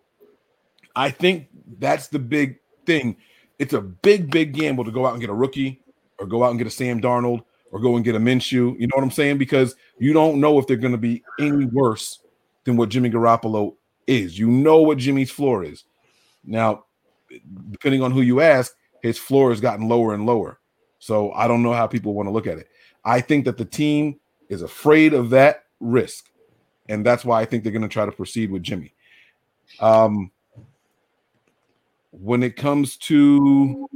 I 0.97 1.11
think 1.11 1.49
that's 1.79 2.09
the 2.09 2.19
big 2.19 2.59
thing. 2.87 3.17
It's 3.59 3.75
a 3.75 3.81
big, 3.81 4.31
big 4.31 4.55
gamble 4.55 4.85
to 4.85 4.91
go 4.91 5.07
out 5.07 5.13
and 5.13 5.21
get 5.21 5.31
a 5.31 5.35
rookie 5.35 5.81
or 6.19 6.27
go 6.27 6.43
out 6.43 6.51
and 6.51 6.59
get 6.59 6.67
a 6.67 6.71
Sam 6.71 7.01
Darnold 7.01 7.45
or 7.73 7.81
go 7.81 7.97
and 7.97 8.05
get 8.05 8.15
a 8.15 8.21
Minshew. 8.21 8.79
You 8.79 8.87
know 8.87 8.95
what 8.95 9.03
I'm 9.03 9.11
saying? 9.11 9.39
Because 9.39 9.75
you 9.99 10.13
don't 10.13 10.41
know 10.41 10.59
if 10.59 10.67
they're 10.67 10.77
going 10.77 10.93
to 10.93 10.99
be 10.99 11.25
any 11.41 11.65
worse 11.65 12.21
than 12.65 12.77
what 12.77 12.91
Jimmy 12.91 13.11
Garoppolo 13.11 13.75
is. 14.07 14.39
You 14.39 14.49
know 14.49 14.83
what 14.83 14.99
Jimmy's 14.99 15.31
floor 15.31 15.65
is. 15.65 15.85
Now, 16.45 16.85
depending 17.71 18.03
on 18.03 18.13
who 18.13 18.21
you 18.21 18.41
ask, 18.41 18.75
his 19.03 19.19
floor 19.19 19.51
has 19.51 19.61
gotten 19.61 19.89
lower 19.89 20.15
and 20.15 20.27
lower. 20.27 20.61
So 20.99 21.33
I 21.33 21.49
don't 21.49 21.63
know 21.63 21.73
how 21.73 21.89
people 21.89 22.15
want 22.15 22.29
to 22.29 22.31
look 22.33 22.47
at 22.47 22.59
it. 22.59 22.69
I 23.05 23.21
think 23.21 23.47
that 23.47 23.57
the 23.57 23.65
team 23.65 24.21
is 24.49 24.63
afraid 24.63 25.15
of 25.15 25.31
that 25.31 25.65
risk. 25.81 26.31
And 26.89 27.05
that's 27.05 27.25
why 27.25 27.41
I 27.41 27.45
think 27.47 27.65
they're 27.65 27.73
going 27.73 27.83
to 27.83 27.89
try 27.89 28.07
to 28.07 28.13
proceed 28.13 28.51
with 28.51 28.63
Jimmy. 28.63 28.95
Um, 29.81 30.31
when 32.13 32.43
it 32.43 32.57
comes 32.57 32.97
to 32.99 33.89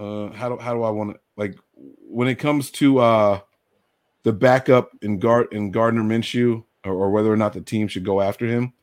uh 0.00 0.30
how 0.30 0.48
do 0.48 0.56
how 0.56 0.74
do 0.74 0.82
I 0.82 0.90
want 0.90 1.12
to 1.12 1.20
like 1.40 1.58
when 2.06 2.28
it 2.28 2.36
comes 2.36 2.70
to 2.70 2.98
uh 2.98 3.40
the 4.22 4.32
backup 4.32 4.90
in 5.00 5.18
guard 5.18 5.48
in 5.52 5.70
Gardner 5.70 6.02
Minshew 6.02 6.62
or, 6.84 6.92
or 6.92 7.10
whether 7.10 7.32
or 7.32 7.36
not 7.38 7.54
the 7.54 7.62
team 7.62 7.88
should 7.88 8.04
go 8.04 8.20
after 8.20 8.46
him, 8.46 8.74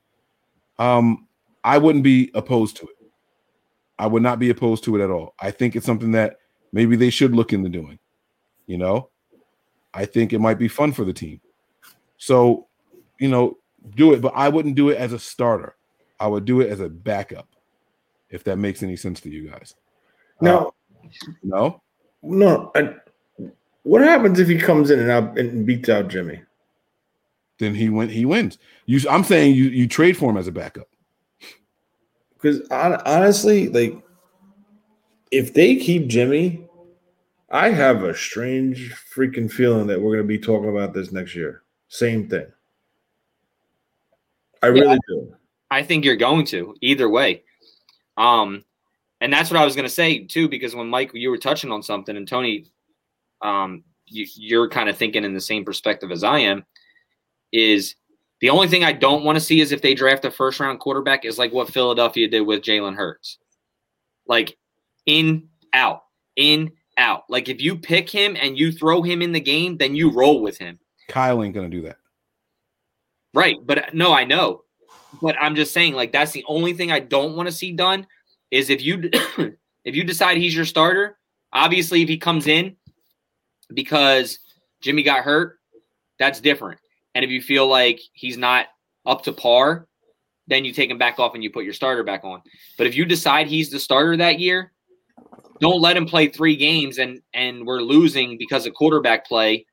um, 0.80 1.28
I 1.64 1.78
wouldn't 1.78 2.04
be 2.04 2.32
opposed 2.34 2.78
to 2.78 2.88
it. 2.88 3.12
I 4.00 4.08
would 4.08 4.24
not 4.24 4.40
be 4.40 4.50
opposed 4.50 4.84
to 4.86 4.96
it 4.96 5.04
at 5.04 5.12
all. 5.12 5.36
I 5.40 5.52
think 5.52 5.76
it's 5.76 5.86
something 5.86 6.12
that 6.14 6.38
maybe 6.74 6.96
they 6.96 7.12
should 7.12 7.36
look 7.36 7.54
into 7.54 7.70
doing. 7.70 8.00
You 8.66 8.80
know, 8.80 9.10
I 9.94 10.06
think 10.06 10.34
it 10.34 10.40
might 10.40 10.58
be 10.58 10.68
fun 10.68 10.92
for 10.92 11.06
the 11.06 11.14
team. 11.14 11.40
So, 12.18 12.68
you 13.20 13.30
know, 13.30 13.58
do 13.96 14.14
it, 14.14 14.22
but 14.22 14.34
I 14.36 14.50
wouldn't 14.50 14.76
do 14.76 14.90
it 14.90 14.98
as 14.98 15.14
a 15.14 15.20
starter. 15.20 15.76
I 16.20 16.28
would 16.28 16.46
do 16.46 16.62
it 16.62 16.72
as 16.72 16.80
a 16.80 16.90
backup, 16.90 17.48
if 18.32 18.44
that 18.46 18.58
makes 18.58 18.82
any 18.82 18.96
sense 18.96 19.22
to 19.22 19.30
you 19.30 19.50
guys. 19.50 19.76
No, 20.42 20.74
No, 21.44 21.82
no. 22.28 22.72
I, 22.76 22.96
what 23.84 24.02
happens 24.02 24.40
if 24.40 24.48
he 24.48 24.58
comes 24.58 24.92
in 24.92 25.00
and 25.00 25.10
out 25.10 25.38
and 25.38 25.66
beats 25.66 25.90
out 25.90 26.10
Jimmy? 26.10 26.42
then 27.60 27.76
he 27.76 27.90
went. 27.90 28.12
He 28.12 28.26
wins. 28.26 28.58
You, 28.86 29.00
I'm 29.10 29.24
saying 29.24 29.56
you 29.56 29.66
you 29.66 29.88
trade 29.88 30.18
for 30.18 30.30
him 30.30 30.38
as 30.38 30.48
a 30.48 30.52
backup. 30.52 30.88
Because 32.34 32.62
honestly, 32.70 33.68
like, 33.70 34.00
if 35.32 35.54
they 35.54 35.76
keep 35.76 36.08
Jimmy, 36.08 36.68
I 37.50 37.70
have 37.70 38.04
a 38.04 38.16
strange 38.16 38.94
freaking 38.94 39.52
feeling 39.52 39.88
that 39.88 40.00
we're 40.00 40.16
going 40.16 40.24
to 40.24 40.28
be 40.28 40.38
talking 40.38 40.70
about 40.70 40.94
this 40.94 41.12
next 41.12 41.36
year. 41.36 41.64
Same 41.88 42.30
thing. 42.30 42.46
I 44.62 44.68
really 44.68 45.00
do. 45.08 45.34
I 45.72 45.84
think 45.84 46.06
you're 46.06 46.16
going 46.16 46.46
to 46.48 46.76
either 46.82 47.10
way. 47.10 47.44
Um, 48.18 48.64
and 49.22 49.34
that's 49.34 49.50
what 49.50 49.60
I 49.60 49.66
was 49.66 49.76
going 49.76 49.88
to 49.88 49.94
say 49.94 50.20
too, 50.20 50.48
because 50.48 50.76
when 50.76 50.88
Mike, 50.90 51.12
you 51.14 51.30
were 51.30 51.38
touching 51.38 51.72
on 51.72 51.82
something, 51.82 52.16
and 52.16 52.28
Tony, 52.28 52.66
um, 53.42 53.84
you, 54.06 54.26
you're 54.36 54.70
kind 54.70 54.90
of 54.90 54.98
thinking 54.98 55.24
in 55.24 55.34
the 55.34 55.42
same 55.42 55.66
perspective 55.66 56.12
as 56.12 56.24
I 56.24 56.40
am. 56.40 56.66
is 57.52 57.96
the 58.40 58.50
only 58.50 58.68
thing 58.68 58.84
I 58.84 58.94
don't 58.94 59.24
want 59.24 59.36
to 59.36 59.44
see 59.44 59.62
is 59.62 59.72
if 59.72 59.82
they 59.82 59.96
draft 59.96 60.26
a 60.26 60.32
first 60.32 60.60
round 60.60 60.80
quarterback 60.80 61.26
is 61.26 61.40
like 61.40 61.52
what 61.52 61.72
Philadelphia 61.72 62.28
did 62.28 62.42
with 62.42 62.62
Jalen 62.62 62.96
Hurts. 62.96 63.40
Like 64.28 64.58
in, 65.06 65.48
out, 65.74 66.04
in, 66.36 66.72
out. 66.98 67.24
Like 67.30 67.50
if 67.50 67.60
you 67.62 67.78
pick 67.78 68.10
him 68.10 68.38
and 68.40 68.58
you 68.58 68.72
throw 68.72 69.02
him 69.02 69.22
in 69.22 69.32
the 69.32 69.40
game, 69.40 69.78
then 69.78 69.96
you 69.96 70.12
roll 70.12 70.42
with 70.42 70.58
him. 70.58 70.80
Kyle 71.08 71.42
ain't 71.44 71.56
gonna 71.56 71.70
do 71.70 71.82
that. 71.84 71.98
Right. 73.34 73.58
But 73.66 73.94
no, 73.96 74.14
I 74.14 74.26
know. 74.26 74.64
But 75.22 75.36
I'm 75.40 75.56
just 75.56 75.74
saying, 75.74 75.94
like, 75.94 76.12
that's 76.12 76.32
the 76.32 76.44
only 76.48 76.74
thing 76.74 76.92
I 76.92 77.00
don't 77.00 77.36
want 77.36 77.48
to 77.48 77.52
see 77.52 77.72
done 77.72 78.06
is 78.52 78.70
if 78.70 78.82
you 78.82 79.10
if 79.86 79.96
you 79.96 80.04
decide 80.04 80.38
he's 80.38 80.56
your 80.56 80.66
starter, 80.66 81.18
obviously 81.54 82.02
if 82.02 82.10
he 82.10 82.18
comes 82.18 82.48
in 82.48 82.76
because 83.74 84.40
Jimmy 84.82 85.04
got 85.04 85.24
hurt, 85.24 85.60
that's 86.20 86.40
different. 86.40 86.80
And 87.16 87.26
if 87.26 87.32
you 87.32 87.42
feel 87.42 87.68
like 87.68 88.00
he's 88.14 88.38
not 88.38 88.68
up 89.06 89.24
to 89.24 89.34
par, 89.34 89.88
then 90.48 90.64
you 90.64 90.72
take 90.72 90.90
him 90.90 90.98
back 90.98 91.20
off 91.20 91.34
and 91.34 91.44
you 91.44 91.52
put 91.52 91.66
your 91.66 91.74
starter 91.74 92.04
back 92.04 92.24
on. 92.24 92.42
But 92.78 92.88
if 92.88 92.96
you 92.96 93.06
decide 93.06 93.48
he's 93.48 93.70
the 93.70 93.80
starter 93.80 94.16
that 94.18 94.40
year, 94.40 94.72
don't 95.60 95.82
let 95.82 95.98
him 95.98 96.06
play 96.06 96.28
three 96.28 96.56
games 96.56 97.00
and 97.00 97.20
and 97.34 97.66
we're 97.66 97.82
losing 97.82 98.38
because 98.38 98.66
of 98.66 98.74
quarterback 98.74 99.26
play 99.26 99.66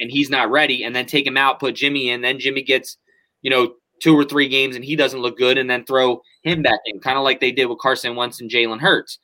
and 0.00 0.10
he's 0.10 0.30
not 0.30 0.50
ready, 0.50 0.84
and 0.84 0.94
then 0.94 1.06
take 1.06 1.26
him 1.26 1.36
out, 1.36 1.60
put 1.60 1.74
Jimmy 1.74 2.10
in, 2.10 2.22
then 2.22 2.40
Jimmy 2.40 2.62
gets, 2.62 2.96
you 3.42 3.50
know, 3.50 3.74
two 4.00 4.16
or 4.16 4.24
three 4.24 4.48
games 4.48 4.76
and 4.76 4.84
he 4.84 4.96
doesn't 4.96 5.20
look 5.20 5.38
good, 5.38 5.58
and 5.58 5.70
then 5.70 5.84
throw 5.84 6.22
him 6.42 6.62
back 6.62 6.80
in, 6.86 7.00
kind 7.00 7.18
of 7.18 7.24
like 7.24 7.40
they 7.40 7.52
did 7.52 7.66
with 7.66 7.78
Carson 7.78 8.16
Wentz 8.16 8.40
and 8.40 8.50
Jalen 8.50 8.80
Hurts, 8.80 9.18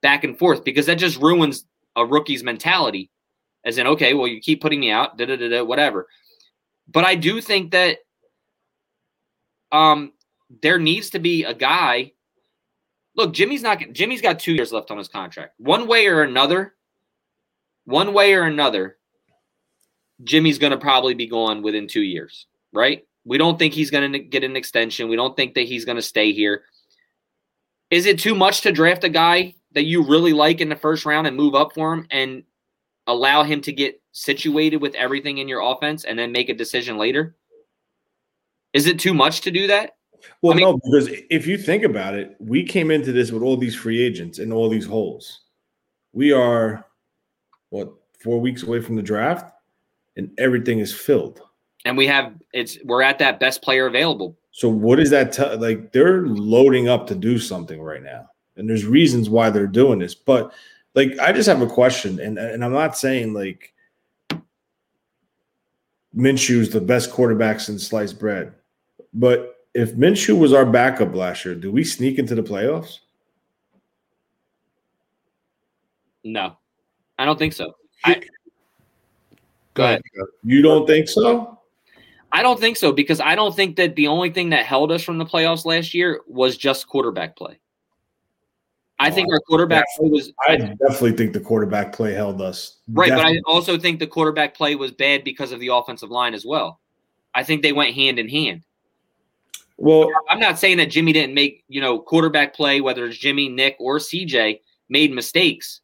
back 0.00 0.24
and 0.24 0.38
forth, 0.38 0.64
because 0.64 0.86
that 0.86 0.96
just 0.98 1.20
ruins 1.20 1.66
a 1.96 2.04
rookie's 2.04 2.42
mentality. 2.42 3.10
As 3.64 3.78
in, 3.78 3.86
okay, 3.86 4.14
well, 4.14 4.26
you 4.26 4.40
keep 4.40 4.60
putting 4.60 4.80
me 4.80 4.90
out, 4.90 5.16
da 5.16 5.26
da 5.26 5.36
da 5.36 5.48
da, 5.48 5.62
whatever. 5.62 6.08
But 6.88 7.04
I 7.04 7.14
do 7.14 7.40
think 7.40 7.70
that 7.72 7.98
um 9.70 10.12
there 10.62 10.78
needs 10.78 11.10
to 11.10 11.18
be 11.18 11.44
a 11.44 11.54
guy. 11.54 12.12
Look, 13.16 13.32
Jimmy's 13.32 13.62
not. 13.62 13.80
Jimmy's 13.92 14.22
got 14.22 14.38
two 14.38 14.52
years 14.52 14.72
left 14.72 14.90
on 14.90 14.98
his 14.98 15.08
contract. 15.08 15.54
One 15.58 15.86
way 15.86 16.06
or 16.06 16.22
another, 16.22 16.74
one 17.84 18.12
way 18.12 18.34
or 18.34 18.44
another, 18.44 18.96
Jimmy's 20.24 20.58
going 20.58 20.72
to 20.72 20.78
probably 20.78 21.14
be 21.14 21.26
gone 21.26 21.62
within 21.62 21.86
two 21.86 22.02
years, 22.02 22.46
right? 22.72 23.06
We 23.24 23.38
don't 23.38 23.58
think 23.58 23.74
he's 23.74 23.90
going 23.90 24.12
to 24.12 24.18
get 24.18 24.44
an 24.44 24.56
extension. 24.56 25.08
We 25.08 25.16
don't 25.16 25.36
think 25.36 25.54
that 25.54 25.62
he's 25.62 25.84
going 25.84 25.96
to 25.96 26.02
stay 26.02 26.32
here. 26.32 26.64
Is 27.90 28.06
it 28.06 28.18
too 28.18 28.34
much 28.34 28.62
to 28.62 28.72
draft 28.72 29.04
a 29.04 29.08
guy 29.08 29.54
that 29.72 29.84
you 29.84 30.02
really 30.02 30.32
like 30.32 30.60
in 30.60 30.68
the 30.68 30.76
first 30.76 31.04
round 31.04 31.26
and 31.26 31.36
move 31.36 31.54
up 31.54 31.74
for 31.74 31.92
him 31.92 32.06
and 32.10 32.42
allow 33.06 33.42
him 33.42 33.60
to 33.62 33.72
get 33.72 34.00
situated 34.12 34.78
with 34.78 34.94
everything 34.94 35.38
in 35.38 35.48
your 35.48 35.60
offense 35.60 36.04
and 36.04 36.18
then 36.18 36.32
make 36.32 36.48
a 36.48 36.54
decision 36.54 36.96
later? 36.96 37.36
Is 38.72 38.86
it 38.86 38.98
too 38.98 39.14
much 39.14 39.42
to 39.42 39.50
do 39.50 39.66
that? 39.66 39.96
Well, 40.40 40.52
I 40.52 40.56
mean, 40.56 40.64
no, 40.64 40.78
because 40.84 41.08
if 41.30 41.46
you 41.46 41.58
think 41.58 41.82
about 41.82 42.14
it, 42.14 42.36
we 42.38 42.64
came 42.64 42.90
into 42.90 43.12
this 43.12 43.32
with 43.32 43.42
all 43.42 43.56
these 43.56 43.74
free 43.74 44.02
agents 44.02 44.38
and 44.38 44.52
all 44.52 44.68
these 44.68 44.86
holes. 44.86 45.40
We 46.12 46.32
are 46.32 46.86
what 47.70 47.92
four 48.20 48.40
weeks 48.40 48.62
away 48.62 48.80
from 48.80 48.96
the 48.96 49.02
draft, 49.02 49.52
and 50.16 50.30
everything 50.38 50.78
is 50.78 50.94
filled. 50.94 51.40
And 51.84 51.96
we 51.96 52.06
have 52.06 52.32
it's 52.52 52.78
we're 52.84 53.02
at 53.02 53.18
that 53.18 53.40
best 53.40 53.62
player 53.62 53.86
available. 53.86 54.36
So 54.52 54.68
what 54.68 55.00
is 55.00 55.10
that 55.10 55.32
tell? 55.32 55.58
Like 55.58 55.92
they're 55.92 56.26
loading 56.26 56.88
up 56.88 57.06
to 57.08 57.14
do 57.14 57.38
something 57.38 57.80
right 57.80 58.02
now, 58.02 58.28
and 58.56 58.68
there's 58.68 58.84
reasons 58.84 59.28
why 59.28 59.50
they're 59.50 59.66
doing 59.66 59.98
this. 59.98 60.14
But 60.14 60.52
like, 60.94 61.18
I 61.18 61.32
just 61.32 61.48
have 61.48 61.62
a 61.62 61.66
question, 61.66 62.20
and 62.20 62.38
and 62.38 62.64
I'm 62.64 62.72
not 62.72 62.96
saying 62.96 63.32
like 63.32 63.72
Minshew's 66.14 66.70
the 66.70 66.80
best 66.80 67.10
quarterback 67.10 67.60
since 67.60 67.86
sliced 67.86 68.18
bread, 68.18 68.52
but 69.14 69.56
if 69.74 69.94
Minshew 69.94 70.38
was 70.38 70.52
our 70.52 70.66
backup 70.66 71.14
last 71.14 71.44
year, 71.44 71.54
do 71.54 71.72
we 71.72 71.82
sneak 71.82 72.18
into 72.18 72.34
the 72.34 72.42
playoffs? 72.42 72.98
No, 76.24 76.56
I 77.18 77.24
don't 77.24 77.38
think 77.38 77.54
so. 77.54 77.74
I, 78.04 78.22
Go 79.74 79.84
ahead. 79.84 80.02
You 80.44 80.62
don't 80.62 80.86
think 80.86 81.08
so? 81.08 81.58
I 82.32 82.42
don't 82.42 82.58
think 82.58 82.78
so 82.78 82.92
because 82.92 83.20
I 83.20 83.34
don't 83.34 83.54
think 83.54 83.76
that 83.76 83.94
the 83.94 84.08
only 84.08 84.30
thing 84.30 84.50
that 84.50 84.64
held 84.64 84.90
us 84.90 85.02
from 85.02 85.18
the 85.18 85.26
playoffs 85.26 85.66
last 85.66 85.92
year 85.92 86.22
was 86.26 86.56
just 86.56 86.88
quarterback 86.88 87.36
play. 87.36 87.58
I 88.98 89.10
think 89.10 89.28
oh, 89.30 89.34
our 89.34 89.40
quarterback 89.40 89.84
play 89.96 90.08
was. 90.08 90.32
I 90.48 90.56
definitely 90.56 91.12
think 91.12 91.32
the 91.32 91.40
quarterback 91.40 91.92
play 91.92 92.12
held 92.14 92.40
us. 92.40 92.76
Right, 92.88 93.08
definitely. 93.08 93.40
but 93.44 93.50
I 93.50 93.52
also 93.52 93.76
think 93.76 93.98
the 93.98 94.06
quarterback 94.06 94.54
play 94.54 94.76
was 94.76 94.92
bad 94.92 95.24
because 95.24 95.52
of 95.52 95.60
the 95.60 95.68
offensive 95.68 96.10
line 96.10 96.34
as 96.34 96.44
well. 96.44 96.80
I 97.34 97.42
think 97.42 97.62
they 97.62 97.72
went 97.72 97.94
hand 97.94 98.18
in 98.18 98.28
hand. 98.28 98.62
Well, 99.76 100.08
I'm 100.30 100.38
not 100.38 100.58
saying 100.58 100.76
that 100.76 100.90
Jimmy 100.90 101.12
didn't 101.12 101.34
make, 101.34 101.64
you 101.66 101.80
know, 101.80 101.98
quarterback 101.98 102.54
play, 102.54 102.80
whether 102.80 103.04
it's 103.06 103.18
Jimmy, 103.18 103.48
Nick, 103.48 103.76
or 103.80 103.98
CJ, 103.98 104.60
made 104.88 105.12
mistakes 105.12 105.80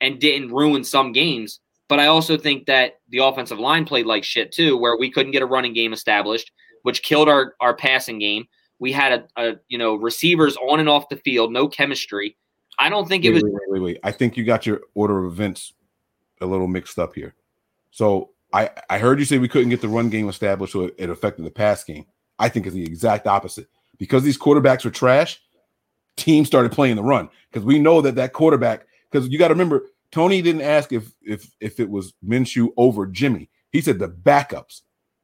and 0.00 0.20
didn't 0.20 0.52
ruin 0.52 0.84
some 0.84 1.10
games. 1.10 1.58
But 1.90 1.98
I 1.98 2.06
also 2.06 2.38
think 2.38 2.66
that 2.66 3.00
the 3.08 3.18
offensive 3.18 3.58
line 3.58 3.84
played 3.84 4.06
like 4.06 4.22
shit 4.22 4.52
too, 4.52 4.76
where 4.76 4.96
we 4.96 5.10
couldn't 5.10 5.32
get 5.32 5.42
a 5.42 5.46
running 5.46 5.74
game 5.74 5.92
established, 5.92 6.52
which 6.84 7.02
killed 7.02 7.28
our, 7.28 7.56
our 7.60 7.74
passing 7.74 8.20
game. 8.20 8.44
We 8.78 8.92
had 8.92 9.12
a, 9.36 9.42
a 9.42 9.56
you 9.66 9.76
know 9.76 9.96
receivers 9.96 10.56
on 10.56 10.78
and 10.78 10.88
off 10.88 11.08
the 11.08 11.16
field, 11.16 11.52
no 11.52 11.66
chemistry. 11.66 12.36
I 12.78 12.90
don't 12.90 13.08
think 13.08 13.24
it 13.24 13.32
was. 13.32 13.42
Wait, 13.42 13.54
wait, 13.66 13.82
wait. 13.82 13.98
I 14.04 14.12
think 14.12 14.36
you 14.36 14.44
got 14.44 14.66
your 14.66 14.82
order 14.94 15.26
of 15.26 15.32
events 15.32 15.72
a 16.40 16.46
little 16.46 16.68
mixed 16.68 16.96
up 16.96 17.12
here. 17.16 17.34
So 17.90 18.30
I 18.52 18.70
I 18.88 18.98
heard 18.98 19.18
you 19.18 19.24
say 19.24 19.38
we 19.38 19.48
couldn't 19.48 19.70
get 19.70 19.80
the 19.80 19.88
run 19.88 20.10
game 20.10 20.28
established, 20.28 20.74
so 20.74 20.84
it, 20.84 20.94
it 20.96 21.10
affected 21.10 21.44
the 21.44 21.50
pass 21.50 21.82
game. 21.82 22.06
I 22.38 22.48
think 22.50 22.66
it's 22.66 22.74
the 22.74 22.84
exact 22.84 23.26
opposite 23.26 23.66
because 23.98 24.22
these 24.22 24.38
quarterbacks 24.38 24.84
were 24.84 24.92
trash. 24.92 25.40
Teams 26.16 26.46
started 26.46 26.70
playing 26.70 26.94
the 26.94 27.02
run 27.02 27.28
because 27.50 27.66
we 27.66 27.80
know 27.80 28.00
that 28.00 28.14
that 28.14 28.32
quarterback. 28.32 28.86
Because 29.10 29.28
you 29.28 29.40
got 29.40 29.48
to 29.48 29.54
remember, 29.54 29.86
Tony 30.12 30.42
didn't 30.42 30.62
ask 30.62 30.92
if 30.92 31.12
if 31.22 31.50
if 31.60 31.80
it 31.80 31.88
was 31.88 32.14
Minshew 32.26 32.68
over 32.76 33.06
Jimmy. 33.06 33.48
He 33.70 33.80
said 33.80 33.98
the 33.98 34.08
backups. 34.08 34.82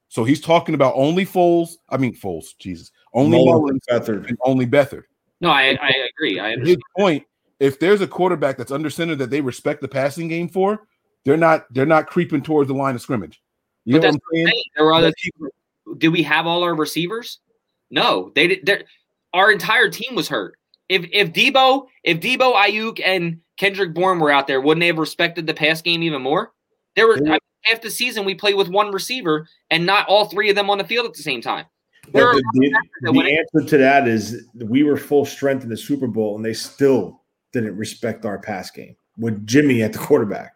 So 0.08 0.22
he's 0.24 0.40
talking 0.40 0.74
about 0.74 0.94
only 0.96 1.26
Foles. 1.26 1.70
I 1.88 1.96
mean 1.96 2.14
Foles, 2.14 2.56
Jesus, 2.58 2.90
only 3.12 3.38
Mullens 3.38 3.80
Mullens 3.90 4.06
Beathard. 4.08 4.28
and 4.28 4.38
only 4.44 4.66
Beathard. 4.66 5.04
No, 5.40 5.50
I, 5.50 5.76
I 5.82 5.92
agree. 6.16 6.38
I 6.40 6.56
His 6.56 6.76
point: 6.96 7.24
if 7.60 7.78
there's 7.78 8.00
a 8.00 8.06
quarterback 8.06 8.56
that's 8.56 8.70
under 8.72 8.88
center 8.90 9.16
that 9.16 9.30
they 9.30 9.40
respect 9.40 9.80
the 9.82 9.88
passing 9.88 10.28
game 10.28 10.48
for, 10.48 10.86
they're 11.24 11.36
not 11.36 11.66
they're 11.74 11.84
not 11.86 12.06
creeping 12.06 12.42
towards 12.42 12.68
the 12.68 12.74
line 12.74 12.94
of 12.94 13.00
scrimmage. 13.02 13.42
You 13.84 13.94
But 13.94 14.02
know 14.02 14.08
what 14.08 14.14
I'm 14.14 14.20
saying? 14.34 14.46
Hey, 14.46 14.62
there 14.76 14.84
were 14.84 14.94
other 14.94 15.12
people. 15.22 15.48
Did 15.98 16.08
we 16.08 16.22
have 16.22 16.46
all 16.46 16.62
our 16.62 16.74
receivers? 16.74 17.40
No, 17.90 18.30
they 18.34 18.48
did. 18.48 18.66
they're- 18.66 18.84
Our 19.32 19.50
entire 19.52 19.88
team 19.90 20.14
was 20.14 20.28
hurt. 20.28 20.56
If 20.88 21.06
if 21.12 21.32
Deebo, 21.32 21.86
if 22.04 22.20
Deebo, 22.20 22.54
Aiyuk, 22.54 23.00
and 23.04 23.40
Kendrick 23.56 23.94
Bourne 23.94 24.18
were 24.20 24.30
out 24.30 24.46
there, 24.46 24.60
wouldn't 24.60 24.80
they 24.80 24.88
have 24.88 24.98
respected 24.98 25.46
the 25.46 25.54
pass 25.54 25.80
game 25.82 26.02
even 26.02 26.22
more? 26.22 26.52
There 26.94 27.06
were 27.06 27.16
They 27.16 27.22
were- 27.22 27.28
I 27.28 27.32
mean, 27.32 27.40
half 27.62 27.80
the 27.82 27.90
season 27.90 28.24
we 28.24 28.34
played 28.34 28.54
with 28.56 28.68
one 28.68 28.92
receiver 28.92 29.48
and 29.70 29.84
not 29.84 30.06
all 30.08 30.26
three 30.26 30.48
of 30.50 30.56
them 30.56 30.70
on 30.70 30.78
the 30.78 30.84
field 30.84 31.06
at 31.06 31.14
the 31.14 31.22
same 31.22 31.40
time. 31.40 31.66
There 32.12 32.32
the, 32.34 32.42
the, 33.00 33.12
the 33.12 33.38
answer 33.38 33.68
to 33.68 33.78
that 33.78 34.06
is 34.06 34.46
we 34.54 34.84
were 34.84 34.96
full 34.96 35.24
strength 35.24 35.64
in 35.64 35.68
the 35.68 35.76
Super 35.76 36.06
Bowl, 36.06 36.36
and 36.36 36.44
they 36.44 36.52
still 36.52 37.22
didn't 37.52 37.76
respect 37.76 38.24
our 38.24 38.38
pass 38.38 38.70
game 38.70 38.94
with 39.18 39.44
Jimmy 39.46 39.82
at 39.82 39.92
the 39.92 39.98
quarterback. 39.98 40.52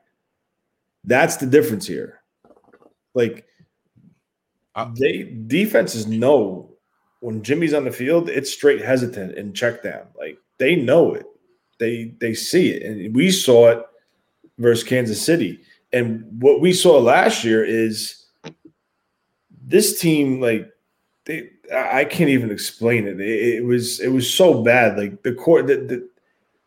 That's 1.02 1.36
the 1.39 1.47
difference 1.47 1.86
here. 1.86 2.20
Like 3.14 3.44
Uh, 4.77 4.93
they 4.97 5.24
defenses 5.48 6.06
know 6.06 6.77
when 7.18 7.43
Jimmy's 7.43 7.74
on 7.74 7.85
the 7.85 7.90
field, 7.90 8.28
it's 8.31 8.52
straight 8.52 8.81
hesitant 8.81 9.36
and 9.36 9.55
check 9.56 9.82
down. 9.82 10.06
Like 10.16 10.39
they 10.59 10.77
know 10.77 11.14
it. 11.14 11.27
They 11.81 12.15
they 12.20 12.35
see 12.35 12.70
it. 12.70 12.82
And 12.85 13.15
we 13.16 13.32
saw 13.32 13.70
it 13.70 13.85
versus 14.59 14.85
Kansas 14.85 15.20
City. 15.20 15.59
And 15.93 16.24
what 16.40 16.61
we 16.61 16.73
saw 16.73 16.98
last 16.98 17.43
year 17.43 17.65
is 17.65 18.27
this 19.66 20.01
team, 20.01 20.40
like 20.40 20.70
they 21.24 21.51
I 21.74 22.05
can't 22.05 22.31
even 22.31 22.51
explain 22.51 23.09
it. 23.09 23.20
It, 23.20 23.57
it 23.57 23.65
was 23.65 23.98
it 23.98 24.09
was 24.09 24.32
so 24.32 24.62
bad. 24.62 24.97
Like 24.97 25.23
the 25.24 25.35
court 25.35 25.66
the, 25.66 25.77
the 25.77 26.09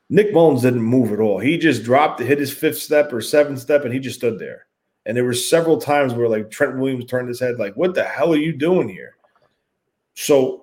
Nick 0.09 0.33
Mullens 0.33 0.61
didn't 0.61 0.81
move 0.81 1.11
at 1.11 1.19
all. 1.19 1.39
He 1.39 1.57
just 1.57 1.83
dropped, 1.83 2.19
hit 2.19 2.37
his 2.37 2.53
fifth 2.53 2.77
step 2.77 3.11
or 3.13 3.21
seventh 3.21 3.59
step, 3.59 3.83
and 3.83 3.93
he 3.93 3.99
just 3.99 4.19
stood 4.19 4.37
there. 4.37 4.67
And 5.05 5.17
there 5.17 5.23
were 5.23 5.33
several 5.33 5.77
times 5.77 6.13
where 6.13 6.29
like 6.29 6.51
Trent 6.51 6.77
Williams 6.77 7.05
turned 7.05 7.27
his 7.27 7.39
head, 7.39 7.59
like, 7.59 7.75
"What 7.75 7.95
the 7.95 8.03
hell 8.03 8.33
are 8.33 8.37
you 8.37 8.53
doing 8.53 8.89
here?" 8.89 9.15
So, 10.15 10.62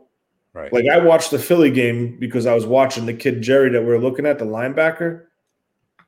Right. 0.52 0.72
like, 0.72 0.86
I 0.92 0.98
watched 0.98 1.30
the 1.30 1.38
Philly 1.38 1.70
game 1.70 2.16
because 2.18 2.46
I 2.46 2.54
was 2.54 2.66
watching 2.66 3.06
the 3.06 3.14
kid 3.14 3.40
Gerry 3.40 3.70
that 3.70 3.82
we 3.82 3.92
are 3.92 4.00
looking 4.00 4.26
at, 4.26 4.38
the 4.38 4.44
linebacker. 4.44 5.26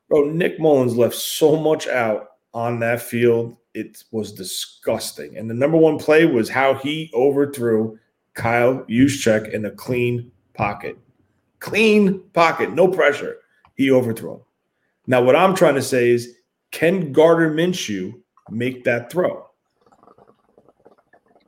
Bro, 0.08 0.30
Nick 0.30 0.58
Mullens 0.58 0.96
left 0.96 1.14
so 1.14 1.56
much 1.56 1.86
out 1.86 2.30
on 2.52 2.80
that 2.80 3.00
field. 3.00 3.56
It 3.74 4.02
was 4.10 4.32
disgusting. 4.32 5.36
And 5.36 5.48
the 5.48 5.54
number 5.54 5.76
one 5.78 5.96
play 5.96 6.26
was 6.26 6.48
how 6.48 6.74
he 6.74 7.10
overthrew 7.14 7.98
Kyle 8.34 8.84
Juszczyk 8.88 9.52
in 9.52 9.64
a 9.64 9.70
clean 9.70 10.30
pocket. 10.54 10.98
Clean 11.60 12.18
pocket, 12.32 12.72
no 12.72 12.88
pressure. 12.88 13.36
He 13.76 13.90
overthrew 13.90 14.34
him. 14.34 14.40
Now, 15.06 15.22
what 15.22 15.36
I'm 15.36 15.54
trying 15.54 15.76
to 15.76 15.82
say 15.82 16.10
is, 16.10 16.36
can 16.72 17.12
Gardner 17.12 17.54
Minshew 17.54 18.12
make 18.50 18.84
that 18.84 19.10
throw? 19.10 19.46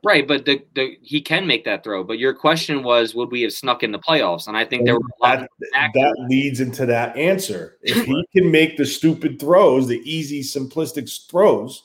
Right, 0.05 0.29
but 0.29 0.45
the, 0.45 0.63
the 0.75 0.99
he 1.01 1.21
can 1.21 1.47
make 1.47 1.65
that 1.65 1.83
throw. 1.83 2.05
But 2.05 2.19
your 2.19 2.35
question 2.35 2.83
was, 2.83 3.15
would 3.15 3.31
we 3.31 3.43
have 3.43 3.53
snuck 3.53 3.83
in 3.83 3.91
the 3.91 3.99
playoffs? 3.99 4.49
And 4.49 4.57
I 4.57 4.65
think 4.65 4.85
there 4.85 4.95
were 4.95 5.01
a 5.01 5.27
lot 5.27 5.39
that, 5.39 5.45
of 5.87 5.93
that 5.95 6.27
leads 6.29 6.61
into 6.61 6.85
that 6.87 7.17
answer. 7.17 7.79
If 7.83 8.05
he 8.05 8.27
can 8.37 8.51
make 8.51 8.77
the 8.77 8.85
stupid 8.85 9.41
throws, 9.41 9.89
the 9.89 10.03
easy, 10.05 10.43
simplistic 10.43 11.11
throws, 11.31 11.85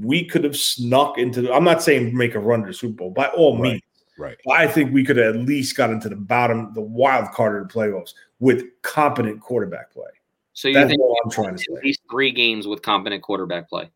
we 0.00 0.24
could 0.24 0.42
have 0.42 0.56
snuck 0.56 1.18
into. 1.18 1.42
The, 1.42 1.52
I'm 1.52 1.62
not 1.64 1.82
saying 1.82 2.16
make 2.16 2.34
a 2.34 2.40
run 2.40 2.62
to 2.62 2.66
the 2.66 2.74
Super 2.74 2.96
Bowl 2.96 3.10
by 3.10 3.26
all 3.28 3.54
Right. 3.54 3.62
means. 3.62 3.82
Right. 4.16 4.36
but 4.44 4.52
I 4.52 4.68
think 4.68 4.92
we 4.92 5.04
could 5.04 5.16
have 5.16 5.34
at 5.34 5.40
least 5.42 5.76
got 5.76 5.90
into 5.90 6.08
the 6.08 6.14
bottom, 6.16 6.72
the 6.74 6.80
wild 6.80 7.32
card 7.32 7.60
of 7.60 7.68
the 7.68 7.74
playoffs 7.74 8.14
with 8.38 8.64
competent 8.82 9.40
quarterback 9.40 9.92
play. 9.92 10.04
so 10.52 10.68
you 10.68 10.74
That's 10.74 10.90
think 10.90 11.00
all 11.00 11.16
I'm 11.24 11.30
trying 11.32 11.56
to 11.56 11.76
at 11.76 11.84
least 11.84 12.00
three 12.08 12.30
games 12.30 12.68
with 12.68 12.80
competent 12.82 13.22
quarterback 13.22 13.68
play? 13.68 13.90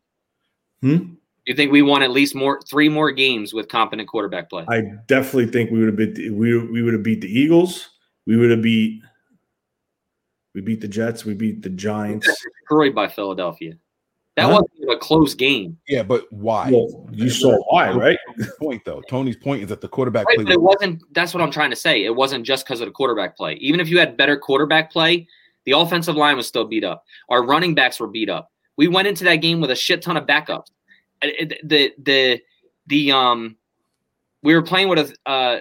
Hmm? 0.81 1.13
You 1.49 1.55
think 1.55 1.71
we 1.71 1.81
won 1.81 2.03
at 2.03 2.11
least 2.11 2.35
more 2.35 2.61
three 2.69 2.89
more 2.89 3.11
games 3.11 3.55
with 3.55 3.69
competent 3.69 4.07
quarterback 4.07 4.51
play? 4.51 4.65
I 4.69 4.81
definitely 5.07 5.47
think 5.47 5.71
we 5.71 5.79
would 5.79 5.87
have 5.87 5.95
beat 5.95 6.13
the, 6.13 6.29
we 6.29 6.55
we 6.67 6.83
would 6.83 6.93
have 6.93 7.01
beat 7.01 7.21
the 7.21 7.27
Eagles. 7.27 7.89
We 8.27 8.37
would 8.37 8.51
have 8.51 8.61
beat 8.61 9.01
we 10.53 10.61
beat 10.61 10.79
the 10.79 10.87
Jets. 10.87 11.25
We 11.25 11.33
beat 11.33 11.63
the 11.63 11.71
Giants. 11.71 12.27
Destroyed 12.27 12.93
by 12.93 13.07
Philadelphia. 13.07 13.73
That 14.35 14.43
Huh? 14.43 14.61
wasn't 14.61 14.91
a 14.91 14.97
close 14.97 15.33
game. 15.33 15.75
Yeah, 15.87 16.03
but 16.03 16.31
why? 16.31 16.69
Well, 16.69 17.09
you 17.11 17.31
saw 17.31 17.57
why, 17.71 17.93
right? 17.93 18.19
Point 18.59 18.85
though. 18.85 19.01
Tony's 19.09 19.35
point 19.35 19.63
is 19.63 19.69
that 19.69 19.81
the 19.81 19.87
quarterback 19.87 20.27
Right, 20.27 20.35
play. 20.35 20.43
but 20.45 20.53
it 20.53 20.61
wasn't. 20.61 21.01
That's 21.15 21.33
what 21.33 21.41
I'm 21.41 21.49
trying 21.51 21.71
to 21.71 21.75
say. 21.75 22.05
It 22.05 22.15
wasn't 22.15 22.45
just 22.45 22.63
because 22.63 22.79
of 22.79 22.85
the 22.85 22.91
quarterback 22.91 23.35
play. 23.35 23.55
Even 23.55 23.79
if 23.79 23.89
you 23.89 23.97
had 23.97 24.15
better 24.17 24.37
quarterback 24.37 24.91
play, 24.91 25.27
the 25.65 25.71
offensive 25.71 26.15
line 26.15 26.37
was 26.37 26.45
still 26.47 26.65
beat 26.65 26.83
up. 26.83 27.03
Our 27.29 27.43
running 27.43 27.73
backs 27.73 27.99
were 27.99 28.07
beat 28.07 28.29
up. 28.29 28.51
We 28.77 28.87
went 28.87 29.07
into 29.07 29.23
that 29.23 29.37
game 29.37 29.59
with 29.61 29.71
a 29.71 29.75
shit 29.75 30.03
ton 30.03 30.15
of 30.15 30.27
backups. 30.27 30.67
The 31.21 31.91
the 31.97 32.41
the 32.87 33.11
um, 33.11 33.57
we 34.43 34.53
were 34.55 34.61
playing 34.61 34.89
with 34.89 34.99
a 34.99 35.29
uh, 35.29 35.59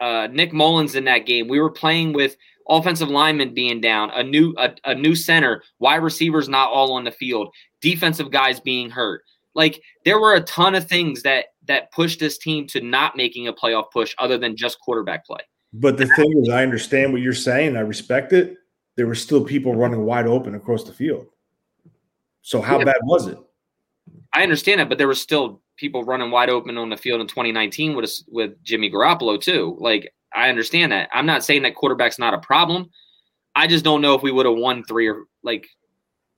uh, 0.00 0.28
Nick 0.30 0.52
Mullens 0.52 0.94
in 0.94 1.04
that 1.04 1.26
game. 1.26 1.48
We 1.48 1.60
were 1.60 1.70
playing 1.70 2.12
with 2.12 2.36
offensive 2.68 3.08
linemen 3.08 3.54
being 3.54 3.80
down, 3.80 4.10
a 4.10 4.22
new 4.22 4.54
a, 4.58 4.74
a 4.84 4.94
new 4.94 5.14
center, 5.14 5.62
wide 5.78 6.02
receivers 6.02 6.48
not 6.48 6.70
all 6.70 6.92
on 6.92 7.04
the 7.04 7.10
field, 7.10 7.52
defensive 7.80 8.30
guys 8.30 8.60
being 8.60 8.90
hurt. 8.90 9.22
Like 9.54 9.80
there 10.04 10.20
were 10.20 10.34
a 10.34 10.40
ton 10.42 10.74
of 10.74 10.86
things 10.86 11.22
that 11.22 11.46
that 11.66 11.92
pushed 11.92 12.20
this 12.20 12.38
team 12.38 12.66
to 12.68 12.80
not 12.80 13.16
making 13.16 13.48
a 13.48 13.52
playoff 13.52 13.90
push 13.92 14.14
other 14.18 14.38
than 14.38 14.56
just 14.56 14.80
quarterback 14.80 15.26
play. 15.26 15.40
But 15.72 15.98
the 15.98 16.06
thing 16.06 16.32
is, 16.42 16.48
I 16.48 16.62
understand 16.62 17.12
what 17.12 17.20
you're 17.20 17.34
saying. 17.34 17.76
I 17.76 17.80
respect 17.80 18.32
it. 18.32 18.56
There 18.96 19.06
were 19.06 19.14
still 19.14 19.44
people 19.44 19.74
running 19.74 20.04
wide 20.04 20.26
open 20.26 20.54
across 20.54 20.84
the 20.84 20.92
field. 20.92 21.26
So 22.42 22.60
how 22.62 22.78
Yeah. 22.78 22.84
bad 22.84 23.00
was 23.02 23.26
it? 23.26 23.38
I 24.32 24.42
understand 24.42 24.80
that, 24.80 24.88
but 24.88 24.98
there 24.98 25.06
were 25.06 25.14
still 25.14 25.60
people 25.76 26.04
running 26.04 26.30
wide 26.30 26.50
open 26.50 26.76
on 26.76 26.90
the 26.90 26.96
field 26.96 27.20
in 27.20 27.26
2019 27.26 27.96
with 27.96 28.12
with 28.28 28.62
Jimmy 28.62 28.90
Garoppolo 28.90 29.40
too. 29.40 29.76
Like 29.80 30.12
I 30.34 30.48
understand 30.48 30.92
that. 30.92 31.08
I'm 31.12 31.26
not 31.26 31.44
saying 31.44 31.62
that 31.62 31.74
quarterback's 31.74 32.18
not 32.18 32.34
a 32.34 32.38
problem. 32.38 32.90
I 33.54 33.66
just 33.66 33.84
don't 33.84 34.02
know 34.02 34.14
if 34.14 34.22
we 34.22 34.30
would 34.30 34.46
have 34.46 34.56
won 34.56 34.84
three 34.84 35.08
or 35.08 35.24
like. 35.42 35.66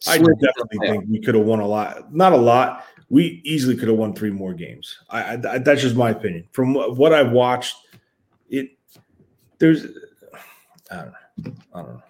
I 0.07 0.17
slid 0.17 0.29
into 0.31 0.37
the 0.41 0.47
definitely 0.47 0.89
think 0.89 1.11
we 1.11 1.21
could 1.21 1.35
have 1.35 1.45
won 1.45 1.61
a 1.61 1.67
lot. 1.67 2.15
Not 2.15 2.33
a 2.33 2.37
lot. 2.37 2.87
We 3.11 3.43
easily 3.45 3.77
could 3.77 3.89
have 3.89 3.99
won 3.99 4.15
three 4.15 4.31
more 4.31 4.55
games. 4.55 4.97
I, 5.11 5.35
I, 5.35 5.59
that's 5.59 5.83
just 5.83 5.97
my 5.97 6.11
opinion. 6.11 6.47
From 6.53 6.75
what 6.75 7.13
I've 7.13 7.33
watched, 7.33 7.77
it 8.49 8.71
there's 9.59 9.85
I 10.91 10.97
don't 10.97 11.07
know. 11.07 11.53
I 11.75 11.83
don't 11.83 11.95
know. 11.95 12.03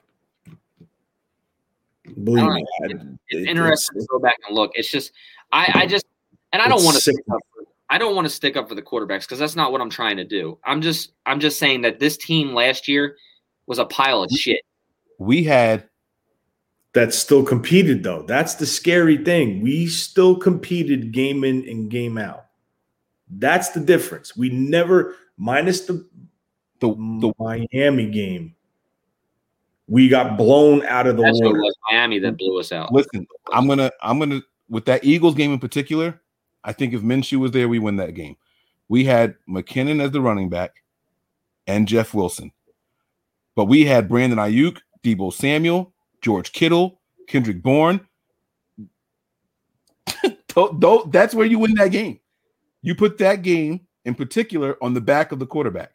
Believe 2.24 2.44
me, 2.44 2.66
It's 2.80 3.04
it- 3.28 3.48
interesting 3.48 4.00
to 4.00 4.06
go 4.10 4.18
back 4.18 4.36
and 4.46 4.56
look. 4.56 4.70
It's 4.74 4.90
just 4.90 5.12
I, 5.52 5.72
I 5.82 5.86
just 5.86 6.06
and 6.52 6.60
I 6.62 6.68
don't 6.68 6.84
want 6.84 6.96
to 6.96 7.00
stick 7.02 7.16
up 7.32 7.40
for, 7.54 7.64
I 7.88 7.98
don't 7.98 8.14
want 8.14 8.26
to 8.26 8.30
stick 8.30 8.56
up 8.56 8.68
for 8.68 8.74
the 8.74 8.82
quarterbacks 8.82 9.22
because 9.22 9.38
that's 9.38 9.56
not 9.56 9.72
what 9.72 9.80
I'm 9.80 9.90
trying 9.90 10.16
to 10.16 10.24
do. 10.24 10.58
I'm 10.64 10.80
just 10.80 11.12
I'm 11.26 11.40
just 11.40 11.58
saying 11.58 11.82
that 11.82 11.98
this 11.98 12.16
team 12.16 12.54
last 12.54 12.88
year 12.88 13.16
was 13.66 13.78
a 13.78 13.84
pile 13.84 14.22
of 14.22 14.30
shit. 14.30 14.62
we 15.18 15.44
had 15.44 15.84
that 16.92 17.14
still 17.14 17.44
competed 17.44 18.02
though. 18.02 18.22
That's 18.22 18.54
the 18.56 18.66
scary 18.66 19.16
thing. 19.16 19.60
We 19.60 19.86
still 19.86 20.36
competed 20.36 21.12
game 21.12 21.44
in 21.44 21.68
and 21.68 21.90
game 21.90 22.18
out. 22.18 22.46
That's 23.28 23.70
the 23.70 23.80
difference. 23.80 24.36
We 24.36 24.50
never 24.50 25.14
minus 25.36 25.82
the 25.82 26.04
the 26.80 26.88
the 26.88 27.32
Miami 27.38 28.06
game. 28.10 28.56
We 29.86 30.08
got 30.08 30.36
blown 30.36 30.84
out 30.86 31.06
of 31.06 31.16
the 31.16 31.22
That's 31.24 31.38
what 31.40 31.48
water. 31.48 31.60
was 31.60 31.76
Miami 31.90 32.18
that 32.20 32.36
blew 32.36 32.58
us 32.58 32.72
out. 32.72 32.92
listen. 32.92 33.26
I'm 33.52 33.66
gonna 33.68 33.90
I'm 34.02 34.18
gonna 34.18 34.40
with 34.70 34.86
that 34.86 35.04
Eagles 35.04 35.34
game 35.34 35.52
in 35.52 35.58
particular. 35.58 36.20
I 36.64 36.72
think 36.72 36.94
if 36.94 37.02
Minshew 37.02 37.38
was 37.38 37.50
there, 37.50 37.68
we 37.68 37.78
win 37.78 37.96
that 37.96 38.14
game. 38.14 38.36
We 38.88 39.04
had 39.04 39.34
McKinnon 39.48 40.02
as 40.02 40.12
the 40.12 40.20
running 40.20 40.48
back 40.48 40.82
and 41.66 41.86
Jeff 41.86 42.14
Wilson, 42.14 42.52
but 43.54 43.66
we 43.66 43.84
had 43.84 44.08
Brandon 44.08 44.38
Aiyuk, 44.38 44.78
Deebo 45.04 45.32
Samuel, 45.32 45.92
George 46.22 46.52
Kittle, 46.52 47.00
Kendrick 47.26 47.62
Bourne. 47.62 48.00
That's 51.06 51.34
where 51.34 51.46
you 51.46 51.58
win 51.58 51.74
that 51.74 51.92
game. 51.92 52.20
You 52.82 52.94
put 52.94 53.18
that 53.18 53.42
game 53.42 53.80
in 54.04 54.14
particular 54.14 54.76
on 54.82 54.94
the 54.94 55.00
back 55.00 55.32
of 55.32 55.38
the 55.38 55.46
quarterback. 55.46 55.92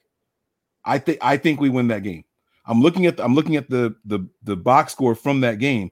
I 0.84 1.00
think 1.00 1.18
I 1.22 1.38
think 1.38 1.60
we 1.60 1.70
win 1.70 1.88
that 1.88 2.04
game. 2.04 2.24
I'm 2.68 2.82
looking 2.82 3.06
at 3.06 3.18
the, 3.18 3.24
I'm 3.24 3.36
looking 3.36 3.56
at 3.56 3.70
the 3.70 3.96
the 4.06 4.28
the 4.44 4.56
box 4.56 4.92
score 4.94 5.16
from 5.16 5.42
that 5.42 5.60
game. 5.60 5.92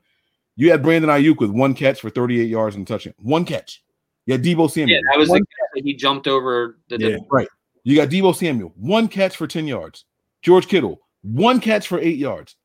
You 0.56 0.70
had 0.72 0.84
Brandon 0.84 1.10
Aiyuk 1.10 1.38
with 1.40 1.50
one 1.50 1.74
catch 1.74 2.00
for 2.02 2.10
38 2.10 2.44
yards 2.48 2.76
and 2.76 2.88
a 2.88 2.92
touchdown. 2.94 3.14
One 3.18 3.44
catch. 3.46 3.84
You 4.26 4.34
had 4.34 4.44
Deebo 4.44 4.70
Samuel. 4.70 4.90
Yeah, 4.98 5.02
that 5.12 5.18
was 5.20 5.30
one, 5.30 5.40
the 5.42 5.46
catch 5.46 5.70
that 5.76 5.84
he 5.84 5.94
jumped 5.96 6.28
over 6.28 6.78
the 6.90 6.98
Yeah. 6.98 7.18
right. 7.32 7.48
You 7.84 7.96
got 7.98 8.10
Deebo 8.10 8.36
Samuel, 8.36 8.72
one 8.78 9.08
catch 9.08 9.36
for 9.36 9.48
10 9.48 9.68
yards. 9.68 10.06
George 10.42 10.68
Kittle, 10.68 11.02
one 11.24 11.60
catch 11.60 11.88
for 11.88 12.00
eight 12.00 12.18
yards. 12.18 12.56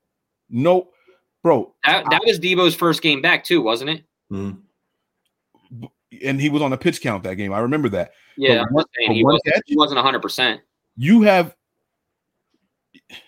No, 0.51 0.90
bro, 1.43 1.74
that, 1.85 2.05
that 2.10 2.23
was 2.24 2.39
Deebo's 2.39 2.74
first 2.74 3.02
game 3.02 3.20
back 3.23 3.43
too, 3.44 3.62
wasn't 3.62 3.90
it? 3.90 4.05
Mhm. 4.32 4.59
and 6.24 6.40
he 6.40 6.48
was 6.48 6.62
on 6.62 6.73
a 6.73 6.77
pitch 6.78 7.01
count 7.02 7.23
that 7.24 7.35
game. 7.35 7.52
I 7.52 7.59
remember 7.60 7.89
that. 7.90 8.12
Yeah, 8.36 8.59
But 8.60 8.66
I'm 8.69 8.73
one- 8.74 8.85
saying 8.97 9.12
he 9.12 9.24
wasn't, 9.24 9.44
catch? 9.44 9.62
he 9.66 9.77
wasn't 9.77 9.97
100 9.98 10.20
percent 10.23 10.60
You 10.97 11.23
have 11.23 11.55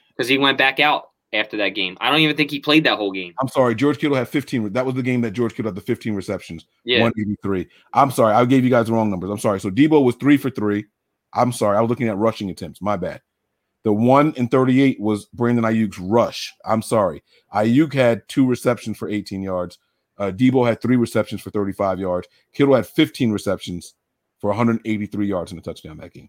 because 0.09 0.29
he 0.29 0.39
went 0.39 0.59
back 0.59 0.81
out 0.81 1.10
after 1.33 1.57
that 1.59 1.71
game. 1.71 1.97
I 2.01 2.11
don't 2.11 2.21
even 2.21 2.37
think 2.37 2.51
he 2.51 2.61
played 2.61 2.85
that 2.85 2.97
whole 2.97 3.13
game. 3.13 3.35
I'm 3.41 3.49
sorry, 3.49 3.75
George 3.75 3.99
Kittle 3.99 4.17
had 4.17 4.29
15. 4.29 4.73
That 4.73 4.87
was 4.87 4.95
the 4.95 5.03
game 5.03 5.21
that 5.23 5.33
George 5.33 5.55
Kittle 5.55 5.71
had 5.71 5.77
the 5.77 5.81
15 5.81 6.15
receptions, 6.15 6.67
Yeah, 6.85 7.03
183. 7.03 7.69
I'm 7.93 8.11
sorry, 8.11 8.35
I 8.35 8.45
gave 8.45 8.65
you 8.65 8.71
guys 8.71 8.87
the 8.87 8.93
wrong 8.93 9.11
numbers. 9.11 9.31
I'm 9.31 9.39
sorry. 9.39 9.61
So 9.61 9.71
Deebo 9.71 10.05
was 10.05 10.17
three 10.17 10.37
for 10.37 10.51
three. 10.51 10.87
I'm 11.33 11.53
sorry, 11.53 11.77
I 11.77 11.81
was 11.81 11.89
looking 11.91 12.09
at 12.09 12.17
rushing 12.17 12.51
attempts. 12.51 12.83
My 12.83 12.97
bad. 12.97 13.23
The 13.83 13.93
one 13.93 14.35
in 14.37 14.49
38 14.49 15.01
was 15.01 15.27
Brandon 15.27 15.65
Aiyuk's 15.65 15.99
rush. 15.99 16.53
I'm 16.65 16.83
sorry. 16.83 17.23
Aiyuk 17.55 17.95
had 17.95 18.29
two 18.29 18.47
receptions 18.47 18.99
for 18.99 19.09
18 19.09 19.43
yards. 19.43 19.79
Uh, 20.19 20.31
Deebo 20.31 20.67
had 20.67 20.83
three 20.83 20.97
receptions 20.97 21.41
for 21.41 21.51
35 21.51 21.99
yards. 21.99 22.29
Kittle 22.53 22.75
had 22.75 22.87
15 22.87 23.33
receptions 23.33 23.95
for 24.39 24.49
183 24.49 25.27
yards 25.27 25.51
and 25.51 25.59
a 25.59 25.63
touchdown 25.63 25.97
that 25.99 26.13
game. 26.13 26.29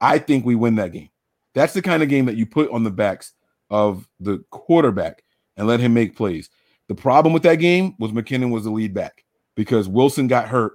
I 0.00 0.18
think 0.18 0.44
we 0.44 0.56
win 0.56 0.74
that 0.76 0.92
game. 0.92 1.10
That's 1.54 1.72
the 1.72 1.82
kind 1.82 2.02
of 2.02 2.08
game 2.08 2.26
that 2.26 2.36
you 2.36 2.46
put 2.46 2.70
on 2.70 2.82
the 2.82 2.90
backs 2.90 3.32
of 3.70 4.08
the 4.20 4.42
quarterback 4.50 5.22
and 5.56 5.66
let 5.66 5.80
him 5.80 5.94
make 5.94 6.16
plays. 6.16 6.50
The 6.88 6.94
problem 6.94 7.34
with 7.34 7.42
that 7.42 7.56
game 7.56 7.94
was 7.98 8.12
McKinnon 8.12 8.50
was 8.50 8.64
the 8.64 8.70
lead 8.70 8.94
back 8.94 9.24
because 9.56 9.88
Wilson 9.88 10.26
got 10.26 10.48
hurt 10.48 10.74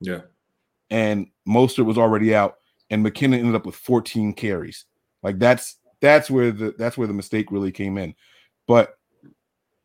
Yeah. 0.00 0.22
and 0.90 1.28
Mostert 1.48 1.84
was 1.86 1.98
already 1.98 2.34
out, 2.34 2.56
and 2.90 3.04
McKinnon 3.04 3.38
ended 3.38 3.54
up 3.54 3.66
with 3.66 3.76
14 3.76 4.32
carries. 4.34 4.84
Like 5.22 5.38
that's 5.38 5.76
that's 6.00 6.30
where 6.30 6.50
the 6.50 6.74
that's 6.78 6.98
where 6.98 7.06
the 7.06 7.14
mistake 7.14 7.52
really 7.52 7.70
came 7.72 7.96
in. 7.98 8.14
But 8.66 8.94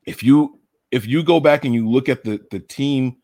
if 0.06 0.24
you 0.24 0.60
if 0.92 1.06
you 1.06 1.22
go 1.24 1.40
back 1.40 1.66
and 1.66 1.74
you 1.76 1.88
look 1.88 2.10
at 2.10 2.24
the 2.24 2.40
the 2.50 2.60
team, 2.60 3.18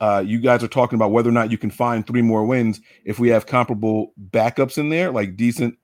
uh, 0.00 0.22
you 0.26 0.38
guys 0.40 0.62
are 0.62 0.68
talking 0.68 0.96
about 0.96 1.12
whether 1.12 1.28
or 1.30 1.32
not 1.32 1.50
you 1.50 1.56
can 1.56 1.70
find 1.70 2.06
three 2.06 2.20
more 2.22 2.44
wins 2.44 2.80
if 3.04 3.18
we 3.18 3.28
have 3.30 3.46
comparable 3.46 4.12
backups 4.30 4.76
in 4.76 4.90
there, 4.90 5.10
like 5.10 5.36
decent 5.36 5.78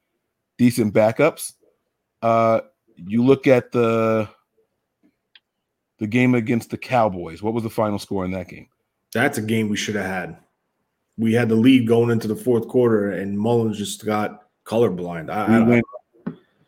decent 0.58 0.92
backups. 0.92 1.54
Uh, 2.20 2.60
you 2.96 3.24
look 3.24 3.46
at 3.46 3.72
the 3.72 4.28
the 5.98 6.06
game 6.06 6.34
against 6.34 6.70
the 6.70 6.78
Cowboys. 6.78 7.42
What 7.42 7.54
was 7.54 7.62
the 7.62 7.70
final 7.70 7.98
score 7.98 8.24
in 8.24 8.32
that 8.32 8.48
game? 8.48 8.68
That's 9.14 9.38
a 9.38 9.42
game 9.42 9.68
we 9.68 9.76
should 9.76 9.94
have 9.94 10.06
had. 10.06 10.36
We 11.18 11.34
had 11.34 11.48
the 11.48 11.54
lead 11.54 11.86
going 11.86 12.10
into 12.10 12.26
the 12.26 12.34
fourth 12.36 12.66
quarter, 12.68 13.12
and 13.12 13.38
Mullens 13.38 13.76
just 13.76 14.04
got 14.04 14.48
colorblind. 14.64 15.30
I, 15.30 15.48
we 15.48 15.56
I, 15.56 15.68
went 15.68 15.84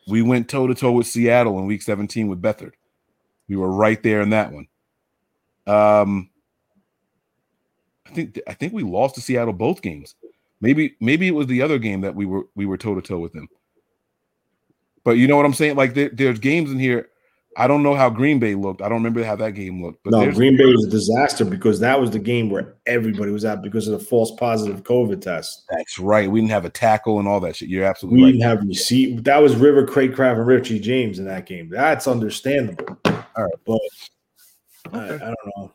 we 0.06 0.22
went 0.22 0.48
toe 0.48 0.66
to 0.66 0.74
toe 0.74 0.92
with 0.92 1.06
Seattle 1.06 1.58
in 1.58 1.66
week 1.66 1.82
17 1.82 2.28
with 2.28 2.42
Beathard. 2.42 2.72
We 3.48 3.56
were 3.56 3.70
right 3.70 4.02
there 4.02 4.20
in 4.20 4.30
that 4.30 4.52
one. 4.52 4.66
Um 5.66 6.30
I 8.06 8.10
think 8.10 8.40
I 8.46 8.54
think 8.54 8.72
we 8.72 8.82
lost 8.82 9.14
to 9.16 9.20
Seattle 9.20 9.52
both 9.52 9.82
games. 9.82 10.14
Maybe 10.60 10.96
maybe 11.00 11.26
it 11.26 11.34
was 11.34 11.46
the 11.46 11.62
other 11.62 11.78
game 11.78 12.02
that 12.02 12.14
we 12.14 12.26
were 12.26 12.44
we 12.54 12.66
were 12.66 12.76
toe 12.76 12.94
to 12.94 13.02
toe 13.02 13.18
with 13.18 13.32
them. 13.32 13.48
But 15.04 15.12
you 15.12 15.28
know 15.28 15.36
what 15.36 15.46
I'm 15.46 15.54
saying? 15.54 15.76
Like 15.76 15.94
there, 15.94 16.10
there's 16.12 16.38
games 16.38 16.70
in 16.70 16.78
here 16.78 17.08
I 17.56 17.66
don't 17.66 17.82
know 17.82 17.94
how 17.94 18.10
Green 18.10 18.38
Bay 18.38 18.54
looked. 18.54 18.82
I 18.82 18.88
don't 18.88 18.98
remember 18.98 19.22
how 19.22 19.36
that 19.36 19.52
game 19.52 19.82
looked. 19.82 20.02
But 20.02 20.12
no, 20.12 20.30
Green 20.32 20.56
Bay 20.56 20.64
was 20.64 20.86
a 20.86 20.90
disaster 20.90 21.44
because 21.44 21.78
that 21.80 22.00
was 22.00 22.10
the 22.10 22.18
game 22.18 22.50
where 22.50 22.74
everybody 22.86 23.30
was 23.30 23.44
out 23.44 23.62
because 23.62 23.86
of 23.86 23.98
the 23.98 24.04
false 24.04 24.32
positive 24.32 24.82
COVID 24.82 25.20
test. 25.20 25.64
That's 25.70 25.98
right. 25.98 26.30
We 26.30 26.40
didn't 26.40 26.50
have 26.50 26.64
a 26.64 26.70
tackle 26.70 27.18
and 27.18 27.28
all 27.28 27.40
that 27.40 27.56
shit. 27.56 27.68
You're 27.68 27.82
We 27.82 27.88
absolutely 27.88 28.22
right. 28.24 28.32
didn't 28.32 28.42
have 28.42 28.66
receipt. 28.66 29.24
That 29.24 29.38
was 29.38 29.54
River 29.56 29.86
Cracraft 29.86 30.38
and 30.38 30.46
Richie 30.46 30.80
James 30.80 31.18
in 31.18 31.26
that 31.26 31.46
game. 31.46 31.68
That's 31.68 32.08
understandable. 32.08 32.98
All 33.04 33.24
right. 33.36 33.54
but 33.64 33.80
I, 34.92 35.14
I 35.14 35.18
don't 35.18 35.36
know. 35.56 35.72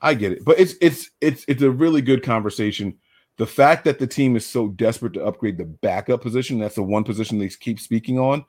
I 0.00 0.14
get 0.14 0.32
it, 0.32 0.44
but 0.44 0.58
it's 0.58 0.74
it's 0.82 1.10
it's 1.22 1.44
it's 1.48 1.62
a 1.62 1.70
really 1.70 2.02
good 2.02 2.22
conversation. 2.22 2.98
The 3.36 3.46
fact 3.46 3.84
that 3.84 3.98
the 3.98 4.06
team 4.06 4.36
is 4.36 4.46
so 4.46 4.68
desperate 4.68 5.12
to 5.14 5.24
upgrade 5.24 5.58
the 5.58 5.64
backup 5.64 6.22
position, 6.22 6.58
that's 6.58 6.76
the 6.76 6.82
one 6.82 7.04
position 7.04 7.38
they 7.38 7.48
keep 7.48 7.80
speaking 7.80 8.18
on, 8.18 8.44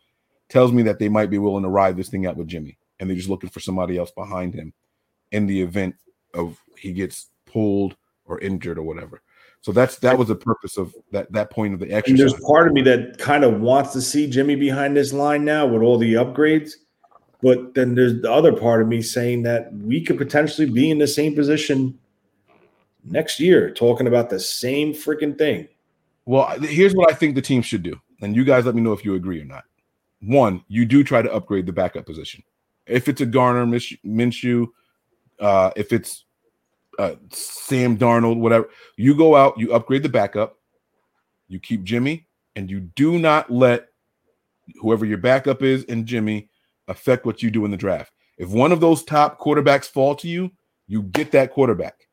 tells 0.49 0.72
me 0.72 0.84
that 0.84 0.99
they 0.99 1.10
might 1.10 1.32
be 1.32 1.40
willing 1.40 1.64
to 1.64 1.70
ride 1.70 1.98
this 1.98 2.10
thing 2.10 2.26
out 2.26 2.38
with 2.38 2.48
Jimmy, 2.48 2.78
and 2.99 3.10
they're 3.10 3.18
just 3.18 3.30
looking 3.30 3.49
for 3.49 3.60
somebody 3.60 3.98
else 3.98 4.12
behind 4.12 4.53
him 4.53 4.74
in 5.32 5.48
the 5.48 5.62
event 5.62 5.95
of 6.34 6.60
he 6.78 6.94
gets 6.94 7.30
pulled 7.45 7.95
or 8.26 8.40
injured 8.40 8.78
or 8.78 8.84
whatever. 8.84 9.22
So 9.62 9.72
that's 9.72 9.98
that 9.99 10.16
was 10.16 10.28
the 10.28 10.36
purpose 10.36 10.78
of 10.78 10.94
that 11.12 11.32
that 11.32 11.49
point 11.49 11.74
of 11.74 11.80
the 11.80 11.91
And 11.91 12.20
there's 12.20 12.40
part 12.41 12.68
of 12.68 12.74
me 12.74 12.84
that 12.84 13.18
kind 13.18 13.44
of 13.44 13.62
wants 13.62 13.94
to 13.94 14.02
see 14.02 14.30
Jimmy 14.30 14.56
behind 14.56 14.95
this 14.95 15.12
line 15.12 15.44
now 15.44 15.66
with 15.66 15.82
all 15.82 15.98
the 15.98 16.14
upgrades. 16.14 16.74
But 17.41 17.74
then 17.74 17.95
there's 17.95 18.22
the 18.22 18.32
other 18.32 18.53
part 18.53 18.84
of 18.84 18.88
me 18.88 19.02
saying 19.02 19.41
that 19.44 19.74
we 19.74 20.02
could 20.02 20.20
potentially 20.20 20.70
be 20.70 20.91
in 20.91 20.99
the 20.99 21.07
same 21.07 21.34
position 21.34 21.98
next 23.06 23.40
year, 23.40 23.72
talking 23.72 24.07
about 24.07 24.30
the 24.30 24.40
same 24.40 24.94
freaking 24.94 25.38
thing. 25.38 25.68
Well, 26.26 26.60
here's 26.60 26.95
what 26.95 27.11
I 27.11 27.15
think 27.15 27.36
the 27.36 27.41
team 27.41 27.61
should 27.61 27.84
do, 27.84 27.99
and 28.22 28.36
you 28.36 28.44
guys 28.44 28.65
let 28.65 28.76
me 28.76 28.82
know 28.82 28.94
if 28.94 29.06
you 29.06 29.15
agree 29.15 29.41
or 29.41 29.45
not. 29.45 29.64
One, 30.22 30.64
you 30.68 30.86
do 30.86 31.03
try 31.03 31.22
to 31.22 31.32
upgrade 31.32 31.68
the 31.68 31.73
backup 31.73 32.06
position. 32.06 32.44
If 32.88 33.07
it's 33.07 33.22
a 33.22 33.26
Gardner, 33.26 33.65
Minshew, 33.65 34.68
uh, 35.40 35.72
if 35.76 35.94
it's 35.94 36.26
uh, 36.98 37.15
Sam 37.30 37.98
Darnold, 37.98 38.38
whatever, 38.40 38.69
you 38.98 39.15
go 39.15 39.36
out, 39.36 39.57
you 39.57 39.73
upgrade 39.73 40.03
the 40.03 40.10
backup, 40.10 40.57
you 41.48 41.60
keep 41.60 41.84
Jimmy, 41.84 42.27
and 42.56 42.69
you 42.69 42.80
do 42.80 43.19
not 43.19 43.52
let 43.52 43.90
whoever 44.82 45.06
your 45.06 45.18
backup 45.18 45.61
is 45.61 45.86
and 45.86 46.06
Jimmy 46.06 46.49
affect 46.88 47.26
what 47.26 47.44
you 47.44 47.52
do 47.52 47.65
in 47.65 47.72
the 47.72 47.77
draft. 47.77 48.11
If 48.38 48.49
one 48.49 48.72
of 48.72 48.80
those 48.80 49.03
top 49.03 49.40
quarterbacks 49.40 49.86
fall 49.86 50.15
to 50.15 50.27
you, 50.27 50.52
you 50.88 51.03
get 51.03 51.32
that 51.32 51.52
quarterback. 51.52 52.07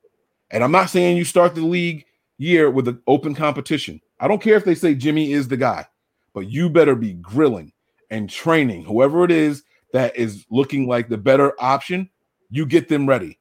And 0.52 0.62
I'm 0.62 0.70
not 0.72 0.90
saying 0.90 1.16
you 1.16 1.24
start 1.24 1.54
the 1.54 1.62
league 1.62 2.04
year 2.38 2.70
with 2.70 2.86
an 2.86 3.00
open 3.06 3.34
competition. 3.34 4.00
I 4.20 4.28
don't 4.28 4.42
care 4.42 4.56
if 4.56 4.64
they 4.64 4.74
say 4.74 4.94
Jimmy 4.94 5.32
is 5.32 5.48
the 5.48 5.56
guy, 5.56 5.86
but 6.34 6.48
you 6.48 6.70
better 6.70 6.94
be 6.94 7.14
grilling 7.14 7.72
and 8.10 8.28
training 8.28 8.84
whoever 8.84 9.24
it 9.24 9.30
is 9.30 9.64
that 9.92 10.14
is 10.16 10.44
looking 10.50 10.86
like 10.86 11.08
the 11.08 11.18
better 11.18 11.54
option. 11.58 12.08
You 12.50 12.66
get 12.66 12.88
them 12.88 13.08
ready. 13.08 13.38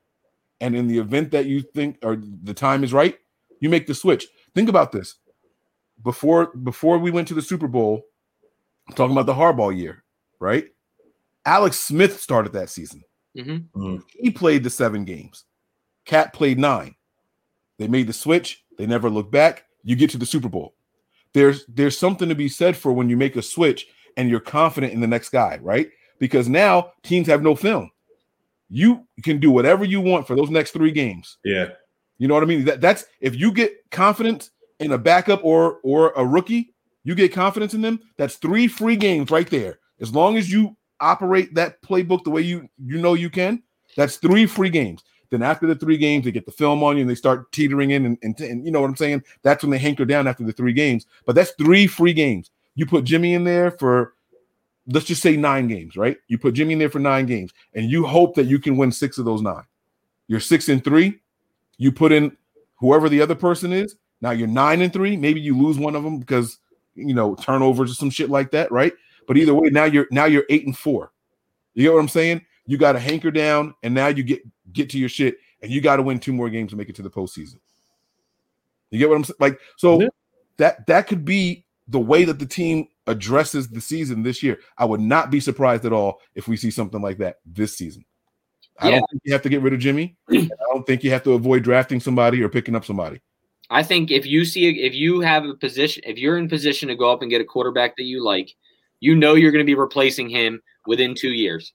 And 0.61 0.75
in 0.75 0.87
the 0.87 0.97
event 0.97 1.31
that 1.31 1.45
you 1.45 1.61
think 1.61 1.97
or 2.01 2.17
the 2.43 2.53
time 2.53 2.83
is 2.83 2.93
right, 2.93 3.17
you 3.59 3.69
make 3.69 3.87
the 3.87 3.93
switch. 3.93 4.27
Think 4.55 4.69
about 4.69 4.91
this. 4.91 5.15
Before 6.03 6.55
before 6.57 6.97
we 6.97 7.11
went 7.11 7.27
to 7.27 7.33
the 7.33 7.41
Super 7.41 7.67
Bowl, 7.67 8.01
I'm 8.87 8.95
talking 8.95 9.11
about 9.15 9.25
the 9.25 9.33
Harbaugh 9.33 9.75
year, 9.77 10.03
right? 10.39 10.65
Alex 11.45 11.79
Smith 11.79 12.19
started 12.21 12.53
that 12.53 12.69
season. 12.69 13.03
hmm 13.73 13.97
He 14.09 14.29
played 14.31 14.63
the 14.63 14.69
seven 14.69 15.05
games. 15.05 15.45
Kap 16.05 16.33
played 16.33 16.57
nine. 16.59 16.95
They 17.81 17.87
made 17.87 18.05
the 18.05 18.13
switch. 18.13 18.63
They 18.77 18.85
never 18.85 19.09
looked 19.09 19.31
back. 19.31 19.65
You 19.83 19.95
get 19.95 20.11
to 20.11 20.19
the 20.19 20.25
Super 20.27 20.49
Bowl. 20.49 20.75
There's 21.33 21.65
there's 21.65 21.97
something 21.97 22.29
to 22.29 22.35
be 22.35 22.47
said 22.47 22.77
for 22.77 22.93
when 22.93 23.09
you 23.09 23.17
make 23.17 23.35
a 23.35 23.41
switch 23.41 23.87
and 24.17 24.29
you're 24.29 24.39
confident 24.39 24.93
in 24.93 24.99
the 24.99 25.07
next 25.07 25.29
guy, 25.29 25.57
right? 25.63 25.89
Because 26.19 26.47
now 26.47 26.91
teams 27.01 27.25
have 27.25 27.41
no 27.41 27.55
film. 27.55 27.89
You 28.69 29.07
can 29.23 29.39
do 29.39 29.49
whatever 29.49 29.83
you 29.83 29.99
want 29.99 30.27
for 30.27 30.35
those 30.35 30.51
next 30.51 30.71
three 30.71 30.91
games. 30.91 31.39
Yeah. 31.43 31.69
You 32.19 32.27
know 32.27 32.35
what 32.35 32.43
I 32.43 32.45
mean? 32.45 32.65
That, 32.65 32.81
that's 32.81 33.05
if 33.19 33.35
you 33.35 33.51
get 33.51 33.73
confidence 33.89 34.51
in 34.79 34.91
a 34.91 34.97
backup 34.99 35.43
or 35.43 35.79
or 35.83 36.11
a 36.11 36.23
rookie, 36.23 36.75
you 37.03 37.15
get 37.15 37.33
confidence 37.33 37.73
in 37.73 37.81
them. 37.81 37.99
That's 38.17 38.35
three 38.35 38.67
free 38.67 38.95
games 38.95 39.31
right 39.31 39.49
there. 39.49 39.79
As 39.99 40.13
long 40.13 40.37
as 40.37 40.51
you 40.51 40.77
operate 40.99 41.55
that 41.55 41.81
playbook 41.81 42.25
the 42.25 42.29
way 42.29 42.41
you 42.41 42.69
you 42.77 42.99
know 42.99 43.15
you 43.15 43.31
can, 43.31 43.63
that's 43.97 44.17
three 44.17 44.45
free 44.45 44.69
games. 44.69 45.03
Then 45.31 45.41
after 45.41 45.65
the 45.65 45.75
three 45.75 45.97
games, 45.97 46.25
they 46.25 46.31
get 46.31 46.45
the 46.45 46.51
film 46.51 46.83
on 46.83 46.97
you 46.97 47.01
and 47.01 47.09
they 47.09 47.15
start 47.15 47.51
teetering 47.51 47.91
in, 47.91 48.05
and, 48.05 48.17
and, 48.21 48.39
and 48.41 48.65
you 48.65 48.71
know 48.71 48.81
what 48.81 48.89
I'm 48.89 48.97
saying. 48.97 49.23
That's 49.41 49.63
when 49.63 49.71
they 49.71 49.77
hanker 49.79 50.05
down 50.05 50.27
after 50.27 50.43
the 50.43 50.51
three 50.51 50.73
games. 50.73 51.07
But 51.25 51.35
that's 51.35 51.51
three 51.51 51.87
free 51.87 52.13
games. 52.13 52.51
You 52.75 52.85
put 52.85 53.05
Jimmy 53.05 53.33
in 53.33 53.45
there 53.45 53.71
for 53.71 54.13
let's 54.87 55.05
just 55.05 55.21
say 55.21 55.37
nine 55.37 55.67
games, 55.67 55.95
right? 55.95 56.17
You 56.27 56.37
put 56.37 56.53
Jimmy 56.53 56.73
in 56.73 56.79
there 56.79 56.89
for 56.89 56.99
nine 56.99 57.25
games, 57.25 57.53
and 57.73 57.89
you 57.89 58.05
hope 58.05 58.35
that 58.35 58.45
you 58.45 58.59
can 58.59 58.77
win 58.77 58.91
six 58.91 59.17
of 59.17 59.25
those 59.25 59.41
nine. 59.41 59.63
You're 60.27 60.39
six 60.39 60.69
and 60.69 60.83
three. 60.83 61.19
You 61.77 61.91
put 61.91 62.11
in 62.11 62.35
whoever 62.75 63.09
the 63.09 63.21
other 63.21 63.35
person 63.35 63.71
is. 63.71 63.95
Now 64.21 64.31
you're 64.31 64.47
nine 64.47 64.81
and 64.81 64.91
three. 64.91 65.15
Maybe 65.17 65.39
you 65.39 65.57
lose 65.57 65.77
one 65.77 65.95
of 65.95 66.03
them 66.03 66.19
because 66.19 66.57
you 66.95 67.13
know 67.13 67.35
turnovers 67.35 67.91
or 67.91 67.95
some 67.95 68.09
shit 68.09 68.29
like 68.29 68.51
that, 68.51 68.71
right? 68.71 68.93
But 69.27 69.37
either 69.37 69.53
way, 69.53 69.69
now 69.69 69.85
you're 69.85 70.07
now 70.11 70.25
you're 70.25 70.45
eight 70.49 70.65
and 70.65 70.77
four. 70.77 71.11
You 71.73 71.83
get 71.83 71.93
what 71.93 71.99
I'm 71.99 72.09
saying? 72.09 72.45
You 72.65 72.77
got 72.77 72.93
to 72.93 72.99
hanker 72.99 73.31
down, 73.31 73.73
and 73.83 73.93
now 73.93 74.07
you 74.07 74.23
get 74.23 74.41
get 74.73 74.89
to 74.91 74.99
your 74.99 75.09
shit, 75.09 75.37
and 75.61 75.71
you 75.71 75.81
got 75.81 75.97
to 75.97 76.03
win 76.03 76.19
two 76.19 76.33
more 76.33 76.49
games 76.49 76.71
to 76.71 76.75
make 76.77 76.89
it 76.89 76.95
to 76.95 77.01
the 77.01 77.09
postseason. 77.09 77.57
You 78.89 78.99
get 78.99 79.09
what 79.09 79.15
I'm 79.15 79.23
saying? 79.23 79.37
Like 79.39 79.59
so 79.77 80.01
Yeah. 80.01 80.07
that 80.57 80.87
that 80.87 81.07
could 81.07 81.25
be 81.25 81.65
the 81.87 81.99
way 81.99 82.23
that 82.25 82.39
the 82.39 82.45
team 82.45 82.87
addresses 83.07 83.69
the 83.69 83.81
season 83.81 84.23
this 84.23 84.43
year. 84.43 84.59
I 84.77 84.85
would 84.85 85.01
not 85.01 85.31
be 85.31 85.39
surprised 85.39 85.85
at 85.85 85.93
all 85.93 86.21
if 86.35 86.47
we 86.47 86.55
see 86.57 86.71
something 86.71 87.01
like 87.01 87.17
that 87.17 87.37
this 87.45 87.77
season. 87.77 88.05
I 88.79 88.89
Yeah. 88.89 88.99
don't 88.99 89.09
think 89.09 89.21
you 89.25 89.33
have 89.33 89.41
to 89.43 89.49
get 89.49 89.61
rid 89.61 89.73
of 89.73 89.79
Jimmy. 89.79 90.15
I 90.29 90.47
don't 90.73 90.85
think 90.85 91.03
you 91.03 91.11
have 91.11 91.23
to 91.23 91.33
avoid 91.33 91.63
drafting 91.63 91.99
somebody 91.99 92.41
or 92.41 92.49
picking 92.49 92.75
up 92.75 92.85
somebody. 92.85 93.21
I 93.69 93.83
think 93.83 94.11
if 94.11 94.25
you 94.25 94.43
see 94.43 94.67
if 94.81 94.93
you 94.93 95.21
have 95.21 95.45
a 95.45 95.53
position, 95.55 96.03
if 96.05 96.17
you're 96.17 96.37
in 96.37 96.49
position 96.49 96.89
to 96.89 96.95
go 96.95 97.09
up 97.11 97.21
and 97.21 97.31
get 97.31 97.39
a 97.41 97.45
quarterback 97.45 97.95
that 97.95 98.03
you 98.03 98.23
like, 98.23 98.53
you 98.99 99.15
know 99.15 99.33
you're 99.35 99.51
going 99.51 99.63
to 99.63 99.69
be 99.69 99.75
replacing 99.75 100.29
him 100.29 100.61
within 100.85 101.15
two 101.15 101.31
years. 101.31 101.73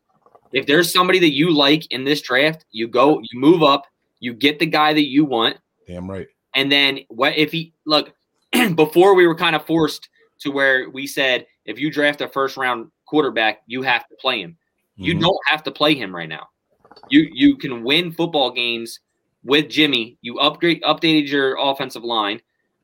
If 0.52 0.66
there's 0.66 0.92
somebody 0.92 1.18
that 1.20 1.32
you 1.34 1.50
like 1.50 1.90
in 1.92 2.04
this 2.04 2.20
draft, 2.22 2.64
you 2.70 2.88
go, 2.88 3.18
you 3.20 3.40
move 3.40 3.62
up, 3.62 3.84
you 4.20 4.32
get 4.32 4.58
the 4.58 4.66
guy 4.66 4.92
that 4.92 5.06
you 5.06 5.24
want, 5.24 5.58
Damn 5.86 6.08
right. 6.10 6.26
and 6.54 6.70
then 6.70 7.00
what 7.08 7.36
if 7.36 7.52
he 7.52 7.74
look 7.84 8.12
before 8.74 9.14
we 9.14 9.26
were 9.26 9.34
kind 9.34 9.56
of 9.56 9.66
forced 9.66 10.08
to 10.40 10.50
where 10.50 10.88
we 10.90 11.06
said 11.06 11.46
if 11.64 11.78
you 11.78 11.90
draft 11.90 12.20
a 12.20 12.28
first 12.28 12.56
round 12.56 12.90
quarterback, 13.06 13.60
you 13.66 13.82
have 13.82 14.06
to 14.08 14.14
play 14.16 14.40
him. 14.40 14.56
You 14.96 15.14
Mhm. 15.14 15.20
don't 15.20 15.38
have 15.46 15.62
to 15.64 15.70
play 15.70 15.94
him 15.94 16.14
right 16.14 16.28
now. 16.28 16.48
You 17.10 17.28
you 17.32 17.56
can 17.56 17.82
win 17.84 18.12
football 18.12 18.50
games 18.50 19.00
with 19.44 19.68
Jimmy. 19.68 20.16
You 20.22 20.38
upgrade 20.38 20.82
updated 20.82 21.28
your 21.28 21.56
offensive 21.58 22.04
line. 22.04 22.40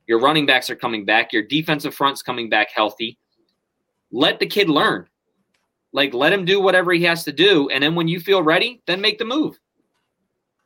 Your 0.06 0.18
running 0.20 0.46
backs 0.46 0.68
are 0.68 0.76
coming 0.76 1.04
back. 1.04 1.32
Your 1.32 1.42
defensive 1.42 1.94
front's 1.94 2.22
coming 2.22 2.48
back 2.50 2.70
healthy. 2.74 3.18
Let 4.10 4.38
the 4.40 4.46
kid 4.46 4.68
learn. 4.68 5.08
Like 5.92 6.14
let 6.14 6.32
him 6.32 6.44
do 6.44 6.60
whatever 6.60 6.92
he 6.92 7.04
has 7.04 7.24
to 7.24 7.32
do, 7.32 7.68
and 7.68 7.82
then 7.82 7.94
when 7.94 8.08
you 8.08 8.18
feel 8.18 8.42
ready, 8.42 8.82
then 8.86 9.00
make 9.00 9.18
the 9.18 9.24
move. 9.24 9.58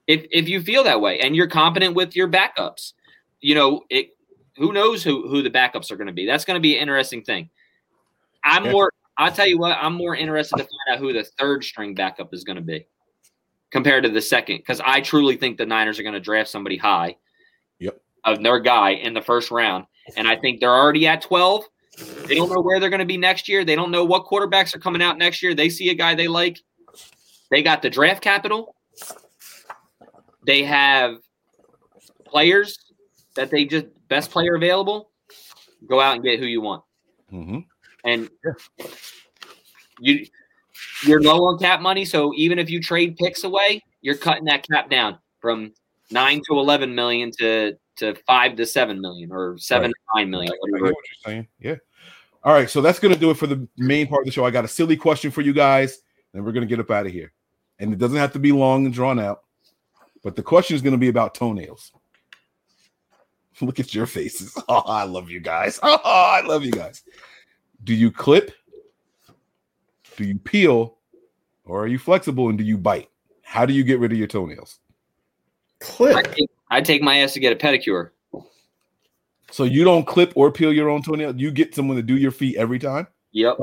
If 0.07 0.25
if 0.31 0.49
you 0.49 0.63
feel 0.63 0.85
that 0.85 1.01
way 1.01 1.19
and 1.19 1.35
you're 1.35 1.49
competent 1.49 1.97
with 1.97 2.15
your 2.15 2.29
backups, 2.29 2.93
you 3.41 3.55
know 3.55 3.83
it. 3.91 4.11
Who 4.57 4.73
knows 4.73 5.03
who 5.03 5.29
who 5.29 5.43
the 5.43 5.51
backups 5.51 5.91
are 5.91 5.97
going 5.97 6.07
to 6.07 6.13
be? 6.13 6.27
That's 6.27 6.45
going 6.45 6.55
to 6.55 6.61
be 6.61 6.77
an 6.77 6.83
interesting 6.83 7.23
thing. 7.23 7.51
I'm 8.45 8.71
more. 8.71 8.93
I'll 9.19 9.33
tell 9.33 9.47
you 9.47 9.59
what. 9.59 9.77
I'm 9.81 9.95
more 9.95 10.15
interested 10.15 10.57
to 10.59 10.63
find 10.63 10.95
out 10.95 10.99
who 10.99 11.13
the 11.13 11.25
third 11.39 11.65
string 11.65 11.95
backup 11.95 12.33
is 12.33 12.45
going 12.45 12.57
to 12.57 12.63
be 12.63 12.87
compared 13.71 14.05
to 14.05 14.11
the 14.11 14.21
second, 14.21 14.59
because 14.59 14.81
I 14.85 15.01
truly 15.01 15.37
think 15.37 15.59
the 15.59 15.67
Niners 15.67 15.99
are 15.99 16.05
going 16.05 16.15
to 16.15 16.21
draft 16.21 16.49
somebody 16.49 16.77
high. 16.77 17.17
Yep. 17.81 18.01
Of 18.25 18.43
their 18.43 18.61
guy 18.61 18.91
in 18.91 19.13
the 19.13 19.23
first 19.23 19.51
round, 19.51 19.87
and 20.17 20.29
I 20.29 20.37
think 20.37 20.61
they're 20.61 20.71
already 20.73 21.07
at 21.07 21.21
12. 21.23 21.65
They 22.27 22.35
don't 22.35 22.51
know 22.51 22.61
where 22.61 22.79
they're 22.81 22.91
going 22.91 23.01
to 23.01 23.07
be 23.07 23.17
next 23.17 23.49
year. 23.49 23.65
They 23.65 23.77
don't 23.77 23.91
know 23.91 24.05
what 24.05 24.27
quarterbacks 24.27 24.75
are 24.75 24.79
coming 24.79 25.03
out 25.03 25.19
next 25.19 25.43
year. 25.43 25.55
They 25.55 25.69
see 25.69 25.91
a 25.91 25.95
guy 25.95 26.15
they 26.15 26.29
like. 26.29 26.61
They 27.51 27.63
got 27.63 27.83
the 27.83 27.91
draft 27.91 28.23
capital. 28.23 28.75
They 30.45 30.63
have 30.65 31.17
players 32.25 32.79
that 33.35 33.51
they 33.51 33.65
just 33.65 33.87
best 34.09 34.31
player 34.31 34.55
available. 34.55 35.11
Go 35.89 36.01
out 36.01 36.17
and 36.17 36.25
get 36.25 36.39
who 36.39 36.47
you 36.47 36.61
want. 36.61 36.83
Mhm. 37.33 37.65
And 38.05 38.31
you 40.01 40.27
you're 41.05 41.23
low 41.23 41.45
on 41.47 41.59
cap 41.59 41.81
money, 41.81 42.05
so 42.05 42.33
even 42.35 42.59
if 42.59 42.71
you 42.71 42.81
trade 42.81 43.17
picks 43.17 43.45
away, 43.45 43.83
you're 44.03 44.17
cutting 44.17 44.45
that 44.45 44.69
cap 44.69 44.91
down 44.91 45.19
from 45.41 45.73
nine 46.11 46.43
to 46.49 46.59
eleven 46.59 46.95
million 46.95 47.31
to 47.39 47.77
to 47.97 48.15
five 48.27 48.57
to 48.57 48.67
seven 48.67 49.01
million 49.01 49.31
or 49.33 49.57
seven 49.59 49.89
Right. 49.89 49.93
to 49.93 50.21
nine 50.21 50.31
million. 50.31 50.53
I 50.53 50.55
get 50.55 50.61
whatever. 50.73 50.85
what 50.95 51.05
you're 51.25 51.33
saying. 51.33 51.49
Yeah. 51.59 51.75
All 52.45 52.53
right. 52.53 52.69
So 52.71 52.81
that's 52.81 52.99
going 52.99 53.15
to 53.15 53.19
do 53.21 53.31
it 53.31 53.37
for 53.37 53.47
the 53.47 53.67
main 53.77 54.07
part 54.07 54.23
of 54.23 54.27
the 54.27 54.33
show. 54.33 54.45
I 54.45 54.51
got 54.51 54.65
a 54.65 54.69
silly 54.69 54.97
question 54.97 55.31
for 55.31 55.41
you 55.43 55.53
guys, 55.53 55.99
and 56.35 56.45
we're 56.45 56.53
going 56.53 56.67
to 56.67 56.69
get 56.69 56.81
up 56.81 56.91
out 56.91 57.07
of 57.07 57.13
here. 57.13 57.33
And 57.79 57.93
it 57.93 57.99
doesn't 57.99 58.17
have 58.19 58.33
to 58.33 58.39
be 58.39 58.53
long 58.53 58.85
and 58.87 58.95
drawn 58.95 59.19
out, 59.19 59.43
but 60.23 60.35
the 60.37 60.43
question 60.43 60.75
is 60.77 60.83
going 60.83 60.93
to 60.93 60.99
be 60.99 61.09
about 61.09 61.35
toenails. 61.35 61.93
Look 63.61 63.81
at 63.81 63.95
your 63.95 64.07
faces. 64.07 64.55
Oh, 64.69 64.83
I 64.87 65.05
love 65.05 65.31
you 65.31 65.41
guys. 65.41 65.79
Oh, 65.83 65.99
I 66.05 66.43
love 66.47 66.65
you 66.65 66.73
guys. 66.73 67.03
Do 67.85 67.95
you 67.95 68.11
clip? 68.11 68.53
Do 70.17 70.25
you 70.25 70.39
peel? 70.39 70.95
or 71.65 71.83
are 71.83 71.87
you 71.89 71.99
flexible 71.99 72.49
and 72.49 72.57
do 72.57 72.63
you 72.63 72.79
bite? 72.79 73.09
How 73.43 73.67
do 73.67 73.73
you 73.75 73.83
get 73.83 73.99
rid 73.99 74.13
of 74.13 74.19
your 74.19 74.29
toenails? 74.29 74.79
I 75.83 75.85
Clip. 75.85 76.35
take, 76.35 76.49
I 76.71 76.81
take 76.81 77.03
my 77.03 77.19
ass 77.19 77.33
to 77.35 77.41
get 77.41 77.53
a 77.53 77.57
pedicure. 77.57 78.11
So 79.51 79.65
you 79.65 79.85
don't 79.85 80.07
clip 80.07 80.33
or 80.35 80.51
peel 80.51 80.73
your 80.73 80.89
own 80.89 81.03
toenail. 81.03 81.37
You 81.37 81.51
get 81.51 81.75
someone 81.75 81.97
to 81.97 82.03
do 82.03 82.17
your 82.17 82.33
feet 82.33 82.57
every 82.57 82.79
time. 82.79 83.07
Yep. 83.33 83.59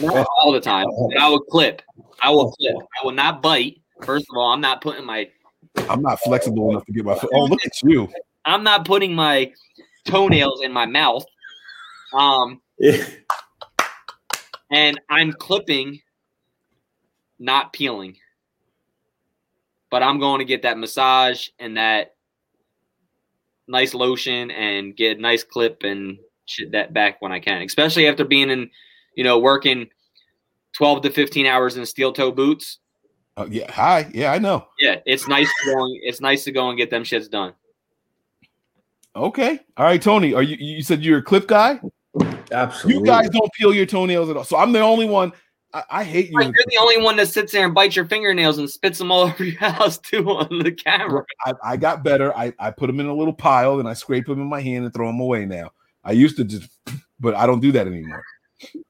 Not 0.00 0.26
all 0.38 0.52
the 0.52 0.60
time. 0.60 0.86
But 1.12 1.18
I 1.18 1.28
will 1.28 1.40
clip. 1.40 1.82
I 2.20 2.30
will 2.30 2.50
clip. 2.52 2.76
I 2.76 3.04
will 3.04 3.12
not 3.12 3.40
bite. 3.40 3.80
First 4.02 4.26
of 4.30 4.36
all, 4.36 4.52
I'm 4.52 4.60
not 4.60 4.80
putting 4.80 5.06
my 5.06 5.28
I'm 5.88 6.02
not 6.02 6.20
flexible 6.20 6.70
enough 6.70 6.84
to 6.86 6.92
get 6.92 7.04
my 7.04 7.14
foot. 7.14 7.30
Oh, 7.32 7.44
look 7.44 7.64
at 7.64 7.82
you. 7.82 8.08
I'm 8.44 8.62
not 8.62 8.84
putting 8.84 9.14
my 9.14 9.52
toenails 10.04 10.60
in 10.62 10.72
my 10.72 10.86
mouth. 10.86 11.24
Um, 12.12 12.60
and 14.70 15.00
I'm 15.08 15.32
clipping, 15.32 16.00
not 17.38 17.72
peeling. 17.72 18.16
But 19.90 20.02
I'm 20.02 20.18
going 20.18 20.40
to 20.40 20.44
get 20.44 20.62
that 20.62 20.78
massage 20.78 21.48
and 21.58 21.76
that 21.76 22.15
nice 23.68 23.94
lotion 23.94 24.50
and 24.50 24.96
get 24.96 25.18
a 25.18 25.20
nice 25.20 25.42
clip 25.42 25.82
and 25.82 26.18
shit 26.46 26.72
that 26.72 26.92
back 26.92 27.20
when 27.20 27.32
I 27.32 27.40
can, 27.40 27.62
especially 27.62 28.06
after 28.06 28.24
being 28.24 28.50
in, 28.50 28.70
you 29.14 29.24
know, 29.24 29.38
working 29.38 29.88
12 30.74 31.02
to 31.02 31.10
15 31.10 31.46
hours 31.46 31.76
in 31.76 31.86
steel 31.86 32.12
toe 32.12 32.30
boots. 32.30 32.78
Uh, 33.36 33.46
yeah, 33.50 33.70
hi. 33.70 34.10
Yeah, 34.14 34.32
I 34.32 34.38
know. 34.38 34.66
Yeah, 34.78 35.00
it's 35.04 35.28
nice 35.28 35.48
to 35.62 35.74
go. 35.74 35.84
And, 35.84 35.98
it's 36.02 36.20
nice 36.20 36.44
to 36.44 36.52
go 36.52 36.68
and 36.68 36.78
get 36.78 36.90
them 36.90 37.02
shits 37.02 37.30
done. 37.30 37.52
Okay. 39.14 39.60
All 39.76 39.84
right, 39.84 40.00
Tony. 40.00 40.34
Are 40.34 40.42
you? 40.42 40.56
You 40.58 40.82
said 40.82 41.02
you're 41.02 41.18
a 41.18 41.22
clip 41.22 41.46
guy. 41.46 41.80
Absolutely. 42.50 43.00
You 43.00 43.04
guys 43.04 43.28
don't 43.28 43.52
peel 43.52 43.74
your 43.74 43.86
toenails 43.86 44.30
at 44.30 44.36
all. 44.36 44.44
So 44.44 44.56
I'm 44.56 44.72
the 44.72 44.80
only 44.80 45.06
one. 45.06 45.32
I, 45.74 45.82
I 45.90 46.04
hate 46.04 46.30
you. 46.30 46.36
Like, 46.38 46.46
you're 46.54 46.64
the 46.68 46.78
only 46.80 47.02
one 47.02 47.16
that 47.16 47.26
sits 47.28 47.52
there 47.52 47.64
and 47.64 47.74
bites 47.74 47.96
your 47.96 48.04
fingernails 48.06 48.58
and 48.58 48.68
spits 48.70 48.98
them 48.98 49.10
all 49.10 49.22
over 49.28 49.44
your 49.44 49.58
house 49.58 49.98
too 49.98 50.28
on 50.30 50.58
the 50.62 50.72
camera. 50.72 51.24
I, 51.44 51.52
I 51.64 51.76
got 51.76 52.02
better. 52.04 52.36
I, 52.36 52.52
I 52.58 52.70
put 52.70 52.86
them 52.86 53.00
in 53.00 53.06
a 53.06 53.14
little 53.14 53.32
pile 53.34 53.78
and 53.80 53.88
I 53.88 53.92
scrape 53.94 54.26
them 54.26 54.40
in 54.40 54.46
my 54.46 54.60
hand 54.60 54.84
and 54.84 54.94
throw 54.94 55.06
them 55.06 55.20
away 55.20 55.44
now. 55.44 55.70
I 56.04 56.12
used 56.12 56.36
to 56.36 56.44
just, 56.44 56.70
but 57.20 57.34
I 57.34 57.46
don't 57.46 57.60
do 57.60 57.72
that 57.72 57.86
anymore. 57.86 58.22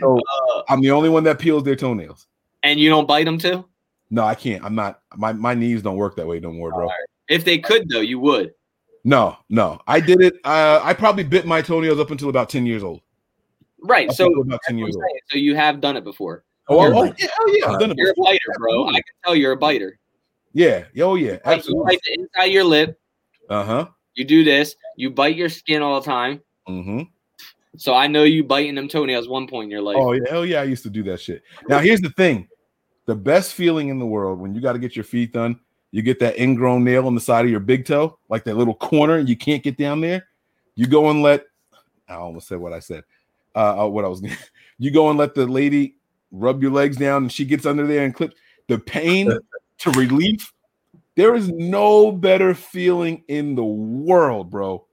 So 0.00 0.16
Uh, 0.18 0.62
I'm 0.70 0.80
the 0.80 0.90
only 0.92 1.10
one 1.10 1.24
that 1.24 1.38
peels 1.38 1.62
their 1.62 1.76
toenails. 1.76 2.26
and 2.62 2.80
you 2.80 2.88
don't 2.88 3.06
bite 3.06 3.24
them 3.24 3.36
too. 3.38 3.66
No, 4.10 4.24
I 4.24 4.34
can't. 4.34 4.64
I'm 4.64 4.74
not. 4.74 5.02
My 5.14 5.34
my 5.34 5.52
knees 5.52 5.82
don't 5.82 5.96
work 5.98 6.16
that 6.16 6.26
way 6.26 6.40
no 6.40 6.50
more, 6.50 6.70
bro. 6.72 6.88
If 7.28 7.44
they 7.44 7.58
could 7.58 7.86
though, 7.90 8.00
you 8.00 8.18
would. 8.20 8.54
No, 9.04 9.36
no. 9.50 9.78
I 9.86 10.00
did 10.00 10.22
it. 10.22 10.36
Uh, 10.42 10.80
I 10.82 10.94
probably 10.94 11.24
bit 11.24 11.44
my 11.44 11.60
toenails 11.60 12.00
up 12.00 12.10
until 12.10 12.30
about 12.30 12.48
ten 12.48 12.64
years 12.64 12.82
old. 12.82 13.02
Right. 13.82 14.10
So, 14.12 14.32
about 14.40 14.60
ten 14.64 14.78
years 14.78 14.94
saying. 14.94 15.20
so 15.30 15.38
you 15.38 15.54
have 15.54 15.80
done 15.80 15.96
it 15.96 16.04
before. 16.04 16.44
Oh, 16.68 16.84
You're 16.84 16.94
oh, 16.94 17.04
yeah, 17.04 17.26
hell 17.36 17.56
yeah. 17.56 17.66
I've 17.70 17.80
done 17.80 17.90
it 17.92 17.96
You're 17.96 18.10
a 18.10 18.14
biter, 18.22 18.54
bro. 18.58 18.88
I 18.88 18.94
can 18.94 19.02
tell 19.24 19.34
you're 19.34 19.52
a 19.52 19.56
biter. 19.56 19.98
Yeah. 20.52 20.84
Oh 21.00 21.14
yeah. 21.14 21.38
Like, 21.44 21.66
you 21.66 21.82
bite 21.84 22.00
the 22.04 22.14
inside 22.14 22.46
of 22.46 22.52
your 22.52 22.64
lip. 22.64 23.00
Uh 23.48 23.64
huh. 23.64 23.86
You 24.14 24.24
do 24.24 24.44
this. 24.44 24.74
You 24.96 25.10
bite 25.10 25.36
your 25.36 25.48
skin 25.48 25.82
all 25.82 26.00
the 26.00 26.06
time. 26.06 26.40
Mm-hmm. 26.68 27.02
So 27.76 27.94
I 27.94 28.06
know 28.06 28.24
you 28.24 28.42
biting 28.42 28.74
them 28.74 28.88
toenails 28.88 29.28
one 29.28 29.46
point 29.46 29.64
in 29.66 29.70
your 29.70 29.82
life. 29.82 29.96
Oh 29.98 30.12
yeah, 30.12 30.28
hell 30.28 30.44
yeah, 30.44 30.60
I 30.60 30.64
used 30.64 30.82
to 30.82 30.90
do 30.90 31.02
that 31.04 31.20
shit. 31.20 31.42
Now 31.68 31.78
here's 31.78 32.00
the 32.00 32.10
thing: 32.10 32.48
the 33.06 33.14
best 33.14 33.54
feeling 33.54 33.88
in 33.88 33.98
the 33.98 34.06
world 34.06 34.40
when 34.40 34.54
you 34.54 34.60
got 34.60 34.72
to 34.72 34.78
get 34.78 34.96
your 34.96 35.04
feet 35.04 35.32
done, 35.32 35.60
you 35.92 36.02
get 36.02 36.18
that 36.20 36.38
ingrown 36.38 36.84
nail 36.84 37.06
on 37.06 37.14
the 37.14 37.20
side 37.20 37.44
of 37.44 37.50
your 37.50 37.60
big 37.60 37.86
toe, 37.86 38.18
like 38.28 38.44
that 38.44 38.56
little 38.56 38.74
corner, 38.74 39.16
and 39.16 39.28
you 39.28 39.36
can't 39.36 39.62
get 39.62 39.78
down 39.78 40.00
there. 40.00 40.26
You 40.74 40.86
go 40.86 41.08
and 41.10 41.22
let 41.22 41.44
I 42.08 42.14
almost 42.14 42.48
said 42.48 42.58
what 42.58 42.72
I 42.72 42.80
said. 42.80 43.04
Uh, 43.54 43.84
uh, 43.84 43.88
what 43.88 44.04
I 44.04 44.08
was 44.08 44.22
you 44.78 44.90
go 44.90 45.08
and 45.10 45.18
let 45.18 45.34
the 45.34 45.46
lady 45.46 45.96
rub 46.30 46.62
your 46.62 46.72
legs 46.72 46.96
down, 46.96 47.24
and 47.24 47.32
she 47.32 47.44
gets 47.44 47.66
under 47.66 47.86
there 47.86 48.04
and 48.04 48.14
clip 48.14 48.34
the 48.68 48.78
pain 48.78 49.30
to 49.78 49.90
relief. 49.92 50.52
There 51.16 51.34
is 51.34 51.48
no 51.48 52.12
better 52.12 52.54
feeling 52.54 53.24
in 53.28 53.54
the 53.54 53.64
world, 53.64 54.50
bro. 54.50 54.86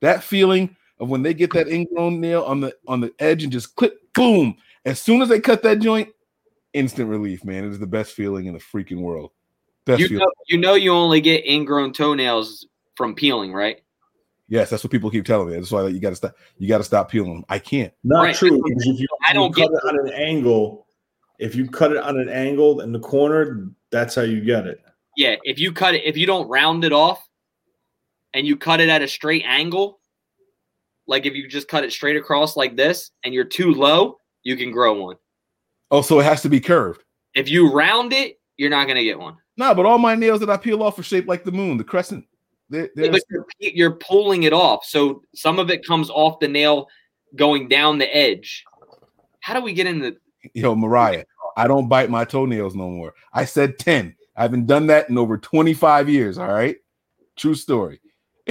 That 0.00 0.22
feeling 0.22 0.76
of 1.00 1.08
when 1.08 1.22
they 1.22 1.34
get 1.34 1.52
that 1.54 1.68
ingrown 1.68 2.20
nail 2.20 2.44
on 2.44 2.60
the 2.60 2.74
on 2.86 3.00
the 3.00 3.12
edge 3.18 3.42
and 3.42 3.52
just 3.52 3.74
clip, 3.76 3.98
boom. 4.14 4.56
As 4.84 5.00
soon 5.00 5.22
as 5.22 5.28
they 5.28 5.40
cut 5.40 5.62
that 5.62 5.78
joint, 5.78 6.08
instant 6.72 7.08
relief, 7.08 7.44
man. 7.44 7.64
It 7.64 7.70
is 7.70 7.78
the 7.78 7.86
best 7.86 8.12
feeling 8.12 8.46
in 8.46 8.54
the 8.54 8.60
freaking 8.60 9.00
world. 9.00 9.30
Best 9.84 10.00
you 10.00 10.18
know, 10.18 10.30
you 10.48 10.58
know 10.58 10.74
you 10.74 10.92
only 10.92 11.20
get 11.20 11.46
ingrown 11.46 11.92
toenails 11.92 12.66
from 12.94 13.14
peeling, 13.14 13.52
right? 13.52 13.82
Yes, 14.52 14.68
that's 14.68 14.84
what 14.84 14.90
people 14.90 15.10
keep 15.10 15.24
telling 15.24 15.48
me. 15.48 15.54
That's 15.54 15.72
why 15.72 15.86
you 15.88 15.98
got 15.98 16.10
to 16.10 16.16
stop. 16.16 16.36
You 16.58 16.68
got 16.68 16.78
to 16.78 16.84
stop 16.84 17.10
peeling 17.10 17.34
them. 17.34 17.44
I 17.48 17.58
can't. 17.58 17.92
Not 18.04 18.22
Right. 18.22 18.34
true. 18.34 18.62
Because 18.62 18.86
if 18.86 19.00
you, 19.00 19.06
I 19.26 19.32
don't 19.32 19.56
you 19.56 19.64
get 19.64 19.70
cut 19.82 19.94
it 19.94 19.98
on 19.98 20.06
an 20.06 20.12
angle, 20.12 20.86
if 21.38 21.56
you 21.56 21.66
cut 21.68 21.92
it 21.92 21.96
on 21.98 22.20
an 22.20 22.28
angle 22.28 22.80
in 22.80 22.92
the 22.92 23.00
corner, 23.00 23.70
that's 23.90 24.14
how 24.14 24.22
you 24.22 24.42
get 24.42 24.66
it. 24.66 24.82
Yeah. 25.16 25.36
If 25.42 25.58
you 25.58 25.72
cut 25.72 25.94
it, 25.94 26.04
if 26.04 26.18
you 26.18 26.26
don't 26.26 26.46
round 26.48 26.84
it 26.84 26.92
off, 26.92 27.26
and 28.34 28.46
you 28.46 28.56
cut 28.56 28.80
it 28.80 28.88
at 28.88 29.02
a 29.02 29.08
straight 29.08 29.42
angle, 29.46 30.00
like 31.06 31.26
if 31.26 31.34
you 31.34 31.48
just 31.48 31.68
cut 31.68 31.82
it 31.84 31.92
straight 31.92 32.16
across 32.16 32.54
like 32.54 32.76
this, 32.76 33.10
and 33.24 33.32
you're 33.32 33.44
too 33.44 33.72
low, 33.72 34.18
you 34.42 34.56
can 34.56 34.70
grow 34.70 35.00
one. 35.02 35.16
Oh, 35.90 36.02
so 36.02 36.20
it 36.20 36.24
has 36.24 36.42
to 36.42 36.48
be 36.48 36.60
curved. 36.60 37.02
If 37.34 37.48
you 37.48 37.72
round 37.72 38.12
it, 38.12 38.38
you're 38.58 38.70
not 38.70 38.86
gonna 38.86 39.02
get 39.02 39.18
one. 39.18 39.36
Nah, 39.56 39.74
but 39.74 39.86
all 39.86 39.98
my 39.98 40.14
nails 40.14 40.40
that 40.40 40.50
I 40.50 40.56
peel 40.56 40.82
off 40.82 40.98
are 40.98 41.02
shaped 41.02 41.28
like 41.28 41.44
the 41.44 41.52
moon, 41.52 41.76
the 41.78 41.84
crescent. 41.84 42.24
They're, 42.72 42.90
Yeah, 42.96 43.10
but 43.10 43.22
you're, 43.30 43.46
you're 43.58 43.96
pulling 43.96 44.44
it 44.44 44.52
off, 44.52 44.84
so 44.84 45.22
some 45.34 45.58
of 45.58 45.70
it 45.70 45.86
comes 45.86 46.08
off 46.08 46.40
the 46.40 46.48
nail, 46.48 46.88
going 47.36 47.68
down 47.68 47.98
the 47.98 48.16
edge. 48.16 48.64
How 49.40 49.54
do 49.54 49.60
we 49.60 49.74
get 49.74 49.86
in 49.86 49.98
the? 49.98 50.16
yo, 50.54 50.74
Mariah. 50.74 51.24
I 51.54 51.66
don't 51.68 51.88
bite 51.88 52.08
my 52.08 52.24
toenails 52.24 52.74
no 52.74 52.88
more. 52.88 53.12
I 53.34 53.44
said 53.44 53.78
10. 53.78 54.16
I 54.36 54.42
haven't 54.42 54.66
done 54.66 54.86
that 54.86 55.10
in 55.10 55.18
over 55.18 55.36
25 55.36 56.08
years. 56.08 56.38
All 56.38 56.48
right. 56.48 56.76
True 57.36 57.54
story. 57.54 58.00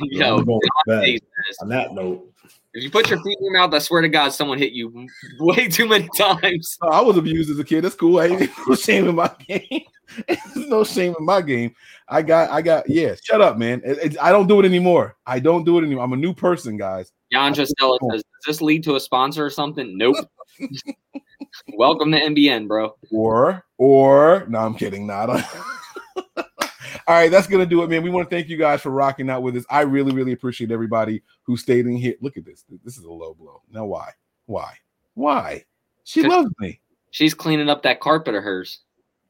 Yo, 0.00 0.38
I'm 0.38 0.44
going 0.44 0.60
to 0.60 0.70
bed. 0.86 1.04
Jesus. 1.04 1.22
on 1.60 1.68
that 1.68 1.94
note, 1.94 2.28
if 2.74 2.82
you 2.82 2.90
put 2.90 3.08
your 3.08 3.22
feet 3.22 3.38
in 3.38 3.44
your 3.44 3.52
mouth, 3.52 3.72
I 3.74 3.78
swear 3.78 4.02
to 4.02 4.08
God, 4.08 4.30
someone 4.30 4.58
hit 4.58 4.72
you 4.72 5.08
way 5.38 5.68
too 5.68 5.86
many 5.86 6.08
times. 6.08 6.76
I 6.82 7.00
was 7.00 7.16
abused 7.16 7.50
as 7.50 7.58
a 7.58 7.64
kid. 7.64 7.82
That's 7.82 7.94
cool. 7.94 8.18
I 8.18 8.26
ain't 8.26 8.50
no 8.66 8.74
shame 8.74 9.08
in 9.08 9.14
my 9.14 9.30
game. 9.46 9.84
There's 10.28 10.68
no 10.68 10.84
shame 10.84 11.14
in 11.18 11.24
my 11.24 11.40
game. 11.42 11.74
I 12.08 12.22
got, 12.22 12.50
I 12.50 12.62
got, 12.62 12.88
yeah, 12.88 13.14
shut 13.22 13.40
up, 13.40 13.58
man. 13.58 13.80
It- 13.84 13.98
it- 13.98 14.16
I 14.20 14.30
don't 14.32 14.46
do 14.46 14.60
it 14.60 14.66
anymore. 14.66 15.16
I 15.26 15.38
don't 15.38 15.64
do 15.64 15.78
it 15.78 15.84
anymore. 15.84 16.04
I'm 16.04 16.12
a 16.12 16.16
new 16.16 16.34
person, 16.34 16.76
guys. 16.76 17.12
Jan 17.32 17.54
Trostella 17.54 17.98
says, 18.10 18.22
"Does 18.22 18.24
this 18.46 18.60
lead 18.60 18.84
to 18.84 18.96
a 18.96 19.00
sponsor 19.00 19.44
or 19.44 19.50
something?" 19.50 19.96
Nope. 19.96 20.16
Welcome 21.74 22.12
to 22.12 22.20
NBN, 22.20 22.68
bro. 22.68 22.94
Or, 23.10 23.64
or, 23.78 24.44
no, 24.48 24.58
I'm 24.58 24.74
kidding. 24.74 25.06
Not. 25.06 25.30
All 27.06 27.16
right, 27.16 27.30
that's 27.30 27.46
gonna 27.46 27.66
do 27.66 27.82
it, 27.82 27.90
man. 27.90 28.02
We 28.02 28.10
want 28.10 28.28
to 28.28 28.34
thank 28.36 28.48
you 28.48 28.56
guys 28.56 28.80
for 28.80 28.90
rocking 28.90 29.28
out 29.30 29.42
with 29.42 29.56
us. 29.56 29.64
I 29.70 29.80
really, 29.82 30.12
really 30.12 30.32
appreciate 30.32 30.70
everybody 30.70 31.22
who 31.42 31.56
stayed 31.56 31.86
in 31.86 31.96
here. 31.96 32.14
Look 32.20 32.36
at 32.36 32.44
this. 32.44 32.64
This 32.84 32.96
is 32.96 33.04
a 33.04 33.10
low 33.10 33.34
blow. 33.34 33.62
Now, 33.70 33.86
why? 33.86 34.10
Why? 34.46 34.74
Why? 35.14 35.64
She 36.04 36.22
loves 36.22 36.50
me. 36.58 36.80
She's 37.10 37.34
cleaning 37.34 37.68
up 37.68 37.82
that 37.82 38.00
carpet 38.00 38.34
of 38.34 38.42
hers. 38.44 38.80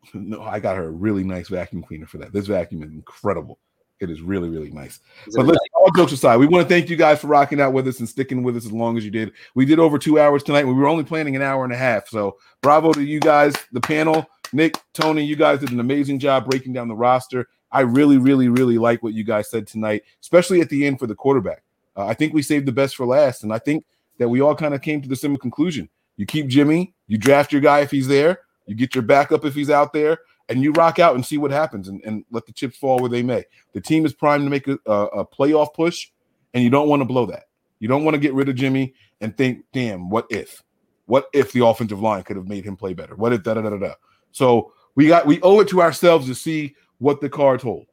No, 0.15 0.43
I 0.43 0.59
got 0.59 0.77
her 0.77 0.85
a 0.85 0.91
really 0.91 1.25
nice 1.25 1.49
vacuum 1.49 1.83
cleaner 1.83 2.07
for 2.07 2.19
that. 2.19 2.33
This 2.33 2.47
vacuum 2.47 2.83
is 2.83 2.91
incredible. 2.91 3.59
It 4.01 4.11
is 4.11 4.21
really, 4.21 4.49
really 4.49 4.73
nice. 4.73 4.99
Is 5.29 5.37
But 5.37 5.47
listen, 5.47 5.61
all 5.75 5.91
jokes 5.93 6.11
aside, 6.11 6.39
we 6.39 6.49
want 6.49 6.69
to 6.69 6.75
thank 6.75 6.91
you 6.91 6.97
guys 6.97 7.21
for 7.21 7.29
rocking 7.29 7.61
out 7.61 7.73
with 7.73 7.87
us 7.87 8.01
and 8.01 8.09
sticking 8.09 8.43
with 8.43 8.57
us 8.57 8.65
as 8.65 8.73
long 8.73 8.99
as 8.99 9.05
you 9.05 9.13
did. 9.13 9.31
We 9.55 9.65
did 9.65 9.79
over 9.79 9.97
two 9.97 10.19
hours 10.19 10.43
tonight. 10.43 10.67
We 10.67 10.75
were 10.75 10.89
only 10.89 11.05
planning 11.05 11.37
an 11.37 11.43
hour 11.43 11.63
and 11.63 11.73
a 11.73 11.77
half. 11.77 12.09
So 12.09 12.39
bravo 12.63 12.93
to 12.95 13.03
you 13.03 13.21
guys, 13.21 13.55
the 13.71 13.81
panel. 13.81 14.27
Nick, 14.53 14.77
Tony, 14.93 15.25
you 15.25 15.37
guys 15.37 15.61
did 15.61 15.71
an 15.71 15.79
amazing 15.79 16.19
job 16.19 16.51
breaking 16.51 16.73
down 16.73 16.89
the 16.89 16.97
roster. 16.97 17.47
I 17.71 17.81
really, 17.83 18.19
really, 18.19 18.49
really 18.49 18.77
like 18.77 19.03
what 19.05 19.15
you 19.15 19.23
guys 19.23 19.49
said 19.49 19.69
tonight, 19.69 20.03
especially 20.21 20.61
at 20.61 20.69
the 20.69 20.85
end 20.85 20.99
for 20.99 21.07
the 21.07 21.15
quarterback. 21.15 21.63
Uh, 21.97 22.07
I 22.07 22.15
think 22.15 22.35
we 22.35 22.43
saved 22.43 22.67
the 22.67 22.73
best 22.73 22.97
for 22.97 23.07
last. 23.07 23.45
And 23.45 23.53
I 23.53 23.59
think 23.59 23.85
that 24.19 24.29
we 24.29 24.41
all 24.41 24.57
kind 24.57 24.75
of 24.75 24.83
came 24.83 25.01
to 25.01 25.09
the 25.09 25.17
similar 25.17 25.39
conclusion. 25.39 25.89
You 26.17 26.27
keep 26.27 26.49
Jimmy, 26.49 26.93
you 27.07 27.19
draft 27.19 27.53
your 27.53 27.63
guy 27.63 27.81
if 27.81 27.91
he's 27.91 28.09
there, 28.09 28.41
you 28.67 28.75
get 28.75 28.95
your 28.95 29.03
backup 29.03 29.45
if 29.45 29.55
he's 29.55 29.71
out 29.71 29.93
there, 29.93 30.19
and 30.49 30.63
you 30.63 30.73
rock 30.73 30.99
out 30.99 31.15
and 31.15 31.25
see 31.25 31.39
what 31.39 31.51
happens 31.51 31.89
and, 31.89 32.03
and 32.05 32.25
let 32.31 32.47
the 32.47 32.53
chips 32.53 32.77
fall 32.77 32.99
where 32.99 33.09
they 33.09 33.23
may. 33.23 33.45
The 33.73 33.81
team 33.81 34.05
is 34.05 34.13
primed 34.13 34.45
to 34.45 34.51
make 34.51 34.69
a, 34.69 34.79
a, 34.87 35.25
playoff 35.25 35.73
push, 35.75 36.11
and 36.55 36.63
you 36.63 36.71
don't 36.71 36.89
want 36.89 37.01
to 37.01 37.07
blow 37.07 37.27
that. 37.27 37.45
You 37.79 37.89
don't 37.89 38.05
want 38.05 38.15
to 38.15 38.21
get 38.21 38.35
rid 38.35 38.49
of 38.49 38.55
Jimmy 38.55 38.95
and 39.21 39.37
think, 39.37 39.65
damn, 39.73 40.11
what 40.11 40.27
if? 40.31 40.63
What 41.07 41.29
if 41.33 41.53
the 41.53 41.65
offensive 41.65 42.01
line 42.01 42.23
could 42.23 42.37
have 42.37 42.49
made 42.49 42.65
him 42.65 42.77
play 42.77 42.93
better? 42.93 43.15
What 43.17 43.33
if 43.33 43.43
da 43.43 43.55
da 43.55 43.63
da 43.63 43.71
da 43.71 43.79
da? 43.79 43.95
So 44.31 44.73
we 44.95 45.09
got 45.09 45.27
we 45.27 45.41
owe 45.43 45.61
it 45.61 45.69
to 45.69 45.83
ourselves 45.83 46.27
to 46.27 46.35
see 46.35 46.75
what 46.99 47.21
the 47.21 47.29
cards 47.29 47.63
hold. 47.63 47.87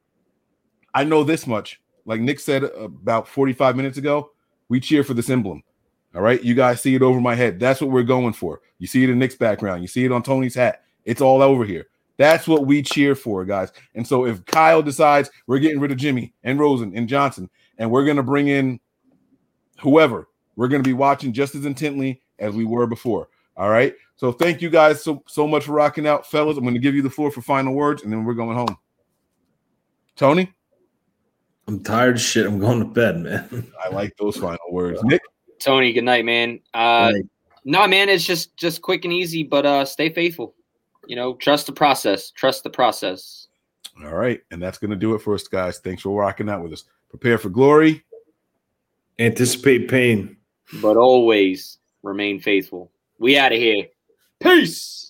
I 0.94 1.04
know 1.04 1.24
this 1.24 1.46
much. 1.46 1.80
Like 2.04 2.20
Nick 2.20 2.40
said 2.40 2.64
about 2.64 3.28
45 3.28 3.76
minutes 3.76 3.98
ago, 3.98 4.32
we 4.68 4.80
cheer 4.80 5.04
for 5.04 5.14
this 5.14 5.30
emblem. 5.30 5.62
All 6.14 6.22
right. 6.22 6.42
You 6.42 6.54
guys 6.54 6.80
see 6.80 6.94
it 6.94 7.02
over 7.02 7.20
my 7.20 7.34
head. 7.34 7.60
That's 7.60 7.80
what 7.80 7.90
we're 7.90 8.02
going 8.02 8.32
for. 8.32 8.60
You 8.80 8.88
see 8.88 9.04
it 9.04 9.10
in 9.10 9.18
Nick's 9.18 9.36
background. 9.36 9.82
You 9.82 9.88
see 9.88 10.04
it 10.04 10.10
on 10.10 10.22
Tony's 10.24 10.54
hat. 10.56 10.82
It's 11.04 11.20
all 11.20 11.42
over 11.42 11.64
here. 11.64 11.86
That's 12.16 12.48
what 12.48 12.66
we 12.66 12.82
cheer 12.82 13.14
for, 13.14 13.44
guys. 13.44 13.72
And 13.94 14.06
so 14.06 14.26
if 14.26 14.44
Kyle 14.46 14.82
decides 14.82 15.30
we're 15.46 15.58
getting 15.58 15.80
rid 15.80 15.92
of 15.92 15.98
Jimmy 15.98 16.34
and 16.42 16.58
Rosen 16.58 16.92
and 16.96 17.08
Johnson, 17.08 17.48
and 17.78 17.90
we're 17.90 18.04
going 18.04 18.16
to 18.16 18.22
bring 18.22 18.48
in 18.48 18.80
whoever, 19.80 20.28
we're 20.56 20.68
going 20.68 20.82
to 20.82 20.88
be 20.88 20.94
watching 20.94 21.32
just 21.32 21.54
as 21.54 21.64
intently 21.64 22.20
as 22.38 22.54
we 22.54 22.64
were 22.64 22.86
before. 22.86 23.28
All 23.56 23.70
right. 23.70 23.94
So 24.16 24.32
thank 24.32 24.60
you 24.60 24.68
guys 24.68 25.02
so 25.02 25.22
so 25.26 25.46
much 25.46 25.64
for 25.64 25.72
rocking 25.72 26.06
out, 26.06 26.26
fellas. 26.26 26.56
I'm 26.56 26.64
going 26.64 26.74
to 26.74 26.80
give 26.80 26.94
you 26.94 27.02
the 27.02 27.10
floor 27.10 27.30
for 27.30 27.42
final 27.42 27.74
words, 27.74 28.02
and 28.02 28.12
then 28.12 28.24
we're 28.24 28.34
going 28.34 28.56
home. 28.56 28.76
Tony, 30.16 30.52
I'm 31.66 31.82
tired 31.82 32.16
of 32.16 32.20
shit. 32.20 32.46
I'm 32.46 32.58
going 32.58 32.80
to 32.80 32.84
bed, 32.84 33.18
man. 33.18 33.72
I 33.82 33.88
like 33.88 34.14
those 34.18 34.36
final 34.36 34.58
words. 34.70 35.02
Nick, 35.04 35.22
Tony, 35.58 35.92
good 35.92 36.04
night, 36.04 36.24
man. 36.24 36.60
Uh, 36.74 37.12
Like, 37.14 37.26
no, 37.64 37.86
man, 37.86 38.08
it's 38.08 38.24
just 38.24 38.56
just 38.56 38.82
quick 38.82 39.04
and 39.04 39.12
easy, 39.12 39.42
but 39.42 39.66
uh, 39.66 39.84
stay 39.84 40.10
faithful. 40.10 40.54
You 41.06 41.16
know, 41.16 41.34
trust 41.34 41.66
the 41.66 41.72
process. 41.72 42.30
Trust 42.30 42.62
the 42.62 42.70
process. 42.70 43.48
all 44.04 44.14
right, 44.14 44.40
and 44.50 44.62
that's 44.62 44.78
going 44.78 44.90
to 44.90 44.96
do 44.96 45.14
it 45.14 45.20
for 45.20 45.34
us, 45.34 45.46
guys. 45.48 45.78
Thanks 45.78 46.02
for 46.02 46.18
rocking 46.18 46.48
out 46.48 46.62
with 46.62 46.72
us. 46.72 46.84
Prepare 47.08 47.38
for 47.38 47.48
glory. 47.48 48.04
anticipate 49.18 49.88
pain. 49.88 50.36
But 50.80 50.96
always 50.96 51.78
remain 52.02 52.40
faithful. 52.40 52.90
We 53.18 53.36
out 53.36 53.52
of 53.52 53.58
here. 53.58 53.86
Peace. 54.38 55.09